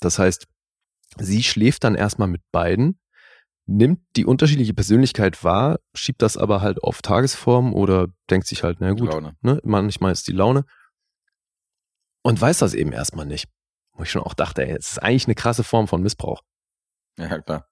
Das 0.00 0.18
heißt, 0.18 0.46
sie 1.18 1.42
schläft 1.42 1.84
dann 1.84 1.94
erstmal 1.94 2.28
mit 2.28 2.42
beiden, 2.52 3.00
nimmt 3.66 4.00
die 4.16 4.24
unterschiedliche 4.24 4.74
Persönlichkeit 4.74 5.44
wahr, 5.44 5.78
schiebt 5.94 6.22
das 6.22 6.36
aber 6.36 6.60
halt 6.60 6.82
auf 6.82 7.02
Tagesform 7.02 7.74
oder 7.74 8.08
denkt 8.30 8.46
sich 8.46 8.62
halt, 8.62 8.78
na 8.80 8.92
gut, 8.92 9.12
Laune. 9.12 9.36
ne, 9.42 9.60
manchmal 9.62 10.12
ist 10.12 10.26
die 10.26 10.32
Laune 10.32 10.64
und 12.22 12.40
weiß 12.40 12.58
das 12.58 12.74
eben 12.74 12.92
erstmal 12.92 13.26
nicht. 13.26 13.48
Wo 13.92 14.04
ich 14.04 14.10
schon 14.10 14.22
auch 14.22 14.34
dachte, 14.34 14.66
ey, 14.66 14.76
es 14.76 14.92
ist 14.92 15.02
eigentlich 15.02 15.26
eine 15.26 15.34
krasse 15.34 15.64
Form 15.64 15.88
von 15.88 16.02
Missbrauch. 16.02 16.42
Ja, 17.18 17.38
klar. 17.40 17.68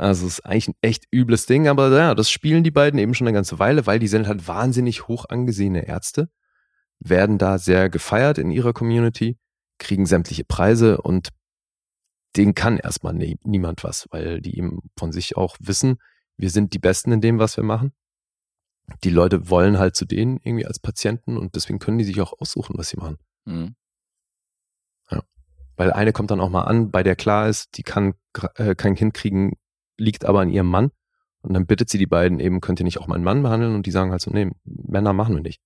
Also 0.00 0.26
es 0.26 0.38
ist 0.38 0.46
eigentlich 0.46 0.68
ein 0.68 0.76
echt 0.80 1.04
übles 1.10 1.44
Ding, 1.44 1.68
aber 1.68 1.94
ja, 1.94 2.14
das 2.14 2.30
spielen 2.30 2.64
die 2.64 2.70
beiden 2.70 2.98
eben 2.98 3.12
schon 3.12 3.26
eine 3.26 3.34
ganze 3.34 3.58
Weile, 3.58 3.86
weil 3.86 3.98
die 3.98 4.08
sind 4.08 4.26
halt 4.26 4.48
wahnsinnig 4.48 5.08
hoch 5.08 5.26
angesehene 5.28 5.86
Ärzte, 5.86 6.30
werden 7.00 7.36
da 7.36 7.58
sehr 7.58 7.90
gefeiert 7.90 8.38
in 8.38 8.50
ihrer 8.50 8.72
Community, 8.72 9.38
kriegen 9.78 10.06
sämtliche 10.06 10.44
Preise 10.44 11.02
und 11.02 11.28
denen 12.34 12.54
kann 12.54 12.78
erstmal 12.78 13.12
nie, 13.12 13.38
niemand 13.42 13.84
was, 13.84 14.06
weil 14.10 14.40
die 14.40 14.56
eben 14.56 14.78
von 14.96 15.12
sich 15.12 15.36
auch 15.36 15.56
wissen, 15.60 15.98
wir 16.38 16.48
sind 16.48 16.72
die 16.72 16.78
Besten 16.78 17.12
in 17.12 17.20
dem, 17.20 17.38
was 17.38 17.58
wir 17.58 17.64
machen. 17.64 17.92
Die 19.04 19.10
Leute 19.10 19.50
wollen 19.50 19.78
halt 19.78 19.96
zu 19.96 20.06
denen 20.06 20.38
irgendwie 20.42 20.66
als 20.66 20.78
Patienten 20.78 21.36
und 21.36 21.56
deswegen 21.56 21.78
können 21.78 21.98
die 21.98 22.04
sich 22.04 22.20
auch 22.22 22.32
aussuchen, 22.40 22.78
was 22.78 22.88
sie 22.88 22.96
machen. 22.96 23.18
Mhm. 23.44 23.74
Weil 25.80 25.94
eine 25.94 26.12
kommt 26.12 26.30
dann 26.30 26.42
auch 26.42 26.50
mal 26.50 26.64
an, 26.64 26.90
bei 26.90 27.02
der 27.02 27.16
klar 27.16 27.48
ist, 27.48 27.78
die 27.78 27.82
kann 27.82 28.12
äh, 28.56 28.74
kein 28.74 28.96
Kind 28.96 29.14
kriegen, 29.14 29.56
liegt 30.00 30.24
aber 30.24 30.40
an 30.40 30.50
ihrem 30.50 30.66
Mann. 30.66 30.90
Und 31.42 31.54
dann 31.54 31.66
bittet 31.66 31.88
sie 31.88 31.98
die 31.98 32.06
beiden 32.06 32.40
eben, 32.40 32.60
könnt 32.60 32.80
ihr 32.80 32.84
nicht 32.84 32.98
auch 32.98 33.06
meinen 33.06 33.24
Mann 33.24 33.42
behandeln? 33.42 33.74
Und 33.74 33.86
die 33.86 33.90
sagen 33.90 34.10
halt 34.10 34.20
so, 34.20 34.30
nee, 34.30 34.50
Männer 34.64 35.12
machen 35.12 35.34
wir 35.34 35.42
nicht. 35.42 35.60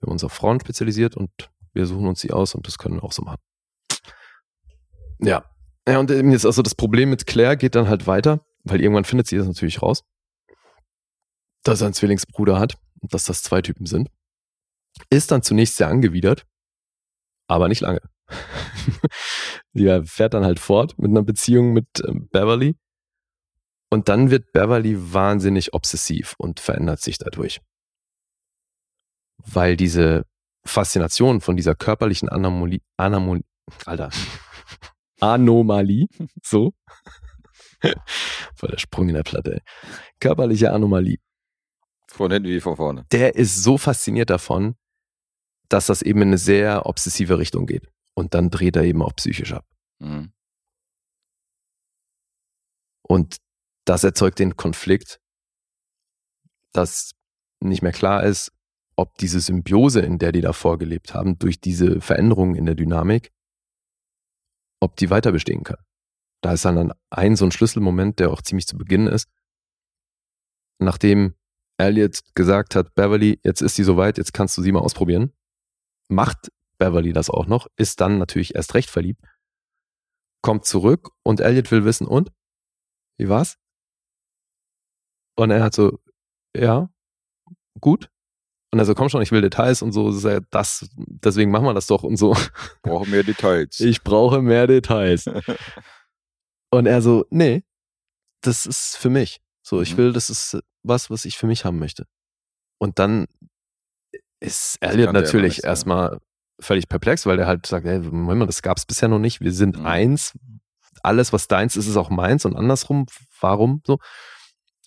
Wir 0.00 0.06
haben 0.06 0.12
uns 0.12 0.24
auf 0.24 0.32
Frauen 0.32 0.60
spezialisiert 0.60 1.16
und 1.16 1.30
wir 1.72 1.86
suchen 1.86 2.06
uns 2.06 2.20
sie 2.20 2.30
aus 2.30 2.54
und 2.54 2.66
das 2.66 2.78
können 2.78 2.96
wir 2.96 3.04
auch 3.04 3.12
so 3.12 3.22
machen. 3.22 3.40
Ja. 5.18 5.44
Ja, 5.86 5.98
und 5.98 6.10
eben 6.10 6.30
jetzt 6.30 6.46
also 6.46 6.62
das 6.62 6.74
Problem 6.74 7.10
mit 7.10 7.26
Claire 7.26 7.56
geht 7.56 7.74
dann 7.74 7.88
halt 7.88 8.06
weiter, 8.06 8.40
weil 8.62 8.80
irgendwann 8.80 9.04
findet 9.04 9.26
sie 9.26 9.36
das 9.36 9.46
natürlich 9.46 9.82
raus, 9.82 10.02
dass 11.62 11.82
er 11.82 11.88
einen 11.88 11.94
Zwillingsbruder 11.94 12.58
hat 12.58 12.78
und 13.00 13.12
dass 13.12 13.24
das 13.24 13.42
zwei 13.42 13.60
Typen 13.60 13.84
sind. 13.84 14.10
Ist 15.10 15.30
dann 15.30 15.42
zunächst 15.42 15.76
sehr 15.76 15.88
angewidert, 15.88 16.46
aber 17.48 17.68
nicht 17.68 17.80
lange. 17.80 18.00
Die 19.72 20.02
fährt 20.06 20.32
dann 20.32 20.44
halt 20.44 20.58
fort 20.58 20.98
mit 20.98 21.10
einer 21.10 21.22
Beziehung 21.22 21.72
mit 21.72 21.86
ähm, 22.06 22.28
Beverly. 22.30 22.76
Und 23.94 24.08
dann 24.08 24.32
wird 24.32 24.50
Beverly 24.52 24.96
wahnsinnig 25.12 25.72
obsessiv 25.72 26.34
und 26.36 26.58
verändert 26.58 27.00
sich 27.00 27.16
dadurch. 27.16 27.60
Weil 29.38 29.76
diese 29.76 30.24
Faszination 30.66 31.40
von 31.40 31.56
dieser 31.56 31.76
körperlichen 31.76 32.28
Anomalie, 32.28 32.80
Anomalie 32.96 33.44
Alter, 33.86 34.10
Anomalie, 35.20 36.08
so, 36.42 36.74
voll 38.56 38.70
der 38.72 38.78
Sprung 38.78 39.10
in 39.10 39.14
der 39.14 39.22
Platte, 39.22 39.54
ey. 39.54 39.60
körperliche 40.18 40.72
Anomalie, 40.72 41.18
Von 42.10 42.32
hinten 42.32 42.48
wie 42.48 42.60
von 42.60 42.74
vorne. 42.74 43.06
der 43.12 43.36
ist 43.36 43.62
so 43.62 43.78
fasziniert 43.78 44.28
davon, 44.28 44.74
dass 45.68 45.86
das 45.86 46.02
eben 46.02 46.20
in 46.22 46.28
eine 46.30 46.38
sehr 46.38 46.86
obsessive 46.86 47.38
Richtung 47.38 47.66
geht. 47.66 47.88
Und 48.16 48.34
dann 48.34 48.50
dreht 48.50 48.74
er 48.74 48.82
eben 48.82 49.02
auch 49.02 49.14
psychisch 49.14 49.52
ab. 49.52 49.64
Mhm. 50.00 50.32
Und 53.06 53.36
das 53.84 54.04
erzeugt 54.04 54.38
den 54.38 54.56
Konflikt, 54.56 55.20
dass 56.72 57.12
nicht 57.60 57.82
mehr 57.82 57.92
klar 57.92 58.24
ist, 58.24 58.52
ob 58.96 59.16
diese 59.18 59.40
Symbiose, 59.40 60.00
in 60.00 60.18
der 60.18 60.32
die 60.32 60.40
davor 60.40 60.78
gelebt 60.78 61.14
haben, 61.14 61.38
durch 61.38 61.60
diese 61.60 62.00
Veränderungen 62.00 62.54
in 62.54 62.66
der 62.66 62.74
Dynamik, 62.74 63.32
ob 64.80 64.96
die 64.96 65.10
weiter 65.10 65.32
bestehen 65.32 65.64
kann. 65.64 65.78
Da 66.42 66.52
ist 66.52 66.64
dann 66.64 66.92
ein 67.10 67.36
so 67.36 67.44
ein 67.44 67.52
Schlüsselmoment, 67.52 68.18
der 68.18 68.30
auch 68.30 68.42
ziemlich 68.42 68.66
zu 68.66 68.76
Beginn 68.76 69.06
ist, 69.06 69.28
nachdem 70.78 71.34
Elliot 71.78 72.20
gesagt 72.34 72.76
hat, 72.76 72.94
Beverly, 72.94 73.40
jetzt 73.42 73.62
ist 73.62 73.76
sie 73.76 73.84
soweit, 73.84 74.18
jetzt 74.18 74.32
kannst 74.32 74.56
du 74.56 74.62
sie 74.62 74.70
mal 74.70 74.80
ausprobieren, 74.80 75.32
macht 76.08 76.52
Beverly 76.78 77.12
das 77.12 77.30
auch 77.30 77.46
noch, 77.46 77.66
ist 77.76 78.00
dann 78.00 78.18
natürlich 78.18 78.54
erst 78.54 78.74
recht 78.74 78.90
verliebt, 78.90 79.24
kommt 80.42 80.66
zurück 80.66 81.10
und 81.22 81.40
Elliot 81.40 81.70
will 81.70 81.84
wissen, 81.84 82.06
und? 82.06 82.30
Wie 83.16 83.28
war's? 83.28 83.58
Und 85.36 85.50
er 85.50 85.62
hat 85.62 85.74
so, 85.74 85.98
ja, 86.56 86.88
gut. 87.80 88.08
Und 88.72 88.78
er 88.80 88.84
so, 88.86 88.94
komm 88.94 89.08
schon, 89.08 89.22
ich 89.22 89.30
will 89.32 89.40
Details 89.40 89.82
und 89.82 89.92
so, 89.92 90.10
das, 90.10 90.22
ja 90.24 90.40
das 90.50 90.88
deswegen 90.96 91.50
machen 91.50 91.64
wir 91.64 91.74
das 91.74 91.86
doch 91.86 92.02
und 92.02 92.16
so. 92.16 92.36
Brauchen 92.82 93.10
mehr 93.10 93.22
Details. 93.22 93.78
Ich 93.80 94.02
brauche 94.02 94.42
mehr 94.42 94.66
Details. 94.66 95.26
Und 96.70 96.86
er 96.86 97.00
so, 97.02 97.24
nee, 97.30 97.62
das 98.40 98.66
ist 98.66 98.96
für 98.96 99.08
mich. 99.10 99.40
So, 99.62 99.80
ich 99.80 99.92
Mhm. 99.92 99.96
will, 99.98 100.12
das 100.12 100.28
ist 100.28 100.58
was, 100.82 101.08
was 101.08 101.24
ich 101.24 101.38
für 101.38 101.46
mich 101.46 101.64
haben 101.64 101.78
möchte. 101.78 102.04
Und 102.78 102.98
dann 102.98 103.26
ist 104.40 104.78
Elliot 104.80 105.06
er 105.06 105.12
natürlich 105.12 105.58
ja. 105.58 105.68
erstmal 105.68 106.18
völlig 106.60 106.88
perplex, 106.88 107.26
weil 107.26 107.36
der 107.36 107.46
halt 107.46 107.64
sagt, 107.66 107.86
ey, 107.86 108.00
Moment 108.00 108.40
mal, 108.40 108.46
das 108.46 108.60
gab 108.62 108.76
es 108.76 108.86
bisher 108.86 109.08
noch 109.08 109.20
nicht. 109.20 109.40
Wir 109.40 109.52
sind 109.52 109.78
Mhm. 109.78 109.86
eins. 109.86 110.36
Alles, 111.04 111.32
was 111.32 111.46
deins 111.46 111.76
ist, 111.76 111.86
ist 111.86 111.96
auch 111.96 112.10
meins 112.10 112.44
und 112.44 112.56
andersrum. 112.56 113.06
Warum 113.40 113.80
so? 113.86 113.98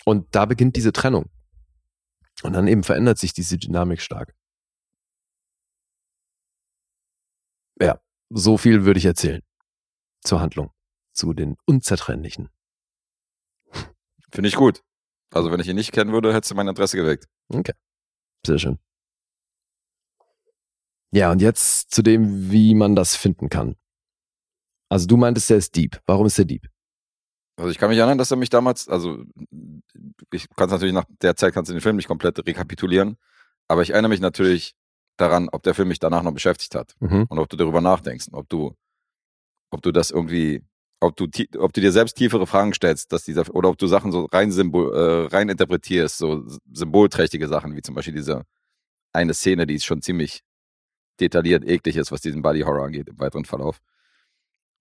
Und 0.08 0.34
da 0.34 0.46
beginnt 0.46 0.78
diese 0.78 0.94
Trennung. 0.94 1.30
Und 2.42 2.54
dann 2.54 2.70
eben 2.70 2.84
verändert 2.84 3.18
sich 3.18 3.34
diese 3.34 3.58
Dynamik 3.58 4.00
stark. 4.00 4.34
Ja, 7.82 8.00
so 8.30 8.58
viel 8.58 8.86
würde 8.86 9.00
ich 9.00 9.06
erzählen 9.06 9.44
zur 10.22 10.40
Handlung, 10.40 10.72
zu 11.12 11.34
den 11.34 11.58
Unzertrennlichen. 11.66 12.48
Finde 14.32 14.48
ich 14.48 14.56
gut. 14.56 14.82
Also 15.34 15.52
wenn 15.52 15.60
ich 15.60 15.68
ihn 15.68 15.76
nicht 15.76 15.92
kennen 15.92 16.14
würde, 16.14 16.34
hättest 16.34 16.52
du 16.52 16.56
mein 16.56 16.70
Interesse 16.70 16.96
geweckt. 16.96 17.28
Okay. 17.50 17.74
Sehr 18.46 18.60
schön. 18.60 18.80
Ja, 21.12 21.34
und 21.34 21.42
jetzt 21.42 21.92
zu 21.94 22.02
dem, 22.02 22.50
wie 22.50 22.76
man 22.76 22.96
das 22.96 23.18
finden 23.18 23.50
kann. 23.50 23.76
Also 24.88 25.06
du 25.06 25.18
meintest, 25.18 25.50
der 25.50 25.58
ist 25.58 25.76
deep. 25.76 26.02
Warum 26.06 26.28
ist 26.28 26.38
der 26.38 26.46
deep? 26.46 26.66
Also 27.58 27.72
ich 27.72 27.80
kann 27.80 27.90
mich 27.90 27.98
erinnern, 27.98 28.20
dass 28.20 28.30
er 28.30 28.38
mich 28.38 28.50
damals, 28.50 28.88
also 28.88 29.24
ich 30.32 30.48
kann 30.56 30.68
es 30.68 30.72
natürlich 30.72 30.94
nach 30.94 31.06
der 31.22 31.36
Zeit 31.36 31.54
kannst 31.54 31.70
du 31.70 31.74
den 31.74 31.82
Film 31.82 31.96
nicht 31.96 32.08
komplett 32.08 32.38
rekapitulieren, 32.46 33.18
aber 33.68 33.82
ich 33.82 33.92
erinnere 33.92 34.10
mich 34.10 34.20
natürlich 34.20 34.76
daran, 35.18 35.50
ob 35.52 35.64
der 35.64 35.74
Film 35.74 35.88
mich 35.88 36.00
danach 36.00 36.24
noch 36.24 36.34
beschäftigt 36.34 36.76
hat 36.76 36.94
Mhm. 37.00 37.26
und 37.30 37.40
ob 37.40 37.50
du 37.50 37.58
darüber 37.58 37.82
nachdenkst, 37.82 38.28
und 38.30 38.36
ob 38.36 38.50
du, 38.50 38.76
ob 39.72 39.82
du 39.82 39.92
das 39.92 40.12
irgendwie, 40.12 40.64
ob 41.00 41.16
du, 41.16 41.28
ob 41.60 41.74
du 41.74 41.82
dir 41.82 41.92
selbst 41.92 42.16
tiefere 42.18 42.46
Fragen 42.48 42.74
stellst, 42.74 43.12
dass 43.12 43.24
dieser 43.24 43.54
oder 43.54 43.70
ob 43.70 43.78
du 43.78 43.88
Sachen 43.88 44.12
so 44.12 44.26
rein 44.26 44.52
symbol, 44.52 44.94
äh, 44.96 45.36
rein 45.36 45.50
interpretierst, 45.50 46.18
so 46.18 46.46
symbolträchtige 46.72 47.48
Sachen 47.48 47.76
wie 47.76 47.82
zum 47.82 47.96
Beispiel 47.96 48.14
diese 48.14 48.44
eine 49.14 49.34
Szene, 49.34 49.66
die 49.66 49.76
ist 49.76 49.86
schon 49.86 50.02
ziemlich 50.02 50.42
detailliert 51.20 51.66
eklig 51.66 51.98
ist, 51.98 52.12
was 52.12 52.22
diesen 52.22 52.42
Body 52.44 52.62
Horror 52.62 52.86
angeht 52.86 53.08
im 53.10 53.20
weiteren 53.20 53.46
Verlauf. 53.46 53.80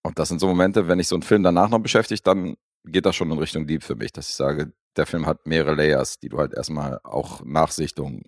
Und 0.02 0.18
das 0.18 0.28
sind 0.28 0.38
so 0.38 0.46
Momente, 0.46 0.86
wenn 0.88 0.98
ich 1.00 1.08
so 1.08 1.16
einen 1.16 1.22
Film 1.22 1.42
danach 1.42 1.70
noch 1.70 1.78
beschäftigt, 1.80 2.26
dann 2.26 2.56
geht 2.84 3.06
das 3.06 3.16
schon 3.16 3.30
in 3.30 3.38
Richtung 3.38 3.66
Deep 3.66 3.82
für 3.82 3.94
mich, 3.96 4.12
dass 4.12 4.28
ich 4.28 4.34
sage, 4.34 4.72
der 4.96 5.06
Film 5.06 5.26
hat 5.26 5.46
mehrere 5.46 5.74
Layers, 5.74 6.18
die 6.18 6.28
du 6.28 6.38
halt 6.38 6.54
erstmal 6.54 7.00
auch 7.04 7.44
Nachsichtung 7.44 8.22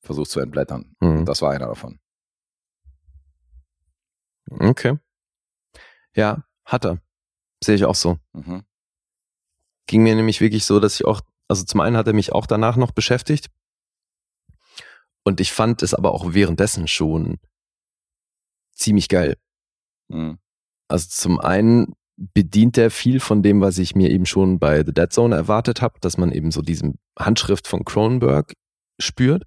versuchst 0.00 0.32
zu 0.32 0.40
entblättern. 0.40 0.94
Mhm. 1.00 1.24
Das 1.24 1.42
war 1.42 1.52
einer 1.52 1.66
davon. 1.66 1.98
Okay. 4.50 4.98
Ja, 6.14 6.44
hat 6.64 6.84
er. 6.84 7.00
Sehe 7.62 7.74
ich 7.74 7.84
auch 7.84 7.94
so. 7.94 8.18
Mhm. 8.32 8.64
Ging 9.86 10.02
mir 10.02 10.14
nämlich 10.14 10.40
wirklich 10.40 10.64
so, 10.64 10.80
dass 10.80 10.94
ich 10.94 11.04
auch, 11.04 11.20
also 11.48 11.64
zum 11.64 11.80
einen 11.80 11.96
hat 11.96 12.06
er 12.06 12.12
mich 12.12 12.32
auch 12.32 12.46
danach 12.46 12.76
noch 12.76 12.92
beschäftigt. 12.92 13.50
Und 15.24 15.40
ich 15.40 15.52
fand 15.52 15.82
es 15.82 15.94
aber 15.94 16.12
auch 16.12 16.32
währenddessen 16.32 16.88
schon 16.88 17.38
ziemlich 18.72 19.08
geil. 19.08 19.36
Mhm. 20.08 20.38
Also 20.88 21.08
zum 21.10 21.40
einen 21.40 21.94
bedient 22.34 22.76
er 22.76 22.90
viel 22.90 23.20
von 23.20 23.42
dem, 23.42 23.60
was 23.60 23.78
ich 23.78 23.94
mir 23.94 24.10
eben 24.10 24.26
schon 24.26 24.58
bei 24.58 24.84
The 24.84 24.92
Dead 24.92 25.12
Zone 25.12 25.36
erwartet 25.36 25.80
habe, 25.80 26.00
dass 26.00 26.18
man 26.18 26.32
eben 26.32 26.50
so 26.50 26.62
diese 26.62 26.92
Handschrift 27.18 27.68
von 27.68 27.84
Cronenberg 27.84 28.54
spürt. 29.00 29.44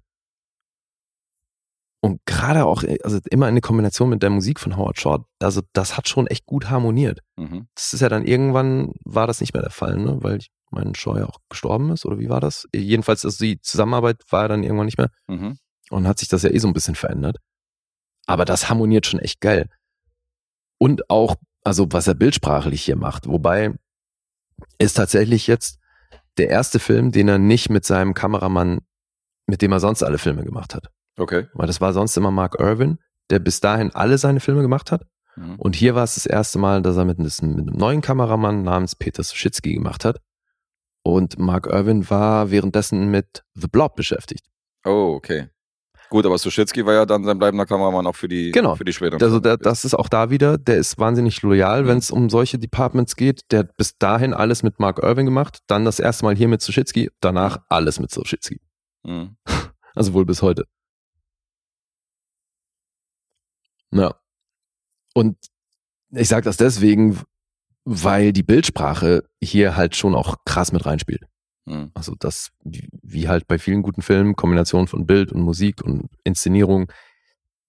Und 2.00 2.20
gerade 2.26 2.64
auch, 2.64 2.82
also 3.04 3.20
immer 3.30 3.48
in 3.48 3.60
Kombination 3.60 4.08
mit 4.08 4.22
der 4.22 4.30
Musik 4.30 4.58
von 4.58 4.76
Howard 4.76 4.98
Shore, 4.98 5.24
also 5.38 5.60
das 5.72 5.96
hat 5.96 6.08
schon 6.08 6.26
echt 6.26 6.46
gut 6.46 6.68
harmoniert. 6.68 7.20
Mhm. 7.36 7.68
Das 7.76 7.92
ist 7.92 8.00
ja 8.00 8.08
dann 8.08 8.24
irgendwann, 8.26 8.92
war 9.04 9.28
das 9.28 9.40
nicht 9.40 9.54
mehr 9.54 9.62
der 9.62 9.70
Fall, 9.70 9.96
ne? 9.98 10.18
weil 10.20 10.38
ich 10.38 10.48
mein 10.70 10.94
Shaw 10.94 11.18
ja 11.18 11.26
auch 11.26 11.38
gestorben 11.48 11.90
ist, 11.90 12.04
oder 12.04 12.18
wie 12.18 12.28
war 12.28 12.40
das? 12.40 12.66
Jedenfalls, 12.74 13.24
also 13.24 13.44
die 13.44 13.60
Zusammenarbeit 13.60 14.22
war 14.30 14.42
ja 14.42 14.48
dann 14.48 14.64
irgendwann 14.64 14.86
nicht 14.86 14.98
mehr 14.98 15.10
Mhm. 15.28 15.58
und 15.90 16.08
hat 16.08 16.18
sich 16.18 16.28
das 16.28 16.42
ja 16.42 16.50
eh 16.50 16.58
so 16.58 16.66
ein 16.66 16.72
bisschen 16.72 16.94
verändert. 16.96 17.36
Aber 18.26 18.44
das 18.46 18.68
harmoniert 18.68 19.06
schon 19.06 19.20
echt 19.20 19.40
geil. 19.40 19.68
Und 20.78 21.08
auch, 21.10 21.36
also 21.64 21.86
was 21.90 22.06
er 22.06 22.14
bildsprachlich 22.14 22.82
hier 22.82 22.96
macht, 22.96 23.26
wobei 23.26 23.74
ist 24.78 24.94
tatsächlich 24.94 25.46
jetzt 25.46 25.78
der 26.38 26.48
erste 26.48 26.78
Film, 26.78 27.12
den 27.12 27.28
er 27.28 27.38
nicht 27.38 27.68
mit 27.70 27.84
seinem 27.84 28.14
Kameramann, 28.14 28.80
mit 29.46 29.62
dem 29.62 29.72
er 29.72 29.80
sonst 29.80 30.02
alle 30.02 30.18
Filme 30.18 30.44
gemacht 30.44 30.74
hat. 30.74 30.86
Okay. 31.16 31.46
Weil 31.54 31.66
das 31.66 31.80
war 31.80 31.92
sonst 31.92 32.16
immer 32.16 32.30
Mark 32.30 32.56
Irwin, 32.58 32.98
der 33.30 33.38
bis 33.38 33.60
dahin 33.60 33.90
alle 33.94 34.18
seine 34.18 34.40
Filme 34.40 34.62
gemacht 34.62 34.90
hat. 34.92 35.04
Mhm. 35.36 35.56
Und 35.56 35.76
hier 35.76 35.94
war 35.94 36.04
es 36.04 36.14
das 36.14 36.26
erste 36.26 36.58
Mal, 36.58 36.82
dass 36.82 36.96
er 36.96 37.04
mit, 37.04 37.18
einem- 37.18 37.54
mit 37.56 37.68
einem 37.68 37.76
neuen 37.78 38.00
Kameramann 38.00 38.62
namens 38.62 38.94
Peter 38.96 39.22
Suschitzky 39.22 39.74
gemacht 39.74 40.04
hat. 40.04 40.20
Und 41.02 41.38
Mark 41.38 41.66
Irwin 41.66 42.08
war 42.08 42.50
währenddessen 42.50 43.10
mit 43.10 43.42
The 43.54 43.66
Blob 43.68 43.96
beschäftigt. 43.96 44.46
Oh, 44.84 45.14
okay. 45.16 45.48
Gut, 46.12 46.26
aber 46.26 46.36
Suschitzky 46.36 46.84
war 46.84 46.92
ja 46.92 47.06
dann 47.06 47.24
sein 47.24 47.38
bleibender 47.38 47.64
Kameramann 47.64 48.06
auch 48.06 48.14
für 48.14 48.28
die, 48.28 48.50
Genau. 48.52 48.74
für 48.76 48.84
die 48.84 48.92
späteren. 48.92 49.22
Also 49.22 49.40
Filme. 49.40 49.56
das 49.56 49.86
ist 49.86 49.94
auch 49.94 50.10
da 50.10 50.28
wieder, 50.28 50.58
der 50.58 50.76
ist 50.76 50.98
wahnsinnig 50.98 51.40
loyal, 51.40 51.84
Mhm. 51.84 51.88
wenn 51.88 51.96
es 51.96 52.10
um 52.10 52.28
solche 52.28 52.58
Departments 52.58 53.16
geht. 53.16 53.50
Der 53.50 53.60
hat 53.60 53.76
bis 53.78 53.96
dahin 53.96 54.34
alles 54.34 54.62
mit 54.62 54.78
Mark 54.78 54.98
Irwin 55.02 55.24
gemacht, 55.24 55.60
dann 55.68 55.86
das 55.86 56.00
erste 56.00 56.26
Mal 56.26 56.36
hier 56.36 56.48
mit 56.48 56.60
Suschitzky, 56.60 57.10
danach 57.20 57.60
alles 57.70 57.98
mit 57.98 58.10
Suschitzky. 58.10 58.60
Mhm. 59.04 59.36
Also 59.94 60.12
wohl 60.14 60.24
bis 60.26 60.40
heute. 60.42 60.64
Ja. 63.90 64.14
Und 65.14 65.36
ich 66.10 66.28
sage 66.28 66.44
das 66.44 66.56
deswegen, 66.56 67.20
weil 67.84 68.32
die 68.32 68.42
Bildsprache 68.42 69.24
hier 69.42 69.76
halt 69.76 69.96
schon 69.96 70.14
auch 70.14 70.36
krass 70.44 70.72
mit 70.72 70.84
reinspielt. 70.86 71.24
Mhm. 71.64 71.90
Also 71.94 72.14
das, 72.18 72.50
wie 72.64 73.28
halt 73.28 73.46
bei 73.46 73.58
vielen 73.58 73.82
guten 73.82 74.02
Filmen, 74.02 74.34
Kombination 74.36 74.86
von 74.88 75.06
Bild 75.06 75.32
und 75.32 75.42
Musik 75.42 75.82
und 75.82 76.08
Inszenierung, 76.24 76.90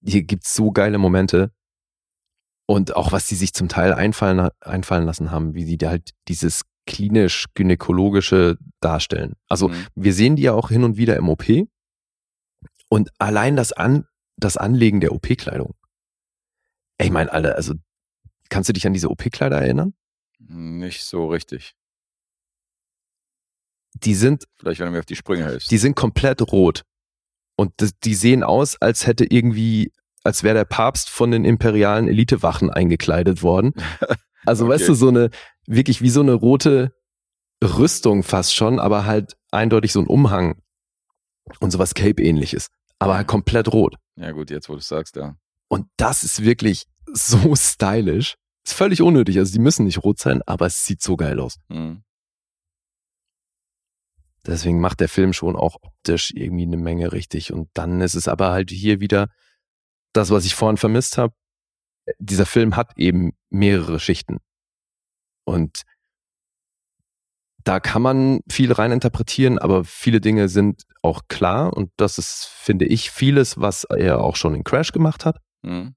hier 0.04 0.24
gibt's 0.24 0.56
so 0.56 0.72
geile 0.72 0.98
Momente. 0.98 1.52
Und 2.66 2.96
auch 2.96 3.12
was 3.12 3.28
die 3.28 3.36
sich 3.36 3.54
zum 3.54 3.68
Teil 3.68 3.94
einfallen, 3.94 4.50
einfallen 4.62 5.06
lassen 5.06 5.32
haben, 5.32 5.54
wie 5.54 5.66
die 5.66 5.78
da 5.78 5.90
halt 5.90 6.12
dieses 6.28 6.64
klinisch-gynäkologische 6.86 8.58
darstellen. 8.80 9.34
Also 9.48 9.70
Mhm. 9.70 9.88
wir 9.96 10.14
sehen 10.14 10.36
die 10.36 10.44
ja 10.44 10.54
auch 10.54 10.70
hin 10.70 10.84
und 10.84 10.98
wieder 10.98 11.16
im 11.18 11.30
OP. 11.30 11.68
Und 12.90 13.10
allein 13.20 13.56
das, 13.56 13.72
An 13.74 14.06
das 14.38 14.58
Anlegen 14.58 15.00
der 15.00 15.14
OP-Kleidung. 15.14 15.76
Ich 17.00 17.12
meine, 17.12 17.32
Alter, 17.32 17.56
also 17.56 17.74
kannst 18.50 18.70
du 18.70 18.74
dich 18.74 18.86
an 18.88 18.94
diese 18.94 19.10
OP-Kleider 19.10 19.62
erinnern? 19.62 19.94
Nicht 20.40 21.04
so 21.04 21.28
richtig. 21.28 21.76
Die 23.96 24.16
sind 24.16 24.46
Vielleicht, 24.58 24.80
wenn 24.80 24.88
du 24.88 24.94
mir 24.94 25.00
auf 25.00 25.06
die 25.06 25.16
Sprünge 25.16 25.46
hilfst. 25.46 25.70
Die 25.72 25.78
sind 25.78 25.96
komplett 25.96 26.42
rot. 26.52 26.84
Und 27.56 27.72
das, 27.78 27.92
die 28.04 28.16
sehen 28.16 28.44
aus, 28.44 28.76
als 28.82 29.06
hätte 29.06 29.26
irgendwie, 29.26 29.92
als 30.24 30.44
wäre 30.44 30.56
der 30.56 30.66
Papst 30.66 31.10
von 31.10 31.30
den 31.32 31.46
imperialen 31.46 32.08
Elitewachen 32.08 32.70
eingekleidet 32.70 33.44
worden. 33.44 33.74
Also 34.46 34.66
Okay. 34.66 34.74
weißt 34.74 34.90
du, 34.90 34.94
so 34.94 35.08
eine, 35.08 35.30
wirklich 35.68 36.02
wie 36.02 36.10
so 36.10 36.20
eine 36.20 36.34
rote 36.34 36.92
Rüstung 37.64 38.24
fast 38.24 38.54
schon, 38.54 38.78
aber 38.78 39.06
halt 39.06 39.38
eindeutig 39.52 39.94
so 39.94 40.02
ein 40.02 40.08
Umhang 40.08 40.62
und 41.62 41.72
sowas 41.72 41.94
Cape-ähnliches. 41.94 42.68
Aber 43.00 43.16
halt 43.16 43.28
komplett 43.28 43.72
rot. 43.72 43.96
ja 44.18 44.32
gut, 44.32 44.50
jetzt 44.52 44.68
wo 44.68 44.74
du 44.74 44.80
es 44.80 44.88
sagst, 44.90 45.16
ja. 45.16 45.36
Und 45.70 45.88
das 45.96 46.26
ist 46.26 46.44
wirklich 46.44 46.88
so 47.14 47.38
stylisch. 47.56 48.36
Ist 48.66 48.74
völlig 48.74 49.02
unnötig. 49.02 49.38
Also 49.40 49.54
die 49.54 49.60
müssen 49.60 49.86
nicht 49.86 50.04
rot 50.04 50.20
sein, 50.20 50.42
aber 50.46 50.66
es 50.66 50.86
sieht 50.86 51.02
so 51.02 51.16
geil 51.16 51.40
aus. 51.40 51.58
Mhm. 51.70 52.04
Deswegen 54.46 54.80
macht 54.82 55.00
der 55.00 55.10
Film 55.10 55.32
schon 55.34 55.56
auch 55.56 55.78
optisch 55.82 56.32
irgendwie 56.32 56.64
eine 56.64 56.78
Menge 56.78 57.14
richtig. 57.14 57.54
Und 57.54 57.70
dann 57.74 58.02
ist 58.02 58.16
es 58.16 58.28
aber 58.28 58.52
halt 58.52 58.72
hier 58.72 59.00
wieder 59.00 59.30
das, 60.14 60.32
was 60.32 60.46
ich 60.46 60.56
vorhin 60.56 60.78
vermisst 60.78 61.18
habe. 61.18 61.34
Dieser 62.20 62.46
Film 62.46 62.76
hat 62.76 62.98
eben 62.98 63.32
mehrere 63.50 64.00
Schichten. 64.00 64.40
Und 65.46 65.84
da 67.64 67.80
kann 67.80 68.02
man 68.02 68.42
viel 68.50 68.74
rein 68.74 68.92
interpretieren, 68.92 69.58
aber 69.58 69.86
viele 69.86 70.20
Dinge 70.20 70.50
sind 70.50 70.84
auch 71.02 71.22
klar. 71.30 71.72
Und 71.72 71.92
das 71.96 72.18
ist, 72.18 72.46
finde 72.46 72.86
ich, 72.86 73.12
vieles, 73.12 73.60
was 73.60 73.86
er 73.86 74.20
auch 74.20 74.36
schon 74.36 74.54
in 74.54 74.66
Crash 74.66 74.92
gemacht 74.92 75.26
hat. 75.26 75.38
Mhm. 75.62 75.96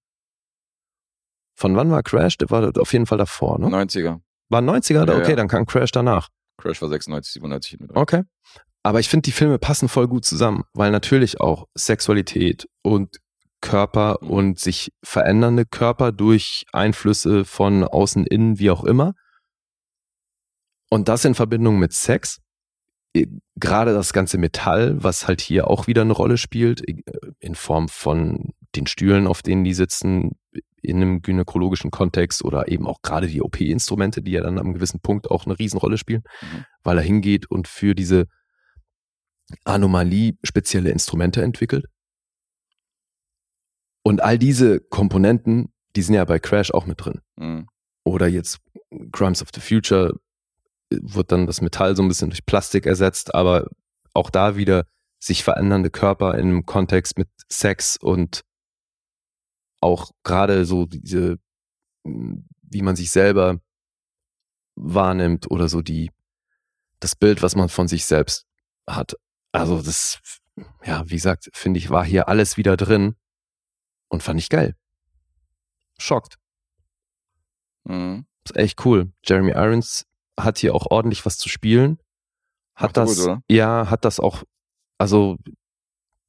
Von 1.58 1.74
wann 1.74 1.90
war 1.90 2.02
Crash? 2.02 2.36
Der 2.36 2.50
war 2.50 2.70
auf 2.78 2.92
jeden 2.92 3.06
Fall 3.06 3.18
davor, 3.18 3.58
ne? 3.58 3.66
90er. 3.66 4.20
War 4.48 4.60
90er? 4.60 5.06
Ja, 5.06 5.16
okay, 5.16 5.30
ja. 5.30 5.36
dann 5.36 5.48
kam 5.48 5.66
Crash 5.66 5.90
danach. 5.90 6.28
Crash 6.58 6.80
war 6.82 6.88
96, 6.88 7.34
97. 7.34 7.80
mit 7.80 7.90
drin. 7.90 7.96
Okay. 7.96 8.22
Aber 8.82 9.00
ich 9.00 9.08
finde, 9.08 9.22
die 9.22 9.32
Filme 9.32 9.58
passen 9.58 9.88
voll 9.88 10.06
gut 10.08 10.24
zusammen, 10.24 10.62
weil 10.72 10.90
natürlich 10.90 11.40
auch 11.40 11.66
Sexualität 11.74 12.68
und 12.82 13.16
Körper 13.60 14.18
Mhm. 14.20 14.30
und 14.30 14.58
sich 14.60 14.92
verändernde 15.02 15.64
Körper 15.66 16.12
durch 16.12 16.64
Einflüsse 16.72 17.44
von 17.44 17.84
außen, 17.84 18.26
innen, 18.26 18.58
wie 18.58 18.70
auch 18.70 18.84
immer. 18.84 19.14
Und 20.90 21.08
das 21.08 21.24
in 21.24 21.34
Verbindung 21.34 21.78
mit 21.78 21.92
Sex. 21.92 22.40
Gerade 23.56 23.94
das 23.94 24.12
ganze 24.12 24.36
Metall, 24.38 25.02
was 25.02 25.26
halt 25.26 25.40
hier 25.40 25.68
auch 25.68 25.86
wieder 25.86 26.02
eine 26.02 26.12
Rolle 26.12 26.36
spielt, 26.36 26.86
eh, 26.86 27.02
in 27.40 27.54
Form 27.54 27.88
von 27.88 28.52
den 28.76 28.86
Stühlen, 28.86 29.26
auf 29.26 29.42
denen 29.42 29.64
die 29.64 29.72
sitzen, 29.74 30.38
in 30.82 30.96
einem 30.96 31.22
gynäkologischen 31.22 31.90
Kontext 31.90 32.44
oder 32.44 32.68
eben 32.68 32.86
auch 32.86 33.02
gerade 33.02 33.26
die 33.26 33.42
OP-Instrumente, 33.42 34.22
die 34.22 34.32
ja 34.32 34.42
dann 34.42 34.58
am 34.58 34.72
gewissen 34.74 35.00
Punkt 35.00 35.30
auch 35.30 35.46
eine 35.46 35.58
Riesenrolle 35.58 35.98
spielen, 35.98 36.22
Mhm. 36.42 36.64
weil 36.82 36.98
er 36.98 37.04
hingeht 37.04 37.50
und 37.50 37.66
für 37.68 37.94
diese 37.94 38.26
Anomalie 39.64 40.34
spezielle 40.44 40.90
Instrumente 40.90 41.42
entwickelt. 41.42 41.86
Und 44.02 44.22
all 44.22 44.38
diese 44.38 44.80
Komponenten, 44.80 45.72
die 45.96 46.02
sind 46.02 46.14
ja 46.14 46.24
bei 46.24 46.38
Crash 46.38 46.70
auch 46.70 46.86
mit 46.86 47.04
drin. 47.04 47.20
Mhm. 47.36 47.68
Oder 48.04 48.28
jetzt 48.28 48.58
Crimes 49.12 49.42
of 49.42 49.48
the 49.54 49.60
Future 49.60 50.14
äh, 50.92 50.98
wird 51.00 51.32
dann 51.32 51.46
das 51.46 51.60
Metall 51.60 51.96
so 51.96 52.02
ein 52.02 52.08
bisschen 52.08 52.30
durch 52.30 52.46
Plastik 52.46 52.86
ersetzt, 52.86 53.34
aber 53.34 53.68
auch 54.14 54.30
da 54.30 54.56
wieder 54.56 54.86
sich 55.18 55.42
verändernde 55.42 55.90
Körper 55.90 56.34
in 56.34 56.46
einem 56.48 56.66
Kontext 56.66 57.18
mit 57.18 57.28
Sex 57.50 57.96
und 57.96 58.42
auch 59.80 60.10
gerade 60.24 60.64
so 60.64 60.86
diese, 60.86 61.38
mh, 62.04 62.42
wie 62.62 62.82
man 62.82 62.96
sich 62.96 63.10
selber 63.10 63.60
wahrnimmt 64.76 65.50
oder 65.50 65.68
so 65.68 65.82
die, 65.82 66.10
das 67.00 67.16
Bild, 67.16 67.42
was 67.42 67.56
man 67.56 67.68
von 67.68 67.88
sich 67.88 68.04
selbst 68.04 68.46
hat. 68.86 69.14
Also 69.52 69.80
das, 69.80 70.20
ja, 70.84 71.08
wie 71.08 71.14
gesagt, 71.14 71.48
finde 71.52 71.78
ich, 71.78 71.90
war 71.90 72.04
hier 72.04 72.28
alles 72.28 72.56
wieder 72.56 72.76
drin 72.76 73.16
und 74.08 74.22
fand 74.22 74.40
ich 74.40 74.48
geil. 74.48 74.74
Schockt. 75.98 76.36
Mhm. 77.84 78.26
Ist 78.44 78.56
echt 78.56 78.84
cool. 78.84 79.12
Jeremy 79.24 79.52
Irons 79.52 80.06
hat 80.38 80.58
hier 80.58 80.74
auch 80.74 80.86
ordentlich 80.90 81.24
was 81.24 81.38
zu 81.38 81.48
spielen. 81.48 81.98
Hat 82.74 82.88
Macht 82.88 82.96
das, 82.98 83.16
gut, 83.16 83.38
ja, 83.48 83.88
hat 83.88 84.04
das 84.04 84.20
auch, 84.20 84.42
also 84.98 85.38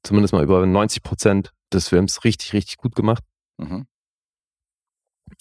zumindest 0.03 0.34
mal 0.34 0.44
über 0.44 0.65
90 0.65 1.03
Prozent 1.03 1.53
des 1.74 1.90
Films 1.90 2.24
richtig, 2.24 2.53
richtig 2.53 2.78
gut 2.78 2.95
gemacht. 2.95 3.24
Mhm. 3.57 3.88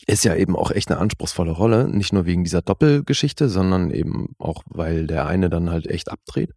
Ist 0.07 0.25
ja 0.25 0.35
eben 0.35 0.57
auch 0.57 0.71
echt 0.71 0.91
eine 0.91 1.01
anspruchsvolle 1.01 1.53
Rolle. 1.53 1.89
Nicht 1.89 2.13
nur 2.13 2.27
wegen 2.27 2.45
dieser 2.45 2.63
Doppelgeschichte, 2.63 3.49
sondern 3.49 3.91
eben 3.91 4.35
auch, 4.39 4.63
weil 4.67 5.07
der 5.07 5.27
eine 5.27 5.49
dann 5.49 5.71
halt 5.71 5.87
echt 5.87 6.11
abdreht. 6.11 6.53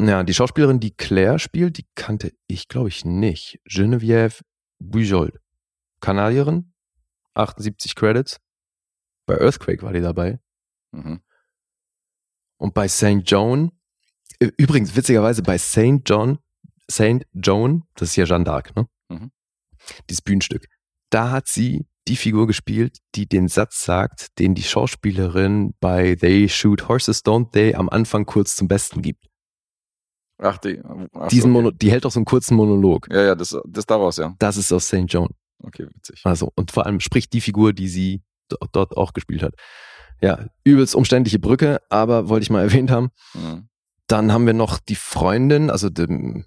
Ja, 0.00 0.24
die 0.24 0.34
Schauspielerin, 0.34 0.80
die 0.80 0.94
Claire 0.94 1.38
spielt, 1.38 1.78
die 1.78 1.86
kannte 1.94 2.32
ich, 2.48 2.66
glaube 2.68 2.88
ich, 2.88 3.04
nicht. 3.04 3.60
Geneviève 3.68 4.42
Bujold. 4.80 5.38
Kanadierin, 6.00 6.72
78 7.34 7.94
Credits. 7.94 8.40
Bei 9.26 9.38
Earthquake 9.40 9.82
war 9.82 9.92
die 9.92 10.00
dabei. 10.00 10.40
Mhm. 10.90 11.22
Und 12.56 12.74
bei 12.74 12.88
St. 12.88 13.22
John, 13.24 13.70
übrigens 14.40 14.96
witzigerweise 14.96 15.42
bei 15.42 15.58
St. 15.58 16.02
John, 16.04 16.38
St. 16.92 17.26
Joan, 17.34 17.82
das 17.94 18.10
ist 18.10 18.16
ja 18.16 18.24
Jeanne 18.24 18.44
d'Arc, 18.44 18.70
ne? 18.76 18.86
Mhm. 19.08 19.30
Dieses 20.08 20.22
Bühnenstück. 20.22 20.66
Da 21.10 21.30
hat 21.30 21.48
sie 21.48 21.86
die 22.08 22.16
Figur 22.16 22.46
gespielt, 22.46 22.98
die 23.14 23.28
den 23.28 23.48
Satz 23.48 23.84
sagt, 23.84 24.38
den 24.38 24.54
die 24.54 24.62
Schauspielerin 24.62 25.74
bei 25.80 26.16
They 26.16 26.48
Shoot 26.48 26.88
Horses, 26.88 27.24
Don't 27.24 27.52
They 27.52 27.74
am 27.74 27.88
Anfang 27.88 28.26
kurz 28.26 28.56
zum 28.56 28.66
Besten 28.68 29.02
gibt. 29.02 29.26
Ach, 30.38 30.58
die. 30.58 30.80
Ach, 31.12 31.28
Diesen 31.28 31.54
okay. 31.54 31.76
Die 31.80 31.90
hält 31.92 32.04
auch 32.06 32.10
so 32.10 32.18
einen 32.18 32.24
kurzen 32.24 32.56
Monolog. 32.56 33.08
Ja, 33.12 33.22
ja, 33.22 33.34
das, 33.34 33.56
das 33.66 33.86
daraus, 33.86 34.16
ja. 34.16 34.34
Das 34.38 34.56
ist 34.56 34.72
aus 34.72 34.86
St. 34.88 35.04
John. 35.06 35.28
Okay, 35.62 35.86
witzig. 35.94 36.20
Also, 36.24 36.50
und 36.56 36.72
vor 36.72 36.86
allem 36.86 36.98
spricht 36.98 37.32
die 37.32 37.40
Figur, 37.40 37.72
die 37.72 37.86
sie 37.88 38.22
do- 38.48 38.56
dort 38.72 38.96
auch 38.96 39.12
gespielt 39.12 39.42
hat. 39.44 39.54
Ja, 40.20 40.46
übelst 40.64 40.96
umständliche 40.96 41.38
Brücke, 41.38 41.80
aber 41.88 42.28
wollte 42.28 42.42
ich 42.42 42.50
mal 42.50 42.62
erwähnt 42.62 42.90
haben. 42.90 43.10
Mhm. 43.34 43.68
Dann 44.08 44.32
haben 44.32 44.46
wir 44.46 44.54
noch 44.54 44.78
die 44.80 44.96
Freundin, 44.96 45.70
also 45.70 45.88
dem 45.90 46.44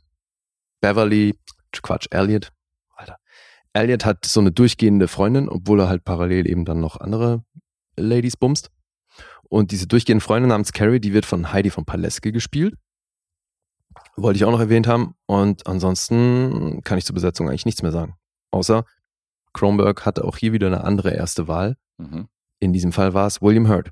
Beverly, 0.86 1.36
Quatsch, 1.82 2.08
Elliot. 2.12 2.52
Alter. 2.96 3.18
Elliot 3.74 4.06
hat 4.06 4.24
so 4.24 4.40
eine 4.40 4.52
durchgehende 4.52 5.08
Freundin, 5.08 5.50
obwohl 5.50 5.80
er 5.82 5.90
halt 5.90 6.04
parallel 6.06 6.48
eben 6.48 6.64
dann 6.64 6.80
noch 6.80 6.98
andere 6.98 7.44
Ladies 7.98 8.38
bumst. 8.38 8.70
Und 9.50 9.72
diese 9.72 9.88
durchgehende 9.88 10.24
Freundin 10.24 10.50
namens 10.50 10.74
Carrie, 10.74 11.00
die 11.00 11.12
wird 11.14 11.26
von 11.26 11.52
Heidi 11.52 11.72
von 11.72 11.86
Paleske 11.86 12.32
gespielt. 12.32 12.76
Wollte 14.16 14.38
ich 14.38 14.46
auch 14.46 14.52
noch 14.52 14.60
erwähnt 14.60 14.86
haben. 14.86 15.16
Und 15.26 15.66
ansonsten 15.66 16.82
kann 16.84 17.00
ich 17.00 17.06
zur 17.06 17.16
Besetzung 17.16 17.50
eigentlich 17.50 17.66
nichts 17.66 17.82
mehr 17.82 17.92
sagen. 17.92 18.16
Außer 18.52 18.86
Kronberg 19.54 20.06
hatte 20.06 20.24
auch 20.24 20.38
hier 20.38 20.54
wieder 20.54 20.68
eine 20.68 20.84
andere 20.84 21.12
erste 21.16 21.48
Wahl. 21.48 21.78
Mhm. 21.98 22.28
In 22.60 22.74
diesem 22.74 22.92
Fall 22.92 23.14
war 23.16 23.26
es 23.26 23.42
William 23.42 23.68
Hurt. 23.68 23.90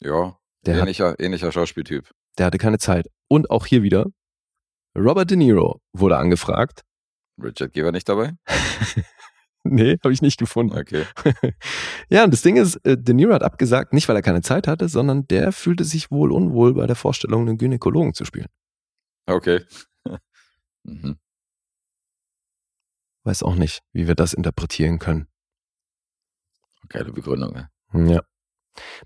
Ja, 0.00 0.36
Der, 0.66 0.74
hat, 0.74 0.82
ähnlicher, 0.82 1.18
ähnlicher 1.18 1.50
Schauspieltyp. 1.50 2.10
der 2.36 2.46
hatte 2.46 2.58
keine 2.58 2.78
Zeit. 2.78 3.08
Und 3.28 3.50
auch 3.50 3.64
hier 3.66 3.82
wieder 3.82 4.06
Robert 5.00 5.30
De 5.30 5.36
Niro 5.36 5.80
wurde 5.92 6.18
angefragt. 6.18 6.84
Richard 7.42 7.72
Geber 7.72 7.90
nicht 7.90 8.08
dabei? 8.08 8.34
nee, 9.64 9.96
habe 10.04 10.12
ich 10.12 10.20
nicht 10.20 10.38
gefunden. 10.38 10.76
Okay. 10.76 11.06
ja, 12.10 12.24
und 12.24 12.32
das 12.32 12.42
Ding 12.42 12.56
ist, 12.56 12.76
äh, 12.84 12.98
De 12.98 13.14
Niro 13.14 13.32
hat 13.32 13.42
abgesagt, 13.42 13.94
nicht 13.94 14.08
weil 14.08 14.16
er 14.16 14.22
keine 14.22 14.42
Zeit 14.42 14.68
hatte, 14.68 14.88
sondern 14.88 15.26
der 15.28 15.52
fühlte 15.52 15.84
sich 15.84 16.10
wohl 16.10 16.32
unwohl 16.32 16.74
bei 16.74 16.86
der 16.86 16.96
Vorstellung, 16.96 17.48
einen 17.48 17.56
Gynäkologen 17.56 18.12
zu 18.12 18.26
spielen. 18.26 18.48
Okay. 19.26 19.64
mhm. 20.84 21.18
Weiß 23.24 23.42
auch 23.42 23.54
nicht, 23.54 23.80
wie 23.92 24.06
wir 24.06 24.14
das 24.14 24.34
interpretieren 24.34 24.98
können. 24.98 25.28
Geile 26.88 27.12
Begründung. 27.12 27.54
Ja. 27.54 27.68
Ja. 28.06 28.22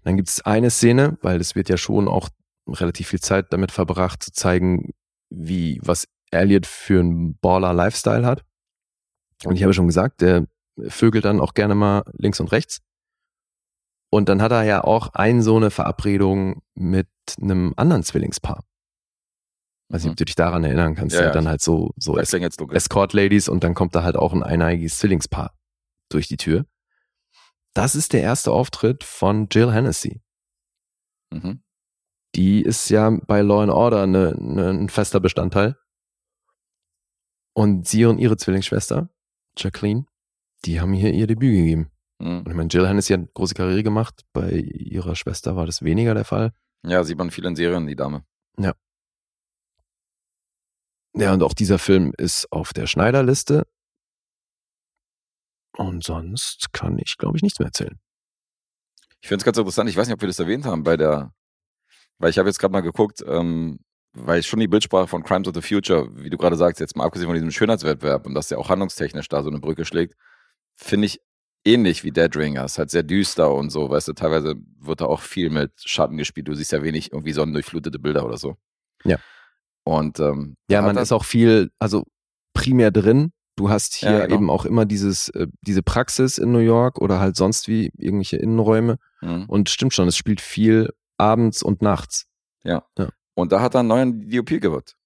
Dann 0.02 0.16
gibt 0.16 0.28
es 0.28 0.40
eine 0.42 0.70
Szene, 0.70 1.18
weil 1.22 1.40
es 1.40 1.54
wird 1.54 1.68
ja 1.68 1.76
schon 1.76 2.08
auch 2.08 2.30
relativ 2.66 3.08
viel 3.08 3.20
Zeit 3.20 3.52
damit 3.52 3.72
verbracht, 3.72 4.22
zu 4.22 4.32
zeigen, 4.32 4.92
wie, 5.34 5.80
was 5.82 6.06
Elliot 6.30 6.66
für 6.66 7.00
einen 7.00 7.36
Baller-Lifestyle 7.38 8.26
hat. 8.26 8.44
Und 9.44 9.56
ich 9.56 9.62
habe 9.62 9.74
schon 9.74 9.86
gesagt, 9.86 10.20
der 10.20 10.46
vögelt 10.88 11.24
dann 11.24 11.40
auch 11.40 11.54
gerne 11.54 11.74
mal 11.74 12.04
links 12.12 12.40
und 12.40 12.52
rechts. 12.52 12.80
Und 14.10 14.28
dann 14.28 14.40
hat 14.40 14.52
er 14.52 14.62
ja 14.62 14.84
auch 14.84 15.08
ein 15.14 15.42
so 15.42 15.56
eine 15.56 15.70
Verabredung 15.70 16.62
mit 16.74 17.08
einem 17.40 17.74
anderen 17.76 18.04
Zwillingspaar. 18.04 18.64
Weiß 19.88 20.04
nicht, 20.04 20.12
ob 20.12 20.16
du 20.16 20.24
dich 20.24 20.36
daran 20.36 20.64
erinnern 20.64 20.94
kannst. 20.94 21.16
Ja, 21.16 21.24
Ja, 21.24 21.30
dann 21.30 21.48
halt 21.48 21.60
so, 21.60 21.92
so 21.96 22.16
dunkel. 22.16 22.76
Escort-Ladies 22.76 23.48
und 23.48 23.64
dann 23.64 23.74
kommt 23.74 23.94
da 23.94 24.02
halt 24.02 24.16
auch 24.16 24.32
ein 24.32 24.42
eineigiges 24.42 24.98
Zwillingspaar 24.98 25.56
durch 26.08 26.28
die 26.28 26.36
Tür. 26.36 26.64
Das 27.74 27.96
ist 27.96 28.12
der 28.12 28.22
erste 28.22 28.52
Auftritt 28.52 29.02
von 29.02 29.48
Jill 29.50 29.72
Hennessy. 29.72 30.22
Mhm. 31.30 31.63
Die 32.34 32.62
ist 32.62 32.88
ja 32.90 33.10
bei 33.26 33.42
Law 33.42 33.62
and 33.62 33.72
Order 33.72 34.06
ne, 34.06 34.34
ne, 34.38 34.70
ein 34.70 34.88
fester 34.88 35.20
Bestandteil. 35.20 35.76
Und 37.52 37.86
sie 37.86 38.04
und 38.04 38.18
ihre 38.18 38.36
Zwillingsschwester, 38.36 39.08
Jacqueline, 39.56 40.06
die 40.64 40.80
haben 40.80 40.92
hier 40.92 41.12
ihr 41.12 41.28
Debüt 41.28 41.54
gegeben. 41.54 41.90
Mhm. 42.18 42.38
Und 42.38 42.48
ich 42.48 42.54
meine, 42.54 42.68
Jill 42.68 42.88
Hennessy 42.88 43.12
hat 43.12 43.20
eine 43.20 43.28
große 43.28 43.54
Karriere 43.54 43.84
gemacht. 43.84 44.24
Bei 44.32 44.50
ihrer 44.50 45.14
Schwester 45.14 45.54
war 45.54 45.66
das 45.66 45.82
weniger 45.82 46.14
der 46.14 46.24
Fall. 46.24 46.52
Ja, 46.84 47.04
sieht 47.04 47.18
man 47.18 47.30
viel 47.30 47.44
in 47.44 47.54
Serien, 47.54 47.86
die 47.86 47.96
Dame. 47.96 48.24
Ja, 51.16 51.32
und 51.32 51.42
auch 51.44 51.54
dieser 51.54 51.78
Film 51.78 52.12
ist 52.18 52.50
auf 52.50 52.72
der 52.72 52.88
Schneiderliste. 52.88 53.66
Und 55.76 56.02
sonst 56.02 56.72
kann 56.72 56.98
ich, 56.98 57.16
glaube 57.18 57.36
ich, 57.36 57.42
nichts 57.42 57.60
mehr 57.60 57.66
erzählen. 57.66 58.00
Ich 59.20 59.28
finde 59.28 59.42
es 59.42 59.44
ganz 59.44 59.56
interessant, 59.56 59.88
ich 59.88 59.96
weiß 59.96 60.08
nicht, 60.08 60.14
ob 60.14 60.20
wir 60.20 60.28
das 60.28 60.38
erwähnt 60.38 60.64
haben 60.64 60.82
bei 60.82 60.96
der, 60.96 61.32
weil 62.18 62.30
ich 62.30 62.38
habe 62.38 62.48
jetzt 62.48 62.58
gerade 62.58 62.72
mal 62.72 62.80
geguckt, 62.80 63.24
ähm, 63.26 63.80
weil 64.14 64.42
schon 64.42 64.60
die 64.60 64.68
Bildsprache 64.68 65.08
von 65.08 65.24
Crimes 65.24 65.48
of 65.48 65.54
the 65.54 65.62
Future, 65.62 66.08
wie 66.14 66.30
du 66.30 66.36
gerade 66.36 66.56
sagst, 66.56 66.80
jetzt 66.80 66.96
mal 66.96 67.04
abgesehen 67.04 67.26
von 67.28 67.34
diesem 67.34 67.50
Schönheitswettbewerb 67.50 68.26
und 68.26 68.34
dass 68.34 68.48
der 68.48 68.58
auch 68.58 68.68
handlungstechnisch 68.68 69.28
da 69.28 69.42
so 69.42 69.50
eine 69.50 69.58
Brücke 69.58 69.84
schlägt, 69.84 70.14
finde 70.76 71.06
ich 71.06 71.20
ähnlich 71.64 72.04
wie 72.04 72.12
Dead 72.12 72.34
Ringer. 72.36 72.64
Ist 72.64 72.78
halt 72.78 72.90
sehr 72.90 73.02
düster 73.02 73.52
und 73.52 73.70
so, 73.70 73.90
weißt 73.90 74.08
du, 74.08 74.12
teilweise 74.12 74.54
wird 74.78 75.00
da 75.00 75.06
auch 75.06 75.20
viel 75.20 75.50
mit 75.50 75.72
Schatten 75.84 76.16
gespielt. 76.16 76.46
Du 76.48 76.54
siehst 76.54 76.72
ja 76.72 76.82
wenig 76.82 77.12
irgendwie 77.12 77.32
sonnendurchflutete 77.32 77.98
Bilder 77.98 78.24
oder 78.24 78.36
so. 78.36 78.56
Ja. 79.04 79.18
Und 79.84 80.20
ähm, 80.20 80.56
Ja, 80.70 80.82
man 80.82 80.96
ist 80.96 81.12
auch 81.12 81.24
viel, 81.24 81.70
also 81.78 82.04
primär 82.54 82.90
drin. 82.90 83.32
Du 83.56 83.70
hast 83.70 83.94
hier 83.94 84.10
Ja, 84.10 84.26
genau. 84.26 84.34
eben 84.34 84.50
auch 84.50 84.64
immer 84.64 84.84
dieses, 84.84 85.28
äh, 85.30 85.46
diese 85.62 85.82
Praxis 85.82 86.38
in 86.38 86.52
New 86.52 86.58
York 86.58 87.00
oder 87.00 87.20
halt 87.20 87.36
sonst 87.36 87.68
wie 87.68 87.90
irgendwelche 87.96 88.36
Innenräume. 88.36 88.98
Mhm. 89.20 89.44
Und 89.46 89.70
stimmt 89.70 89.94
schon, 89.94 90.08
es 90.08 90.16
spielt 90.16 90.40
viel 90.40 90.90
abends 91.18 91.62
und 91.62 91.82
nachts. 91.82 92.26
Und 93.34 93.52
da 93.52 93.60
hat 93.60 93.74
er 93.74 93.80
einen 93.80 93.88
neuen 93.88 94.30
DOP 94.30 94.60
gewirkt. 94.60 94.96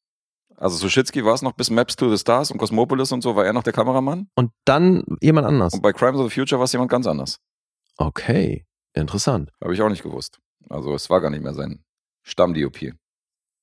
Also 0.57 0.77
Suschitzky 0.77 1.25
war 1.25 1.35
es 1.35 1.43
noch 1.43 1.53
bis 1.53 1.71
Maps 1.71 1.95
to 1.97 2.11
the 2.11 2.19
Stars 2.19 2.51
und 2.51 2.59
Cosmopolis 2.59 3.13
und 3.13 3.23
so, 3.23 3.37
war 3.37 3.47
er 3.47 3.53
noch 3.53 3.63
der 3.63 3.73
Kameramann. 3.73 4.29
Und 4.35 4.53
dann 4.65 5.05
jemand 5.21 5.47
anders. 5.47 5.73
Und 5.73 5.83
bei 5.83 5.93
Crimes 5.93 6.21
of 6.21 6.33
the 6.33 6.41
Future 6.41 6.59
war 6.59 6.65
es 6.65 6.73
jemand 6.73 6.91
ganz 6.91 7.07
anders. 7.07 7.39
Okay, 7.97 8.67
interessant. 8.93 9.51
Habe 9.63 9.75
ich 9.75 9.83
auch 9.83 9.89
nicht 9.89 10.03
gewusst. 10.03 10.41
Also 10.69 10.95
es 10.95 11.09
war 11.11 11.21
gar 11.21 11.31
nicht 11.31 11.43
mehr 11.43 11.55
sein 11.55 11.85
Stamm-DOP. 12.25 12.93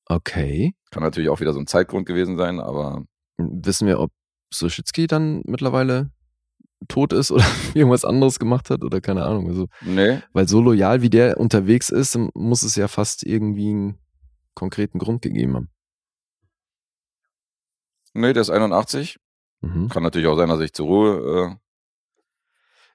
Okay. 0.08 0.74
Kann 0.92 1.04
natürlich 1.04 1.30
auch 1.30 1.40
wieder 1.42 1.54
so 1.54 1.60
ein 1.60 1.68
Zeitgrund 1.68 2.06
gewesen 2.06 2.38
sein, 2.38 2.60
aber 2.60 3.06
Wissen 3.38 3.88
wir, 3.88 4.00
ob 4.00 4.12
Suschitzky 4.54 5.08
dann 5.08 5.42
mittlerweile 5.46 6.12
tot 6.88 7.14
ist 7.14 7.32
oder 7.32 7.46
irgendwas 7.74 8.06
anderes 8.06 8.40
gemacht 8.40 8.70
hat 8.70 8.84
oder 8.84 9.02
keine 9.02 9.26
Ahnung. 9.26 9.48
Also, 9.48 9.68
nee, 9.82 10.22
weil 10.34 10.48
so 10.48 10.62
loyal 10.62 11.02
wie 11.02 11.10
der 11.10 11.40
unterwegs 11.40 11.90
ist, 11.90 12.18
muss 12.34 12.64
es 12.64 12.76
ja 12.76 12.88
fast 12.88 13.24
irgendwie 13.24 13.70
einen 13.70 13.98
konkreten 14.54 15.00
Grund 15.00 15.22
gegeben 15.22 15.56
haben. 15.56 15.70
nee, 18.14 18.34
der 18.34 18.42
ist 18.42 18.50
81. 18.50 19.18
Mhm. 19.62 19.90
Kann 19.90 20.04
natürlich 20.04 20.28
auch 20.28 20.38
sein, 20.38 20.50
dass 20.50 20.60
er 20.60 20.64
sich 20.64 20.74
zur 20.74 20.88
Ruhe 20.88 21.50
äh, 21.52 21.56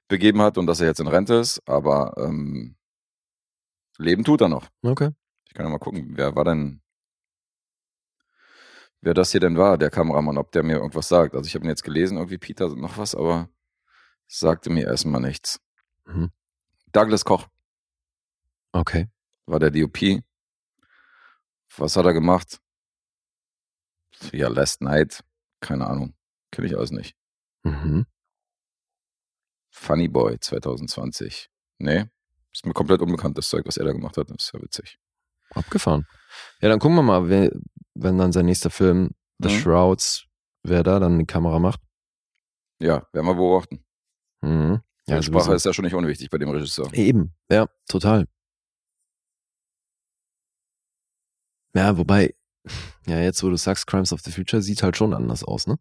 begeben 0.07 0.41
hat 0.41 0.57
und 0.57 0.67
dass 0.67 0.81
er 0.81 0.87
jetzt 0.87 0.99
in 0.99 1.07
Rente 1.07 1.35
ist, 1.35 1.61
aber 1.67 2.13
ähm, 2.17 2.75
Leben 3.97 4.23
tut 4.23 4.41
er 4.41 4.49
noch. 4.49 4.67
Okay. 4.81 5.11
Ich 5.47 5.53
kann 5.53 5.65
ja 5.65 5.71
mal 5.71 5.79
gucken, 5.79 6.13
wer 6.15 6.35
war 6.35 6.45
denn 6.45 6.81
wer 9.01 9.13
das 9.13 9.31
hier 9.31 9.39
denn 9.39 9.57
war, 9.57 9.77
der 9.77 9.89
Kameramann, 9.89 10.37
ob 10.37 10.51
der 10.51 10.63
mir 10.63 10.77
irgendwas 10.77 11.07
sagt. 11.07 11.35
Also 11.35 11.47
ich 11.47 11.55
habe 11.55 11.65
ihn 11.65 11.69
jetzt 11.69 11.83
gelesen, 11.83 12.17
irgendwie 12.17 12.37
Peter 12.37 12.69
noch 12.75 12.97
was, 12.97 13.15
aber 13.15 13.49
sagte 14.37 14.69
mir 14.69 14.85
erstmal 14.87 15.21
nichts. 15.21 15.59
Mhm. 16.05 16.31
Douglas 16.91 17.25
Koch 17.25 17.47
Okay. 18.73 19.09
war 19.45 19.59
der 19.59 19.71
DOP. 19.71 20.23
Was 21.77 21.95
hat 21.95 22.05
er 22.05 22.13
gemacht? 22.13 22.59
Ja, 24.31 24.47
Last 24.49 24.81
Night. 24.81 25.23
Keine 25.61 25.87
Ahnung. 25.87 26.15
Kenne 26.51 26.67
ich 26.67 26.75
alles 26.77 26.91
nicht. 26.91 27.15
Mhm. 27.63 28.05
Funny 29.71 30.07
Boy 30.07 30.39
2020. 30.39 31.49
Nee, 31.79 32.05
ist 32.53 32.65
mir 32.65 32.73
komplett 32.73 33.01
unbekannt, 33.01 33.37
das 33.37 33.47
Zeug, 33.49 33.65
was 33.65 33.77
er 33.77 33.85
da 33.85 33.91
gemacht 33.93 34.17
hat. 34.17 34.29
Das 34.29 34.37
ist 34.43 34.53
ja 34.53 34.61
witzig. 34.61 34.99
Abgefahren. 35.51 36.05
Ja, 36.61 36.69
dann 36.69 36.79
gucken 36.79 36.95
wir 36.97 37.01
mal, 37.03 37.29
wenn 37.29 38.17
dann 38.17 38.31
sein 38.31 38.45
nächster 38.45 38.69
Film 38.69 39.11
The 39.39 39.49
Mhm. 39.49 39.59
Shrouds, 39.59 40.25
wer 40.63 40.83
da 40.83 40.99
dann 40.99 41.19
die 41.19 41.25
Kamera 41.25 41.59
macht. 41.59 41.81
Ja, 42.79 43.07
werden 43.13 43.25
wir 43.25 43.35
beobachten. 43.35 43.83
Mhm. 44.41 44.81
Ja, 45.07 45.15
Ja, 45.15 45.21
Sprache 45.21 45.43
sowieso. 45.45 45.55
ist 45.55 45.65
ja 45.65 45.73
schon 45.73 45.85
nicht 45.85 45.95
unwichtig 45.95 46.29
bei 46.29 46.37
dem 46.37 46.49
Regisseur. 46.49 46.93
Eben, 46.93 47.33
ja, 47.49 47.67
total. 47.87 48.27
Ja, 51.75 51.97
wobei, 51.97 52.33
ja, 53.07 53.19
jetzt 53.19 53.43
wo 53.43 53.49
du 53.49 53.55
sagst, 53.57 53.87
Crimes 53.87 54.11
of 54.13 54.21
the 54.21 54.31
Future 54.31 54.61
sieht 54.61 54.83
halt 54.83 54.97
schon 54.97 55.13
anders 55.13 55.43
aus, 55.43 55.67
ne? 55.67 55.77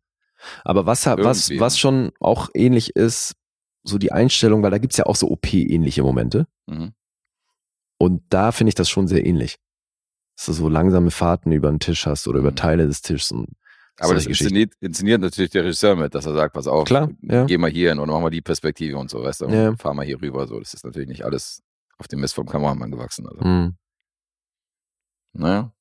Aber 0.65 0.87
was, 0.87 1.05
was, 1.05 1.51
was 1.59 1.79
schon 1.79 2.13
auch 2.21 2.49
ähnlich 2.55 2.97
ist, 2.97 3.35
so 3.83 3.99
die 3.99 4.13
Einstellung, 4.13 4.63
weil 4.63 4.71
da 4.71 4.79
gibt's 4.79 4.97
ja 4.97 5.05
auch 5.07 5.17
so 5.17 5.29
OP-ähnliche 5.31 6.03
Momente. 6.03 6.47
Mhm. 6.67 6.93
Und 7.99 8.23
da 8.31 8.51
finde 8.53 8.71
ich 8.71 8.75
das 8.75 8.89
schon 8.89 9.07
sehr 9.07 9.27
ähnlich. 9.27 9.59
Dass 10.37 10.47
du 10.47 10.53
so 10.55 10.69
langsame 10.71 11.11
Fahrten 11.11 11.53
über 11.53 11.69
den 11.71 11.81
Tisch 11.81 12.07
hast 12.07 12.27
oder 12.27 12.39
über 12.39 12.53
Mhm. 12.53 12.57
Teile 12.57 12.87
des 12.87 13.03
Tisches. 13.03 13.33
Und 13.33 13.49
Aber 14.01 14.15
das 14.15 14.27
inszeniert, 14.27 14.73
inszeniert 14.81 15.21
natürlich 15.21 15.51
der 15.51 15.63
Regisseur 15.65 15.95
mit, 15.95 16.15
dass 16.15 16.25
er 16.27 16.33
sagt, 16.35 16.55
pass 16.55 16.67
auf, 16.67 16.85
Klar, 16.87 17.11
ja. 17.23 17.45
geh 17.45 17.59
mal 17.59 17.71
hier 17.71 17.91
hin 17.91 17.99
und 17.99 18.09
mach 18.09 18.21
mal 18.21 18.31
die 18.31 18.41
Perspektive 18.41 18.97
und 18.97 19.11
so, 19.11 19.23
weißt 19.23 19.43
du, 19.43 19.47
und 19.47 19.53
Ja. 19.53 19.77
fahr 19.77 19.93
mal 19.95 20.05
hier 20.07 20.21
rüber. 20.21 20.47
So, 20.47 20.59
das 20.59 20.73
ist 20.75 20.85
natürlich 20.85 21.09
nicht 21.09 21.25
alles 21.25 21.63
auf 21.99 22.09
dem 22.09 22.21
Mist 22.21 22.35
vom 22.35 22.47
Kameramann 22.47 22.91
gewachsen. 22.91 23.27
Also, 23.29 23.45
Mhm. 23.47 23.77
naja. 25.35 25.73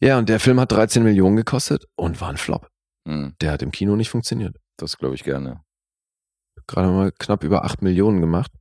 Ja, 0.00 0.18
und 0.18 0.28
der 0.28 0.38
Film 0.38 0.60
hat 0.60 0.70
13 0.72 1.02
Millionen 1.02 1.36
gekostet 1.36 1.86
und 1.96 2.20
war 2.20 2.28
ein 2.30 2.36
Flop. 2.36 2.68
Mhm. 3.04 3.34
Der 3.40 3.50
hat 3.52 3.62
im 3.62 3.70
Kino 3.72 3.96
nicht 3.96 4.10
funktioniert. 4.10 4.56
Das 4.76 4.96
glaube 4.98 5.14
ich 5.14 5.24
gerne. 5.24 5.62
Gerade 6.66 6.88
mal 6.88 7.12
knapp 7.18 7.42
über 7.44 7.64
8 7.64 7.82
Millionen 7.82 8.20
gemacht. 8.20 8.52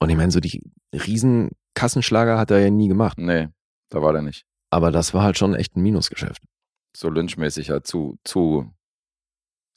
Und 0.00 0.10
ich 0.10 0.16
meine, 0.16 0.32
so 0.32 0.40
die 0.40 0.60
riesen 0.92 1.50
Kassenschlager 1.74 2.38
hat 2.38 2.50
er 2.50 2.58
ja 2.60 2.70
nie 2.70 2.88
gemacht. 2.88 3.18
Nee, 3.18 3.48
da 3.90 4.02
war 4.02 4.12
der 4.12 4.22
nicht. 4.22 4.44
Aber 4.74 4.90
das 4.90 5.14
war 5.14 5.22
halt 5.22 5.38
schon 5.38 5.54
echt 5.54 5.76
ein 5.76 5.82
Minusgeschäft. 5.82 6.42
So 6.96 7.08
lynchmäßig 7.08 7.70
halt 7.70 7.86
zu, 7.86 8.18
zu 8.24 8.74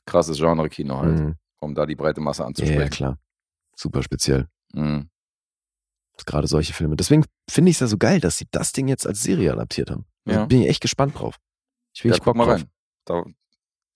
krasses 0.08 0.38
Genre-Kino 0.38 0.98
halt, 1.00 1.20
Mhm. 1.20 1.36
um 1.60 1.76
da 1.76 1.86
die 1.86 1.96
breite 1.96 2.20
Masse 2.20 2.40
Ja, 2.42 2.46
ja, 2.46 2.48
anzusprechen. 2.48 2.90
klar. 2.90 3.20
Super 3.76 4.02
speziell. 4.02 4.48
Mhm. 4.74 5.10
Gerade 6.26 6.48
solche 6.48 6.74
Filme. 6.74 6.96
Deswegen 6.96 7.26
finde 7.48 7.70
ich 7.70 7.76
es 7.76 7.82
ja 7.82 7.86
so 7.88 7.98
geil, 8.00 8.20
dass 8.20 8.40
sie 8.40 8.48
das 8.50 8.72
Ding 8.74 8.88
jetzt 8.88 9.06
als 9.06 9.22
Serie 9.22 9.54
adaptiert 9.54 9.92
haben. 9.92 10.06
Also 10.26 10.40
Ja. 10.40 10.46
Bin 10.48 10.64
ich 10.64 10.70
echt 10.70 10.82
gespannt 10.82 11.20
drauf. 11.20 11.36
Ich 11.94 12.04
will 12.04 12.12
Ja, 12.12 12.18
guck 12.18 12.36
mal 12.36 12.46
drauf. 12.46 12.54
rein. 12.62 12.72
Da 13.06 13.24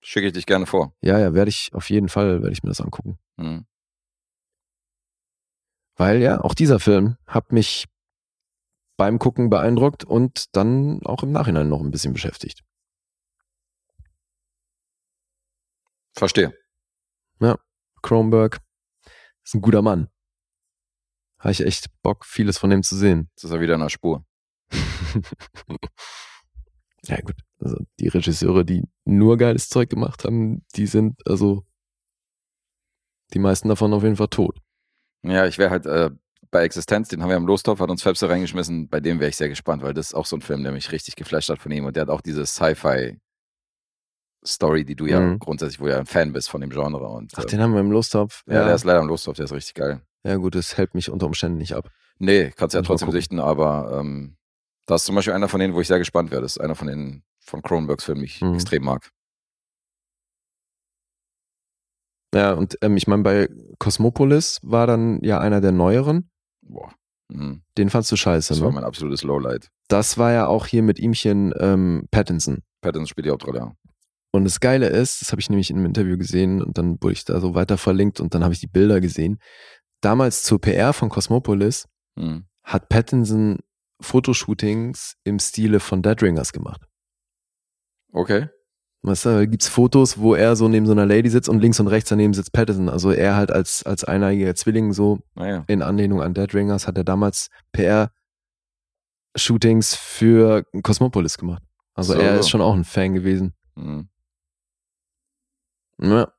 schicke 0.01 0.27
ich 0.27 0.33
dich 0.33 0.45
gerne 0.45 0.67
vor. 0.67 0.93
Ja, 1.01 1.17
ja, 1.17 1.33
werde 1.33 1.49
ich 1.49 1.71
auf 1.73 1.89
jeden 1.89 2.09
Fall, 2.09 2.41
werde 2.43 2.53
ich 2.53 2.61
mir 2.61 2.69
das 2.69 2.79
angucken. 2.81 3.17
Mhm. 3.37 3.65
Weil 5.95 6.21
ja, 6.21 6.41
auch 6.41 6.53
dieser 6.53 6.79
Film 6.79 7.17
hat 7.25 7.51
mich 7.51 7.85
beim 9.01 9.17
Gucken 9.17 9.49
beeindruckt 9.49 10.03
und 10.03 10.55
dann 10.55 11.01
auch 11.05 11.23
im 11.23 11.31
Nachhinein 11.31 11.67
noch 11.67 11.81
ein 11.81 11.89
bisschen 11.89 12.13
beschäftigt. 12.13 12.63
Verstehe. 16.13 16.53
Kronberg 18.03 18.59
ist 19.43 19.55
ein 19.55 19.61
guter 19.61 19.81
Mann. 19.81 20.07
Habe 21.39 21.51
ich 21.51 21.65
echt 21.65 21.87
Bock, 22.03 22.25
vieles 22.25 22.59
von 22.59 22.69
dem 22.69 22.83
zu 22.83 22.95
sehen. 22.95 23.31
Jetzt 23.31 23.45
ist 23.45 23.49
er 23.49 23.59
wieder 23.59 23.73
in 23.73 23.79
der 23.79 23.89
Spur. 23.89 24.23
ja, 27.05 27.19
gut. 27.21 27.41
Also 27.57 27.77
die 27.99 28.07
Regisseure, 28.07 28.63
die 28.63 28.83
nur 29.03 29.35
geiles 29.37 29.67
Zeug 29.67 29.89
gemacht 29.89 30.25
haben, 30.25 30.63
die 30.75 30.85
sind 30.85 31.25
also 31.25 31.65
die 33.33 33.39
meisten 33.39 33.67
davon 33.67 33.93
auf 33.93 34.03
jeden 34.03 34.17
Fall 34.17 34.27
tot. 34.27 34.59
Ja, 35.23 35.47
ich 35.47 35.57
wäre 35.57 35.71
halt 35.71 35.87
äh, 35.87 36.11
bei 36.51 36.63
Existenz, 36.63 37.07
den 37.07 37.21
haben 37.23 37.29
wir 37.29 37.37
im 37.37 37.47
Lostopf, 37.47 37.79
hat 37.79 37.89
uns 37.89 38.03
Fepse 38.03 38.29
reingeschmissen, 38.29 38.89
bei 38.89 38.99
dem 38.99 39.19
wäre 39.19 39.29
ich 39.29 39.37
sehr 39.37 39.49
gespannt, 39.49 39.81
weil 39.83 39.93
das 39.93 40.07
ist 40.07 40.13
auch 40.13 40.25
so 40.25 40.35
ein 40.35 40.41
Film, 40.41 40.63
der 40.63 40.71
mich 40.73 40.91
richtig 40.91 41.15
geflasht 41.15 41.49
hat 41.49 41.59
von 41.59 41.71
ihm 41.71 41.85
und 41.85 41.95
der 41.95 42.01
hat 42.01 42.09
auch 42.09 42.21
diese 42.21 42.45
Sci-Fi-Story, 42.45 43.17
die 44.85 44.95
du 44.95 45.05
ja 45.05 45.21
Mhm. 45.21 45.39
grundsätzlich, 45.39 45.79
wo 45.79 45.85
du 45.85 45.91
ja 45.91 45.99
ein 45.99 46.05
Fan 46.05 46.33
bist 46.33 46.49
von 46.49 46.59
dem 46.61 46.69
Genre 46.69 47.07
und 47.07 47.31
Ach, 47.37 47.43
äh, 47.43 47.47
den 47.47 47.61
haben 47.61 47.73
wir 47.73 47.79
im 47.79 47.91
Lostopf. 47.91 48.43
ja, 48.47 48.65
der 48.65 48.75
ist 48.75 48.83
leider 48.83 48.99
im 48.99 49.07
Lostopf, 49.07 49.37
der 49.37 49.45
ist 49.45 49.53
richtig 49.53 49.75
geil. 49.75 50.01
ja 50.23 50.35
gut, 50.35 50.55
das 50.55 50.77
hält 50.77 50.93
mich 50.93 51.09
unter 51.09 51.25
Umständen 51.25 51.57
nicht 51.57 51.73
ab. 51.73 51.89
Nee, 52.19 52.51
kannst 52.55 52.75
ja 52.75 52.81
trotzdem 52.81 53.11
sichten, 53.11 53.39
aber 53.39 53.97
ähm, 53.99 54.35
das 54.85 55.01
ist 55.01 55.05
zum 55.05 55.15
Beispiel 55.15 55.33
einer 55.33 55.47
von 55.47 55.59
denen, 55.59 55.73
wo 55.73 55.81
ich 55.81 55.87
sehr 55.87 55.99
gespannt 55.99 56.31
wäre. 56.31 56.41
Das 56.41 56.51
ist 56.57 56.59
einer 56.59 56.75
von 56.75 56.87
den 56.87 57.23
von 57.39 57.61
Cronenbergs 57.61 58.03
Filmen, 58.03 58.21
die 58.21 58.25
ich 58.27 58.41
Mhm. 58.41 58.53
extrem 58.55 58.83
mag. 58.83 59.09
Ja, 62.33 62.53
und 62.53 62.77
ähm, 62.81 62.95
ich 62.95 63.07
meine, 63.07 63.23
bei 63.23 63.49
Cosmopolis 63.79 64.59
war 64.63 64.87
dann 64.87 65.21
ja 65.21 65.39
einer 65.39 65.59
der 65.61 65.71
neueren. 65.73 66.30
Boah. 66.61 66.93
Mhm. 67.29 67.63
Den 67.77 67.89
fandst 67.89 68.11
du 68.11 68.15
scheiße, 68.15 68.49
Das 68.49 68.61
war 68.61 68.69
ne? 68.69 68.75
mein 68.75 68.83
absolutes 68.83 69.23
Lowlight. 69.23 69.69
Das 69.87 70.17
war 70.17 70.31
ja 70.31 70.47
auch 70.47 70.65
hier 70.67 70.83
mit 70.83 70.99
ihmchen 70.99 71.53
ähm, 71.59 72.07
Pattinson. 72.11 72.61
Pattinson 72.81 73.07
spielt 73.07 73.25
die 73.25 73.31
Hauptrolle. 73.31 73.59
ja. 73.59 73.71
Und 74.33 74.45
das 74.45 74.59
Geile 74.61 74.87
ist, 74.87 75.21
das 75.21 75.31
habe 75.31 75.41
ich 75.41 75.49
nämlich 75.49 75.69
in 75.69 75.75
einem 75.77 75.87
Interview 75.87 76.17
gesehen 76.17 76.61
und 76.61 76.77
dann 76.77 77.01
wurde 77.01 77.13
ich 77.13 77.25
da 77.25 77.41
so 77.41 77.53
weiter 77.53 77.77
verlinkt 77.77 78.19
und 78.21 78.33
dann 78.33 78.43
habe 78.43 78.53
ich 78.53 78.61
die 78.61 78.67
Bilder 78.67 79.01
gesehen. 79.01 79.39
Damals 80.01 80.43
zur 80.43 80.59
PR 80.61 80.93
von 80.93 81.09
Cosmopolis 81.09 81.87
Mhm. 82.17 82.45
hat 82.63 82.87
Pattinson 82.89 83.59
Fotoshootings 84.01 85.15
im 85.23 85.39
Stile 85.39 85.79
von 85.79 86.01
Dead 86.01 86.21
Ringers 86.21 86.53
gemacht. 86.53 86.81
Okay. 88.13 88.47
Weißt 89.03 89.25
du, 89.25 89.29
da 89.29 89.45
gibt's 89.45 89.67
Fotos, 89.67 90.19
wo 90.19 90.35
er 90.35 90.55
so 90.55 90.67
neben 90.67 90.85
so 90.85 90.91
einer 90.91 91.07
Lady 91.07 91.27
sitzt 91.29 91.49
und 91.49 91.59
links 91.59 91.79
und 91.79 91.87
rechts 91.87 92.09
daneben 92.09 92.35
sitzt 92.35 92.53
Pattinson. 92.53 92.87
Also 92.87 93.09
er 93.11 93.35
halt 93.35 93.51
als, 93.51 93.83
als 93.83 94.03
eineiiger 94.03 94.53
Zwilling 94.53 94.93
so 94.93 95.19
Naja. 95.33 95.63
in 95.67 95.81
Anlehnung 95.81 96.21
an 96.21 96.35
Dead 96.35 96.53
Ringers 96.53 96.85
hat 96.87 96.97
er 96.97 97.03
damals 97.03 97.49
PR-Shootings 99.35 99.95
für 99.95 100.63
Cosmopolis 100.83 101.37
gemacht. 101.39 101.63
Also 101.95 102.13
So, 102.13 102.19
er 102.19 102.39
ist 102.39 102.49
schon 102.49 102.61
auch 102.61 102.75
ein 102.75 102.83
Fan 102.83 103.13
gewesen. 103.15 103.53
Mhm. 103.75 104.07
Ja. 105.99 106.31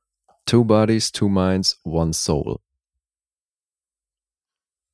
Two 0.45 0.63
bodies, 0.63 1.11
two 1.11 1.27
minds, 1.29 1.79
one 1.83 2.13
soul. 2.13 2.59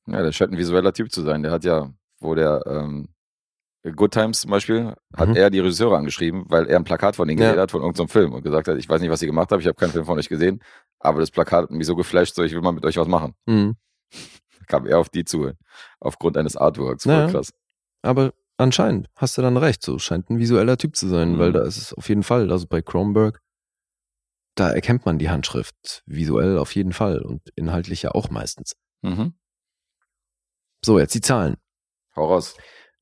Ja, 0.06 0.22
der 0.22 0.32
scheint 0.32 0.52
ein 0.52 0.58
visueller 0.58 0.92
Typ 0.92 1.10
zu 1.12 1.22
sein. 1.22 1.42
Der 1.42 1.52
hat 1.52 1.64
ja, 1.64 1.92
wo 2.18 2.34
der 2.34 2.62
ähm, 2.66 3.08
Good 3.82 4.12
Times 4.12 4.40
zum 4.42 4.50
Beispiel, 4.50 4.94
hat 5.16 5.28
Mhm. 5.30 5.36
er 5.36 5.48
die 5.50 5.58
Regisseure 5.60 5.96
angeschrieben, 5.96 6.44
weil 6.48 6.66
er 6.66 6.76
ein 6.76 6.84
Plakat 6.84 7.16
von 7.16 7.26
denen 7.26 7.40
Ja. 7.40 7.48
gesehen 7.48 7.60
hat, 7.62 7.70
von 7.70 7.80
irgendeinem 7.80 8.08
Film 8.08 8.32
und 8.34 8.42
gesagt 8.42 8.68
hat, 8.68 8.76
ich 8.76 8.88
weiß 8.88 9.00
nicht, 9.00 9.10
was 9.10 9.22
ihr 9.22 9.26
gemacht 9.28 9.50
habt, 9.50 9.62
ich 9.62 9.66
habe 9.66 9.76
keinen 9.76 9.92
Film 9.92 10.04
von 10.04 10.18
euch 10.18 10.28
gesehen, 10.28 10.62
aber 10.98 11.20
das 11.20 11.30
Plakat 11.30 11.64
hat 11.64 11.70
mich 11.70 11.86
so 11.86 11.96
geflasht, 11.96 12.34
so 12.34 12.42
ich 12.42 12.52
will 12.52 12.60
mal 12.60 12.72
mit 12.72 12.84
euch 12.84 12.96
was 12.98 13.08
machen. 13.08 13.34
Mhm. 13.46 13.76
Kam 14.68 14.86
er 14.86 14.98
auf 14.98 15.08
die 15.08 15.24
zu, 15.24 15.52
aufgrund 15.98 16.36
eines 16.36 16.56
Artworks. 16.56 17.04
Voll 17.04 17.12
Ja. 17.12 17.26
krass. 17.28 17.52
Aber 18.02 18.32
anscheinend 18.58 19.08
hast 19.16 19.38
du 19.38 19.42
dann 19.42 19.56
recht. 19.56 19.82
So 19.82 19.98
scheint 19.98 20.28
ein 20.30 20.38
visueller 20.38 20.76
Typ 20.76 20.94
zu 20.96 21.08
sein, 21.08 21.32
Mhm. 21.34 21.38
weil 21.38 21.52
da 21.52 21.62
ist 21.62 21.78
es 21.78 21.94
auf 21.94 22.08
jeden 22.08 22.22
Fall, 22.22 22.50
also 22.52 22.66
bei 22.66 22.82
Kronberg, 22.82 23.40
da 24.56 24.70
erkennt 24.70 25.06
man 25.06 25.18
die 25.18 25.30
Handschrift 25.30 26.02
visuell 26.04 26.58
auf 26.58 26.74
jeden 26.74 26.92
Fall 26.92 27.22
und 27.22 27.40
inhaltlich 27.56 28.02
ja 28.02 28.10
auch 28.10 28.28
meistens. 28.30 28.74
Mhm. 29.00 29.32
So, 30.84 30.98
jetzt 30.98 31.14
die 31.14 31.20
Zahlen. 31.22 31.56
Hau 32.16 32.26
raus. 32.26 32.56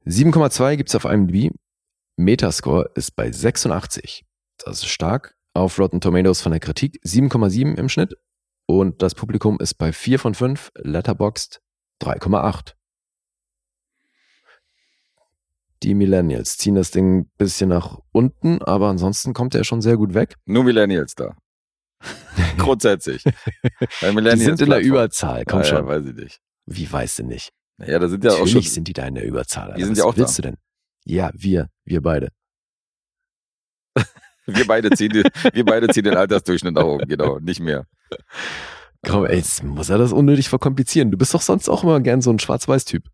7,2 0.07 0.77
gibt's 0.77 0.95
auf 0.95 1.05
IMDb. 1.05 1.53
Metascore 2.17 2.91
ist 2.95 3.15
bei 3.17 3.31
86. 3.31 4.25
Das 4.59 4.79
ist 4.79 4.87
stark. 4.87 5.35
Auf 5.55 5.79
Rotten 5.79 6.01
Tomatoes 6.01 6.41
von 6.41 6.53
der 6.53 6.61
Kritik 6.61 7.01
7,7 7.05 7.77
im 7.77 7.89
Schnitt. 7.89 8.17
Und 8.67 9.03
das 9.03 9.15
Publikum 9.15 9.59
ist 9.61 9.75
bei 9.75 9.93
4 9.93 10.19
von 10.19 10.35
5. 10.35 10.73
Letterboxd 10.77 11.61
3,8. 12.03 12.75
Die 15.83 15.95
Millennials 15.95 16.59
ziehen 16.59 16.75
das 16.75 16.91
Ding 16.91 17.21
ein 17.21 17.31
bisschen 17.39 17.69
nach 17.69 17.99
unten, 18.13 18.63
aber 18.63 18.89
ansonsten 18.89 19.33
kommt 19.33 19.55
er 19.55 19.65
schon 19.65 19.81
sehr 19.81 19.97
gut 19.97 20.13
weg. 20.13 20.35
Nur 20.45 20.65
Millennials 20.65 21.15
da. 21.15 21.37
Grundsätzlich. 22.59 23.23
Die 23.23 24.13
Millennials 24.13 24.41
sind 24.41 24.61
in 24.61 24.71
der. 24.71 24.81
Überzahl, 24.81 25.45
komm 25.45 25.61
ja, 25.61 25.65
schon. 25.65 25.79
Ja, 25.79 25.87
weiß 25.87 26.07
ich 26.07 26.15
nicht. 26.15 26.41
Wie 26.67 26.91
weißt 26.91 27.21
du 27.21 27.23
nicht? 27.25 27.53
Naja, 27.79 27.99
da 27.99 28.09
sind 28.09 28.23
ja 28.25 28.31
auch 28.33 28.37
schon. 28.39 28.47
Natürlich 28.47 28.73
sind 28.73 28.89
die 28.89 28.93
da 28.93 29.07
in 29.07 29.15
der 29.15 29.25
Überzahl. 29.25 29.71
Alter. 29.73 29.81
sind 29.85 29.93
Was 29.93 29.99
ja 29.99 30.05
auch 30.05 30.17
willst 30.17 30.39
da. 30.39 30.43
du 30.43 30.49
denn? 30.51 30.57
Ja, 31.05 31.31
wir, 31.35 31.69
wir 31.85 32.03
beide. 32.03 32.29
Wir 34.47 34.67
beide 34.67 34.89
ziehen, 34.91 35.11
die, 35.11 35.23
wir 35.53 35.65
beide 35.67 35.89
ziehen 35.89 36.05
den 36.05 36.17
Altersdurchschnitt 36.17 36.73
nach 36.75 36.85
oben, 36.85 37.07
genau, 37.07 37.39
nicht 37.39 37.61
mehr. 37.61 37.85
Komm, 39.07 39.27
ey, 39.27 39.37
jetzt 39.37 39.63
muss 39.63 39.91
er 39.91 39.99
das 39.99 40.11
unnötig 40.11 40.49
verkomplizieren. 40.49 41.11
Du 41.11 41.19
bist 41.19 41.35
doch 41.35 41.43
sonst 41.43 41.69
auch 41.69 41.83
immer 41.85 42.01
gern 42.01 42.23
so 42.23 42.31
ein 42.31 42.39
Schwarz-Weiß-Typ. 42.39 43.05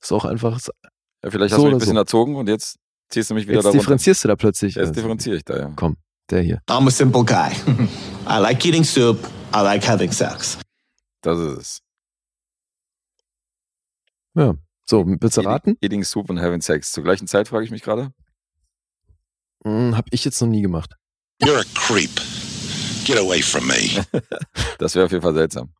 Ist 0.00 0.10
auch 0.12 0.24
einfach, 0.24 0.58
Ja, 1.22 1.30
vielleicht 1.30 1.52
hast 1.52 1.60
So 1.60 1.64
du 1.64 1.66
mich 1.66 1.74
ein 1.74 1.78
bisschen 1.80 1.94
so. 1.96 2.00
erzogen 2.00 2.34
und 2.36 2.48
jetzt 2.48 2.78
ziehst 3.10 3.28
du 3.28 3.34
mich 3.34 3.44
wieder 3.46 3.56
Jetzt 3.56 3.64
da 3.64 3.68
runter. 3.68 3.78
differenzierst 3.80 4.24
du 4.24 4.28
da 4.28 4.36
plötzlich. 4.36 4.74
Jetzt 4.76 4.80
Also, 4.80 4.92
differenziere 4.94 5.36
ich 5.36 5.44
da, 5.44 5.58
ja. 5.58 5.72
Komm, 5.76 5.98
der 6.30 6.40
hier. 6.40 6.62
I'm 6.66 6.86
a 6.86 6.90
simple 6.90 7.24
guy. 7.26 7.50
I 8.26 8.40
like 8.40 8.64
eating 8.64 8.82
soup. 8.84 9.18
I 9.54 9.58
like 9.60 9.86
having 9.86 10.10
sex. 10.12 10.56
Das 11.20 11.38
ist 11.38 11.58
es. 11.58 11.80
Ja. 14.34 14.54
So, 14.84 15.04
willst 15.06 15.36
du 15.36 15.42
raten? 15.42 15.76
Eating, 15.80 16.02
Soup 16.04 16.28
und 16.30 16.40
Having 16.40 16.62
Sex. 16.62 16.92
Zur 16.92 17.04
gleichen 17.04 17.26
Zeit 17.26 17.48
frage 17.48 17.64
ich 17.64 17.70
mich 17.70 17.82
gerade. 17.82 18.12
Hm, 19.64 19.96
hab 19.96 20.06
ich 20.10 20.24
jetzt 20.24 20.40
noch 20.40 20.48
nie 20.48 20.62
gemacht. 20.62 20.96
You're 21.42 21.60
a 21.60 21.64
creep. 21.74 22.20
Get 23.04 23.18
away 23.18 23.42
from 23.42 23.66
me. 23.66 24.04
Das 24.78 24.94
wäre 24.94 25.04
auf 25.04 25.12
jeden 25.12 25.22
Fall 25.22 25.34
seltsam. 25.34 25.74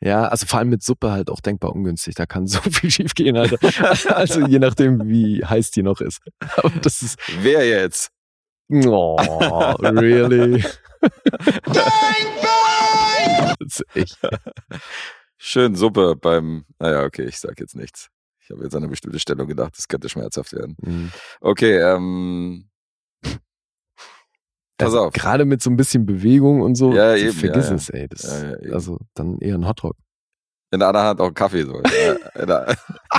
Ja, 0.00 0.28
also 0.28 0.46
vor 0.46 0.60
allem 0.60 0.68
mit 0.68 0.82
Suppe 0.82 1.10
halt 1.10 1.28
auch 1.28 1.40
denkbar 1.40 1.72
ungünstig. 1.74 2.14
Da 2.14 2.24
kann 2.26 2.46
so 2.46 2.60
viel 2.60 2.90
schief 2.90 3.14
gehen, 3.14 3.36
Alter. 3.36 3.58
Also 4.14 4.46
je 4.46 4.58
nachdem, 4.60 5.08
wie 5.08 5.44
heiß 5.44 5.72
die 5.72 5.82
noch 5.82 6.00
ist. 6.00 6.20
Aber 6.56 6.70
das 6.80 7.02
ist. 7.02 7.18
Wer 7.40 7.66
jetzt? 7.66 8.10
Oh, 8.70 9.16
really? 9.80 10.64
Das 13.60 13.80
ist 13.80 13.96
echt. 13.96 14.18
Schön 15.38 15.74
Suppe 15.76 16.16
beim. 16.16 16.64
Naja, 16.78 17.04
okay, 17.04 17.22
ich 17.24 17.38
sag 17.38 17.58
jetzt 17.60 17.76
nichts. 17.76 18.08
Ich 18.40 18.50
habe 18.50 18.64
jetzt 18.64 18.74
an 18.74 18.82
eine 18.82 18.88
bestimmte 18.90 19.18
Stellung 19.18 19.46
gedacht, 19.46 19.76
das 19.76 19.88
könnte 19.88 20.08
schmerzhaft 20.08 20.52
werden. 20.52 20.76
Hm. 20.82 21.10
Okay, 21.40 21.76
ähm. 21.78 22.68
Pass 23.22 24.86
Also 24.94 25.00
auf. 25.00 25.12
Gerade 25.12 25.44
mit 25.44 25.62
so 25.62 25.70
ein 25.70 25.76
bisschen 25.76 26.06
Bewegung 26.06 26.60
und 26.62 26.74
so. 26.76 26.92
Ja, 26.92 27.10
also 27.10 27.26
eben, 27.26 27.34
Vergiss 27.34 27.64
ja, 27.66 27.70
ja. 27.70 27.76
es, 27.76 27.88
ey. 27.90 28.08
Das, 28.08 28.42
Ja, 28.42 28.72
also 28.74 28.98
dann 29.14 29.38
eher 29.38 29.54
ein 29.56 29.66
Hotdog. 29.66 29.96
In 30.70 30.80
der 30.80 30.88
anderen 30.88 31.06
Hand 31.06 31.20
auch 31.20 31.32
Kaffee. 31.32 31.64
So. 31.64 31.78
in, 31.78 31.82
der, 32.46 32.76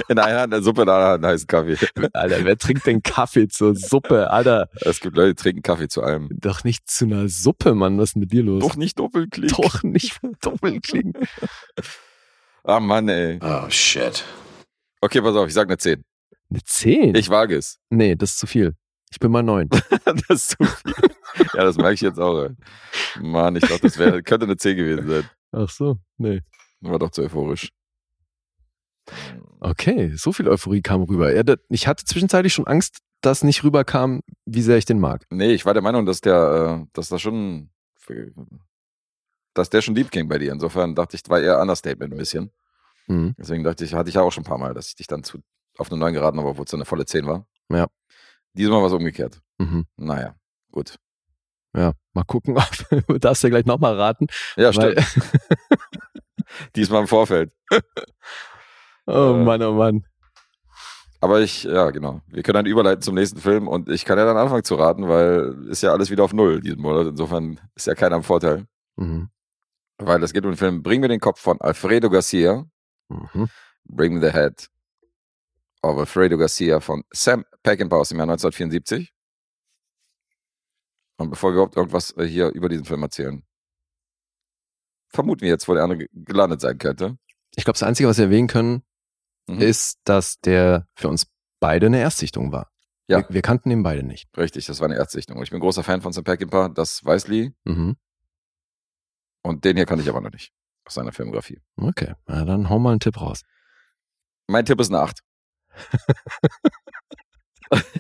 in 0.07 0.15
der 0.15 0.25
einen 0.25 0.39
Hand 0.39 0.53
eine 0.53 0.61
Suppe, 0.63 0.81
in 0.81 0.85
der 0.87 0.95
anderen 0.95 1.11
Hand 1.13 1.25
einen 1.25 1.33
heißen 1.33 1.47
Kaffee. 1.47 1.77
Alter, 2.13 2.45
wer 2.45 2.57
trinkt 2.57 2.85
denn 2.85 3.01
Kaffee 3.01 3.47
zur 3.47 3.75
Suppe? 3.75 4.29
Alter, 4.29 4.69
Es 4.81 4.99
gibt 4.99 5.15
Leute, 5.17 5.29
die 5.35 5.41
trinken 5.41 5.61
Kaffee 5.63 5.87
zu 5.87 6.01
allem. 6.03 6.29
doch 6.31 6.63
nicht 6.63 6.89
zu 6.89 7.05
einer 7.05 7.27
Suppe, 7.27 7.73
Mann. 7.75 7.97
Was 7.97 8.09
ist 8.09 8.13
denn 8.15 8.19
mit 8.21 8.31
dir 8.31 8.43
los? 8.43 8.61
Doch 8.61 8.75
nicht 8.75 8.99
Doppelklick. 8.99 9.49
Doch 9.49 9.83
nicht 9.83 10.19
doppelt 10.41 10.83
klingen. 10.83 11.13
Ah, 12.69 12.79
Mann, 12.79 13.09
ey. 13.09 13.39
Oh, 13.41 13.67
shit. 13.69 14.23
Okay, 15.01 15.21
pass 15.21 15.35
auf, 15.35 15.47
ich 15.47 15.53
sag 15.55 15.67
eine 15.67 15.77
10. 15.77 16.03
Eine 16.51 16.63
10? 16.63 17.15
Ich 17.15 17.29
wage 17.29 17.55
es. 17.55 17.79
nee, 17.89 18.15
das 18.15 18.31
ist 18.31 18.39
zu 18.39 18.45
viel. 18.47 18.75
Ich 19.11 19.19
bin 19.19 19.31
mal 19.31 19.41
9. 19.41 19.69
das 20.05 20.23
ist 20.29 20.49
zu 20.51 20.63
viel. 20.63 20.93
Ja, 21.55 21.63
das 21.63 21.77
merke 21.77 21.93
ich 21.95 22.01
jetzt 22.01 22.19
auch. 22.19 22.43
Ey. 22.43 22.49
Mann, 23.21 23.55
ich 23.55 23.63
dachte, 23.63 23.81
das 23.81 23.97
wäre, 23.97 24.21
könnte 24.21 24.45
eine 24.45 24.55
10 24.57 24.77
gewesen 24.77 25.07
sein. 25.07 25.29
Ach 25.51 25.69
so, 25.69 25.97
nee. 26.17 26.41
War 26.81 26.99
doch 26.99 27.09
zu 27.09 27.23
euphorisch. 27.23 27.69
Okay, 29.61 30.13
so 30.15 30.31
viel 30.31 30.47
Euphorie 30.47 30.81
kam 30.81 31.01
rüber. 31.03 31.43
Das- 31.43 31.57
ich 31.69 31.87
hatte 31.87 32.05
zwischenzeitlich 32.05 32.53
schon 32.53 32.67
Angst, 32.67 32.99
dass 33.21 33.43
nicht 33.43 33.63
rüberkam, 33.63 34.21
wie 34.45 34.61
sehr 34.61 34.77
ich 34.77 34.85
den 34.85 34.99
mag. 34.99 35.25
Nee, 35.31 35.53
ich 35.53 35.65
war 35.65 35.73
der 35.73 35.81
Meinung, 35.83 36.05
dass 36.05 36.21
der, 36.21 36.83
äh, 36.83 36.87
dass 36.93 37.09
da 37.09 37.17
schon, 37.17 37.71
dass 39.55 39.69
der 39.71 39.81
schon 39.81 39.95
deep 39.95 40.11
ging 40.11 40.27
bei 40.29 40.37
dir. 40.37 40.51
Insofern 40.53 40.93
dachte 40.95 41.17
ich, 41.17 41.27
war 41.29 41.41
eher 41.41 41.59
Understatement 41.59 42.13
ein 42.13 42.17
bisschen. 42.17 42.51
Mhm. 43.10 43.36
Deswegen 43.38 43.64
dachte 43.64 43.84
ich, 43.84 43.94
hatte 43.94 44.10
ich 44.10 44.15
ja 44.15 44.22
auch 44.22 44.31
schon 44.31 44.44
ein 44.44 44.48
paar 44.48 44.57
Mal, 44.57 44.73
dass 44.73 44.88
ich 44.88 44.95
dich 44.95 45.07
dann 45.07 45.23
zu, 45.23 45.40
auf 45.77 45.91
eine 45.91 45.99
9 45.99 46.14
geraten 46.14 46.38
habe, 46.40 46.49
obwohl 46.49 46.65
es 46.65 46.73
eine 46.73 46.86
volle 46.86 47.06
10 47.06 47.26
war. 47.26 47.45
Ja. 47.72 47.88
Diesmal 48.53 48.80
war 48.80 48.88
es 48.88 48.94
umgekehrt. 48.94 49.41
Mhm. 49.57 49.86
Naja, 49.98 50.36
gut. 50.72 50.95
Ja, 51.76 51.94
mal 52.14 52.23
gucken, 52.23 52.57
ob 52.91 53.07
du 53.07 53.19
darfst 53.19 53.44
ja 53.44 53.49
gleich 53.49 53.65
nochmal 53.65 53.95
raten. 53.95 54.27
Ja, 54.56 54.72
stimmt. 54.73 54.99
Diesmal 56.76 57.02
im 57.02 57.07
Vorfeld. 57.07 57.52
oh 59.07 59.36
Äh. 59.36 59.44
Mann, 59.44 59.61
oh 59.61 59.73
Mann. 59.73 60.06
Aber 61.22 61.41
ich, 61.41 61.64
ja, 61.64 61.90
genau. 61.91 62.22
Wir 62.27 62.44
können 62.44 62.56
dann 62.56 62.65
überleiten 62.65 63.02
zum 63.02 63.15
nächsten 63.15 63.40
Film 63.40 63.68
und 63.68 63.90
ich 63.90 64.06
kann 64.06 64.18
ja 64.18 64.26
dann 64.26 64.38
anfangen 64.38 64.64
zu 64.64 64.76
raten, 64.76 65.10
weil 65.10 65.68
ist 65.69 65.84
ja 65.84 65.91
alles 65.91 66.10
wieder 66.10 66.23
auf 66.23 66.34
Null 66.34 66.61
diesen 66.61 66.80
Monat. 66.81 67.07
Insofern 67.07 67.60
ist 67.76 67.88
ja 67.88 67.95
keiner 67.95 68.15
im 68.15 68.23
Vorteil. 68.23 68.65
Mhm. 68.95 69.30
Weil 69.98 70.23
es 70.23 70.31
geht 70.31 70.45
um 70.45 70.52
den 70.52 70.57
Film 70.57 70.81
Bring 70.81 71.02
mir 71.02 71.10
den 71.10 71.19
Kopf 71.19 71.41
von 71.41 71.60
Alfredo 71.60 72.10
Garcia. 72.10 72.65
Mhm. 73.10 73.49
Bring 73.86 74.14
me 74.15 74.22
the 74.22 74.31
Head 74.34 74.68
of 75.81 75.98
Alfredo 75.98 76.38
Garcia 76.38 76.80
von 76.80 77.03
Sam 77.11 77.45
Peckinpah 77.64 77.98
aus 77.98 78.10
dem 78.10 78.18
Jahr 78.19 78.27
1974. 78.30 79.14
Und 81.18 81.30
bevor 81.31 81.49
wir 81.52 81.56
überhaupt 81.56 81.76
irgendwas 81.76 82.15
äh, 82.18 82.26
hier 82.26 82.49
über 82.49 82.69
diesen 82.69 82.86
Film 82.86 83.03
erzählen, 83.03 83.44
vermuten 85.10 85.41
wir 85.41 85.49
jetzt, 85.49 85.68
wo 85.68 85.73
der 85.73 85.84
andere 85.84 85.99
ge- 85.99 86.10
gelandet 86.14 86.61
sein 86.61 86.77
könnte. 86.77 87.18
Ich 87.56 87.64
glaube, 87.65 87.77
das 87.80 87.84
Einzige, 87.88 88.07
was 88.07 88.18
wir 88.18 88.26
erwähnen 88.26 88.48
können, 88.48 88.84
Mhm. 89.49 89.61
ist, 89.61 89.99
dass 90.03 90.40
der 90.41 90.88
für 90.95 91.07
uns 91.10 91.26
beide 91.60 91.88
eine 91.88 91.99
Erstsichtung 91.99 92.52
war. 92.52 92.72
Ja. 93.07 93.18
Wir, 93.27 93.34
wir 93.36 93.41
kannten 93.41 93.72
ihn 93.72 93.81
beide 93.81 94.03
nicht. 94.03 94.30
Richtig, 94.38 94.68
das 94.68 94.80
war 94.80 94.86
eine 94.86 94.95
Erstsichtung. 94.95 95.41
Ich 95.41 95.49
bin 95.49 95.60
großer 95.60 95.84
Fan 95.84 96.02
von 96.03 96.14
Sam 96.14 96.23
Peckinpah, 96.23 96.69
das 96.69 97.03
weiß 97.03 97.27
Lee. 97.27 97.52
Mhm. 97.64 97.98
Und 99.41 99.65
den 99.65 99.76
hier 99.76 99.88
kannte 99.88 100.03
ich 100.03 100.10
aber 100.10 100.22
noch 100.22 100.31
nicht 100.31 100.53
aus 100.90 100.95
seiner 100.95 101.11
Filmografie. 101.11 101.60
Okay, 101.78 102.14
na, 102.28 102.44
dann 102.45 102.68
hau 102.70 102.80
mal 102.80 102.91
einen 102.91 102.99
Tipp 102.99 103.22
raus. 103.22 103.44
Mein 104.48 104.66
Tipp 104.66 104.82
ist 104.82 104.90
eine 104.91 104.99
8. 105.02 105.20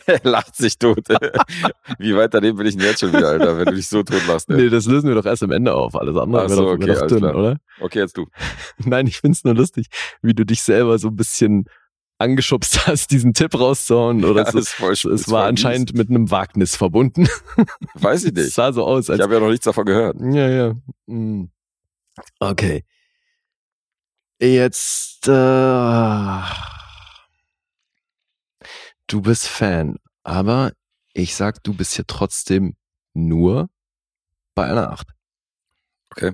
er 0.07 0.19
lacht 0.23 0.55
sich 0.55 0.79
tot. 0.79 1.07
Wie 1.99 2.15
weit 2.15 2.33
daneben 2.33 2.57
bin 2.57 2.65
ich 2.65 2.75
denn 2.75 2.87
jetzt 2.87 3.01
schon 3.01 3.13
wieder, 3.13 3.27
Alter, 3.29 3.57
wenn 3.57 3.65
du 3.65 3.75
dich 3.75 3.87
so 3.87 4.01
tot 4.01 4.25
lachst. 4.27 4.49
Nee, 4.49 4.63
Ey. 4.63 4.69
das 4.71 4.85
lösen 4.87 5.07
wir 5.07 5.15
doch 5.15 5.25
erst 5.25 5.43
am 5.43 5.51
Ende 5.51 5.75
auf. 5.75 5.95
Alles 5.95 6.17
andere 6.17 6.41
Ach 6.45 6.49
wäre 6.49 6.55
so, 6.55 6.65
doch, 6.65 6.71
okay, 6.73 6.87
wär 6.87 6.93
doch 6.95 7.01
alles 7.01 7.11
dünn, 7.11 7.19
klar. 7.21 7.35
oder? 7.35 7.57
Okay, 7.79 7.99
jetzt 7.99 8.17
du. 8.17 8.25
Nein, 8.79 9.05
ich 9.05 9.19
find's 9.19 9.43
nur 9.43 9.53
lustig, 9.53 9.87
wie 10.23 10.33
du 10.33 10.43
dich 10.45 10.63
selber 10.63 10.97
so 10.97 11.09
ein 11.09 11.15
bisschen 11.15 11.65
angeschubst 12.17 12.87
hast, 12.87 13.11
diesen 13.11 13.35
Tipp 13.35 13.53
rauszuhauen. 13.57 14.25
Oder 14.25 14.45
Ja, 14.45 14.51
so. 14.51 14.57
ist 14.57 14.69
voll- 14.69 14.91
es 14.93 15.05
ist 15.05 15.29
war 15.29 15.45
anscheinend 15.45 15.93
mit 15.93 16.09
einem 16.09 16.31
Wagnis 16.31 16.75
verbunden. 16.75 17.27
Weiß 17.93 18.23
ich 18.23 18.35
Es 18.35 18.43
nicht. 18.45 18.53
sah 18.55 18.73
so 18.73 18.83
aus, 18.85 19.09
als 19.11 19.19
Ich 19.19 19.23
habe 19.23 19.35
ja 19.35 19.39
noch 19.39 19.49
nichts 19.49 19.65
davon 19.65 19.85
gehört. 19.85 20.17
Ja, 20.19 20.49
ja. 20.49 20.73
Hm. 21.07 21.51
Okay. 22.39 22.85
Jetzt, 24.41 25.27
äh, 25.27 26.41
du 29.07 29.21
bist 29.21 29.47
Fan, 29.47 29.97
aber 30.23 30.71
ich 31.13 31.35
sag, 31.35 31.61
du 31.63 31.73
bist 31.73 31.95
hier 31.95 32.07
trotzdem 32.07 32.75
nur 33.13 33.69
bei 34.55 34.65
einer 34.65 34.91
Acht. 34.91 35.09
Okay. 36.11 36.33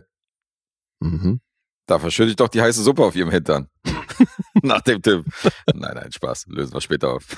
Mhm. 1.00 1.42
Da 1.88 2.00
verschütte 2.00 2.30
ich 2.30 2.36
doch 2.36 2.48
die 2.48 2.62
heiße 2.62 2.84
Suppe 2.84 3.04
auf 3.04 3.16
ihrem 3.16 3.32
Hintern. 3.32 3.70
Nach 4.62 4.82
dem 4.82 5.02
Tipp. 5.02 5.26
Nein, 5.74 5.96
nein, 5.96 6.12
Spaß. 6.12 6.46
Lösen 6.48 6.74
wir 6.74 6.82
später 6.82 7.12
auf. 7.14 7.26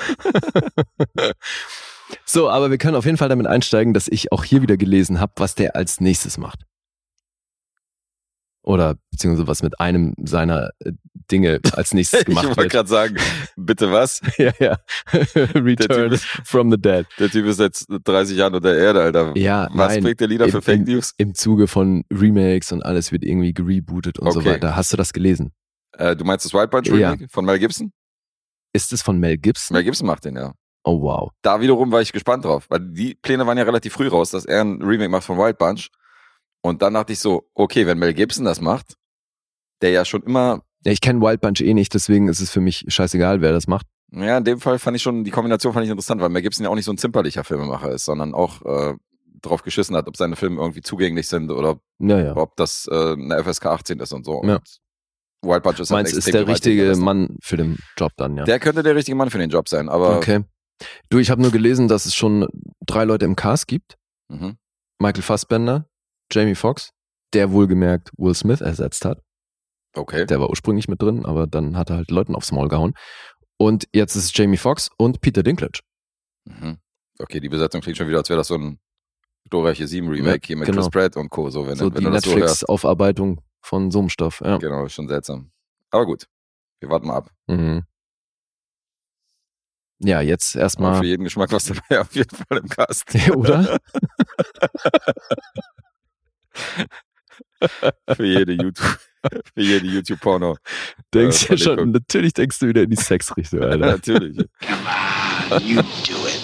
So, 2.26 2.50
aber 2.50 2.72
wir 2.72 2.78
können 2.78 2.96
auf 2.96 3.06
jeden 3.06 3.18
Fall 3.18 3.30
damit 3.30 3.48
einsteigen, 3.48 3.94
dass 3.94 4.08
ich 4.08 4.32
auch 4.32 4.44
hier 4.44 4.62
wieder 4.62 4.78
gelesen 4.78 5.20
habe, 5.20 5.34
was 5.38 5.56
der 5.56 5.76
als 5.76 6.00
nächstes 6.00 6.38
macht. 6.38 6.67
Oder 8.68 8.98
beziehungsweise 9.12 9.48
was 9.48 9.64
mit 9.64 9.80
einem 9.80 10.14
seiner 10.26 10.72
äh, 10.80 10.92
Dinge 11.32 11.62
als 11.72 11.94
nächstes 11.94 12.20
Ich 12.22 12.26
gemacht 12.26 12.48
wollte 12.48 12.62
wird. 12.64 12.72
gerade 12.74 12.90
sagen, 12.90 13.16
bitte 13.56 13.92
was? 13.94 14.20
ja, 14.38 14.52
ja. 14.60 14.78
Return 15.56 16.12
ist- 16.12 16.26
from 16.44 16.70
the 16.70 16.78
Dead. 16.78 17.06
Der 17.18 17.30
Typ 17.30 17.46
ist 17.46 17.60
jetzt 17.62 17.88
30 17.90 18.38
Jahre 18.38 18.58
unter 18.58 18.74
der 18.74 18.78
Erde, 18.78 19.02
Alter. 19.04 19.38
Ja, 19.38 19.70
was 19.72 19.94
nein. 19.94 20.04
bringt 20.04 20.20
der 20.20 20.28
Lieder 20.28 20.50
für 20.50 20.62
Fake 20.62 20.86
News? 20.86 21.14
Im 21.18 21.34
Zuge 21.34 21.68
von 21.68 22.04
Remakes 22.12 22.74
und 22.74 22.84
alles 22.84 23.12
wird 23.14 23.24
irgendwie 23.24 23.54
gerebootet 23.54 24.20
und 24.20 24.32
so 24.32 24.40
Okay. 24.42 24.50
weiter. 24.56 24.76
Hast 24.76 24.92
du 24.92 24.98
das 24.98 25.14
gelesen? 25.14 25.54
Äh, 25.94 26.16
du 26.18 26.26
meinst 26.26 26.44
das 26.46 26.54
Wild 26.54 26.70
Bunch 26.70 26.88
Ja. 26.88 27.12
Remake 27.12 27.28
von 27.32 27.46
Mel 27.46 27.60
Gibson? 27.60 27.94
Ist 28.74 28.92
es 28.92 29.02
von 29.02 29.18
Mel 29.18 29.38
Gibson? 29.38 29.76
Mel 29.76 29.86
Gibson 29.86 30.06
macht 30.08 30.26
den, 30.26 30.36
ja. 30.36 30.52
Oh 30.84 31.02
wow. 31.02 31.32
Da 31.42 31.62
wiederum 31.62 31.92
war 31.94 32.02
ich 32.02 32.12
gespannt 32.12 32.44
drauf, 32.44 32.66
weil 32.70 32.80
die 32.82 33.16
Pläne 33.16 33.48
waren 33.48 33.58
ja 33.58 33.64
relativ 33.64 33.94
früh 33.94 34.08
raus, 34.10 34.32
dass 34.32 34.44
er 34.46 34.62
ein 34.62 34.82
Remake 34.82 35.10
macht 35.10 35.24
von 35.24 35.38
Wild 35.38 35.58
Bunch. 35.58 35.88
Und 36.68 36.82
dann 36.82 36.94
dachte 36.94 37.14
ich 37.14 37.20
so, 37.20 37.50
okay, 37.54 37.86
wenn 37.88 37.98
Mel 38.00 38.14
Gibson 38.14 38.46
das 38.46 38.62
macht, 38.62 38.96
der 39.82 39.92
ja 39.92 40.06
schon 40.06 40.24
immer, 40.24 40.64
Ja, 40.86 40.92
ich 40.92 41.02
kenne 41.02 41.22
Wild 41.22 41.42
Bunch 41.42 41.62
eh 41.62 41.74
nicht, 41.74 41.94
deswegen 41.94 42.28
ist 42.28 42.40
es 42.42 42.50
für 42.52 42.62
mich 42.62 42.86
scheißegal, 42.88 43.42
wer 43.42 43.52
das 43.52 43.68
macht. 43.68 43.86
ja, 44.12 44.38
in 44.38 44.44
dem 44.44 44.60
Fall 44.60 44.80
fand 44.80 44.96
ich 44.98 45.04
schon, 45.04 45.24
die 45.24 45.32
Kombination 45.32 45.74
fand 45.74 45.86
ich 45.86 45.90
interessant, 45.92 46.22
weil 46.22 46.30
Mel 46.30 46.42
Gibson 46.42 46.64
ja 46.64 46.70
auch 46.70 46.76
nicht 46.76 46.86
so 46.86 46.92
ein 46.92 46.98
zimperlicher 46.98 47.44
Filmemacher 47.44 47.92
ist, 47.92 48.06
sondern 48.06 48.34
auch 48.34 48.62
äh, 48.64 48.94
drauf 49.42 49.62
geschissen 49.64 49.96
hat, 49.96 50.08
ob 50.08 50.18
seine 50.18 50.36
Filme 50.36 50.60
irgendwie 50.62 50.82
zugänglich 50.82 51.28
sind 51.28 51.52
oder 51.52 51.80
Naja. 52.00 52.36
ob 52.36 52.56
das 52.56 52.88
äh, 52.92 53.14
eine 53.14 53.44
FSK 53.44 53.66
18 53.68 54.00
ist 54.00 54.14
und 54.14 54.26
so. 54.26 54.42
Ja. 54.44 54.56
Und 54.56 54.80
Wild 55.44 55.62
Bunch 55.64 55.80
ist 55.80 55.92
halt 55.92 55.98
Meinst 56.00 56.14
ein 56.14 56.20
ist 56.20 56.34
der 56.34 56.48
richtige 56.48 56.96
Mann 56.96 57.38
für 57.42 57.58
den 57.58 57.78
Job 57.98 58.12
dann, 58.18 58.36
ja. 58.38 58.46
Der 58.46 58.60
könnte 58.60 58.82
der 58.82 58.96
richtige 58.96 59.16
Mann 59.16 59.30
für 59.30 59.38
den 59.38 59.50
Job 59.52 59.70
sein, 59.70 59.90
aber 59.90 60.18
okay. 60.18 60.44
Du, 61.10 61.18
ich 61.20 61.30
habe 61.32 61.42
nur 61.42 61.52
gelesen, 61.52 61.88
dass 61.88 62.06
es 62.06 62.14
schon 62.16 62.48
drei 62.86 63.04
Leute 63.04 63.26
im 63.26 63.36
Cast 63.36 63.68
gibt. 63.68 63.98
mhm. 64.30 64.58
Michael 65.00 65.22
Fassbender, 65.22 65.88
Jamie 66.32 66.56
Foxx, 66.56 66.92
der 67.34 67.52
wohlgemerkt 67.52 68.12
Will 68.18 68.34
Smith 68.36 68.62
ersetzt 68.62 69.06
hat. 69.06 69.22
okay. 69.96 70.26
Der 70.26 70.40
war 70.40 70.50
ursprünglich 70.50 70.88
mit 70.88 71.02
drin, 71.02 71.26
aber 71.26 71.48
dann 71.48 71.78
hat 71.78 71.90
er 71.90 71.98
halt 71.98 72.12
Leuten 72.12 72.36
aufs 72.36 72.52
Maul 72.52 72.68
gehauen. 72.68 72.94
Und 73.58 73.88
jetzt 73.94 74.16
ist 74.16 74.26
es 74.26 74.38
Jamie 74.38 74.58
Foxx 74.58 74.90
und 74.98 75.22
Peter 75.22 75.42
Dinklage. 75.44 75.80
Mhm. 76.46 76.78
Okay, 77.20 77.40
die 77.40 77.50
Besetzung 77.50 77.82
klingt 77.82 77.98
schon 77.98 78.08
wieder, 78.08 78.20
als 78.20 78.30
wäre 78.30 78.38
das 78.38 78.48
so 78.48 78.56
ein 78.56 78.80
glorreiche 79.50 79.88
Sieben 79.88 80.08
Remake 80.10 80.44
Ja, 80.44 80.48
hier 80.48 80.58
mit 80.58 80.68
genau. 80.68 80.82
Chris 80.82 80.90
Pratt 80.92 81.18
und 81.18 81.30
Co. 81.30 81.50
So, 81.50 81.66
wenn, 81.66 81.76
so 81.76 81.94
wenn 81.94 82.04
die. 82.04 82.10
Netflix-Aufarbeitung 82.10 83.42
von 83.62 83.90
so 83.92 84.00
einem 84.00 84.10
Stoff. 84.10 84.42
Ja. 84.42 84.58
Genau, 84.58 84.86
ist 84.86 84.94
schon 84.94 85.08
seltsam. 85.08 85.52
Aber 85.90 86.06
gut, 86.06 86.28
wir 86.80 86.90
warten 86.90 87.08
mal 87.08 87.16
ab. 87.16 87.32
Mhm. 87.48 87.84
Ja, 90.00 90.22
jetzt 90.22 90.56
erstmal. 90.56 91.00
für 91.00 91.06
jeden 91.06 91.24
Geschmack 91.24 91.52
was 91.52 91.66
dabei 91.66 92.02
auf 92.02 92.14
jeden 92.14 92.36
Fall 92.36 92.60
im 92.60 92.70
Cast. 92.70 93.06
Oder? 93.36 93.80
für 98.16 98.26
jede 98.26 98.54
YouTube, 98.54 99.00
für 99.54 99.62
jede 99.62 99.88
YouTube-Porno. 99.88 100.58
Denkst 101.14 101.50
Äh, 101.50 101.56
ja 101.56 101.58
schon, 101.58 101.92
natürlich 101.92 102.34
denkst 102.34 102.60
du 102.60 102.68
wieder 102.68 102.84
in 102.84 102.90
die 102.90 102.96
Sexrichtung, 102.98 103.62
Alter. 103.62 103.78
Natürlich. 103.78 104.38
Come 104.62 105.56
on, 105.56 105.68
you 105.68 105.82
do 105.82 106.28
it. 106.28 106.42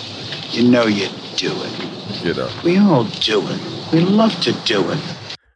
You 0.53 0.67
know 0.69 0.87
you 0.87 1.07
do 1.37 1.51
it. 1.63 2.23
Genau. 2.23 2.47
We 2.63 2.79
all 2.79 3.05
do 3.25 3.41
it. 3.49 3.59
We 3.91 3.99
love 4.01 4.35
to 4.41 4.51
do 4.65 4.91
it. 4.91 4.99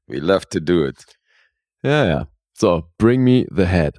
We 0.08 0.20
love 0.20 0.48
to 0.50 0.60
do 0.60 0.86
it. 0.86 1.04
Ja, 1.84 2.06
ja. 2.06 2.28
So, 2.54 2.90
Bring 2.98 3.24
Me 3.24 3.46
the 3.52 3.66
Head 3.66 3.98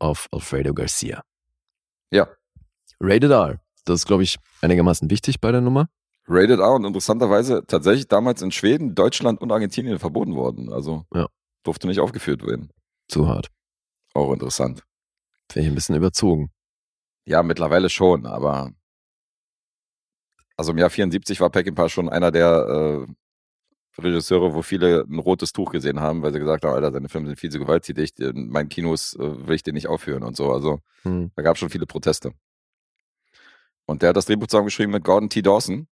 of 0.00 0.28
Alfredo 0.32 0.74
Garcia. 0.74 1.22
Ja. 2.10 2.28
Rated 3.00 3.30
R. 3.30 3.60
Das 3.84 4.00
ist, 4.00 4.06
glaube 4.06 4.22
ich, 4.22 4.36
einigermaßen 4.60 5.08
wichtig 5.10 5.40
bei 5.40 5.52
der 5.52 5.60
Nummer. 5.60 5.88
Rated 6.28 6.58
R 6.60 6.72
und 6.74 6.84
interessanterweise 6.84 7.64
tatsächlich 7.66 8.08
damals 8.08 8.42
in 8.42 8.50
Schweden, 8.50 8.94
Deutschland 8.94 9.40
und 9.40 9.52
Argentinien 9.52 9.98
verboten 9.98 10.34
worden. 10.34 10.72
Also 10.72 11.04
Ja. 11.14 11.28
durfte 11.62 11.86
nicht 11.86 12.00
aufgeführt 12.00 12.44
werden. 12.46 12.70
Zu 13.08 13.28
hart. 13.28 13.48
Auch 14.14 14.32
interessant. 14.32 14.82
Finde 15.50 15.66
ich 15.66 15.72
ein 15.72 15.74
bisschen 15.76 15.94
überzogen. 15.96 16.50
Ja, 17.26 17.42
mittlerweile 17.42 17.88
schon, 17.90 18.26
aber 18.26 18.72
also 20.56 20.72
im 20.72 20.78
Jahr 20.78 20.90
74 20.90 21.40
war 21.40 21.50
Peckinpah 21.50 21.88
schon 21.88 22.08
einer 22.08 22.30
der 22.30 23.06
äh, 23.06 24.00
Regisseure, 24.02 24.54
wo 24.54 24.62
viele 24.62 25.04
ein 25.08 25.18
rotes 25.18 25.52
Tuch 25.52 25.70
gesehen 25.70 26.00
haben, 26.00 26.22
weil 26.22 26.32
sie 26.32 26.38
gesagt 26.38 26.64
haben, 26.64 26.74
Alter, 26.74 26.92
seine 26.92 27.08
Filme 27.08 27.28
sind 27.28 27.38
viel 27.38 27.50
zu 27.50 27.58
gewalttätig, 27.58 28.18
in 28.18 28.48
meinen 28.48 28.68
Kinos 28.68 29.14
äh, 29.14 29.46
will 29.46 29.54
ich 29.54 29.62
den 29.62 29.74
nicht 29.74 29.86
aufführen 29.88 30.22
und 30.22 30.36
so. 30.36 30.50
Also 30.52 30.80
Hm. 31.02 31.30
da 31.36 31.42
gab 31.42 31.54
es 31.56 31.60
schon 31.60 31.70
viele 31.70 31.86
Proteste. 31.86 32.32
Und 33.86 34.02
der 34.02 34.08
hat 34.10 34.16
das 34.16 34.26
Drehbuch 34.26 34.48
zusammengeschrieben 34.48 34.92
mit 34.92 35.04
Gordon 35.04 35.30
T. 35.30 35.42
Dawson. 35.42 35.86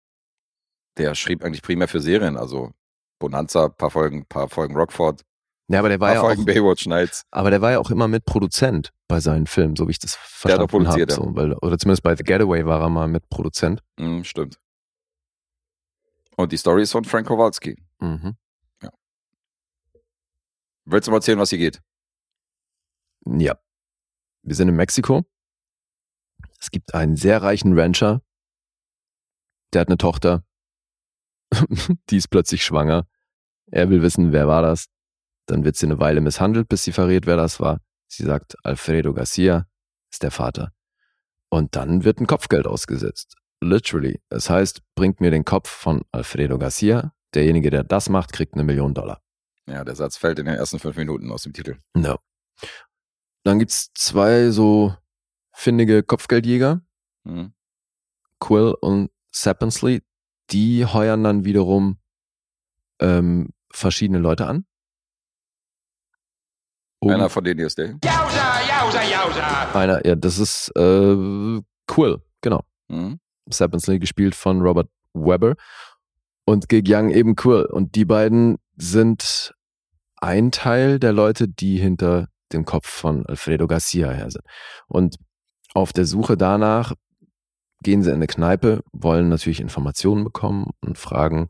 Der 0.98 1.14
schrieb 1.14 1.42
eigentlich 1.44 1.62
primär 1.62 1.88
für 1.88 2.00
Serien, 2.00 2.36
also 2.36 2.72
Bonanza, 3.18 3.68
paar 3.68 3.90
Folgen, 3.90 4.26
paar 4.26 4.48
Folgen 4.48 4.76
Rockford, 4.76 5.22
Ja, 5.68 5.78
aber 5.78 5.88
der 5.88 6.00
war 6.00 6.08
paar 6.08 6.14
ja 6.16 6.20
Folgen 6.20 6.42
auch, 6.42 6.46
Baywatch 6.46 6.86
Nights. 6.86 7.22
aber 7.30 7.50
der 7.50 7.60
war 7.62 7.70
ja 7.72 7.78
auch 7.78 7.90
immer 7.90 8.08
mit 8.08 8.24
Produzent 8.24 8.92
bei 9.08 9.20
seinen 9.20 9.46
Filmen, 9.46 9.76
so 9.76 9.86
wie 9.86 9.92
ich 9.92 9.98
das 9.98 10.16
hat 10.16 10.20
auch 10.20 10.28
verstanden 10.28 10.60
habe. 10.60 10.70
produziert, 10.70 11.10
ja. 11.10 11.16
So, 11.16 11.34
weil, 11.34 11.52
oder 11.54 11.78
zumindest 11.78 12.02
bei 12.02 12.14
The 12.16 12.24
Getaway 12.24 12.66
war 12.66 12.80
er 12.80 12.90
mal 12.90 13.08
mit 13.08 13.28
Produzent. 13.30 13.82
Hm, 13.98 14.24
stimmt. 14.24 14.58
Und 16.36 16.50
die 16.52 16.56
Story 16.56 16.82
ist 16.82 16.92
von 16.92 17.04
Frank 17.04 17.26
Kowalski. 17.28 17.76
Mhm. 18.00 18.36
Willst 20.84 21.06
du 21.06 21.12
mal 21.12 21.18
erzählen, 21.18 21.38
was 21.38 21.50
hier 21.50 21.58
geht? 21.58 21.80
Ja. 23.24 23.56
Wir 24.42 24.54
sind 24.56 24.68
in 24.68 24.74
Mexiko. 24.74 25.24
Es 26.58 26.70
gibt 26.70 26.92
einen 26.94 27.16
sehr 27.16 27.40
reichen 27.42 27.78
Rancher. 27.78 28.20
Der 29.72 29.82
hat 29.82 29.88
eine 29.88 29.98
Tochter. 29.98 30.44
Die 32.10 32.16
ist 32.16 32.28
plötzlich 32.28 32.64
schwanger. 32.64 33.06
Er 33.66 33.90
will 33.90 34.02
wissen, 34.02 34.32
wer 34.32 34.48
war 34.48 34.62
das. 34.62 34.86
Dann 35.46 35.64
wird 35.64 35.76
sie 35.76 35.86
eine 35.86 35.98
Weile 35.98 36.20
misshandelt, 36.20 36.68
bis 36.68 36.84
sie 36.84 36.92
verrät, 36.92 37.26
wer 37.26 37.36
das 37.36 37.60
war. 37.60 37.80
Sie 38.06 38.24
sagt, 38.24 38.56
Alfredo 38.64 39.12
Garcia 39.14 39.66
ist 40.10 40.22
der 40.22 40.30
Vater. 40.30 40.72
Und 41.48 41.76
dann 41.76 42.04
wird 42.04 42.20
ein 42.20 42.26
Kopfgeld 42.26 42.66
ausgesetzt. 42.66 43.36
Literally. 43.60 44.20
Es 44.28 44.50
heißt, 44.50 44.82
bringt 44.94 45.20
mir 45.20 45.30
den 45.30 45.44
Kopf 45.44 45.68
von 45.68 46.02
Alfredo 46.12 46.58
Garcia. 46.58 47.12
Derjenige, 47.34 47.70
der 47.70 47.84
das 47.84 48.08
macht, 48.08 48.32
kriegt 48.32 48.54
eine 48.54 48.64
Million 48.64 48.94
Dollar. 48.94 49.22
Ja, 49.66 49.84
der 49.84 49.94
Satz 49.94 50.16
fällt 50.16 50.38
in 50.38 50.46
den 50.46 50.56
ersten 50.56 50.78
fünf 50.78 50.96
Minuten 50.96 51.30
aus 51.30 51.42
dem 51.42 51.52
Titel. 51.52 51.78
No. 51.94 52.18
Dann 53.44 53.58
gibt's 53.58 53.92
zwei 53.94 54.50
so 54.50 54.94
findige 55.52 56.02
Kopfgeldjäger, 56.02 56.82
Hm. 57.24 57.52
Quill 58.40 58.74
und 58.80 59.10
Sappensley. 59.30 60.02
Die 60.50 60.84
heuern 60.84 61.24
dann 61.24 61.44
wiederum 61.44 61.98
ähm, 63.00 63.50
verschiedene 63.72 64.18
Leute 64.18 64.46
an. 64.46 64.66
Um, 67.00 67.10
Einer 67.10 67.30
von 67.30 67.42
denen 67.42 67.60
ist 67.60 67.78
der. 67.78 67.98
Jausa, 68.04 68.60
jausa, 68.68 69.02
jausa. 69.02 69.72
einer, 69.74 70.06
ja, 70.06 70.14
das 70.14 70.38
ist 70.38 70.70
äh, 70.76 71.60
Quill, 71.86 72.22
genau. 72.40 72.62
Hm. 72.88 73.18
Sappensley 73.50 73.98
gespielt 73.98 74.36
von 74.36 74.60
Robert 74.60 74.88
Webber 75.12 75.54
und 76.44 76.68
Gig 76.68 76.84
Young 76.86 77.10
eben 77.10 77.34
Quill. 77.34 77.64
Und 77.64 77.96
die 77.96 78.04
beiden 78.04 78.58
sind 78.76 79.52
ein 80.16 80.52
Teil 80.52 81.00
der 81.00 81.12
Leute, 81.12 81.48
die 81.48 81.76
hinter 81.78 82.28
dem 82.52 82.64
Kopf 82.64 82.88
von 82.88 83.26
Alfredo 83.26 83.66
Garcia 83.66 84.10
her 84.10 84.30
sind. 84.30 84.44
Und 84.86 85.16
auf 85.74 85.92
der 85.92 86.04
Suche 86.04 86.36
danach 86.36 86.92
gehen 87.82 88.02
sie 88.02 88.10
in 88.10 88.16
eine 88.16 88.26
Kneipe, 88.26 88.82
wollen 88.92 89.28
natürlich 89.28 89.60
Informationen 89.60 90.24
bekommen 90.24 90.70
und 90.80 90.98
fragen 90.98 91.48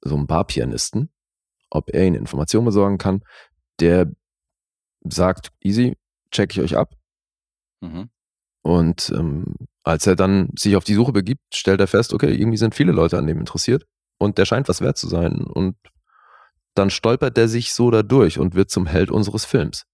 so 0.00 0.16
einen 0.16 0.26
Barpianisten, 0.26 1.10
ob 1.70 1.90
er 1.90 2.06
ihnen 2.06 2.16
Informationen 2.16 2.66
besorgen 2.66 2.98
kann. 2.98 3.24
Der 3.80 4.10
sagt, 5.04 5.50
easy, 5.60 5.96
check 6.30 6.52
ich 6.52 6.60
euch 6.60 6.76
ab. 6.76 6.94
Mhm. 7.80 8.10
Und 8.62 9.12
ähm, 9.16 9.56
als 9.82 10.06
er 10.06 10.16
dann 10.16 10.50
sich 10.56 10.76
auf 10.76 10.84
die 10.84 10.94
Suche 10.94 11.12
begibt, 11.12 11.42
stellt 11.54 11.80
er 11.80 11.88
fest, 11.88 12.12
okay, 12.12 12.32
irgendwie 12.32 12.56
sind 12.56 12.74
viele 12.74 12.92
Leute 12.92 13.18
an 13.18 13.26
dem 13.26 13.40
interessiert 13.40 13.86
und 14.18 14.38
der 14.38 14.44
scheint 14.44 14.68
was 14.68 14.80
wert 14.80 14.96
zu 14.96 15.08
sein. 15.08 15.42
Und 15.42 15.76
dann 16.74 16.90
stolpert 16.90 17.36
er 17.36 17.48
sich 17.48 17.74
so 17.74 17.90
da 17.90 18.02
durch 18.02 18.38
und 18.38 18.54
wird 18.54 18.70
zum 18.70 18.86
Held 18.86 19.10
unseres 19.10 19.44
Films. 19.44 19.84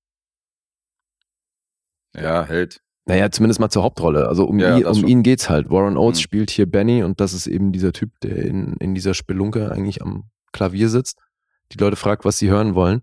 Ja, 2.15 2.45
Held. 2.45 2.81
Naja, 3.09 3.31
zumindest 3.31 3.59
mal 3.59 3.71
zur 3.71 3.83
Hauptrolle. 3.85 4.29
Also 4.29 4.45
um, 4.45 4.59
Ja, 4.59 4.77
ihn, 4.77 4.85
um 4.87 5.07
ihn 5.07 5.23
geht's 5.23 5.49
halt. 5.49 5.71
Warren 5.71 5.97
Oates 5.97 6.19
Mhm. 6.21 6.23
spielt 6.23 6.51
hier 6.51 6.71
Benny 6.71 7.03
und 7.03 7.21
das 7.21 7.33
ist 7.33 7.47
eben 7.47 7.73
dieser 7.73 7.93
Typ, 7.93 8.11
der 8.21 8.37
in, 8.45 8.75
in 8.75 8.95
dieser 8.95 9.15
Spelunke 9.15 9.73
eigentlich 9.73 10.03
am 10.03 10.31
Klavier 10.53 10.89
sitzt, 10.91 11.19
die 11.73 11.79
Leute 11.79 11.97
fragt, 11.97 12.25
was 12.25 12.39
sie 12.39 12.51
hören 12.51 12.75
wollen 12.75 13.03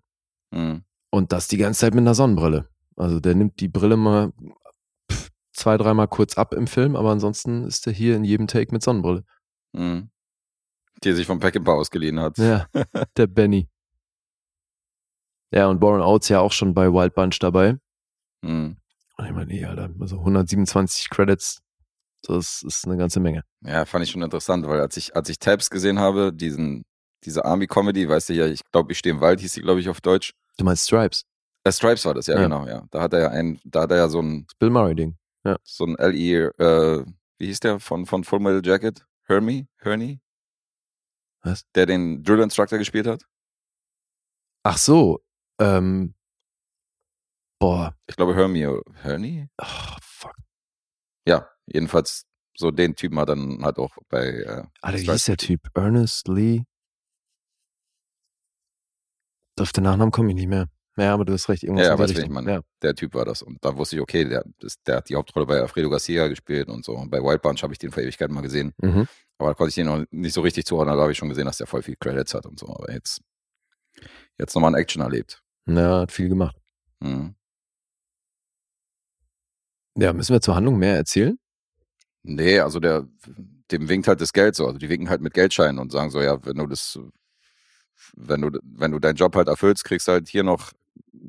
Hm. 0.54 0.84
und 1.10 1.32
das 1.32 1.48
die 1.48 1.58
ganze 1.58 1.80
Zeit 1.82 1.94
mit 1.96 2.04
einer 2.04 2.14
Sonnenbrille. 2.16 2.68
Also 2.96 3.20
der 3.20 3.34
nimmt 3.36 3.60
die 3.60 3.68
Brille 3.68 3.98
mal 3.98 4.32
pff, 5.12 5.32
zwei, 5.54 5.76
dreimal 5.78 6.08
kurz 6.08 6.38
ab 6.38 6.54
im 6.54 6.68
Film, 6.68 6.96
aber 6.96 7.10
ansonsten 7.12 7.66
ist 7.66 7.86
er 7.88 7.94
hier 7.94 8.16
in 8.16 8.24
jedem 8.24 8.46
Take 8.48 8.72
mit 8.72 8.84
Sonnenbrille. 8.84 9.24
Hm. 9.76 10.10
Die 11.04 11.10
er 11.10 11.16
sich 11.16 11.26
vom 11.28 11.40
Peckinpah 11.40 11.74
ausgeliehen 11.74 12.20
hat. 12.20 12.38
Ja, 12.38 12.68
der 13.18 13.28
Benny. 13.28 13.68
Ja, 15.52 15.68
und 15.68 15.82
Warren 15.82 16.02
Oates 16.02 16.30
ja 16.30 16.40
auch 16.40 16.52
schon 16.52 16.74
bei 16.74 16.92
Wild 16.92 17.16
Bunch 17.16 17.40
dabei. 17.40 17.78
Hm. 18.44 18.78
Und 19.18 19.26
ich 19.26 19.32
meine, 19.32 19.46
nee, 19.48 19.66
Alter, 19.66 19.90
also 20.00 20.18
127 20.20 21.10
Credits, 21.10 21.62
das 22.24 22.64
ist 22.64 22.86
eine 22.86 22.98
ganze 22.98 23.20
Menge. 23.20 23.44
Ja, 23.62 23.86
fand 23.86 24.04
ich 24.04 24.12
schon 24.12 24.22
interessant, 24.22 24.68
weil 24.68 24.82
als 24.82 24.98
ich, 24.98 25.16
als 25.16 25.30
ich 25.30 25.40
Tabs 25.40 25.70
gesehen 25.70 26.00
habe, 26.00 26.34
diesen, 26.34 26.84
diese 27.24 27.46
Army-Comedy, 27.46 28.10
weißt 28.10 28.30
du 28.30 28.34
ja, 28.34 28.46
ich 28.48 28.62
glaube, 28.72 28.92
ich 28.92 28.98
stehe 29.00 29.14
im 29.16 29.22
Wald, 29.22 29.40
hieß 29.40 29.54
die, 29.54 29.62
glaube 29.62 29.80
ich, 29.80 29.90
auf 29.90 30.02
Deutsch. 30.02 30.34
Du 30.58 30.66
meinst 30.66 30.86
Stripes, 30.86 31.24
Äh, 31.64 31.72
Stripes 31.72 32.06
war 32.06 32.14
das, 32.14 32.28
ja, 32.28 32.36
Ja. 32.36 32.44
genau, 32.44 32.68
ja. 32.68 32.86
Da 32.92 33.02
hat 33.02 33.14
er 33.14 33.20
ja 33.22 33.30
ein, 33.30 33.60
da 33.64 33.82
hat 33.84 33.92
er 33.92 33.98
ja 33.98 34.10
so 34.10 34.22
ein, 34.22 34.48
Bill 34.60 34.70
Murray-Ding. 34.70 35.18
so 35.64 35.86
ein 35.86 35.96
LE, 35.98 36.48
äh, 36.58 37.06
wie 37.38 37.46
hieß 37.48 37.60
der 37.62 37.80
von, 37.80 38.06
von 38.06 38.24
Full 38.24 38.40
Metal 38.40 38.66
Jacket? 38.66 39.06
Hermie? 39.24 39.68
Herney? 39.78 40.20
Was? 41.42 41.64
Der 41.76 41.86
den 41.86 42.24
Drill 42.24 42.42
Instructor 42.42 42.78
gespielt 42.80 43.06
hat? 43.08 43.24
Ach 44.64 44.78
so, 44.78 45.22
ähm, 45.60 46.16
boah, 47.60 47.96
Ich 48.08 48.16
glaube, 48.16 48.36
Hermie, 48.36 48.68
Herney? 49.02 49.48
oh, 49.62 49.96
fuck. 50.02 50.36
Ja, 51.28 51.50
jedenfalls 51.66 52.26
so 52.58 52.72
den 52.72 52.96
Typen 52.96 53.20
hat 53.20 53.30
dann 53.30 53.64
halt 53.64 53.78
auch 53.78 53.98
bei, 54.10 54.28
äh, 54.28 54.64
Alter, 54.82 55.00
wie 55.00 55.12
hieß 55.12 55.26
der 55.26 55.38
Typ? 55.38 55.60
Ernest 55.76 56.28
Lee? 56.28 56.64
Auf 59.60 59.72
den 59.72 59.84
Nachnamen 59.84 60.12
komme 60.12 60.30
ich 60.30 60.36
nicht 60.36 60.48
mehr. 60.48 60.68
Ja, 60.98 61.14
aber 61.14 61.26
du 61.26 61.34
hast 61.34 61.50
recht, 61.50 61.64
irgendwas 61.64 61.88
Ja, 61.88 62.00
wen 62.00 62.10
ich 62.10 62.30
meine. 62.30 62.52
Ja. 62.52 62.62
der 62.82 62.96
Typ 62.96 63.14
war 63.16 63.26
das. 63.26 63.42
Und 63.42 63.58
da 63.64 63.76
wusste 63.76 63.98
ich, 63.98 64.02
okay, 64.02 64.24
der, 64.26 64.46
das, 64.60 64.82
der 64.84 64.98
hat 64.98 65.10
die 65.10 65.16
Hauptrolle 65.16 65.46
bei 65.46 65.60
Alfredo 65.60 65.90
Garcia 65.90 66.28
gespielt 66.30 66.70
und 66.70 66.86
so. 66.86 66.94
Und 66.94 67.10
bei 67.10 67.20
Wild 67.22 67.42
Bunch 67.42 67.64
habe 67.64 67.74
ich 67.74 67.80
den 67.80 67.92
vor 67.92 68.02
Ewigkeiten 68.02 68.34
mal 68.34 68.42
gesehen. 68.42 68.74
Mhm. 68.82 69.08
Aber 69.38 69.50
da 69.50 69.54
konnte 69.56 69.70
ich 69.70 69.76
den 69.76 69.88
noch 69.88 70.06
nicht 70.12 70.34
so 70.34 70.40
richtig 70.42 70.66
zuordnen. 70.66 70.96
Da 70.96 71.02
habe 71.02 71.12
ich 71.12 71.18
schon 71.18 71.28
gesehen, 71.28 71.46
dass 71.46 71.58
der 71.58 71.68
voll 71.68 71.82
viel 71.84 71.98
Credits 72.00 72.34
hat 72.34 72.46
und 72.46 72.58
so. 72.60 72.68
Aber 72.68 72.92
jetzt, 72.94 73.22
jetzt 74.38 74.56
nochmal 74.56 74.72
in 74.72 74.78
Action 74.78 75.02
erlebt. 75.02 75.44
Ja, 75.68 76.02
hat 76.02 76.14
viel 76.14 76.30
gemacht. 76.30 76.56
Mhm. 77.02 77.36
Ja, 79.98 80.14
müssen 80.14 80.34
wir 80.34 80.42
zur 80.42 80.56
Handlung 80.56 80.78
mehr 80.78 80.96
erzählen? 80.96 81.38
Nee, 82.24 82.60
also 82.60 82.80
der, 82.80 83.08
dem 83.72 83.88
winkt 83.88 84.08
halt 84.08 84.20
das 84.22 84.34
Geld 84.34 84.56
so. 84.56 84.66
Also 84.66 84.78
die 84.78 84.90
winken 84.90 85.10
halt 85.10 85.22
mit 85.22 85.34
Geldscheinen 85.34 85.80
und 85.80 85.92
sagen 85.92 86.10
so, 86.10 86.22
ja, 86.22 86.44
wenn 86.46 86.58
du 86.58 86.68
das, 86.68 87.00
wenn 88.16 88.42
du, 88.42 88.60
wenn 88.64 88.92
du 88.92 89.00
deinen 89.00 89.16
Job 89.16 89.36
halt 89.36 89.48
erfüllst, 89.48 89.84
kriegst 89.86 90.08
du 90.08 90.14
halt 90.14 90.28
hier 90.28 90.44
noch 90.44 90.72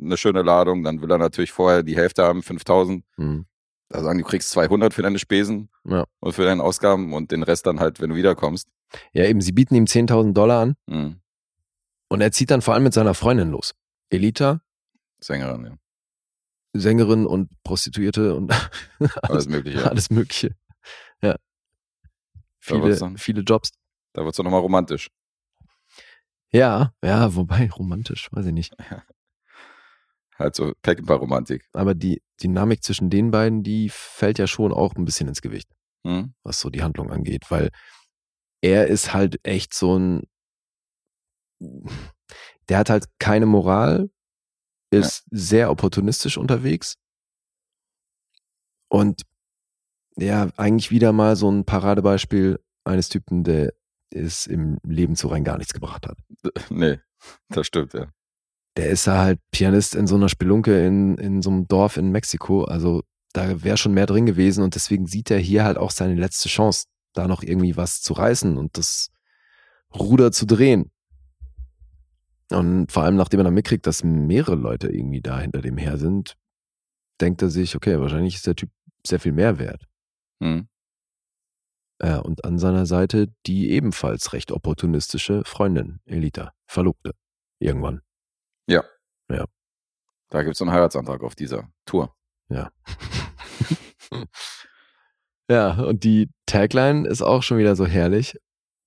eine 0.01 0.17
schöne 0.17 0.43
Ladung. 0.43 0.83
Dann 0.83 1.01
will 1.03 1.11
er 1.11 1.19
natürlich 1.19 1.53
vorher 1.53 1.83
die 1.83 1.97
Hälfte 1.97 2.25
haben, 2.25 2.43
5000. 2.43 3.05
Mhm. 3.17 3.47
Da 3.89 4.03
sagen, 4.03 4.19
du 4.19 4.25
kriegst 4.25 4.51
200 4.51 4.93
für 4.93 5.03
deine 5.03 5.19
Spesen 5.21 5.69
Ja. 5.85 6.05
und 6.19 6.33
für 6.33 6.45
deine 6.45 6.63
Ausgaben 6.63 7.13
und 7.15 7.31
den 7.31 7.45
Rest 7.45 7.67
dann 7.67 7.79
halt, 7.79 8.01
wenn 8.01 8.11
du 8.11 8.17
wiederkommst. 8.17 8.69
Ja, 9.13 9.25
eben, 9.25 9.41
sie 9.41 9.53
bieten 9.53 9.77
ihm 9.77 9.85
10.000 9.87 10.33
Dollar 10.33 10.63
an 10.63 10.77
Mhm. 10.87 11.21
und 12.09 12.21
er 12.21 12.33
zieht 12.33 12.51
dann 12.51 12.63
vor 12.63 12.75
allem 12.75 12.83
mit 12.83 12.95
seiner 12.95 13.15
Freundin 13.15 13.51
los. 13.51 13.75
Elita, 14.11 14.61
Sängerin, 15.21 15.65
ja. 15.67 15.77
Sängerin 16.75 17.27
und 17.27 17.51
Prostituierte 17.63 18.35
und 18.35 18.53
Alles 19.23 19.49
Mögliche. 19.49 19.89
alles 19.89 20.11
Mögliche. 20.11 20.55
Ja. 21.23 21.37
Viele, 22.61 22.97
dann- 22.97 23.17
viele 23.19 23.41
Jobs. 23.43 23.71
Da 24.13 24.23
wird 24.23 24.33
es 24.33 24.37
doch 24.37 24.45
nochmal 24.45 24.61
romantisch. 24.61 25.09
Ja, 26.53 26.93
ja, 27.03 27.35
wobei 27.35 27.71
romantisch, 27.77 28.29
weiß 28.33 28.47
ich 28.47 28.53
nicht. 28.53 28.75
Halt 30.39 30.55
so 30.55 30.73
Peckinpah-Romantik. 30.83 31.67
Aber 31.73 31.95
die 31.95 32.23
Dynamik 32.43 32.83
zwischen 32.85 33.09
den 33.09 33.31
beiden, 33.31 33.63
die 33.63 33.89
fällt 33.91 34.39
ja 34.39 34.47
schon 34.47 34.73
auch 34.73 34.95
ein 34.95 35.07
bisschen 35.07 35.29
ins 35.29 35.41
Gewicht, 35.41 35.69
Hm? 36.07 36.35
was 36.43 36.61
so 36.61 36.69
die 36.69 36.83
Handlung 36.83 37.11
angeht, 37.11 37.45
weil 37.51 37.71
er 38.61 38.87
ist 38.89 39.15
halt 39.15 39.41
echt 39.45 39.73
so 39.73 39.99
ein, 39.99 40.25
der 42.69 42.79
hat 42.79 42.91
halt 42.91 43.07
keine 43.19 43.47
Moral, 43.47 44.11
ist 44.91 45.25
sehr 45.31 45.71
opportunistisch 45.71 46.39
unterwegs 46.39 46.97
und 48.89 49.23
ja, 50.17 50.49
eigentlich 50.57 50.91
wieder 50.91 51.13
mal 51.13 51.37
so 51.37 51.51
ein 51.51 51.65
Paradebeispiel 51.65 52.59
eines 52.85 53.09
Typen, 53.09 53.45
der 53.45 53.73
es 54.11 54.47
im 54.47 54.79
Leben 54.83 55.15
so 55.15 55.29
rein 55.29 55.45
gar 55.45 55.59
nichts 55.59 55.75
gebracht 55.75 56.07
hat. 56.07 56.19
Nee, 56.71 57.01
das 57.49 57.67
stimmt, 57.67 57.93
ja. 57.93 58.07
der 58.77 58.89
ist 58.89 59.07
ja 59.07 59.19
halt 59.19 59.41
Pianist 59.51 59.95
in 59.95 60.07
so 60.07 60.15
einer 60.15 60.29
Spelunke 60.29 60.87
in, 60.87 61.19
in 61.19 61.43
so 61.43 61.51
einem 61.51 61.69
Dorf 61.69 61.97
in 61.97 62.11
Mexiko. 62.11 62.65
Also 62.65 63.03
da 63.33 63.63
wäre 63.63 63.77
schon 63.77 63.93
mehr 63.93 64.07
drin 64.07 64.27
gewesen 64.27 64.65
und 64.65 64.75
deswegen 64.75 65.07
sieht 65.07 65.31
er 65.31 65.39
hier 65.39 65.65
halt 65.65 65.77
auch 65.77 65.91
seine 65.91 66.15
letzte 66.15 66.49
Chance, 66.49 66.87
da 67.13 67.29
noch 67.29 67.43
irgendwie 67.43 67.77
was 67.77 68.01
zu 68.01 68.15
reißen 68.15 68.57
und 68.57 68.79
das 68.79 69.11
Ruder 69.95 70.33
zu 70.33 70.47
drehen. 70.47 70.91
Und 72.53 72.93
vor 72.93 73.03
allem, 73.03 73.17
nachdem 73.17 73.41
er 73.41 73.45
dann 73.45 73.55
mitkriegt, 73.55 73.87
dass 73.87 74.05
mehrere 74.05 74.55
Leute 74.55 74.89
irgendwie 74.89 75.21
da 75.21 75.41
hinter 75.41 75.63
dem 75.63 75.77
her 75.77 75.99
sind, 75.99 76.37
denkt 77.21 77.43
er 77.43 77.51
sich, 77.51 77.75
okay, 77.75 77.99
wahrscheinlich 77.99 78.37
ist 78.37 78.47
der 78.47 78.55
Typ 78.55 78.71
sehr 79.05 79.21
viel 79.21 79.33
mehr 79.33 79.59
wert. 79.59 79.87
Hm. 80.41 80.69
Äh, 81.99 82.19
und 82.19 82.45
an 82.45 82.59
seiner 82.59 82.87
Seite 82.87 83.29
die 83.47 83.71
ebenfalls 83.71 84.33
recht 84.33 84.53
opportunistische 84.53 85.43
Freundin, 85.45 86.01
Elita, 86.05 86.53
Verlobte. 86.67 87.13
Irgendwann. 87.59 88.03
Da 90.29 90.43
gibt 90.43 90.57
es 90.57 90.63
einen 90.63 90.73
Heiratsantrag 90.73 91.23
auf 91.23 91.35
dieser 91.35 91.69
Tour. 91.87 92.15
Ja. 92.49 92.71
ja, 95.49 95.73
und 95.83 96.05
die 96.05 96.31
Tagline 96.47 97.09
ist 97.09 97.23
auch 97.23 97.43
schon 97.43 97.59
wieder 97.59 97.77
so 97.77 97.87
herrlich. 97.87 98.39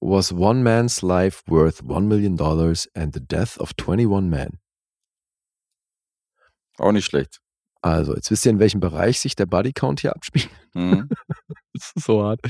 Was 0.02 0.32
one 0.32 0.64
man's 0.64 1.02
life 1.02 1.44
worth 1.48 1.84
one 1.84 2.08
million 2.08 2.38
dollars 2.38 2.88
and 2.96 3.14
the 3.14 3.20
death 3.20 3.58
of 3.60 3.74
21 3.78 4.30
men? 4.30 4.60
Auch 6.78 6.94
nicht 6.94 7.06
schlecht. 7.06 7.40
Also, 7.82 8.16
jetzt 8.16 8.32
wisst 8.32 8.46
ihr, 8.46 8.52
in 8.52 8.60
welchem 8.60 8.80
Bereich 8.80 9.20
sich 9.20 9.36
der 9.36 9.46
Body 9.46 9.74
Count 9.74 10.02
hier 10.02 10.16
abspielt. 10.16 10.50
Hm? 10.74 11.10
Das 11.74 11.94
ist 11.96 12.06
so 12.06 12.24
hart. 12.24 12.42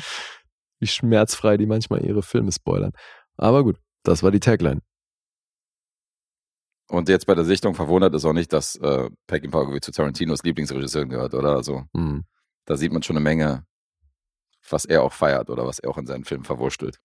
Wie 0.80 0.88
schmerzfrei 0.88 1.58
die 1.58 1.66
manchmal 1.68 2.04
ihre 2.04 2.24
Filme 2.24 2.52
spoilern. 2.52 2.94
Aber 3.38 3.64
gut, 3.64 3.78
das 4.04 4.24
war 4.24 4.32
die 4.32 4.40
Tagline. 4.40 4.82
Und 6.90 7.10
jetzt 7.10 7.28
bei 7.28 7.36
der 7.36 7.46
Sichtung 7.46 7.76
verwundert 7.76 8.16
ist 8.16 8.26
auch 8.26 8.34
nicht, 8.34 8.52
dass 8.54 8.76
äh, 8.78 9.10
Peckinpah 9.28 9.60
irgendwie 9.60 9.82
zu 9.82 9.92
Tarantinos 9.92 10.42
Lieblingsregisseuren 10.44 11.10
gehört, 11.10 11.34
oder? 11.36 11.56
Also 11.56 11.84
Hm. 11.96 12.26
da 12.66 12.78
sieht 12.78 12.92
man 12.92 13.04
schon 13.04 13.18
eine 13.18 13.24
Menge, 13.24 13.66
was 14.70 14.86
er 14.86 15.04
auch 15.04 15.14
feiert 15.14 15.50
oder 15.50 15.68
was 15.68 15.80
er 15.80 15.90
auch 15.92 15.98
in 15.98 16.08
seinen 16.08 16.24
Filmen 16.26 16.46
verwurstelt. 16.46 17.00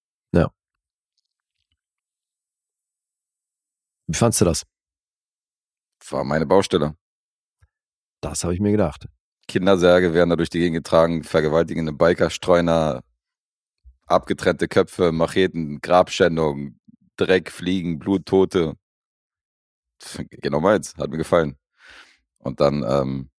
Wie 4.06 4.16
fandst 4.16 4.40
du 4.40 4.44
das? 4.44 4.64
War 6.10 6.24
meine 6.24 6.46
Baustelle. 6.46 6.96
Das 8.20 8.44
habe 8.44 8.54
ich 8.54 8.60
mir 8.60 8.72
gedacht. 8.72 9.06
Kindersärge 9.48 10.14
werden 10.14 10.30
da 10.30 10.36
durch 10.36 10.50
die 10.50 10.58
Gegend 10.58 10.76
getragen, 10.76 11.24
vergewaltigende 11.24 11.92
Biker, 11.92 12.30
Streuner, 12.30 13.02
abgetrennte 14.06 14.68
Köpfe, 14.68 15.12
Macheten, 15.12 15.80
Grabschändung, 15.80 16.78
Dreck, 17.16 17.50
Fliegen, 17.50 17.98
Blut, 17.98 18.26
Tote. 18.26 18.74
Genau 20.30 20.60
meins, 20.60 20.94
hat 20.96 21.10
mir 21.10 21.18
gefallen. 21.18 21.56
Und 22.38 22.60
dann 22.60 22.84
ähm, 22.86 23.30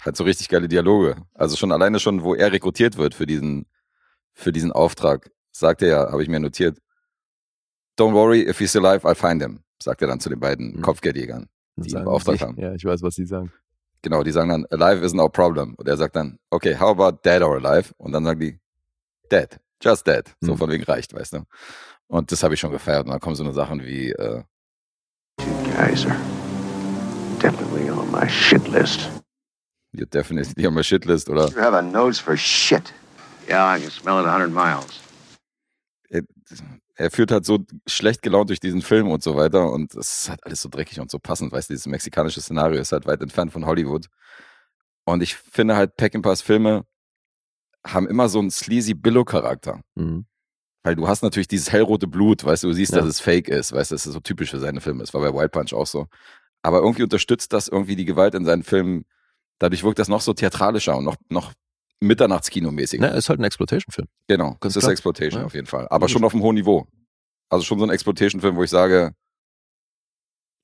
halt 0.00 0.16
so 0.16 0.24
richtig 0.24 0.48
geile 0.48 0.68
Dialoge. 0.68 1.16
Also 1.34 1.56
schon 1.56 1.72
alleine 1.72 2.00
schon, 2.00 2.22
wo 2.22 2.34
er 2.34 2.52
rekrutiert 2.52 2.96
wird 2.96 3.14
für 3.14 3.26
diesen, 3.26 3.66
für 4.34 4.52
diesen 4.52 4.72
Auftrag, 4.72 5.30
sagt 5.58 5.82
er 5.82 5.88
ja, 5.88 6.12
habe 6.12 6.22
ich 6.22 6.28
mir 6.28 6.40
notiert. 6.40 6.78
Don't 7.98 8.12
worry, 8.12 8.42
if 8.48 8.58
he's 8.58 8.76
alive, 8.76 9.06
I'll 9.06 9.14
find 9.14 9.40
him, 9.42 9.60
sagt 9.82 10.02
er 10.02 10.08
dann 10.08 10.20
zu 10.20 10.28
den 10.28 10.40
beiden 10.40 10.76
Mhm. 10.76 10.82
Kopfgeldjägern. 10.82 11.48
Die 11.76 11.90
ihn 11.90 12.04
beauftragt 12.04 12.40
haben. 12.40 12.56
Ja, 12.58 12.72
ich 12.72 12.84
weiß, 12.84 13.02
was 13.02 13.14
sie 13.16 13.26
sagen. 13.26 13.52
Genau, 14.02 14.22
die 14.22 14.30
sagen 14.32 14.48
dann, 14.50 14.66
alive 14.70 15.04
isn't 15.04 15.20
our 15.20 15.30
problem. 15.30 15.74
Und 15.76 15.88
er 15.88 15.96
sagt 15.96 16.16
dann, 16.16 16.38
okay, 16.50 16.76
how 16.78 16.90
about 16.98 17.18
dead 17.24 17.42
or 17.42 17.56
alive? 17.56 17.92
Und 17.98 18.12
dann 18.12 18.24
sagen 18.24 18.40
die, 18.40 18.58
dead, 19.30 19.58
just 19.82 20.06
dead. 20.06 20.24
So 20.40 20.52
Hm. 20.52 20.58
von 20.58 20.70
wegen 20.70 20.84
reicht, 20.84 21.12
weißt 21.14 21.34
du. 21.34 21.44
Und 22.06 22.30
das 22.32 22.42
habe 22.42 22.54
ich 22.54 22.60
schon 22.60 22.70
gefeiert. 22.70 23.04
Und 23.04 23.10
dann 23.10 23.20
kommen 23.20 23.34
so 23.36 23.42
eine 23.44 23.52
Sachen 23.52 23.82
wie, 23.84 24.12
äh, 24.12 24.42
Guys 25.76 26.06
are 26.06 26.16
definitely 27.42 27.90
on 27.90 28.10
my 28.10 28.28
shit 28.28 28.66
list. 28.68 29.10
you're 29.92 30.06
definitely 30.06 30.66
on 30.66 30.74
my 30.74 30.82
shit 30.82 31.04
list 31.04 31.28
oder 31.28 31.48
You 31.48 31.60
have 31.60 31.74
a 31.76 31.82
nose 31.82 32.20
for 32.22 32.36
shit. 32.36 32.92
Yeah, 33.48 33.76
I 33.76 33.80
can 33.80 33.90
smell 33.90 34.20
it 34.20 34.26
a 34.26 34.32
hundred 34.32 34.50
miles. 34.52 35.00
Er, 36.08 36.22
er 36.94 37.10
führt 37.10 37.30
halt 37.30 37.44
so 37.44 37.64
schlecht 37.86 38.22
gelaunt 38.22 38.50
durch 38.50 38.60
diesen 38.60 38.82
Film 38.82 39.08
und 39.08 39.22
so 39.22 39.36
weiter. 39.36 39.70
Und 39.70 39.94
es 39.94 40.20
ist 40.22 40.30
halt 40.30 40.44
alles 40.44 40.62
so 40.62 40.68
dreckig 40.68 41.00
und 41.00 41.10
so 41.10 41.18
passend, 41.18 41.52
weißt 41.52 41.68
du, 41.68 41.74
dieses 41.74 41.86
mexikanische 41.86 42.40
Szenario 42.40 42.80
ist 42.80 42.92
halt 42.92 43.06
weit 43.06 43.20
entfernt 43.22 43.52
von 43.52 43.66
Hollywood. 43.66 44.06
Und 45.04 45.22
ich 45.22 45.34
finde 45.36 45.76
halt, 45.76 45.96
Peckinpahs 45.96 46.42
Filme 46.42 46.84
haben 47.86 48.08
immer 48.08 48.28
so 48.28 48.38
einen 48.40 48.50
sleazy 48.50 48.94
Billow-Charakter. 48.94 49.80
Mhm. 49.94 50.26
Weil 50.82 50.96
du 50.96 51.08
hast 51.08 51.22
natürlich 51.22 51.48
dieses 51.48 51.70
hellrote 51.72 52.06
Blut, 52.06 52.44
weißt 52.44 52.62
du, 52.62 52.68
du 52.68 52.72
siehst, 52.74 52.92
Ja. 52.92 53.00
dass 53.00 53.08
es 53.08 53.20
fake 53.20 53.48
ist, 53.48 53.72
weißt 53.72 53.90
du, 53.90 53.94
das 53.94 54.06
ist 54.06 54.12
so 54.12 54.20
typisch 54.20 54.50
für 54.50 54.58
seine 54.60 54.80
Filme. 54.80 55.00
Das 55.02 55.14
war 55.14 55.20
bei 55.20 55.32
Wild 55.32 55.52
Punch 55.52 55.72
auch 55.72 55.86
so. 55.86 56.06
Aber 56.62 56.78
irgendwie 56.78 57.02
unterstützt 57.02 57.52
das 57.52 57.68
irgendwie 57.68 57.96
die 57.96 58.04
Gewalt 58.04 58.34
in 58.34 58.44
seinen 58.44 58.62
Filmen. 58.62 59.04
Dadurch 59.58 59.84
wirkt 59.84 59.98
das 59.98 60.08
noch 60.08 60.20
so 60.20 60.32
theatralischer 60.32 60.96
und 60.96 61.04
noch, 61.04 61.16
noch 61.28 61.52
Mitternachtskinomäßiger. 62.00 63.06
Na, 63.08 63.14
ist 63.14 63.28
halt 63.28 63.40
ein 63.40 63.44
Exploitation-Film. 63.44 64.08
Genau, 64.28 64.56
das 64.60 64.76
ist 64.76 64.80
klar. 64.82 64.92
Exploitation 64.92 65.40
Ja. 65.42 65.46
auf 65.46 65.54
jeden 65.54 65.66
Fall. 65.66 65.86
Aber 65.88 66.04
Ja, 66.06 66.08
schon 66.08 66.24
auf 66.24 66.34
einem 66.34 66.42
hohen 66.42 66.54
Niveau. 66.56 66.86
Also 67.48 67.64
schon 67.64 67.78
so 67.78 67.84
ein 67.84 67.90
Exploitation-Film, 67.90 68.56
wo 68.56 68.62
ich 68.64 68.70
sage, 68.70 69.12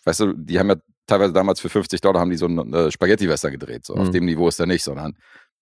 weißt 0.04 0.20
du, 0.20 0.32
die 0.34 0.58
haben 0.58 0.68
ja 0.70 0.76
teilweise 1.06 1.32
damals 1.32 1.60
für 1.60 1.68
50 1.68 2.00
Dollar 2.00 2.20
haben 2.20 2.30
die 2.30 2.36
so 2.36 2.46
einen 2.46 2.72
äh, 2.74 2.90
Spaghetti-Western 2.90 3.52
gedreht. 3.52 3.86
So. 3.86 3.94
Auf 3.94 4.08
Mhm. 4.08 4.12
dem 4.12 4.24
Niveau 4.26 4.48
ist 4.48 4.58
er 4.60 4.66
nicht, 4.66 4.82
sondern 4.82 5.16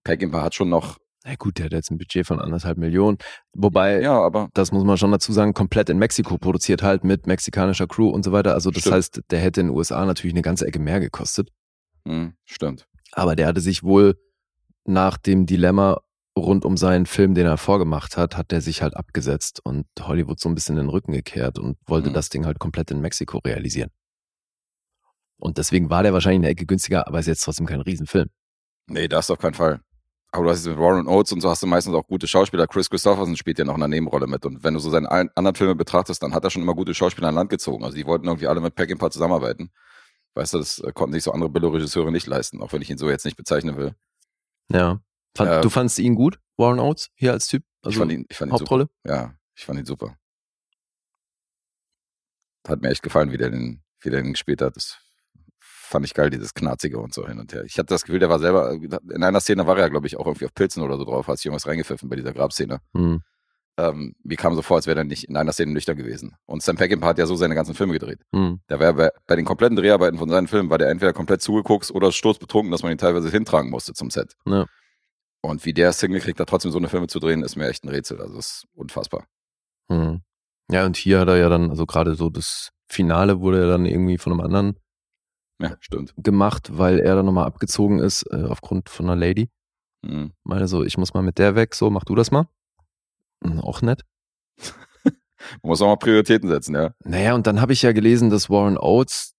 Peckinpah 0.05 0.43
hat 0.43 0.55
schon 0.55 0.69
noch, 0.71 0.99
Na 1.25 1.35
gut, 1.35 1.59
der 1.59 1.67
hat 1.67 1.73
jetzt 1.73 1.91
ein 1.91 1.99
Budget 1.99 2.27
von 2.27 2.41
anderthalb 2.41 2.79
Millionen. 2.79 3.19
Wobei, 3.53 4.01
ja, 4.01 4.19
aber 4.19 4.49
das 4.55 4.73
muss 4.73 4.85
man 4.85 4.97
schon 4.97 5.13
dazu 5.13 5.33
sagen, 5.35 5.53
komplett 5.53 5.91
in 5.91 5.99
Mexiko 5.99 6.39
produziert 6.39 6.83
halt 6.83 7.05
mit 7.05 7.27
mexikanischer 7.27 7.87
Crew 7.87 8.09
und 8.09 8.25
so 8.25 8.33
weiter. 8.33 8.55
Also 8.55 8.71
das 8.71 8.81
Stimmt. 8.81 8.97
heißt, 8.97 9.21
der 9.31 9.39
hätte 9.41 9.61
in 9.61 9.67
den 9.69 9.77
USA 9.77 10.05
natürlich 10.07 10.33
eine 10.33 10.41
ganze 10.43 10.67
Ecke 10.67 10.79
mehr 10.79 10.99
gekostet. 11.01 11.51
hm, 12.09 12.33
stimmt. 12.47 12.87
Aber 13.13 13.37
der 13.37 13.47
hatte 13.49 13.61
sich 13.61 13.83
wohl 13.83 14.15
nach 14.91 15.17
dem 15.17 15.47
Dilemma 15.47 15.99
rund 16.39 16.65
um 16.65 16.77
seinen 16.77 17.07
Film, 17.07 17.35
den 17.35 17.47
er 17.47 17.57
vorgemacht 17.59 18.17
hat, 18.17 18.37
hat 18.37 18.51
der 18.51 18.61
sich 18.61 18.83
halt 18.83 18.97
abgesetzt 18.97 19.61
und 19.65 19.87
Hollywood 20.01 20.39
so 20.41 20.49
ein 20.49 20.55
bisschen 20.55 20.77
in 20.77 20.85
den 20.85 20.91
Rücken 20.91 21.13
gekehrt 21.13 21.59
und 21.59 21.77
wollte 21.87 22.11
Mhm. 22.11 22.15
das 22.15 22.29
Ding 22.29 22.47
halt 22.47 22.59
komplett 22.59 22.91
in 22.91 23.01
Mexiko 23.01 23.39
realisieren. 23.39 23.91
Und 25.39 25.59
deswegen 25.59 25.91
war 25.91 26.03
der 26.03 26.13
wahrscheinlich 26.13 26.41
eine 26.41 26.49
Ecke 26.51 26.67
günstiger, 26.67 27.07
aber 27.07 27.19
ist 27.19 27.27
jetzt 27.27 27.43
trotzdem 27.45 27.67
kein 27.67 27.81
Riesenfilm. 27.81 28.29
Nee, 28.87 29.09
das 29.09 29.31
auf 29.31 29.39
keinen 29.39 29.55
Fall. 29.55 29.81
Aber 30.33 30.45
du 30.45 30.51
hast 30.51 30.59
jetzt 30.65 30.69
mit 30.75 30.79
Warren 30.79 31.09
Oates 31.09 31.33
und 31.33 31.41
so 31.41 31.51
hast 31.51 31.63
du 31.63 31.67
meistens 31.67 31.95
auch 31.95 32.07
gute 32.07 32.29
Schauspieler. 32.29 32.67
Chris 32.69 32.89
Christopherson 32.89 33.37
spielt 33.37 33.59
ja 33.59 33.65
noch 33.65 33.75
in 33.77 33.83
einer 33.83 33.89
Nebenrolle 33.89 34.27
mit. 34.29 34.47
Und 34.47 34.63
wenn 34.63 34.75
du 34.75 34.81
so 34.81 34.91
seine 34.91 35.11
ein- 35.11 35.31
anderen 35.35 35.57
Filme 35.57 35.75
betrachtest, 35.75 36.23
dann 36.23 36.35
hat 36.35 36.45
er 36.45 36.51
schon 36.51 36.63
immer 36.63 36.75
gute 36.75 36.95
Schauspieler 36.95 37.29
an 37.29 37.35
Land 37.35 37.51
gezogen. 37.51 37.85
Also 37.85 37.97
die 37.97 38.07
wollten 38.07 38.27
irgendwie 38.27 38.47
alle 38.47 38.61
mit 38.61 38.75
Peckinpah 38.77 39.11
zusammenarbeiten. 39.11 39.71
Weißt 40.35 40.55
du, 40.55 40.59
das 40.59 40.79
äh, 40.79 40.93
konnten 40.93 41.15
sich 41.15 41.25
so 41.25 41.33
andere 41.33 41.51
Billo-Regisseure 41.51 42.13
nicht 42.13 42.29
leisten, 42.29 42.63
auch 42.63 42.73
wenn 42.73 42.83
ich 42.83 42.91
ihn 42.91 42.99
so 42.99 43.11
jetzt 43.11 43.25
nicht 43.25 43.37
bezeichnen 43.37 43.77
will. 43.77 43.95
Ja. 44.73 45.01
Fand, 45.37 45.51
Ja. 45.51 45.61
Du 45.61 45.71
fandst 45.71 45.99
ihn 45.99 46.15
gut, 46.15 46.41
Warren 46.57 46.81
Oates, 46.81 47.11
hier 47.15 47.33
als 47.33 47.47
Typ? 47.47 47.65
Also 47.83 47.95
ich 47.95 47.99
fand 47.99 48.13
ihn, 48.13 48.27
ich 48.29 48.37
fand 48.37 48.51
ihn 48.51 48.59
super. 48.59 48.61
Hauptrolle? 48.61 48.89
Ja, 49.07 49.35
ich 49.55 49.65
fand 49.65 49.79
ihn 49.79 49.87
super. 49.87 50.17
Hat 52.69 52.83
mir 52.83 52.91
echt 52.91 53.03
gefallen, 53.03 53.33
wie 53.33 53.39
der 53.39 53.51
den, 53.51 53.83
wie 54.01 54.11
der 54.11 54.23
den 54.23 54.33
gespielt 54.33 54.61
hat. 54.61 54.77
Das 54.77 54.99
fand 55.59 56.05
ich 56.07 56.15
geil, 56.15 56.31
dieses 56.31 56.55
Knarzige 56.55 56.99
und 56.99 57.15
so 57.15 57.27
hin 57.27 57.39
und 57.39 57.53
her. 57.53 57.65
Ich 57.65 57.79
hatte 57.79 57.87
das 57.87 58.05
Gefühl, 58.05 58.21
der 58.21 58.29
war 58.29 58.39
selber, 58.39 58.73
in 58.73 59.25
einer 59.25 59.41
Szene 59.41 59.67
war 59.67 59.77
er 59.77 59.85
ja, 59.85 59.89
glaube 59.89 60.07
ich, 60.07 60.17
auch 60.17 60.27
irgendwie 60.27 60.45
auf 60.47 60.55
Pilzen 60.55 60.83
oder 60.83 60.97
so 60.97 61.05
drauf, 61.05 61.27
hat 61.27 61.39
sich 61.39 61.47
irgendwas 61.47 61.67
reingepfiffen 61.67 62.09
bei 62.09 62.17
dieser 62.17 62.33
Grabszene. 62.33 62.81
Hm. 62.95 63.23
Ähm, 63.89 64.15
mir 64.23 64.37
kam 64.37 64.55
so 64.55 64.63
vor, 64.63 64.77
als 64.77 64.87
wäre 64.87 64.99
er 64.99 65.05
nicht 65.05 65.25
in 65.25 65.37
einer 65.37 65.53
Szene 65.53 65.73
nüchtern 65.73 65.97
gewesen. 65.97 66.35
Und 66.47 66.63
Sam 66.63 66.77
Peckinpah 66.77 67.07
hat 67.09 67.19
ja 67.19 67.27
so 67.27 67.37
seine 67.37 67.55
ganzen 67.55 67.75
Filme 67.75 67.95
gedreht. 67.95 68.21
Hm. 68.35 68.61
Der 68.69 68.79
war 68.79 68.93
bei, 68.93 69.11
bei 69.27 69.37
den 69.37 69.45
kompletten 69.47 69.77
Dreharbeiten 69.77 70.19
von 70.19 70.29
seinen 70.29 70.49
Filmen, 70.49 70.69
war 70.69 70.79
der 70.79 70.91
entweder 70.91 71.13
komplett 71.13 71.41
zugeguckt 71.41 71.91
oder 71.91 72.13
sturzbetrunken, 72.13 72.71
dass 72.71 72.83
man 72.83 72.93
ihn 72.93 72.99
teilweise 72.99 73.31
hintragen 73.31 73.71
musste 73.71 73.95
zum 73.95 74.11
Set. 74.11 74.35
Ja. 74.47 74.67
Und 75.43 75.65
wie 75.65 75.73
der 75.73 75.89
es 75.91 76.01
hingekriegt 76.01 76.39
hat, 76.39 76.49
trotzdem 76.49 76.71
so 76.73 76.79
eine 76.79 76.89
Filme 76.89 77.07
zu 77.07 77.19
drehen, 77.21 77.43
ist 77.43 77.57
mir 77.57 77.69
echt 77.69 77.85
ein 77.85 77.89
Rätsel. 77.89 78.21
Also 78.21 78.37
das 78.37 78.47
ist 78.47 78.65
unfassbar. 78.75 79.25
Hm. 79.91 80.21
Ja, 80.71 80.85
und 80.85 80.97
hier 80.97 81.21
hat 81.21 81.29
er 81.29 81.37
ja 81.39 81.49
dann, 81.49 81.71
also 81.71 81.87
gerade 81.87 82.15
so 82.15 82.29
das 82.29 82.71
Finale 82.89 83.41
wurde 83.41 83.61
ja 83.63 83.67
dann 83.67 83.87
irgendwie 83.87 84.19
von 84.19 84.33
einem 84.33 84.41
anderen 84.41 84.77
Ja, 85.61 85.77
stimmt. 85.81 86.13
gemacht, 86.19 86.77
weil 86.77 86.99
er 87.01 87.15
dann 87.17 87.27
nochmal 87.27 87.47
abgezogen 87.47 87.99
ist 87.99 88.25
äh, 88.31 88.45
aufgrund 88.45 88.89
von 88.91 89.07
einer 89.07 89.17
Lady. 89.17 89.49
Mhm. 90.03 90.33
Meine 90.45 90.69
so, 90.69 90.85
ich 90.85 90.99
muss 90.99 91.15
mal 91.15 91.23
mit 91.23 91.39
der 91.39 91.55
weg, 91.55 91.75
so, 91.75 91.89
mach 91.91 92.05
du 92.05 92.15
das 92.15 92.31
mal. 92.31 92.47
Hm, 93.43 93.61
Auch 93.61 93.83
nett. 93.83 94.03
Man 94.59 95.15
muss 95.63 95.81
auch 95.83 95.87
mal 95.87 95.97
Prioritäten 95.97 96.49
setzen, 96.49 96.75
ja. 96.75 96.95
Naja, 97.05 97.35
und 97.35 97.47
dann 97.47 97.61
habe 97.61 97.73
ich 97.73 97.83
ja 97.83 97.93
gelesen, 97.93 98.31
dass 98.31 98.51
Warren 98.51 98.77
Oates 98.79 99.35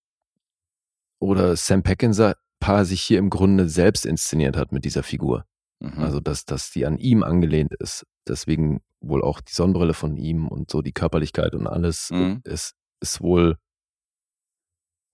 oder 1.20 1.56
Sam 1.56 1.84
Peckinzer 1.84 2.36
Paar 2.60 2.86
sich 2.86 3.02
hier 3.02 3.18
im 3.18 3.30
Grunde 3.32 3.68
selbst 3.70 4.06
inszeniert 4.06 4.56
hat 4.56 4.72
mit 4.72 4.86
dieser 4.86 5.02
Figur. 5.04 5.46
Mhm. 5.80 6.00
Also, 6.00 6.20
dass, 6.20 6.46
dass 6.46 6.70
die 6.72 6.86
an 6.86 6.98
ihm 7.00 7.24
angelehnt 7.24 7.74
ist. 7.80 8.06
Deswegen 8.28 8.82
wohl 9.00 9.24
auch 9.24 9.42
die 9.42 9.54
Sonnenbrille 9.54 9.96
von 9.96 10.16
ihm 10.16 10.48
und 10.48 10.70
so 10.70 10.82
die 10.84 10.92
Körperlichkeit 10.92 11.56
und 11.56 11.66
alles 11.66 12.12
Mhm. 12.12 12.42
ist, 12.44 12.76
ist 13.00 13.20
wohl, 13.22 13.58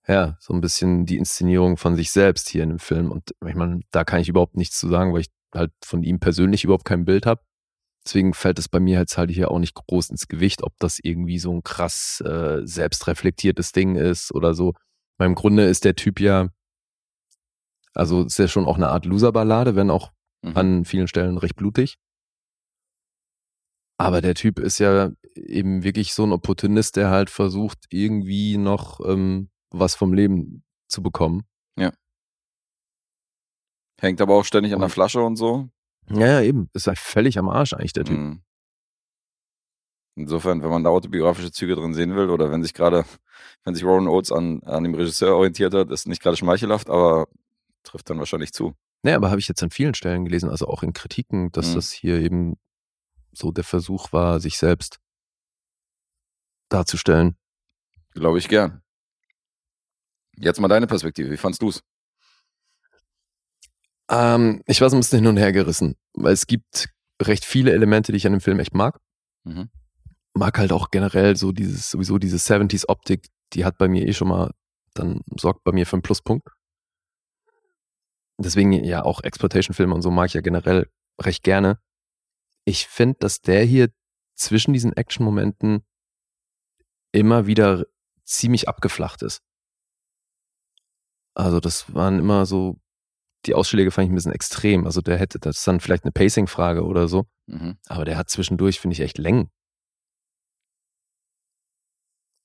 ja, 0.06 0.36
so 0.40 0.52
ein 0.54 0.60
bisschen 0.60 1.06
die 1.06 1.16
Inszenierung 1.16 1.76
von 1.78 1.96
sich 1.96 2.10
selbst 2.10 2.48
hier 2.50 2.62
in 2.62 2.68
dem 2.70 2.78
Film. 2.78 3.10
Und 3.10 3.34
ich 3.46 3.54
meine, 3.54 3.80
da 3.90 4.04
kann 4.04 4.20
ich 4.20 4.28
überhaupt 4.28 4.56
nichts 4.56 4.78
zu 4.78 4.88
sagen, 4.88 5.12
weil 5.14 5.22
ich 5.22 5.30
halt 5.54 5.72
von 5.82 6.02
ihm 6.02 6.20
persönlich 6.20 6.64
überhaupt 6.64 6.84
kein 6.84 7.04
Bild 7.06 7.24
habe. 7.26 7.40
Deswegen 8.08 8.32
fällt 8.32 8.58
es 8.58 8.70
bei 8.70 8.80
mir 8.80 8.98
jetzt 8.98 9.18
halt 9.18 9.30
hier 9.30 9.50
auch 9.50 9.58
nicht 9.58 9.74
groß 9.74 10.08
ins 10.08 10.28
Gewicht, 10.28 10.62
ob 10.62 10.72
das 10.78 10.98
irgendwie 10.98 11.38
so 11.38 11.52
ein 11.52 11.62
krass 11.62 12.22
äh, 12.24 12.60
selbstreflektiertes 12.64 13.72
Ding 13.72 13.96
ist 13.96 14.34
oder 14.34 14.54
so. 14.54 14.72
Weil 15.18 15.26
im 15.26 15.34
Grunde 15.34 15.64
ist 15.64 15.84
der 15.84 15.94
Typ 15.94 16.18
ja, 16.18 16.48
also 17.92 18.24
ist 18.24 18.38
ja 18.38 18.48
schon 18.48 18.64
auch 18.64 18.76
eine 18.76 18.88
Art 18.88 19.04
Loser-Ballade, 19.04 19.76
wenn 19.76 19.90
auch 19.90 20.10
Mhm. 20.42 20.56
an 20.56 20.84
vielen 20.86 21.08
Stellen 21.08 21.36
recht 21.36 21.56
blutig. 21.56 21.96
Aber 23.98 24.22
der 24.22 24.34
Typ 24.34 24.58
ist 24.58 24.78
ja 24.78 25.10
eben 25.34 25.82
wirklich 25.82 26.14
so 26.14 26.24
ein 26.24 26.32
Opportunist, 26.32 26.96
der 26.96 27.10
halt 27.10 27.28
versucht, 27.28 27.86
irgendwie 27.90 28.56
noch 28.56 29.00
ähm, 29.04 29.50
was 29.70 29.96
vom 29.96 30.14
Leben 30.14 30.64
zu 30.88 31.02
bekommen. 31.02 31.44
Hängt 34.00 34.20
aber 34.20 34.36
auch 34.36 34.44
ständig 34.44 34.72
an 34.74 34.80
der 34.80 34.90
Flasche 34.90 35.20
und 35.20 35.34
so. 35.34 35.68
Ja, 36.10 36.26
ja, 36.26 36.40
eben. 36.42 36.68
Ist 36.72 36.86
halt 36.86 36.98
völlig 36.98 37.38
am 37.38 37.48
Arsch 37.48 37.72
eigentlich, 37.74 37.92
der 37.92 38.04
Typ. 38.04 38.18
Mhm. 38.18 38.42
Insofern, 40.16 40.62
wenn 40.62 40.70
man 40.70 40.82
da 40.82 40.90
autobiografische 40.90 41.52
Züge 41.52 41.76
drin 41.76 41.94
sehen 41.94 42.16
will 42.16 42.30
oder 42.30 42.50
wenn 42.50 42.62
sich 42.62 42.74
gerade, 42.74 43.04
wenn 43.64 43.74
sich 43.74 43.84
Rowan 43.84 44.08
Oates 44.08 44.32
an, 44.32 44.62
an 44.64 44.82
dem 44.84 44.94
Regisseur 44.94 45.36
orientiert 45.36 45.74
hat, 45.74 45.90
ist 45.90 46.08
nicht 46.08 46.22
gerade 46.22 46.36
schmeichelhaft, 46.36 46.90
aber 46.90 47.28
trifft 47.84 48.10
dann 48.10 48.18
wahrscheinlich 48.18 48.52
zu. 48.52 48.74
Nee, 49.04 49.12
aber 49.12 49.30
habe 49.30 49.38
ich 49.38 49.46
jetzt 49.48 49.62
an 49.62 49.70
vielen 49.70 49.94
Stellen 49.94 50.24
gelesen, 50.24 50.50
also 50.50 50.66
auch 50.66 50.82
in 50.82 50.92
Kritiken, 50.92 51.52
dass 51.52 51.70
Mhm. 51.70 51.74
das 51.76 51.92
hier 51.92 52.18
eben 52.20 52.56
so 53.32 53.52
der 53.52 53.62
Versuch 53.62 54.12
war, 54.12 54.40
sich 54.40 54.58
selbst 54.58 54.98
darzustellen. 56.68 57.36
Glaube 58.14 58.38
ich 58.38 58.48
gern. 58.48 58.82
Jetzt 60.36 60.60
mal 60.60 60.68
deine 60.68 60.86
Perspektive. 60.88 61.30
Wie 61.30 61.36
fandst 61.36 61.62
du's? 61.62 61.82
Ähm, 64.10 64.62
ich 64.66 64.80
war 64.80 64.90
so 64.90 64.96
ein 64.96 65.00
bisschen 65.00 65.20
hin 65.20 65.28
und 65.28 65.36
her 65.36 65.52
gerissen, 65.52 65.96
weil 66.14 66.32
es 66.32 66.46
gibt 66.46 66.88
recht 67.20 67.44
viele 67.44 67.72
Elemente, 67.72 68.12
die 68.12 68.16
ich 68.16 68.26
an 68.26 68.32
dem 68.32 68.40
Film 68.40 68.58
echt 68.60 68.74
mag. 68.74 69.00
Mhm. 69.44 69.70
Mag 70.34 70.58
halt 70.58 70.72
auch 70.72 70.90
generell 70.90 71.36
so 71.36 71.52
dieses, 71.52 71.90
sowieso 71.90 72.18
diese 72.18 72.36
70s 72.36 72.88
Optik, 72.88 73.28
die 73.52 73.64
hat 73.64 73.78
bei 73.78 73.88
mir 73.88 74.06
eh 74.06 74.12
schon 74.12 74.28
mal, 74.28 74.52
dann 74.94 75.22
sorgt 75.36 75.64
bei 75.64 75.72
mir 75.72 75.86
für 75.86 75.94
einen 75.94 76.02
Pluspunkt. 76.02 76.48
Deswegen 78.40 78.72
ja 78.72 79.04
auch 79.04 79.22
Exploitation-Filme 79.22 79.94
und 79.94 80.02
so 80.02 80.10
mag 80.10 80.26
ich 80.26 80.34
ja 80.34 80.40
generell 80.40 80.88
recht 81.20 81.42
gerne. 81.42 81.80
Ich 82.64 82.86
finde, 82.86 83.16
dass 83.18 83.40
der 83.40 83.64
hier 83.64 83.88
zwischen 84.36 84.72
diesen 84.72 84.96
Action-Momenten 84.96 85.82
immer 87.10 87.46
wieder 87.46 87.84
ziemlich 88.24 88.68
abgeflacht 88.68 89.22
ist. 89.22 89.42
Also 91.34 91.58
das 91.58 91.92
waren 91.94 92.18
immer 92.18 92.46
so, 92.46 92.78
die 93.46 93.54
Ausschläge 93.54 93.90
fand 93.90 94.06
ich 94.06 94.12
ein 94.12 94.14
bisschen 94.14 94.32
extrem. 94.32 94.84
Also 94.84 95.00
der 95.00 95.16
hätte, 95.18 95.38
das 95.38 95.58
ist 95.58 95.66
dann 95.66 95.80
vielleicht 95.80 96.04
eine 96.04 96.12
Pacing-Frage 96.12 96.84
oder 96.84 97.08
so, 97.08 97.26
Mhm. 97.46 97.78
aber 97.86 98.04
der 98.04 98.16
hat 98.18 98.28
zwischendurch, 98.30 98.80
finde 98.80 98.94
ich, 98.94 99.00
echt 99.00 99.18
Längen. 99.18 99.50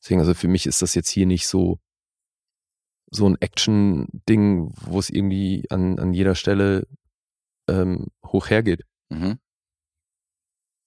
Deswegen, 0.02 0.20
also 0.20 0.34
für 0.34 0.48
mich 0.48 0.66
ist 0.66 0.82
das 0.82 0.96
jetzt 0.96 1.10
hier 1.10 1.26
nicht 1.26 1.48
so, 1.48 1.80
so 3.10 3.28
ein 3.30 3.38
Action-Ding, 3.40 4.74
wo 4.82 5.00
es 5.00 5.10
irgendwie 5.10 5.66
an, 5.70 5.98
an 6.00 6.14
jeder 6.14 6.36
Stelle 6.36 6.88
ähm, 7.70 8.08
hoch 8.26 8.50
hergeht. 8.50 8.84
Mhm. 9.10 9.40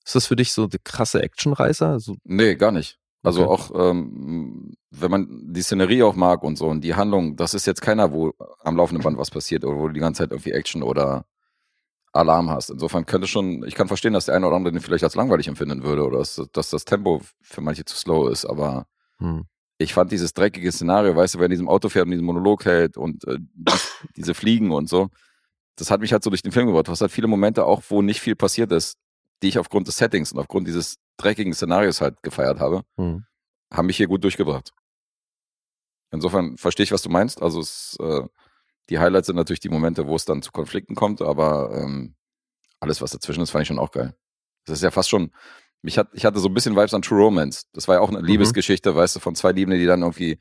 Ist 0.04 0.14
das 0.14 0.26
für 0.26 0.36
dich 0.36 0.52
so 0.52 0.66
der 0.66 0.80
krasse 0.84 1.22
Actionreißer? 1.22 1.98
So, 1.98 2.16
Nee, 2.24 2.54
gar 2.56 2.72
nicht. 2.72 2.98
Also 3.26 3.42
Okay. 3.42 3.52
auch, 3.52 3.90
ähm, 3.90 4.74
wenn 4.90 5.10
man 5.10 5.52
die 5.52 5.62
Szenerie 5.62 6.02
auch 6.04 6.14
mag 6.14 6.42
und 6.44 6.56
so 6.56 6.68
und 6.68 6.82
die 6.82 6.94
Handlung, 6.94 7.36
das 7.36 7.54
ist 7.54 7.66
jetzt 7.66 7.82
keiner, 7.82 8.12
wo 8.12 8.32
am 8.62 8.76
laufenden 8.76 9.02
Band 9.02 9.18
was 9.18 9.30
passiert 9.30 9.64
oder 9.64 9.76
wo 9.78 9.88
du 9.88 9.94
die 9.94 10.00
ganze 10.00 10.22
Zeit 10.22 10.30
irgendwie 10.30 10.52
Action 10.52 10.82
oder 10.82 11.26
Alarm 12.12 12.50
hast. 12.50 12.70
Insofern 12.70 13.04
könnte 13.04 13.26
schon, 13.26 13.64
ich 13.66 13.74
kann 13.74 13.88
verstehen, 13.88 14.12
dass 14.12 14.26
der 14.26 14.36
eine 14.36 14.46
oder 14.46 14.56
andere 14.56 14.72
den 14.72 14.80
vielleicht 14.80 15.04
als 15.04 15.16
langweilig 15.16 15.48
empfinden 15.48 15.82
würde 15.82 16.04
oder 16.04 16.18
dass, 16.18 16.40
dass 16.52 16.70
das 16.70 16.84
Tempo 16.84 17.20
für 17.42 17.60
manche 17.60 17.84
zu 17.84 17.96
slow 17.96 18.30
ist, 18.30 18.44
aber 18.44 18.86
hm. 19.18 19.44
ich 19.78 19.92
fand 19.92 20.12
dieses 20.12 20.32
dreckige 20.32 20.70
Szenario, 20.70 21.16
weißt 21.16 21.34
du, 21.34 21.38
wer 21.40 21.46
in 21.46 21.50
diesem 21.50 21.68
Auto 21.68 21.88
fährt 21.88 22.06
und 22.06 22.12
diesen 22.12 22.24
Monolog 22.24 22.64
hält 22.64 22.96
und 22.96 23.26
äh, 23.26 23.38
die, 23.40 23.72
diese 24.16 24.34
Fliegen 24.34 24.70
und 24.70 24.88
so, 24.88 25.08
das 25.76 25.90
hat 25.90 26.00
mich 26.00 26.12
halt 26.12 26.24
so 26.24 26.30
durch 26.30 26.42
den 26.42 26.52
Film 26.52 26.68
gebracht. 26.68 26.86
Du 26.86 26.92
hast 26.92 27.00
halt 27.00 27.12
viele 27.12 27.26
Momente 27.26 27.64
auch, 27.64 27.82
wo 27.88 28.02
nicht 28.02 28.20
viel 28.20 28.36
passiert 28.36 28.72
ist, 28.72 28.96
die 29.42 29.48
ich 29.48 29.58
aufgrund 29.58 29.88
des 29.88 29.98
Settings 29.98 30.32
und 30.32 30.38
aufgrund 30.38 30.68
dieses 30.68 30.96
dreckigen 31.16 31.54
Szenarios 31.54 32.00
halt 32.00 32.22
gefeiert 32.22 32.60
habe, 32.60 32.82
Hm. 32.96 33.24
haben 33.72 33.86
mich 33.86 33.96
hier 33.96 34.06
gut 34.08 34.24
durchgebracht. 34.24 34.72
Insofern 36.10 36.56
verstehe 36.56 36.84
ich, 36.84 36.92
was 36.92 37.02
du 37.02 37.08
meinst. 37.10 37.42
Also 37.42 37.60
es, 37.60 37.96
äh, 38.00 38.22
die 38.88 38.98
Highlights 38.98 39.26
sind 39.26 39.36
natürlich 39.36 39.60
die 39.60 39.68
Momente, 39.68 40.06
wo 40.06 40.14
es 40.14 40.24
dann 40.24 40.42
zu 40.42 40.52
Konflikten 40.52 40.94
kommt, 40.94 41.20
aber 41.20 41.70
ähm, 41.74 42.14
alles, 42.80 43.00
was 43.02 43.10
dazwischen 43.10 43.42
ist, 43.42 43.50
fand 43.50 43.62
ich 43.62 43.68
schon 43.68 43.78
auch 43.78 43.90
geil. 43.90 44.14
Das 44.64 44.78
ist 44.78 44.82
ja 44.82 44.90
fast 44.90 45.08
schon, 45.08 45.32
mich 45.82 45.98
hat, 45.98 46.08
ich 46.12 46.24
hatte 46.24 46.38
so 46.38 46.48
ein 46.48 46.54
bisschen 46.54 46.76
Vibes 46.76 46.94
an 46.94 47.02
True 47.02 47.18
Romance. 47.24 47.64
Das 47.72 47.88
war 47.88 47.96
ja 47.96 48.00
auch 48.00 48.08
eine 48.08 48.20
Liebesgeschichte, 48.20 48.94
weißt 48.94 49.16
du, 49.16 49.20
von 49.20 49.34
zwei 49.34 49.52
Liebenden, 49.52 49.80
die 49.80 49.86
dann 49.86 50.02
irgendwie 50.02 50.38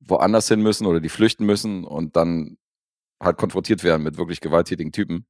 woanders 0.00 0.48
hin 0.48 0.60
müssen 0.62 0.86
oder 0.86 1.00
die 1.00 1.08
flüchten 1.08 1.46
müssen 1.46 1.84
und 1.84 2.16
dann 2.16 2.58
halt 3.20 3.38
konfrontiert 3.38 3.82
werden 3.82 4.02
mit 4.02 4.18
wirklich 4.18 4.40
gewalttätigen 4.40 4.92
Typen. 4.92 5.26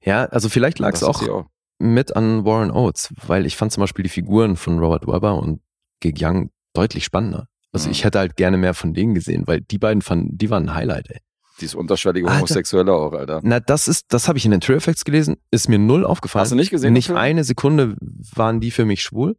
Ja, 0.00 0.26
also 0.26 0.48
vielleicht 0.50 0.78
lag 0.78 0.92
es 0.92 1.02
auch 1.02 1.22
auch. 1.28 1.46
Mit 1.82 2.16
an 2.16 2.44
Warren 2.44 2.70
Oates, 2.70 3.12
weil 3.26 3.44
ich 3.46 3.56
fand 3.56 3.72
zum 3.72 3.80
Beispiel 3.82 4.02
die 4.04 4.08
Figuren 4.08 4.56
von 4.56 4.78
Robert 4.78 5.06
Webber 5.06 5.34
und 5.36 5.60
Gig 6.00 6.14
Young 6.20 6.50
deutlich 6.72 7.04
spannender. 7.04 7.48
Also 7.72 7.86
Mhm. 7.88 7.92
ich 7.92 8.04
hätte 8.04 8.18
halt 8.18 8.36
gerne 8.36 8.56
mehr 8.56 8.74
von 8.74 8.94
denen 8.94 9.14
gesehen, 9.14 9.44
weil 9.46 9.60
die 9.60 9.78
beiden 9.78 10.02
fanden, 10.02 10.36
die 10.36 10.50
waren 10.50 10.68
ein 10.68 10.74
Highlight, 10.74 11.10
ey. 11.10 11.18
Dieses 11.60 11.74
unterschwellige 11.74 12.26
Alter. 12.26 12.38
Homosexuelle 12.38 12.92
auch, 12.92 13.12
Alter. 13.12 13.40
Na, 13.42 13.60
das 13.60 13.86
ist, 13.88 14.06
das 14.12 14.26
habe 14.26 14.38
ich 14.38 14.44
in 14.44 14.50
den 14.50 14.60
True 14.60 14.76
Effects 14.76 15.04
gelesen, 15.04 15.36
ist 15.50 15.68
mir 15.68 15.78
null 15.78 16.04
aufgefallen. 16.04 16.42
Hast 16.42 16.52
du 16.52 16.56
nicht 16.56 16.70
gesehen? 16.70 16.92
Nicht 16.92 17.10
eine 17.10 17.44
Sekunde 17.44 17.96
waren 18.34 18.60
die 18.60 18.70
für 18.70 18.84
mich 18.84 19.02
schwul. 19.02 19.36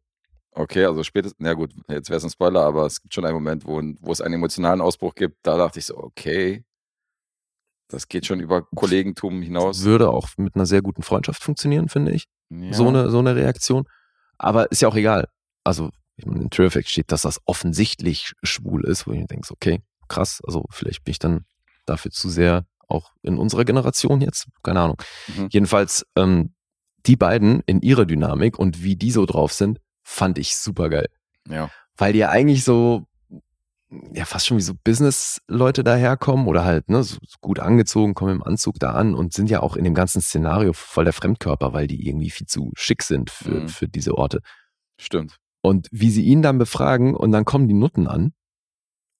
Okay, 0.51 0.85
also 0.85 1.03
spätestens, 1.03 1.39
na 1.39 1.53
gut, 1.53 1.71
jetzt 1.89 2.09
wäre 2.09 2.17
es 2.17 2.23
ein 2.23 2.29
Spoiler, 2.29 2.61
aber 2.61 2.85
es 2.85 3.01
gibt 3.01 3.13
schon 3.13 3.25
einen 3.25 3.33
Moment, 3.33 3.65
wo, 3.65 3.81
wo 4.01 4.11
es 4.11 4.21
einen 4.21 4.35
emotionalen 4.35 4.81
Ausbruch 4.81 5.15
gibt. 5.15 5.37
Da 5.43 5.57
dachte 5.57 5.79
ich 5.79 5.85
so, 5.85 5.97
okay, 5.97 6.63
das 7.93 8.07
geht 8.07 8.25
schon 8.25 8.39
über 8.39 8.63
Kollegentum 8.63 9.41
hinaus. 9.41 9.83
Würde 9.83 10.09
auch 10.09 10.29
mit 10.37 10.55
einer 10.55 10.65
sehr 10.65 10.81
guten 10.81 11.03
Freundschaft 11.03 11.43
funktionieren, 11.43 11.89
finde 11.89 12.11
ich. 12.11 12.25
Ja. 12.49 12.73
So, 12.73 12.87
eine, 12.87 13.09
so 13.09 13.19
eine 13.19 13.35
Reaktion. 13.35 13.85
Aber 14.37 14.71
ist 14.71 14.81
ja 14.81 14.87
auch 14.87 14.95
egal. 14.95 15.27
Also, 15.63 15.91
ich 16.15 16.25
meine, 16.25 16.41
in 16.41 16.65
Effects 16.65 16.91
steht, 16.91 17.11
dass 17.11 17.21
das 17.21 17.39
offensichtlich 17.45 18.33
schwul 18.43 18.85
ist, 18.85 19.07
wo 19.07 19.11
ich 19.11 19.19
mir 19.19 19.27
denke, 19.27 19.51
okay, 19.51 19.81
krass. 20.07 20.41
Also, 20.45 20.65
vielleicht 20.71 21.03
bin 21.03 21.11
ich 21.11 21.19
dann 21.19 21.45
dafür 21.85 22.11
zu 22.11 22.29
sehr 22.29 22.65
auch 22.87 23.11
in 23.21 23.37
unserer 23.37 23.63
Generation 23.63 24.21
jetzt. 24.21 24.47
Keine 24.63 24.81
Ahnung. 24.81 25.01
Mhm. 25.35 25.49
Jedenfalls, 25.51 26.05
ähm, 26.15 26.53
die 27.05 27.15
beiden 27.15 27.61
in 27.65 27.81
ihrer 27.81 28.05
Dynamik 28.05 28.57
und 28.57 28.83
wie 28.83 28.95
die 28.95 29.11
so 29.11 29.25
drauf 29.25 29.53
sind, 29.53 29.79
fand 30.01 30.37
ich 30.37 30.57
super 30.57 30.89
geil. 30.89 31.09
Ja. 31.47 31.69
Weil 31.97 32.13
die 32.13 32.19
ja 32.19 32.29
eigentlich 32.29 32.63
so, 32.63 33.05
ja, 34.13 34.25
fast 34.25 34.47
schon 34.47 34.57
wie 34.57 34.61
so 34.61 34.73
Business-Leute 34.83 35.83
daherkommen 35.83 36.47
oder 36.47 36.65
halt, 36.65 36.89
ne, 36.89 37.03
so 37.03 37.17
gut 37.41 37.59
angezogen, 37.59 38.13
kommen 38.13 38.35
im 38.37 38.43
Anzug 38.43 38.79
da 38.79 38.91
an 38.91 39.15
und 39.15 39.33
sind 39.33 39.49
ja 39.49 39.61
auch 39.61 39.75
in 39.75 39.83
dem 39.83 39.93
ganzen 39.93 40.21
Szenario 40.21 40.73
voll 40.73 41.03
der 41.03 41.13
Fremdkörper, 41.13 41.73
weil 41.73 41.87
die 41.87 42.07
irgendwie 42.07 42.29
viel 42.29 42.47
zu 42.47 42.71
schick 42.75 43.03
sind 43.03 43.29
für, 43.29 43.61
Mhm. 43.61 43.67
für 43.69 43.87
diese 43.87 44.17
Orte. 44.17 44.39
Stimmt. 44.99 45.37
Und 45.61 45.87
wie 45.91 46.09
sie 46.09 46.23
ihn 46.23 46.41
dann 46.41 46.57
befragen 46.57 47.15
und 47.15 47.31
dann 47.31 47.45
kommen 47.45 47.67
die 47.67 47.73
Nutten 47.73 48.07
an 48.07 48.33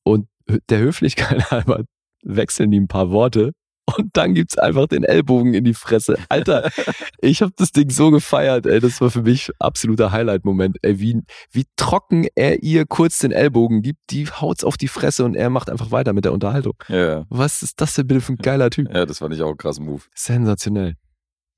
und 0.04 0.28
der 0.70 0.80
Höflichkeit 0.80 1.50
halber 1.52 1.84
wechseln 2.24 2.72
die 2.72 2.80
ein 2.80 2.88
paar 2.88 3.12
Worte 3.12 3.52
und 3.86 4.10
dann 4.14 4.34
gibt's 4.34 4.58
einfach 4.58 4.88
den 4.88 5.04
Ellbogen 5.04 5.54
in 5.54 5.64
die 5.64 5.74
Fresse. 5.74 6.18
Alter, 6.30 6.70
ich 7.20 7.42
habe 7.42 7.54
das 7.56 7.72
Ding 7.72 7.90
so 7.90 8.12
gefeiert, 8.12 8.66
ey, 8.66 8.80
das 8.80 9.02
war 9.02 9.10
für 9.10 9.24
mich 9.24 9.52
absoluter 9.60 10.12
Highlight-Moment. 10.12 10.78
Ey, 10.82 11.00
wie, 11.00 11.22
wie 11.52 11.66
trocken 11.76 12.28
er 12.36 12.64
ihr 12.64 12.86
kurz 12.86 13.20
den 13.20 13.32
Ellbogen 13.32 13.82
gibt, 13.82 14.00
die 14.10 14.28
haut's 14.28 14.64
auf 14.64 14.78
die 14.78 14.88
Fresse 14.88 15.26
und 15.26 15.36
er 15.36 15.50
macht 15.50 15.70
einfach 15.70 15.92
weiter 15.92 16.14
mit 16.14 16.26
der 16.26 16.34
Unterhaltung. 16.34 16.76
Ja. 16.88 17.26
Was 17.30 17.62
ist 17.62 17.82
das 17.82 17.94
denn 17.96 18.08
bitte 18.08 18.22
für 18.22 18.34
ein 18.34 18.38
geiler 18.38 18.70
Typ? 18.70 18.94
ja, 18.94 19.06
das 19.06 19.20
fand 19.20 19.34
ich 19.34 19.42
auch 19.42 19.52
ein 19.52 19.58
krasser 19.58 19.82
Move. 19.82 20.04
Sensationell. 20.16 20.96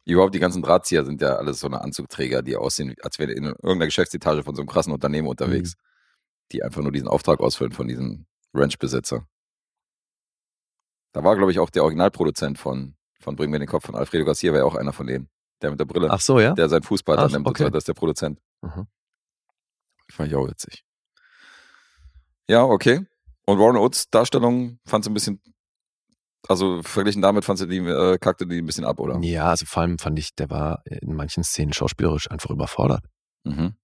Überhaupt 0.06 0.36
die 0.36 0.40
ganzen 0.40 0.62
Drahtzieher 0.62 1.04
sind 1.04 1.22
ja 1.22 1.36
alles 1.36 1.60
so 1.60 1.68
eine 1.68 1.82
Anzugträger, 1.82 2.44
die 2.44 2.56
aussehen, 2.56 2.96
als 3.02 3.18
wären 3.18 3.32
in 3.32 3.46
irgendeiner 3.46 3.86
Geschäftsetage 3.86 4.44
von 4.44 4.56
so 4.56 4.62
einem 4.62 4.70
krassen 4.70 4.94
Unternehmen 4.94 5.28
unterwegs, 5.28 5.74
die 6.52 6.64
einfach 6.64 6.82
nur 6.82 6.92
diesen 6.92 7.08
Auftrag 7.08 7.40
ausfüllen 7.40 7.72
von 7.72 7.88
diesem 7.88 8.28
Ranch-Besitzer. 8.54 9.26
Da 11.16 11.24
war, 11.24 11.38
glaube 11.38 11.50
ich, 11.50 11.60
auch 11.60 11.70
der 11.70 11.84
Originalproduzent 11.84 12.60
von, 12.60 12.94
von 13.22 13.38
Bring 13.38 13.50
mir 13.50 13.58
den 13.58 13.70
Kopf 13.70 13.86
von 13.86 13.96
Alfredo 13.96 14.26
Garcia 14.26 14.52
war 14.52 14.60
ja 14.60 14.66
auch 14.66 14.76
einer 14.76 14.92
von 14.92 15.08
denen. 15.08 15.30
Der 15.62 15.72
mit 15.72 15.80
der 15.80 15.86
Brille. 15.86 16.10
Ach 16.12 16.20
so, 16.20 16.42
ja? 16.42 16.54
Der 16.54 16.68
sein 16.68 16.84
Fußball 16.84 17.18
Ach, 17.18 17.24
annimmt 17.24 17.48
okay. 17.48 17.64
und 17.64 17.68
so, 17.68 17.72
das 17.72 17.82
ist 17.84 17.88
der 17.88 17.94
Produzent. 17.94 18.42
Mhm. 18.62 18.88
Fand 20.12 20.30
ich 20.30 20.36
auch 20.36 20.46
witzig. 20.46 20.84
Ja, 22.50 22.66
okay. 22.66 23.06
Und 23.46 23.60
Warren 23.60 23.78
Oates 23.78 24.10
Darstellung 24.10 24.80
fand 24.86 25.06
sie 25.06 25.10
ein 25.10 25.14
bisschen, 25.14 25.42
also 26.50 26.84
verglichen 26.84 27.22
damit 27.22 27.46
fand 27.46 27.60
sie 27.60 27.68
die, 27.70 27.78
äh, 27.78 28.18
kackte 28.18 28.46
die 28.46 28.58
ein 28.58 28.66
bisschen 28.66 28.84
ab, 28.84 29.00
oder? 29.00 29.18
Ja, 29.22 29.46
also 29.46 29.66
vor 29.66 29.84
allem 29.84 30.00
fand 30.00 30.20
ich, 30.20 30.36
der 30.36 30.50
war 30.50 30.84
in 30.84 31.16
manchen 31.16 31.46
Szenen 31.46 31.72
schauspielerisch 31.72 32.30
einfach 32.30 32.50
überfordert. 32.50 33.06
Mhm. 33.46 33.76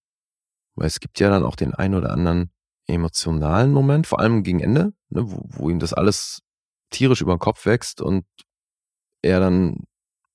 Weil 0.76 0.88
es 0.88 1.00
gibt 1.00 1.18
ja 1.22 1.30
dann 1.30 1.46
auch 1.46 1.56
den 1.56 1.74
einen 1.74 1.96
oder 1.96 2.12
anderen 2.12 2.52
emotionalen 2.88 3.72
Moment, 3.72 4.06
vor 4.06 4.20
allem 4.20 4.44
gegen 4.44 4.60
Ende, 4.60 4.92
ne, 5.08 5.32
wo, 5.32 5.46
wo 5.48 5.70
ihm 5.70 5.80
das 5.80 5.94
alles 5.94 6.44
tierisch 6.92 7.22
über 7.22 7.36
den 7.36 7.40
Kopf 7.40 7.66
wächst 7.66 8.02
und 8.02 8.26
er 9.22 9.40
dann 9.40 9.86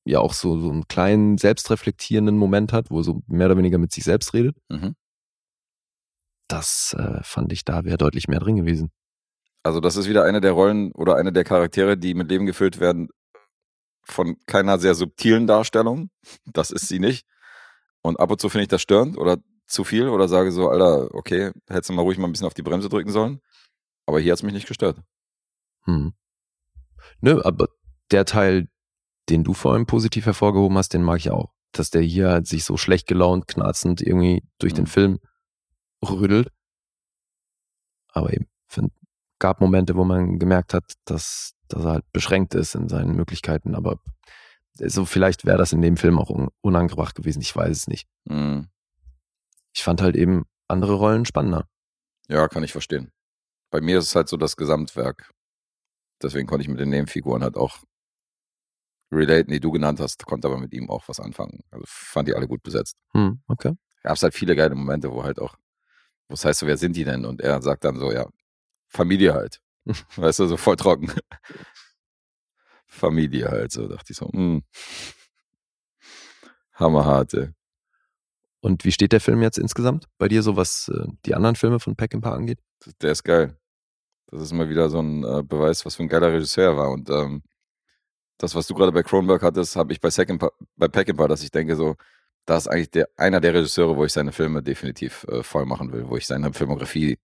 ja 0.04 0.20
auch 0.20 0.32
so, 0.32 0.58
so 0.60 0.70
einen 0.70 0.88
kleinen 0.88 1.38
selbstreflektierenden 1.38 2.36
Moment 2.36 2.72
hat, 2.72 2.90
wo 2.90 2.98
er 2.98 3.04
so 3.04 3.22
mehr 3.26 3.46
oder 3.46 3.56
weniger 3.56 3.78
mit 3.78 3.92
sich 3.92 4.04
selbst 4.04 4.34
redet. 4.34 4.56
Mhm. 4.68 4.94
Das 6.48 6.94
äh, 6.98 7.22
fand 7.22 7.52
ich, 7.52 7.64
da 7.64 7.84
wäre 7.84 7.98
deutlich 7.98 8.28
mehr 8.28 8.38
drin 8.38 8.56
gewesen. 8.56 8.90
Also 9.64 9.80
das 9.80 9.96
ist 9.96 10.08
wieder 10.08 10.24
eine 10.24 10.40
der 10.40 10.52
Rollen 10.52 10.92
oder 10.92 11.16
eine 11.16 11.32
der 11.32 11.42
Charaktere, 11.42 11.96
die 11.96 12.14
mit 12.14 12.30
Leben 12.30 12.46
gefüllt 12.46 12.78
werden 12.78 13.08
von 14.04 14.36
keiner 14.46 14.78
sehr 14.78 14.94
subtilen 14.94 15.48
Darstellung. 15.48 16.10
Das 16.44 16.70
ist 16.70 16.86
sie 16.86 17.00
nicht. 17.00 17.26
Und 18.00 18.20
ab 18.20 18.30
und 18.30 18.40
zu 18.40 18.48
finde 18.48 18.62
ich 18.62 18.68
das 18.68 18.82
störend 18.82 19.18
oder 19.18 19.38
zu 19.66 19.82
viel 19.82 20.08
oder 20.08 20.28
sage 20.28 20.52
so, 20.52 20.68
Alter, 20.68 21.12
okay, 21.12 21.50
hättest 21.68 21.90
du 21.90 21.94
mal 21.94 22.02
ruhig 22.02 22.18
mal 22.18 22.28
ein 22.28 22.32
bisschen 22.32 22.46
auf 22.46 22.54
die 22.54 22.62
Bremse 22.62 22.88
drücken 22.88 23.10
sollen. 23.10 23.40
Aber 24.06 24.20
hier 24.20 24.30
hat 24.30 24.38
es 24.38 24.42
mich 24.44 24.54
nicht 24.54 24.68
gestört. 24.68 25.02
Hm. 25.84 26.12
Nö, 27.20 27.40
aber 27.44 27.68
der 28.10 28.24
Teil, 28.24 28.68
den 29.28 29.44
du 29.44 29.54
vorhin 29.54 29.86
positiv 29.86 30.26
hervorgehoben 30.26 30.76
hast, 30.78 30.94
den 30.94 31.02
mag 31.02 31.18
ich 31.18 31.30
auch. 31.30 31.52
Dass 31.72 31.90
der 31.90 32.02
hier 32.02 32.30
halt 32.30 32.46
sich 32.46 32.64
so 32.64 32.76
schlecht 32.76 33.06
gelaunt, 33.06 33.48
knarzend 33.48 34.00
irgendwie 34.00 34.42
durch 34.58 34.72
den 34.74 34.84
Mhm. 34.84 34.88
Film 34.88 35.18
rüttelt. 36.02 36.48
Aber 38.12 38.32
eben, 38.32 38.46
find, 38.68 38.92
gab 39.38 39.60
Momente, 39.60 39.96
wo 39.96 40.04
man 40.04 40.38
gemerkt 40.38 40.72
hat, 40.74 40.94
dass, 41.04 41.52
dass 41.68 41.84
er 41.84 41.90
halt 41.92 42.12
beschränkt 42.12 42.54
ist 42.54 42.74
in 42.74 42.88
seinen 42.88 43.14
Möglichkeiten. 43.16 43.74
Aber 43.74 43.98
so 44.78 45.04
vielleicht 45.04 45.44
wäre 45.44 45.58
das 45.58 45.72
in 45.72 45.82
dem 45.82 45.96
Film 45.96 46.18
auch 46.18 46.30
un 46.30 46.48
unangebracht 46.62 47.14
gewesen. 47.14 47.40
Ich 47.42 47.54
weiß 47.54 47.76
es 47.76 47.86
nicht. 47.88 48.08
Mhm. 48.24 48.68
Ich 49.74 49.82
fand 49.84 50.00
halt 50.00 50.16
eben 50.16 50.44
andere 50.68 50.94
Rollen 50.94 51.24
spannender. 51.26 51.68
Ja, 52.28 52.48
kann 52.48 52.62
ich 52.64 52.72
verstehen. 52.72 53.12
Bei 53.70 53.80
mir 53.80 53.98
ist 53.98 54.06
es 54.06 54.14
halt 54.16 54.28
so 54.28 54.36
das 54.36 54.56
Gesamtwerk. 54.56 55.32
Deswegen 56.22 56.46
konnte 56.46 56.62
ich 56.62 56.68
mit 56.68 56.80
den 56.80 56.90
Nebenfiguren 56.90 57.42
halt 57.42 57.56
auch 57.56 57.78
relaten, 59.12 59.52
die 59.52 59.60
du 59.60 59.70
genannt 59.70 60.00
hast, 60.00 60.24
konnte 60.26 60.48
aber 60.48 60.58
mit 60.58 60.72
ihm 60.72 60.90
auch 60.90 61.08
was 61.08 61.20
anfangen. 61.20 61.62
Also 61.70 61.84
fand 61.86 62.28
die 62.28 62.34
alle 62.34 62.48
gut 62.48 62.62
besetzt. 62.62 62.96
Hm, 63.12 63.40
okay. 63.46 63.74
Gab 64.02 64.16
es 64.16 64.22
halt 64.22 64.34
viele 64.34 64.56
geile 64.56 64.74
Momente, 64.74 65.10
wo 65.12 65.22
halt 65.22 65.40
auch, 65.40 65.56
wo 66.28 66.34
es 66.34 66.44
heißt 66.44 66.60
so, 66.60 66.66
wer 66.66 66.76
sind 66.76 66.96
die 66.96 67.04
denn? 67.04 67.24
Und 67.24 67.40
er 67.40 67.60
sagt 67.62 67.84
dann 67.84 67.98
so, 67.98 68.12
ja, 68.12 68.26
Familie 68.88 69.34
halt. 69.34 69.60
weißt 70.16 70.40
du, 70.40 70.46
so 70.46 70.56
voll 70.56 70.76
trocken. 70.76 71.12
Familie 72.86 73.48
halt, 73.48 73.72
so 73.72 73.88
dachte 73.88 74.12
ich 74.12 74.16
so, 74.16 74.28
hm. 74.32 74.62
Hammerhart, 76.72 77.34
ey. 77.34 77.50
Und 78.60 78.84
wie 78.84 78.92
steht 78.92 79.12
der 79.12 79.20
Film 79.20 79.42
jetzt 79.42 79.58
insgesamt 79.58 80.06
bei 80.18 80.28
dir, 80.28 80.42
so 80.42 80.56
was 80.56 80.88
äh, 80.88 81.06
die 81.24 81.34
anderen 81.34 81.56
Filme 81.56 81.78
von 81.78 81.94
Peckinpah 81.94 82.32
angeht? 82.34 82.58
Der 83.00 83.12
ist 83.12 83.22
geil. 83.22 83.56
Das 84.28 84.42
ist 84.42 84.52
mal 84.52 84.68
wieder 84.68 84.88
so 84.90 85.00
ein 85.00 85.24
äh, 85.24 85.42
Beweis, 85.42 85.84
was 85.86 85.96
für 85.96 86.02
ein 86.02 86.08
geiler 86.08 86.32
Regisseur 86.32 86.72
er 86.72 86.76
war. 86.76 86.90
Und 86.90 87.10
ähm, 87.10 87.42
das, 88.38 88.54
was 88.54 88.66
du 88.66 88.74
gerade 88.74 88.92
bei 88.92 89.02
Cronenberg 89.02 89.42
hattest, 89.42 89.76
habe 89.76 89.92
ich 89.92 90.00
bei, 90.00 90.10
Second 90.10 90.42
bei 90.76 90.88
Peckinpah, 90.88 91.28
dass 91.28 91.42
ich 91.42 91.50
denke 91.50 91.76
so, 91.76 91.96
da 92.44 92.56
ist 92.56 92.68
eigentlich 92.68 92.90
der, 92.90 93.08
einer 93.16 93.40
der 93.40 93.54
Regisseure, 93.54 93.96
wo 93.96 94.04
ich 94.04 94.12
seine 94.12 94.32
Filme 94.32 94.62
definitiv 94.62 95.24
äh, 95.28 95.42
voll 95.42 95.66
machen 95.66 95.92
will, 95.92 96.08
wo 96.08 96.16
ich 96.16 96.26
seine 96.26 96.52
Filmografie 96.52 97.18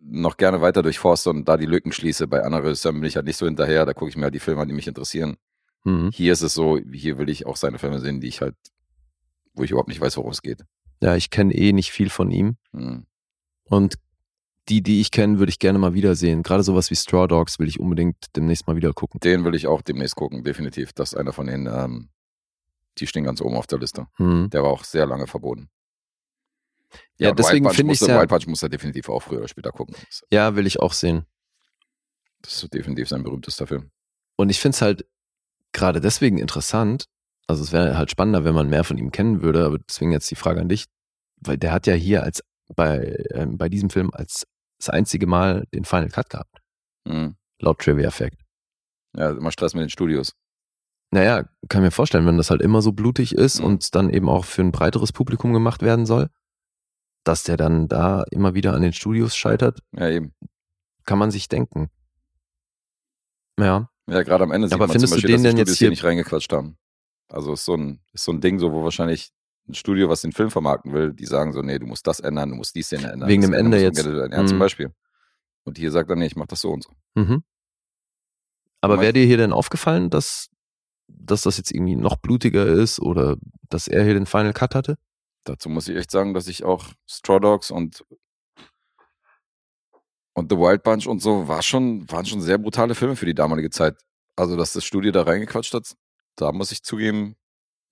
noch 0.00 0.36
gerne 0.36 0.60
weiter 0.60 0.82
durchforste 0.82 1.30
und 1.30 1.46
da 1.46 1.56
die 1.56 1.66
Lücken 1.66 1.92
schließe. 1.92 2.26
Bei 2.28 2.42
anderen 2.42 2.64
Regisseuren 2.64 3.00
bin 3.00 3.08
ich 3.08 3.16
halt 3.16 3.26
nicht 3.26 3.36
so 3.36 3.46
hinterher, 3.46 3.84
da 3.84 3.92
gucke 3.92 4.10
ich 4.10 4.16
mir 4.16 4.24
halt 4.24 4.34
die 4.34 4.40
Filme 4.40 4.62
an, 4.62 4.68
die 4.68 4.74
mich 4.74 4.86
interessieren. 4.86 5.36
Mhm. 5.84 6.10
Hier 6.12 6.32
ist 6.32 6.42
es 6.42 6.54
so, 6.54 6.78
hier 6.78 7.18
will 7.18 7.28
ich 7.28 7.46
auch 7.46 7.56
seine 7.56 7.78
Filme 7.78 7.98
sehen, 8.00 8.20
die 8.20 8.28
ich 8.28 8.40
halt, 8.40 8.54
wo 9.54 9.64
ich 9.64 9.70
überhaupt 9.70 9.88
nicht 9.88 10.00
weiß, 10.00 10.16
worum 10.16 10.30
es 10.30 10.42
geht. 10.42 10.64
Ja, 11.00 11.14
ich 11.16 11.30
kenne 11.30 11.54
eh 11.54 11.72
nicht 11.72 11.92
viel 11.92 12.10
von 12.10 12.30
ihm. 12.30 12.56
Hm. 12.72 13.06
Und 13.64 13.96
die, 14.68 14.82
die 14.82 15.00
ich 15.00 15.10
kenne, 15.10 15.38
würde 15.38 15.50
ich 15.50 15.58
gerne 15.58 15.78
mal 15.78 15.94
wiedersehen. 15.94 16.42
Gerade 16.42 16.62
sowas 16.62 16.90
wie 16.90 16.96
Straw 16.96 17.26
Dogs 17.26 17.58
will 17.58 17.68
ich 17.68 17.80
unbedingt 17.80 18.16
demnächst 18.36 18.66
mal 18.66 18.76
wieder 18.76 18.92
gucken. 18.92 19.20
Den 19.20 19.44
will 19.44 19.54
ich 19.54 19.66
auch 19.66 19.82
demnächst 19.82 20.16
gucken, 20.16 20.44
definitiv. 20.44 20.92
Das 20.92 21.12
ist 21.12 21.18
einer 21.18 21.32
von 21.32 21.46
denen, 21.46 21.66
ähm, 21.66 22.10
die 22.98 23.06
stehen 23.06 23.24
ganz 23.24 23.40
oben 23.40 23.56
auf 23.56 23.66
der 23.66 23.78
Liste. 23.78 24.06
Hm. 24.16 24.50
Der 24.50 24.62
war 24.62 24.70
auch 24.70 24.84
sehr 24.84 25.06
lange 25.06 25.26
verboten. 25.26 25.70
Ja, 27.18 27.30
und 27.30 27.38
deswegen 27.38 27.68
finde 27.70 27.94
ich 27.94 28.00
ja, 28.00 28.18
Wild 28.18 28.28
Punch 28.28 28.46
muss 28.46 28.62
er 28.62 28.68
definitiv 28.68 29.08
auch 29.08 29.22
früher 29.22 29.38
oder 29.38 29.48
später 29.48 29.72
gucken. 29.72 29.94
Ja, 30.30 30.56
will 30.56 30.66
ich 30.66 30.80
auch 30.80 30.92
sehen. 30.92 31.26
Das 32.42 32.62
ist 32.62 32.72
definitiv 32.72 33.08
sein 33.08 33.22
berühmtester 33.22 33.66
Film. 33.66 33.90
Und 34.36 34.50
ich 34.50 34.60
finde 34.60 34.76
es 34.76 34.82
halt 34.82 35.06
gerade 35.72 36.00
deswegen 36.00 36.38
interessant. 36.38 37.06
Also 37.46 37.62
es 37.62 37.72
wäre 37.72 37.98
halt 37.98 38.10
spannender, 38.10 38.44
wenn 38.44 38.54
man 38.54 38.68
mehr 38.68 38.84
von 38.84 38.98
ihm 38.98 39.10
kennen 39.10 39.42
würde. 39.42 39.64
Aber 39.64 39.78
deswegen 39.78 40.12
jetzt 40.12 40.30
die 40.30 40.36
Frage 40.36 40.60
an 40.60 40.68
dich, 40.68 40.84
weil 41.40 41.58
der 41.58 41.72
hat 41.72 41.86
ja 41.86 41.94
hier 41.94 42.22
als 42.22 42.42
bei 42.74 43.24
ähm, 43.32 43.58
bei 43.58 43.68
diesem 43.68 43.90
Film 43.90 44.10
als 44.12 44.46
das 44.78 44.88
einzige 44.90 45.26
Mal 45.26 45.64
den 45.74 45.84
Final 45.84 46.08
Cut 46.10 46.30
gehabt, 46.30 46.58
Mhm. 47.06 47.36
laut 47.60 47.78
Trivia 47.80 48.10
Fact. 48.10 48.38
Ja, 49.16 49.30
immer 49.30 49.50
Stress 49.52 49.74
mit 49.74 49.82
den 49.82 49.90
Studios. 49.90 50.34
Naja, 51.10 51.48
kann 51.68 51.82
mir 51.82 51.90
vorstellen, 51.90 52.26
wenn 52.26 52.36
das 52.36 52.50
halt 52.50 52.60
immer 52.60 52.82
so 52.82 52.92
blutig 52.92 53.34
ist 53.34 53.60
Mhm. 53.60 53.64
und 53.66 53.94
dann 53.94 54.10
eben 54.10 54.28
auch 54.28 54.44
für 54.44 54.62
ein 54.62 54.72
breiteres 54.72 55.12
Publikum 55.12 55.52
gemacht 55.52 55.82
werden 55.82 56.04
soll, 56.06 56.28
dass 57.24 57.42
der 57.42 57.56
dann 57.56 57.88
da 57.88 58.24
immer 58.30 58.54
wieder 58.54 58.74
an 58.74 58.82
den 58.82 58.92
Studios 58.92 59.34
scheitert, 59.36 59.80
Ja, 59.92 60.08
eben. 60.10 60.34
kann 61.04 61.18
man 61.18 61.30
sich 61.30 61.48
denken. 61.48 61.90
Ja, 63.58 63.90
Ja, 64.08 64.22
gerade 64.22 64.44
am 64.44 64.52
Ende 64.52 64.68
sieht 64.68 64.74
Aber 64.74 64.86
man 64.86 64.92
findest 64.92 65.12
zum 65.12 65.20
du 65.20 65.26
Beispiel, 65.26 65.36
den 65.36 65.42
dass 65.42 65.42
die 65.42 65.48
denn 65.48 65.56
jetzt 65.58 65.68
Studios 65.68 65.78
hier 65.78 65.86
hier- 65.86 65.90
nicht 65.90 66.04
reingequatscht 66.04 66.52
haben. 66.52 66.78
Also 67.30 67.52
ist 67.52 67.64
so 67.66 67.74
ein, 67.74 68.00
ist 68.12 68.24
so 68.24 68.32
ein 68.32 68.40
Ding, 68.40 68.58
so 68.58 68.72
wo 68.72 68.82
wahrscheinlich 68.84 69.32
ein 69.68 69.74
Studio, 69.74 70.08
was 70.08 70.22
den 70.22 70.32
Film 70.32 70.50
vermarkten 70.50 70.92
will, 70.92 71.12
die 71.12 71.26
sagen 71.26 71.52
so, 71.52 71.62
nee, 71.62 71.78
du 71.78 71.86
musst 71.86 72.06
das 72.06 72.20
ändern, 72.20 72.50
du 72.50 72.56
musst 72.56 72.74
die 72.74 72.82
Szene 72.82 73.12
ändern. 73.12 73.28
Wegen 73.28 73.42
dem 73.42 73.52
Ende 73.52 73.80
jetzt. 73.80 73.98
Ja, 74.04 74.46
zum 74.46 74.56
Mhm. 74.56 74.58
Beispiel. 74.60 74.92
Und 75.64 75.78
hier 75.78 75.90
sagt 75.90 76.08
er, 76.10 76.16
nee, 76.16 76.26
ich 76.26 76.36
mach 76.36 76.46
das 76.46 76.60
so 76.62 76.70
und 76.70 76.84
so. 76.84 76.90
Mhm. 77.14 77.42
Aber 78.80 79.00
wäre 79.00 79.12
dir 79.12 79.26
hier 79.26 79.36
denn 79.36 79.52
aufgefallen, 79.52 80.08
dass, 80.08 80.48
dass 81.08 81.42
das 81.42 81.56
jetzt 81.58 81.72
irgendwie 81.72 81.96
noch 81.96 82.16
blutiger 82.16 82.64
ist 82.66 83.00
oder 83.00 83.36
dass 83.68 83.88
er 83.88 84.04
hier 84.04 84.14
den 84.14 84.26
Final 84.26 84.52
Cut 84.52 84.74
hatte? 84.74 84.96
Dazu 85.44 85.68
muss 85.68 85.88
ich 85.88 85.96
echt 85.96 86.10
sagen, 86.10 86.32
dass 86.34 86.46
ich 86.48 86.64
auch 86.64 86.86
Straw 87.06 87.40
Dogs 87.40 87.70
und 87.70 88.04
und 90.34 90.52
The 90.52 90.56
Wild 90.58 90.84
Bunch 90.84 91.06
und 91.08 91.20
so 91.20 91.48
war 91.48 91.62
schon, 91.62 92.08
waren 92.10 92.24
schon 92.24 92.40
sehr 92.40 92.58
brutale 92.58 92.94
Filme 92.94 93.16
für 93.16 93.26
die 93.26 93.34
damalige 93.34 93.70
Zeit. 93.70 93.96
Also, 94.36 94.56
dass 94.56 94.72
das 94.72 94.84
Studio 94.84 95.10
da 95.10 95.22
reingequatscht 95.22 95.74
hat, 95.74 95.96
da 96.36 96.52
muss 96.52 96.70
ich 96.70 96.84
zugeben, 96.84 97.34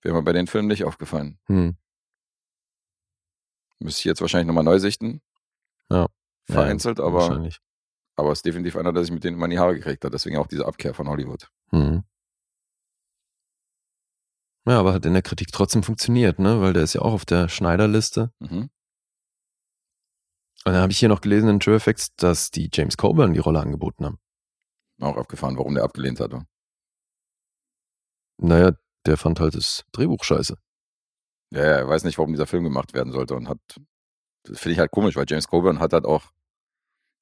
wäre 0.07 0.15
mir 0.15 0.23
bei 0.23 0.31
den 0.33 0.47
Filmen 0.47 0.69
nicht 0.69 0.85
aufgefallen. 0.85 1.37
Hm. 1.47 1.75
Müsste 3.79 3.99
ich 3.99 4.05
jetzt 4.05 4.21
wahrscheinlich 4.21 4.47
nochmal 4.47 4.63
neu 4.63 4.79
sichten. 4.79 5.21
Ja. 5.91 6.07
Vereinzelt, 6.45 6.99
Ja, 6.99 7.05
aber, 7.05 7.19
Wahrscheinlich. 7.19 7.59
aber 8.15 8.31
ist 8.31 8.45
definitiv 8.45 8.77
einer, 8.77 8.93
der 8.93 9.03
sich 9.03 9.11
mit 9.11 9.23
denen 9.25 9.35
immer 9.35 9.45
in 9.45 9.51
die 9.51 9.59
Haare 9.59 9.75
gekriegt 9.75 10.03
hat. 10.05 10.13
Deswegen 10.13 10.37
auch 10.37 10.47
diese 10.47 10.65
Abkehr 10.65 10.93
von 10.93 11.09
Hollywood. 11.09 11.51
Hm. 11.71 12.03
Ja, 14.65 14.79
aber 14.79 14.93
hat 14.93 15.05
in 15.05 15.13
der 15.13 15.21
Kritik 15.21 15.51
trotzdem 15.51 15.83
funktioniert, 15.83 16.39
ne? 16.39 16.61
Weil 16.61 16.73
der 16.73 16.83
ist 16.83 16.93
ja 16.93 17.01
auch 17.01 17.13
auf 17.13 17.25
der 17.25 17.47
Schneiderliste. 17.49 18.31
Mhm. 18.39 18.69
Und 20.65 20.73
dann 20.73 20.81
habe 20.81 20.91
ich 20.91 20.99
hier 20.99 21.07
noch 21.09 21.21
gelesen 21.21 21.49
in 21.49 21.59
True 21.59 21.75
Effects, 21.75 22.13
dass 22.15 22.51
die 22.51 22.69
James 22.73 22.97
Coburn 22.97 23.33
die 23.33 23.39
Rolle 23.39 23.59
angeboten 23.61 24.05
haben. 24.05 24.19
Auch 24.99 25.15
abgefahren, 25.15 25.57
warum 25.57 25.75
der 25.75 25.83
abgelehnt 25.85 26.19
hatte. 26.19 26.45
Naja, 28.39 28.71
der 29.07 29.17
fand 29.17 29.39
halt 29.39 29.55
das 29.55 29.85
Drehbuch 29.91 30.23
scheiße. 30.23 30.57
Ja, 31.51 31.59
ja, 31.63 31.71
er 31.77 31.87
weiß 31.87 32.03
nicht, 32.03 32.17
warum 32.17 32.33
dieser 32.33 32.47
Film 32.47 32.63
gemacht 32.63 32.93
werden 32.93 33.13
sollte 33.13 33.35
und 33.35 33.47
hat, 33.47 33.59
das 34.43 34.59
finde 34.59 34.73
ich 34.73 34.79
halt 34.79 34.91
komisch, 34.91 35.15
weil 35.15 35.25
James 35.27 35.47
Coburn 35.47 35.79
hat 35.79 35.93
halt 35.93 36.05
auch, 36.05 36.23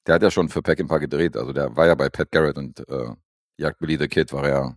der 0.06 0.16
hat 0.16 0.22
ja 0.22 0.30
schon 0.30 0.48
für 0.48 0.62
Peckinpah 0.62 0.98
gedreht, 0.98 1.36
also 1.36 1.52
der 1.52 1.76
war 1.76 1.86
ja 1.86 1.94
bei 1.94 2.08
Pat 2.08 2.30
Garrett 2.32 2.58
und 2.58 2.88
äh, 2.88 3.14
Jagd 3.56 3.78
Billy 3.78 3.96
the 3.98 4.08
Kid 4.08 4.32
war 4.32 4.48
ja, 4.48 4.76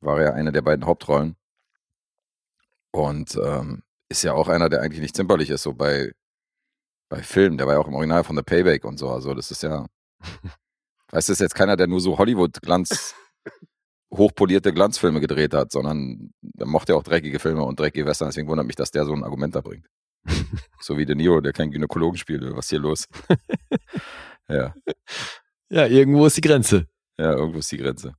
war 0.00 0.20
ja 0.20 0.32
eine 0.32 0.52
der 0.52 0.62
beiden 0.62 0.84
Hauptrollen 0.86 1.36
und 2.92 3.36
ähm, 3.36 3.82
ist 4.08 4.22
ja 4.24 4.34
auch 4.34 4.48
einer, 4.48 4.68
der 4.68 4.82
eigentlich 4.82 5.00
nicht 5.00 5.16
zimperlich 5.16 5.50
ist, 5.50 5.62
so 5.62 5.74
bei, 5.74 6.12
bei 7.08 7.22
Filmen, 7.22 7.56
der 7.56 7.66
war 7.66 7.74
ja 7.74 7.80
auch 7.80 7.88
im 7.88 7.94
Original 7.94 8.24
von 8.24 8.36
The 8.36 8.42
Payback 8.42 8.84
und 8.84 8.98
so, 8.98 9.10
also 9.10 9.34
das 9.34 9.50
ist 9.52 9.62
ja, 9.62 9.86
weißt 11.10 11.28
du, 11.28 11.32
ist 11.32 11.40
jetzt 11.40 11.54
keiner, 11.54 11.76
der 11.76 11.86
nur 11.86 12.00
so 12.00 12.18
Hollywood-Glanz, 12.18 13.14
hochpolierte 14.16 14.72
Glanzfilme 14.72 15.20
gedreht 15.20 15.54
hat, 15.54 15.72
sondern 15.72 16.32
der 16.42 16.66
mochte 16.66 16.92
ja 16.92 16.98
auch 16.98 17.02
dreckige 17.02 17.38
Filme 17.38 17.62
und 17.64 17.78
dreckige 17.80 18.06
Western, 18.06 18.28
deswegen 18.28 18.48
wundert 18.48 18.66
mich, 18.66 18.76
dass 18.76 18.90
der 18.90 19.04
so 19.04 19.12
ein 19.12 19.24
Argument 19.24 19.54
da 19.54 19.60
bringt. 19.60 19.86
so 20.80 20.96
wie 20.96 21.04
De 21.06 21.14
Niro, 21.14 21.40
der 21.40 21.52
keinen 21.52 21.70
Gynäkologen 21.70 22.16
spielt, 22.16 22.42
was 22.42 22.66
ist 22.66 22.70
hier 22.70 22.78
los? 22.78 23.06
ja, 24.48 24.74
Ja, 25.70 25.86
irgendwo 25.86 26.26
ist 26.26 26.36
die 26.36 26.40
Grenze. 26.42 26.86
ja, 27.18 27.32
irgendwo 27.32 27.58
ist 27.58 27.70
die 27.72 27.78
Grenze. 27.78 28.14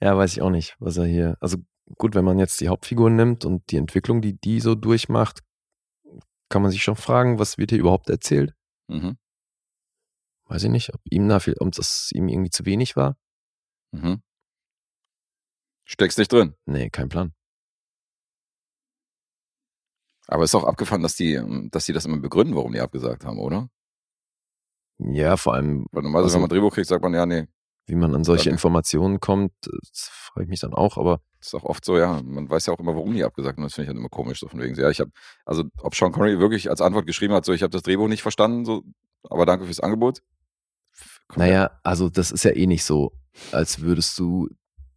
Ja, 0.00 0.16
weiß 0.16 0.32
ich 0.32 0.42
auch 0.42 0.50
nicht, 0.50 0.74
was 0.80 0.96
er 0.96 1.06
hier. 1.06 1.36
Also 1.40 1.58
gut, 1.96 2.14
wenn 2.14 2.24
man 2.24 2.38
jetzt 2.38 2.60
die 2.60 2.68
Hauptfigur 2.68 3.08
nimmt 3.10 3.44
und 3.44 3.70
die 3.70 3.76
Entwicklung, 3.76 4.20
die 4.20 4.38
die 4.40 4.60
so 4.60 4.74
durchmacht, 4.74 5.40
kann 6.48 6.62
man 6.62 6.70
sich 6.70 6.82
schon 6.82 6.96
fragen, 6.96 7.38
was 7.38 7.56
wird 7.58 7.70
hier 7.70 7.78
überhaupt 7.80 8.10
erzählt? 8.10 8.54
Mhm. 8.88 9.16
Weiß 10.46 10.64
ich 10.64 10.70
nicht, 10.70 10.92
ob 10.92 11.00
ihm 11.08 11.28
dafür, 11.28 11.54
ob 11.60 11.72
das 11.72 12.10
ihm 12.12 12.28
irgendwie 12.28 12.50
zu 12.50 12.66
wenig 12.66 12.96
war. 12.96 13.16
Mhm. 13.92 14.22
Steckst 15.92 16.16
nicht 16.18 16.32
drin. 16.32 16.54
Nee, 16.64 16.88
kein 16.88 17.10
Plan. 17.10 17.34
Aber 20.26 20.44
ist 20.44 20.54
auch 20.54 20.64
abgefahren, 20.64 21.02
dass 21.02 21.16
die, 21.16 21.34
ähm, 21.34 21.68
dass 21.70 21.84
die 21.84 21.92
das 21.92 22.06
immer 22.06 22.16
begründen, 22.18 22.54
warum 22.56 22.72
die 22.72 22.80
abgesagt 22.80 23.24
haben, 23.26 23.38
oder? 23.38 23.68
Ja, 24.98 25.36
vor 25.36 25.54
allem, 25.54 25.86
Weil 25.92 26.02
normalerweise, 26.04 26.24
Also- 26.26 26.34
wenn 26.36 26.40
man 26.42 26.50
Drehbuch 26.50 26.72
kriegt, 26.74 26.88
sagt 26.88 27.02
man, 27.02 27.12
ja, 27.12 27.26
nee. 27.26 27.46
wie 27.86 27.96
man 27.96 28.14
an 28.14 28.24
solche 28.24 28.42
Okay. 28.42 28.50
Informationen 28.50 29.18
kommt, 29.20 29.52
das 29.62 30.08
frage 30.08 30.44
ich 30.44 30.48
mich 30.48 30.60
dann 30.60 30.72
auch, 30.72 30.96
aber 30.96 31.20
Das 31.40 31.48
ist 31.48 31.54
auch 31.54 31.64
oft 31.64 31.84
so, 31.84 31.98
ja. 31.98 32.22
Man 32.22 32.48
weiß 32.48 32.66
ja 32.66 32.72
auch 32.72 32.78
immer, 32.78 32.94
warum 32.94 33.12
die 33.12 33.24
abgesagt 33.24 33.56
haben. 33.58 33.64
Das 33.64 33.74
finde 33.74 33.86
ich 33.86 33.88
halt 33.88 33.98
immer 33.98 34.08
komisch. 34.08 34.38
So 34.38 34.46
von 34.48 34.60
wegen, 34.60 34.76
ja, 34.76 34.88
ich 34.88 35.00
habe, 35.00 35.10
also 35.44 35.64
ob 35.80 35.94
Sean 35.96 36.12
Connery 36.12 36.38
wirklich 36.38 36.70
als 36.70 36.80
Antwort 36.80 37.06
geschrieben 37.06 37.34
hat, 37.34 37.44
so, 37.44 37.52
ich 37.52 37.62
habe 37.64 37.70
das 37.72 37.82
Drehbuch 37.82 38.06
nicht 38.08 38.22
verstanden, 38.22 38.64
so, 38.64 38.84
aber 39.24 39.44
danke 39.44 39.64
fürs 39.66 39.80
Angebot. 39.80 40.22
Kommt 41.26 41.38
naja, 41.38 41.78
also 41.82 42.08
das 42.08 42.30
ist 42.30 42.44
ja 42.44 42.52
eh 42.52 42.66
nicht 42.68 42.84
so, 42.84 43.12
als 43.50 43.80
würdest 43.80 44.16
du 44.20 44.48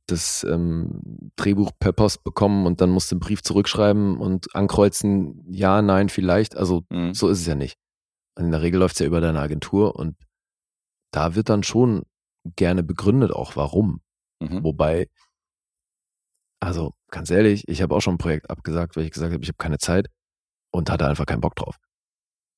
das 0.07 0.43
ähm, 0.43 1.31
Drehbuch 1.35 1.71
per 1.79 1.91
Post 1.93 2.23
bekommen 2.23 2.65
und 2.67 2.79
dann 2.81 2.89
musst 2.91 3.11
du 3.11 3.15
einen 3.15 3.21
Brief 3.21 3.41
zurückschreiben 3.41 4.17
und 4.17 4.53
ankreuzen, 4.55 5.43
ja, 5.51 5.81
nein, 5.81 6.09
vielleicht. 6.09 6.55
Also 6.55 6.83
Mhm. 6.89 7.13
so 7.13 7.27
ist 7.29 7.39
es 7.39 7.47
ja 7.47 7.55
nicht. 7.55 7.77
In 8.37 8.51
der 8.51 8.61
Regel 8.61 8.79
läuft 8.79 8.95
es 8.95 8.99
ja 8.99 9.05
über 9.07 9.21
deine 9.21 9.39
Agentur 9.39 9.95
und 9.95 10.15
da 11.11 11.35
wird 11.35 11.49
dann 11.49 11.63
schon 11.63 12.03
gerne 12.55 12.83
begründet, 12.83 13.31
auch 13.31 13.55
warum. 13.55 14.01
Mhm. 14.41 14.63
Wobei, 14.63 15.07
also 16.61 16.93
ganz 17.09 17.29
ehrlich, 17.31 17.67
ich 17.67 17.81
habe 17.81 17.95
auch 17.95 18.01
schon 18.01 18.15
ein 18.15 18.19
Projekt 18.19 18.49
abgesagt, 18.49 18.95
weil 18.95 19.05
ich 19.05 19.11
gesagt 19.11 19.33
habe, 19.33 19.41
ich 19.43 19.49
habe 19.49 19.57
keine 19.57 19.77
Zeit 19.77 20.07
und 20.71 20.89
hatte 20.89 21.07
einfach 21.07 21.25
keinen 21.25 21.41
Bock 21.41 21.55
drauf. 21.55 21.77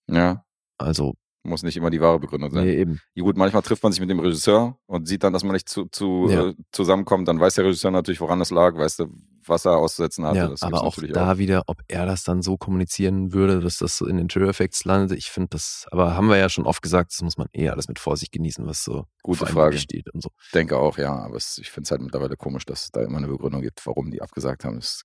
Ja, 0.10 0.44
Also, 0.80 1.16
muss 1.44 1.64
nicht 1.64 1.78
immer 1.78 1.90
die 1.90 2.02
wahre 2.02 2.20
Begründung 2.20 2.52
sein. 2.52 2.66
nee, 2.66 2.76
eben. 2.76 3.00
Ja, 3.14 3.24
gut, 3.24 3.38
manchmal 3.38 3.62
trifft 3.62 3.82
man 3.84 3.92
sich 3.94 4.02
mit 4.02 4.10
dem 4.10 4.20
Regisseur 4.20 4.78
und 4.86 5.08
sieht 5.08 5.24
dann, 5.24 5.32
dass 5.34 5.44
man 5.44 5.54
nicht 5.54 5.70
zu, 5.70 5.86
zu, 5.86 6.28
Ja. 6.30 6.48
äh, 6.48 6.56
zusammenkommt. 6.72 7.28
Dann 7.28 7.40
weiß 7.40 7.56
der 7.56 7.66
Regisseur 7.66 7.92
natürlich, 7.92 8.20
woran 8.20 8.40
das 8.40 8.50
lag, 8.52 8.76
weißt 8.76 9.00
du, 9.00 9.08
was 9.46 9.64
er 9.64 9.78
auszusetzen 9.78 10.26
hatte. 10.26 10.38
Ja, 10.40 10.48
Das 10.50 10.62
aber 10.62 10.82
auch 10.84 10.98
da 11.14 11.38
wieder, 11.38 11.64
ob 11.68 11.78
er 11.88 12.06
das 12.06 12.26
dann 12.26 12.42
so 12.42 12.58
kommunizieren 12.58 13.32
würde, 13.32 13.62
dass 13.62 13.78
das 13.78 13.98
so 13.98 14.06
in 14.06 14.18
den 14.18 14.28
Trigger 14.28 14.50
Effects 14.50 14.84
landet, 14.84 15.18
ich 15.18 15.30
finde 15.32 15.50
das, 15.52 15.86
aber 15.90 16.16
haben 16.18 16.28
wir 16.28 16.36
ja 16.38 16.50
schon 16.50 16.66
oft 16.66 16.82
gesagt, 16.82 17.14
das 17.14 17.22
muss 17.22 17.38
man 17.38 17.48
eh 17.54 17.70
alles 17.70 17.88
mit 17.88 17.98
Vorsicht 17.98 18.34
genießen, 18.34 18.66
was 18.66 18.84
so 18.84 19.06
Gute 19.24 19.46
Frage. 19.46 19.78
Steht 19.78 20.14
und 20.14 20.22
so. 20.22 20.30
Denke 20.54 20.78
auch, 20.78 20.98
ja. 20.98 21.16
Aber 21.16 21.38
es, 21.38 21.60
ich 21.60 21.72
finde 21.72 21.86
es 21.88 21.92
halt 21.92 22.02
mittlerweile 22.02 22.36
komisch, 22.36 22.66
dass 22.66 22.84
es 22.84 22.92
da 22.92 23.02
immer 23.04 23.20
eine 23.20 23.28
Begründung 23.28 23.62
gibt, 23.62 23.86
warum 23.86 24.12
die 24.12 24.22
abgesagt 24.22 24.66
haben. 24.66 24.80
Es 24.80 25.04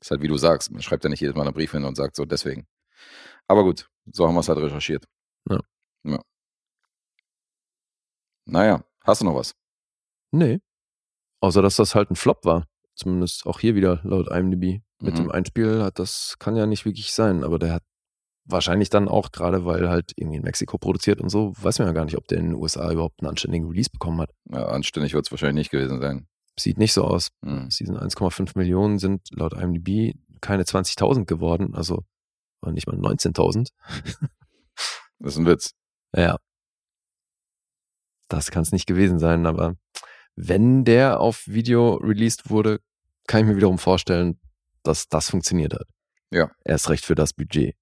ist 0.00 0.10
halt 0.10 0.22
wie 0.22 0.28
du 0.28 0.38
sagst. 0.38 0.70
Man 0.70 0.80
schreibt 0.80 1.04
ja 1.04 1.10
nicht 1.10 1.20
jedes 1.20 1.36
Mal 1.36 1.42
einen 1.42 1.52
Brief 1.52 1.72
hin 1.72 1.84
und 1.84 1.94
sagt 1.96 2.16
so, 2.16 2.24
deswegen. 2.24 2.66
Aber 3.48 3.64
gut, 3.64 3.90
so 4.10 4.26
haben 4.26 4.34
wir 4.34 4.40
es 4.40 4.48
halt 4.48 4.58
recherchiert. 4.60 5.04
Ja. 5.48 5.60
ja. 6.04 6.20
Naja, 8.46 8.84
hast 9.04 9.20
du 9.20 9.24
noch 9.24 9.34
was? 9.34 9.54
Nee. 10.30 10.60
Außer, 11.40 11.62
dass 11.62 11.76
das 11.76 11.94
halt 11.94 12.10
ein 12.10 12.16
Flop 12.16 12.44
war. 12.44 12.66
Zumindest 12.94 13.46
auch 13.46 13.60
hier 13.60 13.74
wieder 13.74 14.00
laut 14.04 14.28
IMDb. 14.30 14.82
Mit 15.00 15.14
Mhm. 15.14 15.18
dem 15.24 15.30
Einspiel 15.30 15.82
hat 15.82 15.98
das 15.98 16.36
kann 16.38 16.56
ja 16.56 16.66
nicht 16.66 16.84
wirklich 16.84 17.12
sein, 17.12 17.42
aber 17.44 17.58
der 17.58 17.74
hat 17.74 17.82
wahrscheinlich 18.46 18.90
dann 18.90 19.08
auch, 19.08 19.32
gerade 19.32 19.64
weil 19.64 19.88
halt 19.88 20.12
irgendwie 20.16 20.36
in 20.36 20.42
Mexiko 20.44 20.78
produziert 20.78 21.20
und 21.20 21.30
so, 21.30 21.52
weiß 21.60 21.78
man 21.78 21.88
ja 21.88 21.94
gar 21.94 22.04
nicht, 22.04 22.16
ob 22.16 22.28
der 22.28 22.38
in 22.38 22.46
den 22.50 22.54
USA 22.54 22.90
überhaupt 22.92 23.20
einen 23.20 23.30
anständigen 23.30 23.66
Release 23.68 23.90
bekommen 23.90 24.20
hat. 24.20 24.30
Ja, 24.50 24.66
anständig 24.66 25.14
wird 25.14 25.26
es 25.26 25.30
wahrscheinlich 25.32 25.64
nicht 25.64 25.70
gewesen 25.70 26.00
sein. 26.00 26.28
Sieht 26.58 26.78
nicht 26.78 26.92
so 26.92 27.04
aus. 27.04 27.30
Hm. 27.44 27.68
Diesen 27.70 27.96
1,5 27.98 28.56
Millionen 28.56 28.98
sind 28.98 29.28
laut 29.30 29.54
IMDb 29.54 30.14
keine 30.40 30.64
20.000 30.64 31.24
geworden, 31.26 31.74
also 31.74 32.04
war 32.60 32.70
nicht 32.72 32.86
mal 32.86 32.96
19.000. 32.96 33.70
Das 35.18 35.34
ist 35.34 35.38
ein 35.38 35.46
Witz. 35.46 35.72
Ja. 36.14 36.38
Das 38.28 38.50
kann 38.50 38.62
es 38.62 38.72
nicht 38.72 38.86
gewesen 38.86 39.18
sein, 39.18 39.46
aber 39.46 39.76
wenn 40.34 40.84
der 40.84 41.20
auf 41.20 41.46
Video 41.46 41.94
released 41.96 42.50
wurde, 42.50 42.80
kann 43.26 43.40
ich 43.40 43.46
mir 43.46 43.56
wiederum 43.56 43.78
vorstellen, 43.78 44.40
dass 44.82 45.08
das 45.08 45.30
funktioniert 45.30 45.74
hat. 45.74 45.86
Ja. 46.30 46.50
Erst 46.64 46.88
recht 46.88 47.04
für 47.04 47.14
das 47.14 47.32
Budget. 47.32 47.76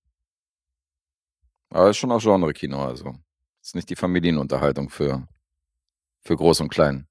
Aber 1.71 1.91
ist 1.91 1.97
schon 1.97 2.13
auch 2.13 2.21
Genre-Kino, 2.21 2.85
also. 2.85 3.15
Ist 3.63 3.75
nicht 3.75 3.89
die 3.89 3.97
Familienunterhaltung 3.97 4.91
für, 4.91 5.27
für 6.21 6.37
Groß 6.37 6.61
und 6.61 6.69
Klein. 6.69 7.07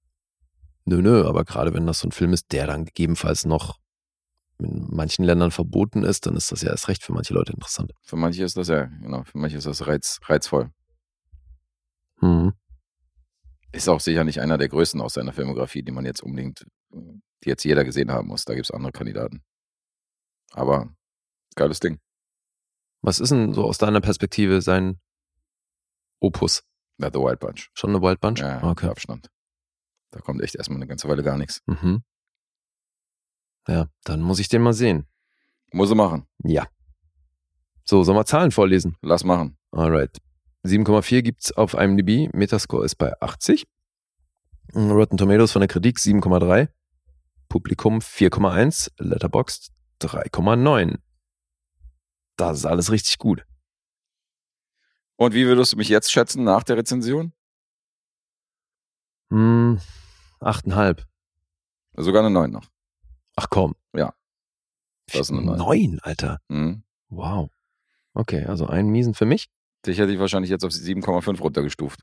Nö, 0.85 1.01
nö, 1.01 1.25
aber 1.27 1.45
gerade 1.45 1.73
wenn 1.73 1.87
das 1.87 1.99
so 1.99 2.07
ein 2.07 2.11
Film 2.11 2.33
ist, 2.33 2.51
der 2.51 2.67
dann 2.67 2.85
gegebenenfalls 2.85 3.45
noch 3.45 3.79
in 4.63 4.87
manchen 4.89 5.23
Ländern 5.23 5.51
verboten 5.51 6.03
ist, 6.03 6.25
dann 6.25 6.35
ist 6.35 6.51
das 6.51 6.61
ja 6.61 6.69
erst 6.69 6.87
recht 6.87 7.03
für 7.03 7.13
manche 7.13 7.33
Leute 7.33 7.53
interessant. 7.53 7.93
Für 8.01 8.15
manche 8.15 8.43
ist 8.43 8.57
das 8.57 8.67
ja, 8.67 8.85
genau, 8.85 9.23
für 9.23 9.37
manche 9.37 9.57
ist 9.57 9.67
das 9.67 9.87
reiz, 9.87 10.19
reizvoll. 10.23 10.71
Mhm. 12.21 12.53
Ist 13.71 13.87
auch 13.87 13.99
sicher 13.99 14.23
nicht 14.23 14.41
einer 14.41 14.57
der 14.57 14.69
größten 14.69 15.01
aus 15.01 15.13
seiner 15.13 15.33
Filmografie, 15.33 15.81
die 15.81 15.91
man 15.91 16.05
jetzt 16.05 16.21
unbedingt, 16.21 16.65
die 16.93 17.49
jetzt 17.49 17.63
jeder 17.63 17.83
gesehen 17.83 18.11
haben 18.11 18.27
muss. 18.27 18.45
Da 18.45 18.53
gibt 18.53 18.65
es 18.65 18.71
andere 18.71 18.91
Kandidaten. 18.91 19.41
Aber 20.51 20.93
geiles 21.55 21.79
Ding. 21.79 21.99
Was 23.01 23.19
ist 23.19 23.31
denn 23.31 23.53
so 23.53 23.63
aus 23.63 23.77
deiner 23.77 24.01
Perspektive 24.01 24.61
sein 24.61 24.99
Opus? 26.19 26.63
Ja, 26.97 27.09
The 27.11 27.19
Wild 27.19 27.39
Bunch. 27.39 27.69
Schon 27.73 27.91
eine 27.91 28.01
Wild 28.01 28.19
Bunch? 28.19 28.41
Ja, 28.41 28.63
okay. 28.63 28.87
Abstand. 28.87 29.29
Da 30.11 30.19
kommt 30.19 30.41
echt 30.41 30.55
erstmal 30.55 30.77
eine 30.77 30.87
ganze 30.87 31.07
Weile 31.07 31.23
gar 31.23 31.37
nichts. 31.37 31.61
Mhm. 31.65 32.03
Ja, 33.67 33.87
dann 34.03 34.21
muss 34.21 34.39
ich 34.39 34.49
den 34.49 34.61
mal 34.61 34.73
sehen. 34.73 35.07
Muss 35.71 35.89
er 35.89 35.95
machen. 35.95 36.27
Ja. 36.43 36.67
So, 37.85 38.03
sollen 38.03 38.17
wir 38.17 38.25
Zahlen 38.25 38.51
vorlesen? 38.51 38.97
Lass 39.01 39.23
machen. 39.23 39.57
Alright. 39.71 40.17
7,4 40.63 41.21
gibt's 41.21 41.51
auf 41.51 41.73
IMDb. 41.73 42.33
Metascore 42.33 42.85
ist 42.85 42.95
bei 42.95 43.19
80. 43.21 43.65
Rotten 44.73 45.17
Tomatoes 45.17 45.51
von 45.51 45.61
der 45.61 45.67
Kritik 45.67 45.97
7,3. 45.97 46.69
Publikum 47.49 47.99
4,1. 47.99 48.91
Letterboxd 48.97 49.71
3,9. 50.01 50.99
Das 52.37 52.59
ist 52.59 52.65
alles 52.65 52.91
richtig 52.91 53.17
gut. 53.17 53.45
Und 55.15 55.33
wie 55.33 55.45
würdest 55.45 55.73
du 55.73 55.77
mich 55.77 55.89
jetzt 55.89 56.11
schätzen 56.11 56.43
nach 56.43 56.63
der 56.63 56.77
Rezension? 56.77 57.33
Hm, 59.29 59.79
8,5. 60.39 61.05
Sogar 61.97 62.21
eine 62.21 62.31
9 62.31 62.51
noch. 62.51 62.67
Ach 63.35 63.47
komm. 63.49 63.75
Ja. 63.93 64.13
Das 65.11 65.29
9. 65.29 65.57
9, 65.57 65.99
Alter. 66.01 66.39
Mhm. 66.47 66.83
Wow. 67.09 67.49
Okay, 68.13 68.45
also 68.45 68.67
einen 68.67 68.89
miesen 68.89 69.13
für 69.13 69.25
mich. 69.25 69.49
Dich 69.85 69.97
hätte 69.97 70.11
ich 70.11 70.19
wahrscheinlich 70.19 70.51
jetzt 70.51 70.63
auf 70.63 70.71
7,5 70.71 71.39
runtergestuft. 71.39 72.01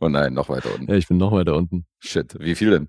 Oh 0.00 0.08
nein, 0.08 0.32
noch 0.34 0.48
weiter 0.48 0.72
unten. 0.74 0.90
Ja, 0.90 0.96
ich 0.96 1.08
bin 1.08 1.16
noch 1.16 1.32
weiter 1.32 1.54
unten. 1.56 1.86
Shit. 1.98 2.36
Wie 2.38 2.54
viel 2.54 2.70
denn? 2.70 2.88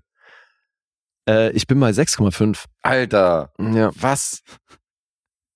Äh, 1.28 1.50
ich 1.52 1.66
bin 1.66 1.78
bei 1.80 1.90
6,5. 1.90 2.64
Alter. 2.82 3.52
Ja. 3.58 3.90
Was? 3.94 4.42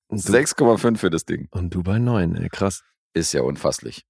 Und 0.09 0.27
du, 0.29 0.33
6,5 0.33 0.99
für 0.99 1.11
das 1.11 1.25
Ding. 1.25 1.49
und 1.51 1.71
du 1.75 1.83
bei 1.83 1.99
9, 1.99 2.37
ey, 2.37 2.49
krass. 2.49 2.85
Ist 3.15 3.33
ja 3.33 3.43
unfasslich. 3.43 4.05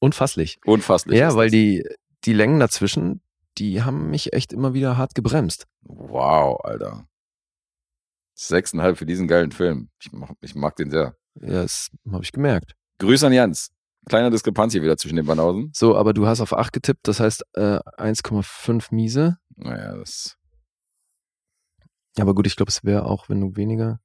Unfasslich. 0.00 0.58
Unfasslich. 0.64 1.18
Ja, 1.18 1.34
weil 1.34 1.48
das. 1.48 1.52
die, 1.52 1.84
die 2.24 2.32
Längen 2.32 2.60
dazwischen, 2.60 3.20
die 3.58 3.82
haben 3.82 4.10
mich 4.10 4.32
echt 4.32 4.52
immer 4.52 4.74
wieder 4.74 4.96
hart 4.96 5.14
gebremst. 5.14 5.66
Wow, 5.82 6.60
Alter. 6.64 7.06
6,5 8.38 8.96
für 8.96 9.06
diesen 9.06 9.28
geilen 9.28 9.52
Film. 9.52 9.88
Ich 10.00 10.12
mag, 10.12 10.36
ich 10.40 10.54
mag 10.54 10.76
den 10.76 10.90
sehr. 10.90 11.16
Ja, 11.40 11.62
das 11.62 11.90
habe 12.10 12.22
ich 12.22 12.32
gemerkt. 12.32 12.74
Grüße 12.98 13.26
an 13.26 13.32
Jans. 13.32 13.70
Kleine 14.08 14.30
Diskrepanz 14.30 14.72
hier 14.72 14.82
wieder 14.82 14.96
zwischen 14.96 15.16
den 15.16 15.26
Banausen. 15.26 15.70
So, 15.74 15.96
aber 15.96 16.14
du 16.14 16.26
hast 16.26 16.40
auf 16.40 16.52
8 16.52 16.72
getippt, 16.72 17.08
das 17.08 17.18
heißt 17.18 17.44
äh, 17.54 17.80
1,5 17.98 18.94
miese. 18.94 19.38
Naja, 19.56 19.96
das. 19.96 20.36
Aber 22.18 22.34
gut, 22.34 22.46
ich 22.46 22.56
glaube, 22.56 22.70
es 22.70 22.84
wäre 22.84 23.04
auch, 23.04 23.28
wenn 23.28 23.40
du 23.40 23.56
weniger, 23.56 24.00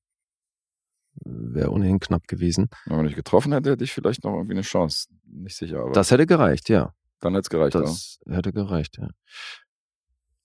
wäre 1.23 1.71
ohnehin 1.71 1.99
knapp 1.99 2.27
gewesen. 2.27 2.69
Wenn 2.85 2.97
man 2.97 3.05
nicht 3.05 3.15
getroffen 3.15 3.53
hätte, 3.53 3.71
hätte 3.71 3.83
ich 3.83 3.93
vielleicht 3.93 4.23
noch 4.23 4.33
irgendwie 4.33 4.55
eine 4.55 4.61
Chance. 4.63 5.07
Nicht 5.25 5.55
sicher, 5.55 5.81
aber 5.81 5.91
Das 5.91 6.09
hätte 6.11 6.25
gereicht, 6.25 6.67
ja. 6.69 6.93
Dann 7.21 7.33
hätte 7.33 7.41
es 7.43 7.49
gereicht. 7.49 7.75
ja. 7.75 7.81
Das 7.81 8.19
hätte 8.27 8.51
gereicht, 8.51 8.97
ja. 8.97 9.07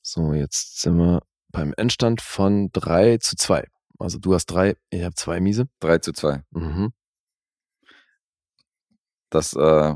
So, 0.03 0.33
jetzt 0.33 0.81
sind 0.81 0.97
wir 0.99 1.23
beim 1.51 1.75
Endstand 1.77 2.21
von 2.23 2.71
3 2.73 3.19
zu 3.19 3.35
2. 3.37 3.67
Also 3.99 4.19
du 4.19 4.35
hast 4.35 4.47
3, 4.47 4.77
ich 4.91 5.03
habe 5.03 5.15
2 5.15 5.41
miese. 5.41 5.69
3 5.81 5.99
zu 5.99 6.13
2. 6.13 6.43
Mhm. 6.51 6.93
Das 9.31 9.55
äh, 9.55 9.95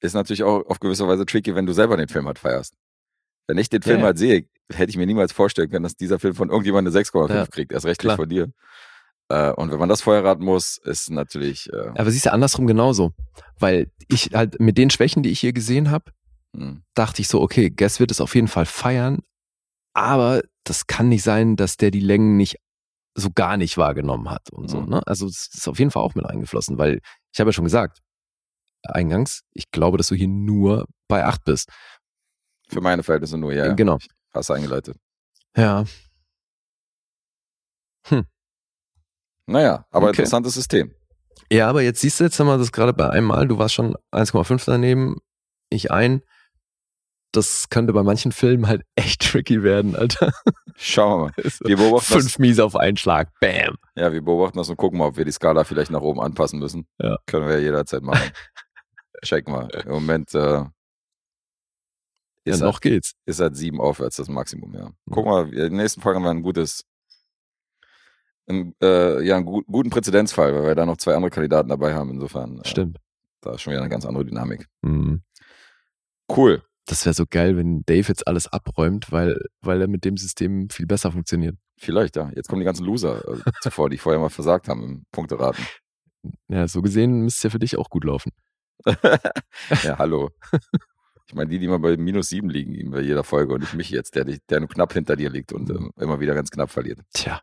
ist 0.00 0.14
natürlich 0.14 0.42
auch 0.42 0.66
auf 0.66 0.80
gewisse 0.80 1.06
Weise 1.08 1.24
tricky, 1.24 1.54
wenn 1.54 1.66
du 1.66 1.72
selber 1.72 1.96
den 1.96 2.08
Film 2.08 2.26
halt 2.26 2.38
feierst. 2.38 2.74
Wenn 3.46 3.58
ich 3.58 3.70
den 3.70 3.82
Film 3.82 3.96
Ja, 3.98 4.00
ja. 4.00 4.06
halt 4.06 4.18
sehe, 4.18 4.48
hätte 4.70 4.90
ich 4.90 4.96
mir 4.96 5.06
niemals 5.06 5.32
vorstellen 5.32 5.70
können, 5.70 5.84
dass 5.84 5.96
dieser 5.96 6.18
Film 6.18 6.34
von 6.34 6.50
irgendjemandem 6.50 6.92
eine 6.94 7.02
6,5 7.04 7.34
Ja, 7.34 7.46
kriegt. 7.46 7.72
Erst 7.72 7.86
recht 7.86 8.00
klar. 8.00 8.14
nicht 8.14 8.20
von 8.20 8.28
dir. 8.28 8.52
Äh, 9.28 9.52
und 9.52 9.70
wenn 9.70 9.78
man 9.78 9.88
das 9.88 10.02
vorher 10.02 10.24
raten 10.24 10.44
muss, 10.44 10.78
ist 10.78 11.10
natürlich. 11.10 11.70
Äh, 11.72 11.88
Aber 11.96 12.10
siehst 12.10 12.26
du, 12.26 12.32
andersrum 12.32 12.66
genauso. 12.66 13.12
Weil 13.58 13.90
ich 14.08 14.30
halt 14.32 14.58
mit 14.60 14.78
den 14.78 14.90
Schwächen, 14.90 15.22
die 15.22 15.30
ich 15.30 15.40
hier 15.40 15.52
gesehen 15.52 15.90
habe, 15.90 16.12
Hm. 16.56 16.82
dachte 16.94 17.20
ich 17.20 17.28
so, 17.28 17.42
okay, 17.42 17.68
Guess 17.68 18.00
wird 18.00 18.10
es 18.10 18.22
auf 18.22 18.34
jeden 18.34 18.48
Fall 18.48 18.64
feiern, 18.64 19.18
aber 19.92 20.42
das 20.64 20.86
kann 20.86 21.10
nicht 21.10 21.22
sein, 21.22 21.56
dass 21.56 21.76
der 21.76 21.90
die 21.90 22.00
Längen 22.00 22.38
nicht 22.38 22.56
so 23.14 23.28
gar 23.30 23.56
nicht 23.58 23.76
wahrgenommen 23.76 24.30
hat 24.30 24.48
und 24.50 24.68
so. 24.68 24.80
Mhm. 24.80 24.88
Ne? 24.88 25.02
Also 25.06 25.26
es 25.26 25.50
ist 25.52 25.68
auf 25.68 25.78
jeden 25.78 25.90
Fall 25.90 26.02
auch 26.02 26.14
mit 26.14 26.24
eingeflossen, 26.24 26.78
weil 26.78 27.00
ich 27.32 27.40
habe 27.40 27.48
ja 27.50 27.52
schon 27.52 27.64
gesagt, 27.64 28.00
eingangs, 28.84 29.42
ich 29.52 29.70
glaube, 29.70 29.98
dass 29.98 30.08
du 30.08 30.14
hier 30.14 30.28
nur 30.28 30.86
bei 31.08 31.24
acht 31.24 31.44
bist. 31.44 31.68
Für 32.68 32.80
meine 32.80 33.02
Verhältnisse 33.02 33.36
nur, 33.36 33.52
ja. 33.52 33.72
Genau. 33.74 33.98
Hast 34.32 34.48
du 34.50 34.54
eingeleitet. 34.54 34.96
Ja. 35.56 35.84
Naja, 39.48 39.86
aber 39.90 40.08
Okay. 40.08 40.16
interessantes 40.18 40.54
System. 40.54 40.94
Ja, 41.50 41.68
aber 41.68 41.82
jetzt 41.82 42.00
siehst 42.00 42.20
du 42.20 42.24
jetzt 42.24 42.38
mal 42.38 42.58
das 42.58 42.72
gerade 42.72 42.92
bei 42.92 43.08
einmal, 43.08 43.48
du 43.48 43.58
warst 43.58 43.74
schon 43.74 43.96
1,5 44.12 44.64
daneben, 44.66 45.16
ich 45.70 45.90
ein. 45.90 46.22
Das 47.32 47.68
könnte 47.68 47.92
bei 47.92 48.02
manchen 48.02 48.32
Filmen 48.32 48.66
halt 48.68 48.82
echt 48.96 49.22
tricky 49.22 49.62
werden, 49.62 49.96
Alter. 49.96 50.32
Schauen 50.76 51.10
wir 51.10 51.24
mal. 51.26 51.32
Wir 51.64 51.76
beobachten 51.76 52.14
das, 52.14 52.22
Fünf 52.22 52.38
Mies 52.38 52.58
auf 52.60 52.76
einen 52.76 52.96
Schlag. 52.96 53.30
Bam. 53.40 53.76
ja, 53.96 54.12
wir 54.12 54.22
beobachten 54.22 54.56
das 54.58 54.68
und 54.70 54.76
gucken 54.76 54.98
mal, 54.98 55.06
ob 55.06 55.16
wir 55.16 55.24
die 55.24 55.32
Skala 55.32 55.64
vielleicht 55.64 55.90
nach 55.90 56.00
oben 56.00 56.20
anpassen 56.20 56.58
müssen. 56.58 56.86
Ja. 57.00 57.18
Können 57.26 57.46
wir 57.46 57.54
ja 57.54 57.60
jederzeit 57.60 58.02
machen. 58.02 58.30
Checken 59.24 59.52
wir. 59.54 59.84
Im 59.84 59.90
Moment 59.92 60.32
äh, 60.34 60.38
Ja, 60.64 60.70
ist, 62.44 62.60
noch 62.60 62.80
geht's. 62.80 63.14
halt, 63.14 63.22
ist 63.26 63.40
halt 63.40 63.56
sieben 63.56 63.80
aufwärts 63.80 64.16
das 64.16 64.28
Maximum, 64.28 64.74
ja. 64.74 64.90
Gucken 65.10 65.32
wir, 65.32 65.42
in 65.52 65.56
der 65.58 65.70
nächsten 65.70 66.00
Folge 66.00 66.16
haben 66.18 66.24
wir 66.24 66.30
ein 66.30 66.42
gutes, 66.42 66.84
ein, 68.48 68.74
äh, 68.82 69.22
ja, 69.24 69.36
einen 69.36 69.46
gut, 69.46 69.66
guten 69.66 69.90
Präzedenzfall, 69.90 70.54
weil 70.54 70.64
wir 70.64 70.74
da 70.74 70.86
noch 70.86 70.96
zwei 70.96 71.14
andere 71.14 71.30
Kandidaten 71.30 71.68
dabei 71.68 71.94
haben. 71.94 72.10
Insofern, 72.10 72.58
äh, 72.58 72.68
Stimmt. 72.68 72.98
da 73.40 73.54
ist 73.54 73.62
schon 73.62 73.72
wieder 73.72 73.82
eine 73.82 73.90
ganz 73.90 74.06
andere 74.06 74.24
Dynamik. 74.24 74.66
Mhm. 74.82 75.22
Cool. 76.34 76.62
Das 76.86 77.04
wäre 77.04 77.14
so 77.14 77.24
geil, 77.28 77.56
wenn 77.56 77.82
Dave 77.84 78.08
jetzt 78.08 78.26
alles 78.26 78.48
abräumt, 78.48 79.12
weil, 79.12 79.38
weil 79.60 79.82
er 79.82 79.88
mit 79.88 80.04
dem 80.04 80.16
System 80.16 80.70
viel 80.70 80.86
besser 80.86 81.12
funktioniert. 81.12 81.56
Vielleicht, 81.76 82.16
ja. 82.16 82.30
Jetzt 82.34 82.48
kommen 82.48 82.60
die 82.60 82.66
ganzen 82.66 82.86
Loser 82.86 83.22
äh, 83.28 83.50
zuvor, 83.60 83.90
die 83.90 83.98
vorher 83.98 84.20
mal 84.20 84.30
versagt 84.30 84.68
haben 84.68 84.82
im 84.82 85.02
Punkteraten. 85.12 85.64
Ja, 86.48 86.66
so 86.66 86.82
gesehen 86.82 87.22
müsste 87.22 87.38
es 87.38 87.42
ja 87.44 87.50
für 87.50 87.58
dich 87.58 87.76
auch 87.76 87.90
gut 87.90 88.04
laufen. 88.04 88.32
ja, 89.82 89.98
hallo. 89.98 90.30
Ich 91.26 91.34
meine, 91.34 91.50
die, 91.50 91.58
die 91.58 91.66
immer 91.66 91.78
bei 91.78 91.96
minus 91.96 92.30
sieben 92.30 92.48
liegen, 92.48 92.90
bei 92.90 93.00
jeder 93.00 93.22
Folge 93.22 93.52
und 93.52 93.60
nicht 93.60 93.74
mich 93.74 93.90
jetzt, 93.90 94.14
der, 94.14 94.24
der 94.24 94.60
nur 94.60 94.68
knapp 94.68 94.92
hinter 94.94 95.14
dir 95.14 95.28
liegt 95.28 95.52
und 95.52 95.68
ähm, 95.68 95.90
immer 95.98 96.20
wieder 96.20 96.34
ganz 96.34 96.50
knapp 96.50 96.70
verliert. 96.70 97.00
Tja, 97.12 97.40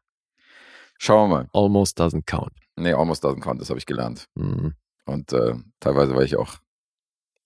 Schauen 0.98 1.30
wir 1.30 1.36
mal. 1.38 1.50
almost 1.54 2.00
doesn't 2.00 2.26
count. 2.26 2.54
Nee, 2.76 2.94
almost 2.94 3.24
doesn't 3.24 3.42
count, 3.42 3.62
das 3.62 3.70
habe 3.70 3.80
ich 3.80 3.86
gelernt. 3.86 4.28
Mhm. 4.36 4.74
Und 5.06 5.34
äh, 5.34 5.56
teilweise 5.80 6.16
war 6.16 6.24
ich 6.24 6.36
auch 6.36 6.56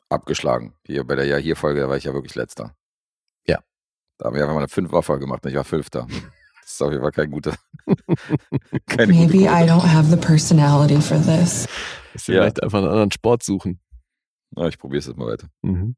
abgeschlagen. 0.10 0.74
Hier 0.86 1.04
bei 1.06 1.16
der 1.16 1.26
Ja-Hier-Folge, 1.26 1.82
da 1.82 1.90
war 1.90 1.98
ich 1.98 2.06
ja 2.06 2.14
wirklich 2.14 2.36
letzter. 2.36 2.74
Ja. 3.46 3.60
Da 4.18 4.26
haben 4.26 4.36
wir 4.36 4.42
einfach 4.42 4.54
mal 4.54 4.62
eine 4.62 4.68
Fünfer-Folge 4.70 5.26
gemacht 5.26 5.44
und 5.44 5.50
ich 5.52 5.56
war 5.56 5.64
Fünfter. 5.64 6.08
Das 6.62 6.76
ist 6.76 6.82
auf 6.84 6.92
jeden 6.92 7.02
Fall 7.02 7.12
kein 7.12 7.32
guter. 7.32 7.56
keine 8.86 9.12
Maybe 9.12 9.40
gute 9.40 9.46
I 9.46 9.64
don't 9.68 9.92
have 9.92 10.08
the 10.08 10.16
personality 10.16 11.02
for 11.02 11.18
this. 11.20 11.66
Ja. 12.14 12.20
vielleicht 12.20 12.62
einfach 12.62 12.78
einen 12.78 12.90
anderen 12.90 13.12
Sport 13.12 13.42
suchen. 13.42 13.80
Na, 14.52 14.68
ich 14.68 14.78
probiere 14.78 15.00
es 15.00 15.08
jetzt 15.08 15.18
mal 15.18 15.32
weiter. 15.32 15.48
Mhm. 15.64 15.96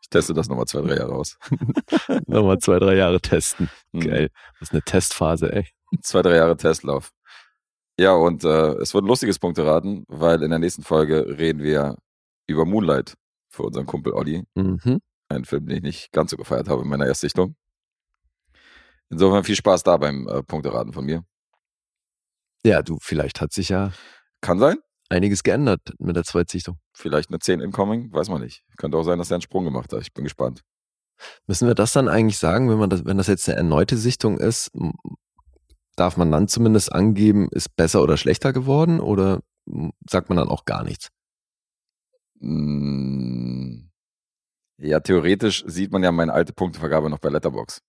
Ich 0.00 0.08
teste 0.08 0.32
das 0.32 0.48
nochmal 0.48 0.64
zwei, 0.64 0.80
drei 0.80 0.96
Jahre 0.96 1.12
aus. 1.12 1.36
Nochmal 2.26 2.56
zwei, 2.60 2.78
drei 2.78 2.94
Jahre 2.94 3.20
testen. 3.20 3.68
Mhm. 3.92 4.00
Geil. 4.00 4.30
Das 4.60 4.68
ist 4.68 4.72
eine 4.72 4.80
Testphase, 4.80 5.52
ey. 5.52 5.66
Zwei, 6.00 6.22
drei 6.22 6.36
Jahre 6.36 6.56
Testlauf. 6.56 7.12
Ja, 7.98 8.14
und 8.14 8.44
äh, 8.44 8.72
es 8.76 8.94
wird 8.94 9.04
ein 9.04 9.08
lustiges 9.08 9.38
Punkteraten, 9.38 10.04
weil 10.08 10.42
in 10.42 10.50
der 10.50 10.58
nächsten 10.58 10.82
Folge 10.82 11.26
reden 11.38 11.62
wir 11.62 11.96
über 12.46 12.64
Moonlight 12.64 13.14
für 13.50 13.64
unseren 13.64 13.86
Kumpel 13.86 14.12
Olli. 14.12 14.44
Mhm. 14.54 15.00
Einen 15.28 15.44
Film, 15.44 15.66
den 15.66 15.76
ich 15.76 15.82
nicht 15.82 16.12
ganz 16.12 16.30
so 16.30 16.36
gefeiert 16.36 16.68
habe 16.68 16.82
in 16.82 16.88
meiner 16.88 17.06
Erstsichtung. 17.06 17.54
Insofern 19.10 19.44
viel 19.44 19.56
Spaß 19.56 19.82
da 19.82 19.98
beim 19.98 20.26
äh, 20.26 20.42
Punkteraten 20.42 20.92
von 20.92 21.04
mir. 21.04 21.22
Ja, 22.64 22.82
du, 22.82 22.98
vielleicht 23.00 23.40
hat 23.40 23.52
sich 23.52 23.68
ja 23.68 23.92
Kann 24.40 24.58
sein. 24.58 24.78
einiges 25.10 25.42
geändert 25.42 25.80
mit 25.98 26.16
der 26.16 26.24
Zweitsichtung. 26.24 26.78
Vielleicht 26.94 27.28
eine 27.28 27.38
10 27.38 27.60
incoming, 27.60 28.12
weiß 28.12 28.30
man 28.30 28.40
nicht. 28.40 28.64
Könnte 28.78 28.96
auch 28.96 29.02
sein, 29.02 29.18
dass 29.18 29.30
er 29.30 29.34
einen 29.36 29.42
Sprung 29.42 29.64
gemacht 29.64 29.92
hat. 29.92 30.00
Ich 30.00 30.14
bin 30.14 30.24
gespannt. 30.24 30.62
Müssen 31.46 31.68
wir 31.68 31.74
das 31.74 31.92
dann 31.92 32.08
eigentlich 32.08 32.38
sagen, 32.38 32.70
wenn 32.70 32.78
man 32.78 32.88
das, 32.90 33.04
wenn 33.04 33.18
das 33.18 33.26
jetzt 33.26 33.48
eine 33.48 33.58
erneute 33.58 33.96
Sichtung 33.96 34.38
ist, 34.38 34.70
darf 35.96 36.16
man 36.16 36.30
dann 36.30 36.48
zumindest 36.48 36.92
angeben, 36.92 37.48
ist 37.50 37.74
besser 37.76 38.02
oder 38.02 38.16
schlechter 38.16 38.52
geworden 38.52 39.00
oder 39.00 39.40
sagt 40.08 40.28
man 40.28 40.38
dann 40.38 40.48
auch 40.48 40.64
gar 40.64 40.84
nichts? 40.84 41.08
Mm, 42.40 43.88
Ja, 44.78 45.00
theoretisch 45.00 45.64
sieht 45.66 45.92
man 45.92 46.02
ja 46.02 46.10
meine 46.12 46.32
alte 46.32 46.52
Punktevergabe 46.52 47.08
noch 47.08 47.18
bei 47.18 47.28
Letterbox. 47.28 47.80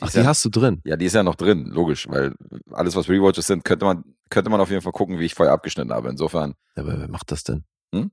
Ach, 0.00 0.10
die 0.10 0.18
ja, 0.18 0.26
hast 0.26 0.44
du 0.44 0.48
drin. 0.48 0.80
ja, 0.84 0.96
die 0.96 1.06
ist 1.06 1.14
ja 1.14 1.22
noch 1.24 1.34
drin, 1.34 1.66
logisch, 1.66 2.08
weil 2.08 2.34
alles, 2.70 2.94
was 2.94 3.08
Rewatches 3.08 3.46
sind, 3.48 3.64
könnte 3.64 3.84
man, 3.84 4.04
könnte 4.30 4.48
man 4.48 4.60
auf 4.60 4.70
jeden 4.70 4.80
Fall 4.80 4.92
gucken, 4.92 5.18
wie 5.18 5.24
ich 5.24 5.34
vorher 5.34 5.52
abgeschnitten 5.52 5.92
habe. 5.92 6.08
Insofern, 6.08 6.54
Ja, 6.76 6.84
aber 6.84 6.98
wer 7.00 7.08
macht 7.08 7.32
das 7.32 7.42
denn? 7.42 7.64
Hm? 7.94 8.10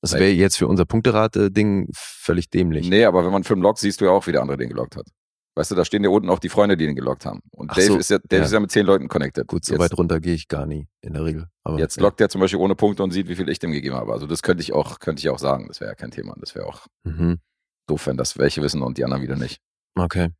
Das 0.00 0.14
wäre 0.14 0.30
jetzt 0.30 0.56
für 0.56 0.66
unser 0.66 0.84
Punkterate-Ding 0.84 1.88
völlig 1.94 2.50
dämlich. 2.50 2.88
nee, 2.88 3.04
aber 3.04 3.24
wenn 3.24 3.30
man 3.30 3.44
Film 3.44 3.62
loggt, 3.62 3.78
siehst 3.78 4.00
du 4.00 4.06
ja 4.06 4.10
auch, 4.10 4.26
wie 4.26 4.32
der 4.32 4.40
andere 4.40 4.56
den 4.56 4.70
geloggt 4.70 4.96
hat. 4.96 5.06
Weißt 5.54 5.70
du, 5.70 5.74
da 5.74 5.84
stehen 5.84 6.02
ja 6.02 6.08
unten 6.08 6.30
auch 6.30 6.38
die 6.38 6.48
Freunde, 6.48 6.78
die 6.78 6.86
den 6.86 6.96
geloggt 6.96 7.26
haben. 7.26 7.40
Und 7.50 7.70
Ach 7.70 7.74
Dave, 7.74 7.86
so, 7.88 7.98
ist, 7.98 8.08
ja, 8.08 8.18
Dave 8.18 8.40
ja. 8.40 8.44
ist 8.46 8.52
ja 8.52 8.60
mit 8.60 8.70
zehn 8.70 8.86
Leuten 8.86 9.08
connected. 9.08 9.46
Gut, 9.46 9.64
so 9.66 9.74
jetzt, 9.74 9.80
weit 9.82 9.98
runter 9.98 10.18
gehe 10.18 10.32
ich 10.34 10.48
gar 10.48 10.64
nie 10.64 10.88
in 11.02 11.12
der 11.12 11.24
Regel. 11.26 11.46
Aber 11.62 11.78
Jetzt 11.78 11.96
ja. 11.96 12.02
loggt 12.04 12.20
er 12.22 12.30
zum 12.30 12.40
Beispiel 12.40 12.58
ohne 12.58 12.74
Punkte 12.74 13.02
und 13.02 13.10
sieht, 13.10 13.28
wie 13.28 13.34
viel 13.36 13.48
ich 13.50 13.58
dem 13.58 13.70
gegeben 13.72 13.96
habe. 13.96 14.12
Also 14.14 14.26
das 14.26 14.42
könnte 14.42 14.62
ich 14.62 14.72
auch, 14.72 14.98
könnte 14.98 15.20
ich 15.20 15.28
auch 15.28 15.38
sagen. 15.38 15.68
Das 15.68 15.80
wäre 15.80 15.90
ja 15.90 15.94
kein 15.94 16.10
Thema. 16.10 16.34
Das 16.40 16.54
wäre 16.54 16.66
auch 16.66 16.86
Mhm. 17.04 17.38
doof, 17.86 18.06
wenn 18.06 18.16
das 18.16 18.38
welche 18.38 18.62
wissen 18.62 18.80
und 18.82 18.96
die 18.96 19.04
anderen 19.04 19.22
wieder 19.22 19.36
nicht. 19.36 19.60
Okay. 19.94 20.30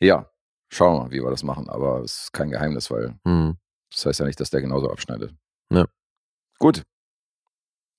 Ja, 0.00 0.30
schauen 0.68 0.94
wir 0.94 1.04
mal, 1.04 1.10
wie 1.10 1.22
wir 1.22 1.30
das 1.30 1.42
machen. 1.42 1.68
Aber 1.68 2.00
es 2.02 2.24
ist 2.24 2.32
kein 2.32 2.50
Geheimnis, 2.50 2.90
weil 2.92 3.16
Mhm. 3.24 3.56
das 3.92 4.06
heißt 4.06 4.20
ja 4.20 4.26
nicht, 4.26 4.38
dass 4.38 4.50
der 4.50 4.60
genauso 4.60 4.88
abschneidet. 4.90 5.34
Ja. 5.72 5.86
Gut. 6.58 6.84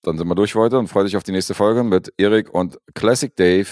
Dann 0.03 0.17
sind 0.17 0.27
wir 0.27 0.35
durch 0.35 0.55
heute 0.55 0.79
und 0.79 0.87
freue 0.87 1.03
dich 1.05 1.15
auf 1.17 1.23
die 1.23 1.31
nächste 1.31 1.53
Folge 1.53 1.83
mit 1.83 2.13
Erik 2.17 2.49
und 2.53 2.77
Classic 2.93 3.33
Dave 3.35 3.67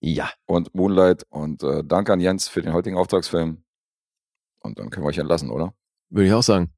Ja. 0.00 0.30
und 0.46 0.74
Moonlight. 0.74 1.24
Und 1.30 1.62
äh, 1.62 1.82
danke 1.84 2.12
an 2.12 2.20
Jens 2.20 2.48
für 2.48 2.62
den 2.62 2.72
heutigen 2.72 2.96
Auftragsfilm. 2.96 3.62
Und 4.60 4.78
dann 4.78 4.90
können 4.90 5.04
wir 5.04 5.08
euch 5.08 5.18
entlassen, 5.18 5.50
oder? 5.50 5.74
Würde 6.10 6.28
ich 6.28 6.32
auch 6.32 6.42
sagen. 6.42 6.72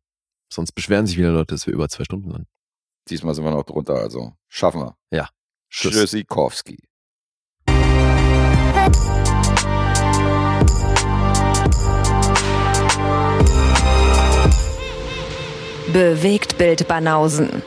Sonst 0.53 0.73
beschweren 0.73 1.07
sich 1.07 1.19
wieder 1.19 1.31
Leute, 1.31 1.55
dass 1.55 1.67
wir 1.67 1.75
über 1.75 1.89
zwei 1.89 2.05
Stunden 2.05 2.31
sind. 2.31 2.47
Diesmal 3.09 3.35
sind 3.35 3.45
wir 3.45 3.51
noch 3.51 3.65
drunter, 3.65 3.95
also 3.95 4.33
schaffen 4.49 4.81
wir. 4.81 4.97
Ja. 5.11 5.29
Tschüss. 5.71 5.93
Tschüssikowski. 5.93 6.79
Bewegt 15.93 16.59
Bild 16.59 16.87
Banausen. 16.87 17.63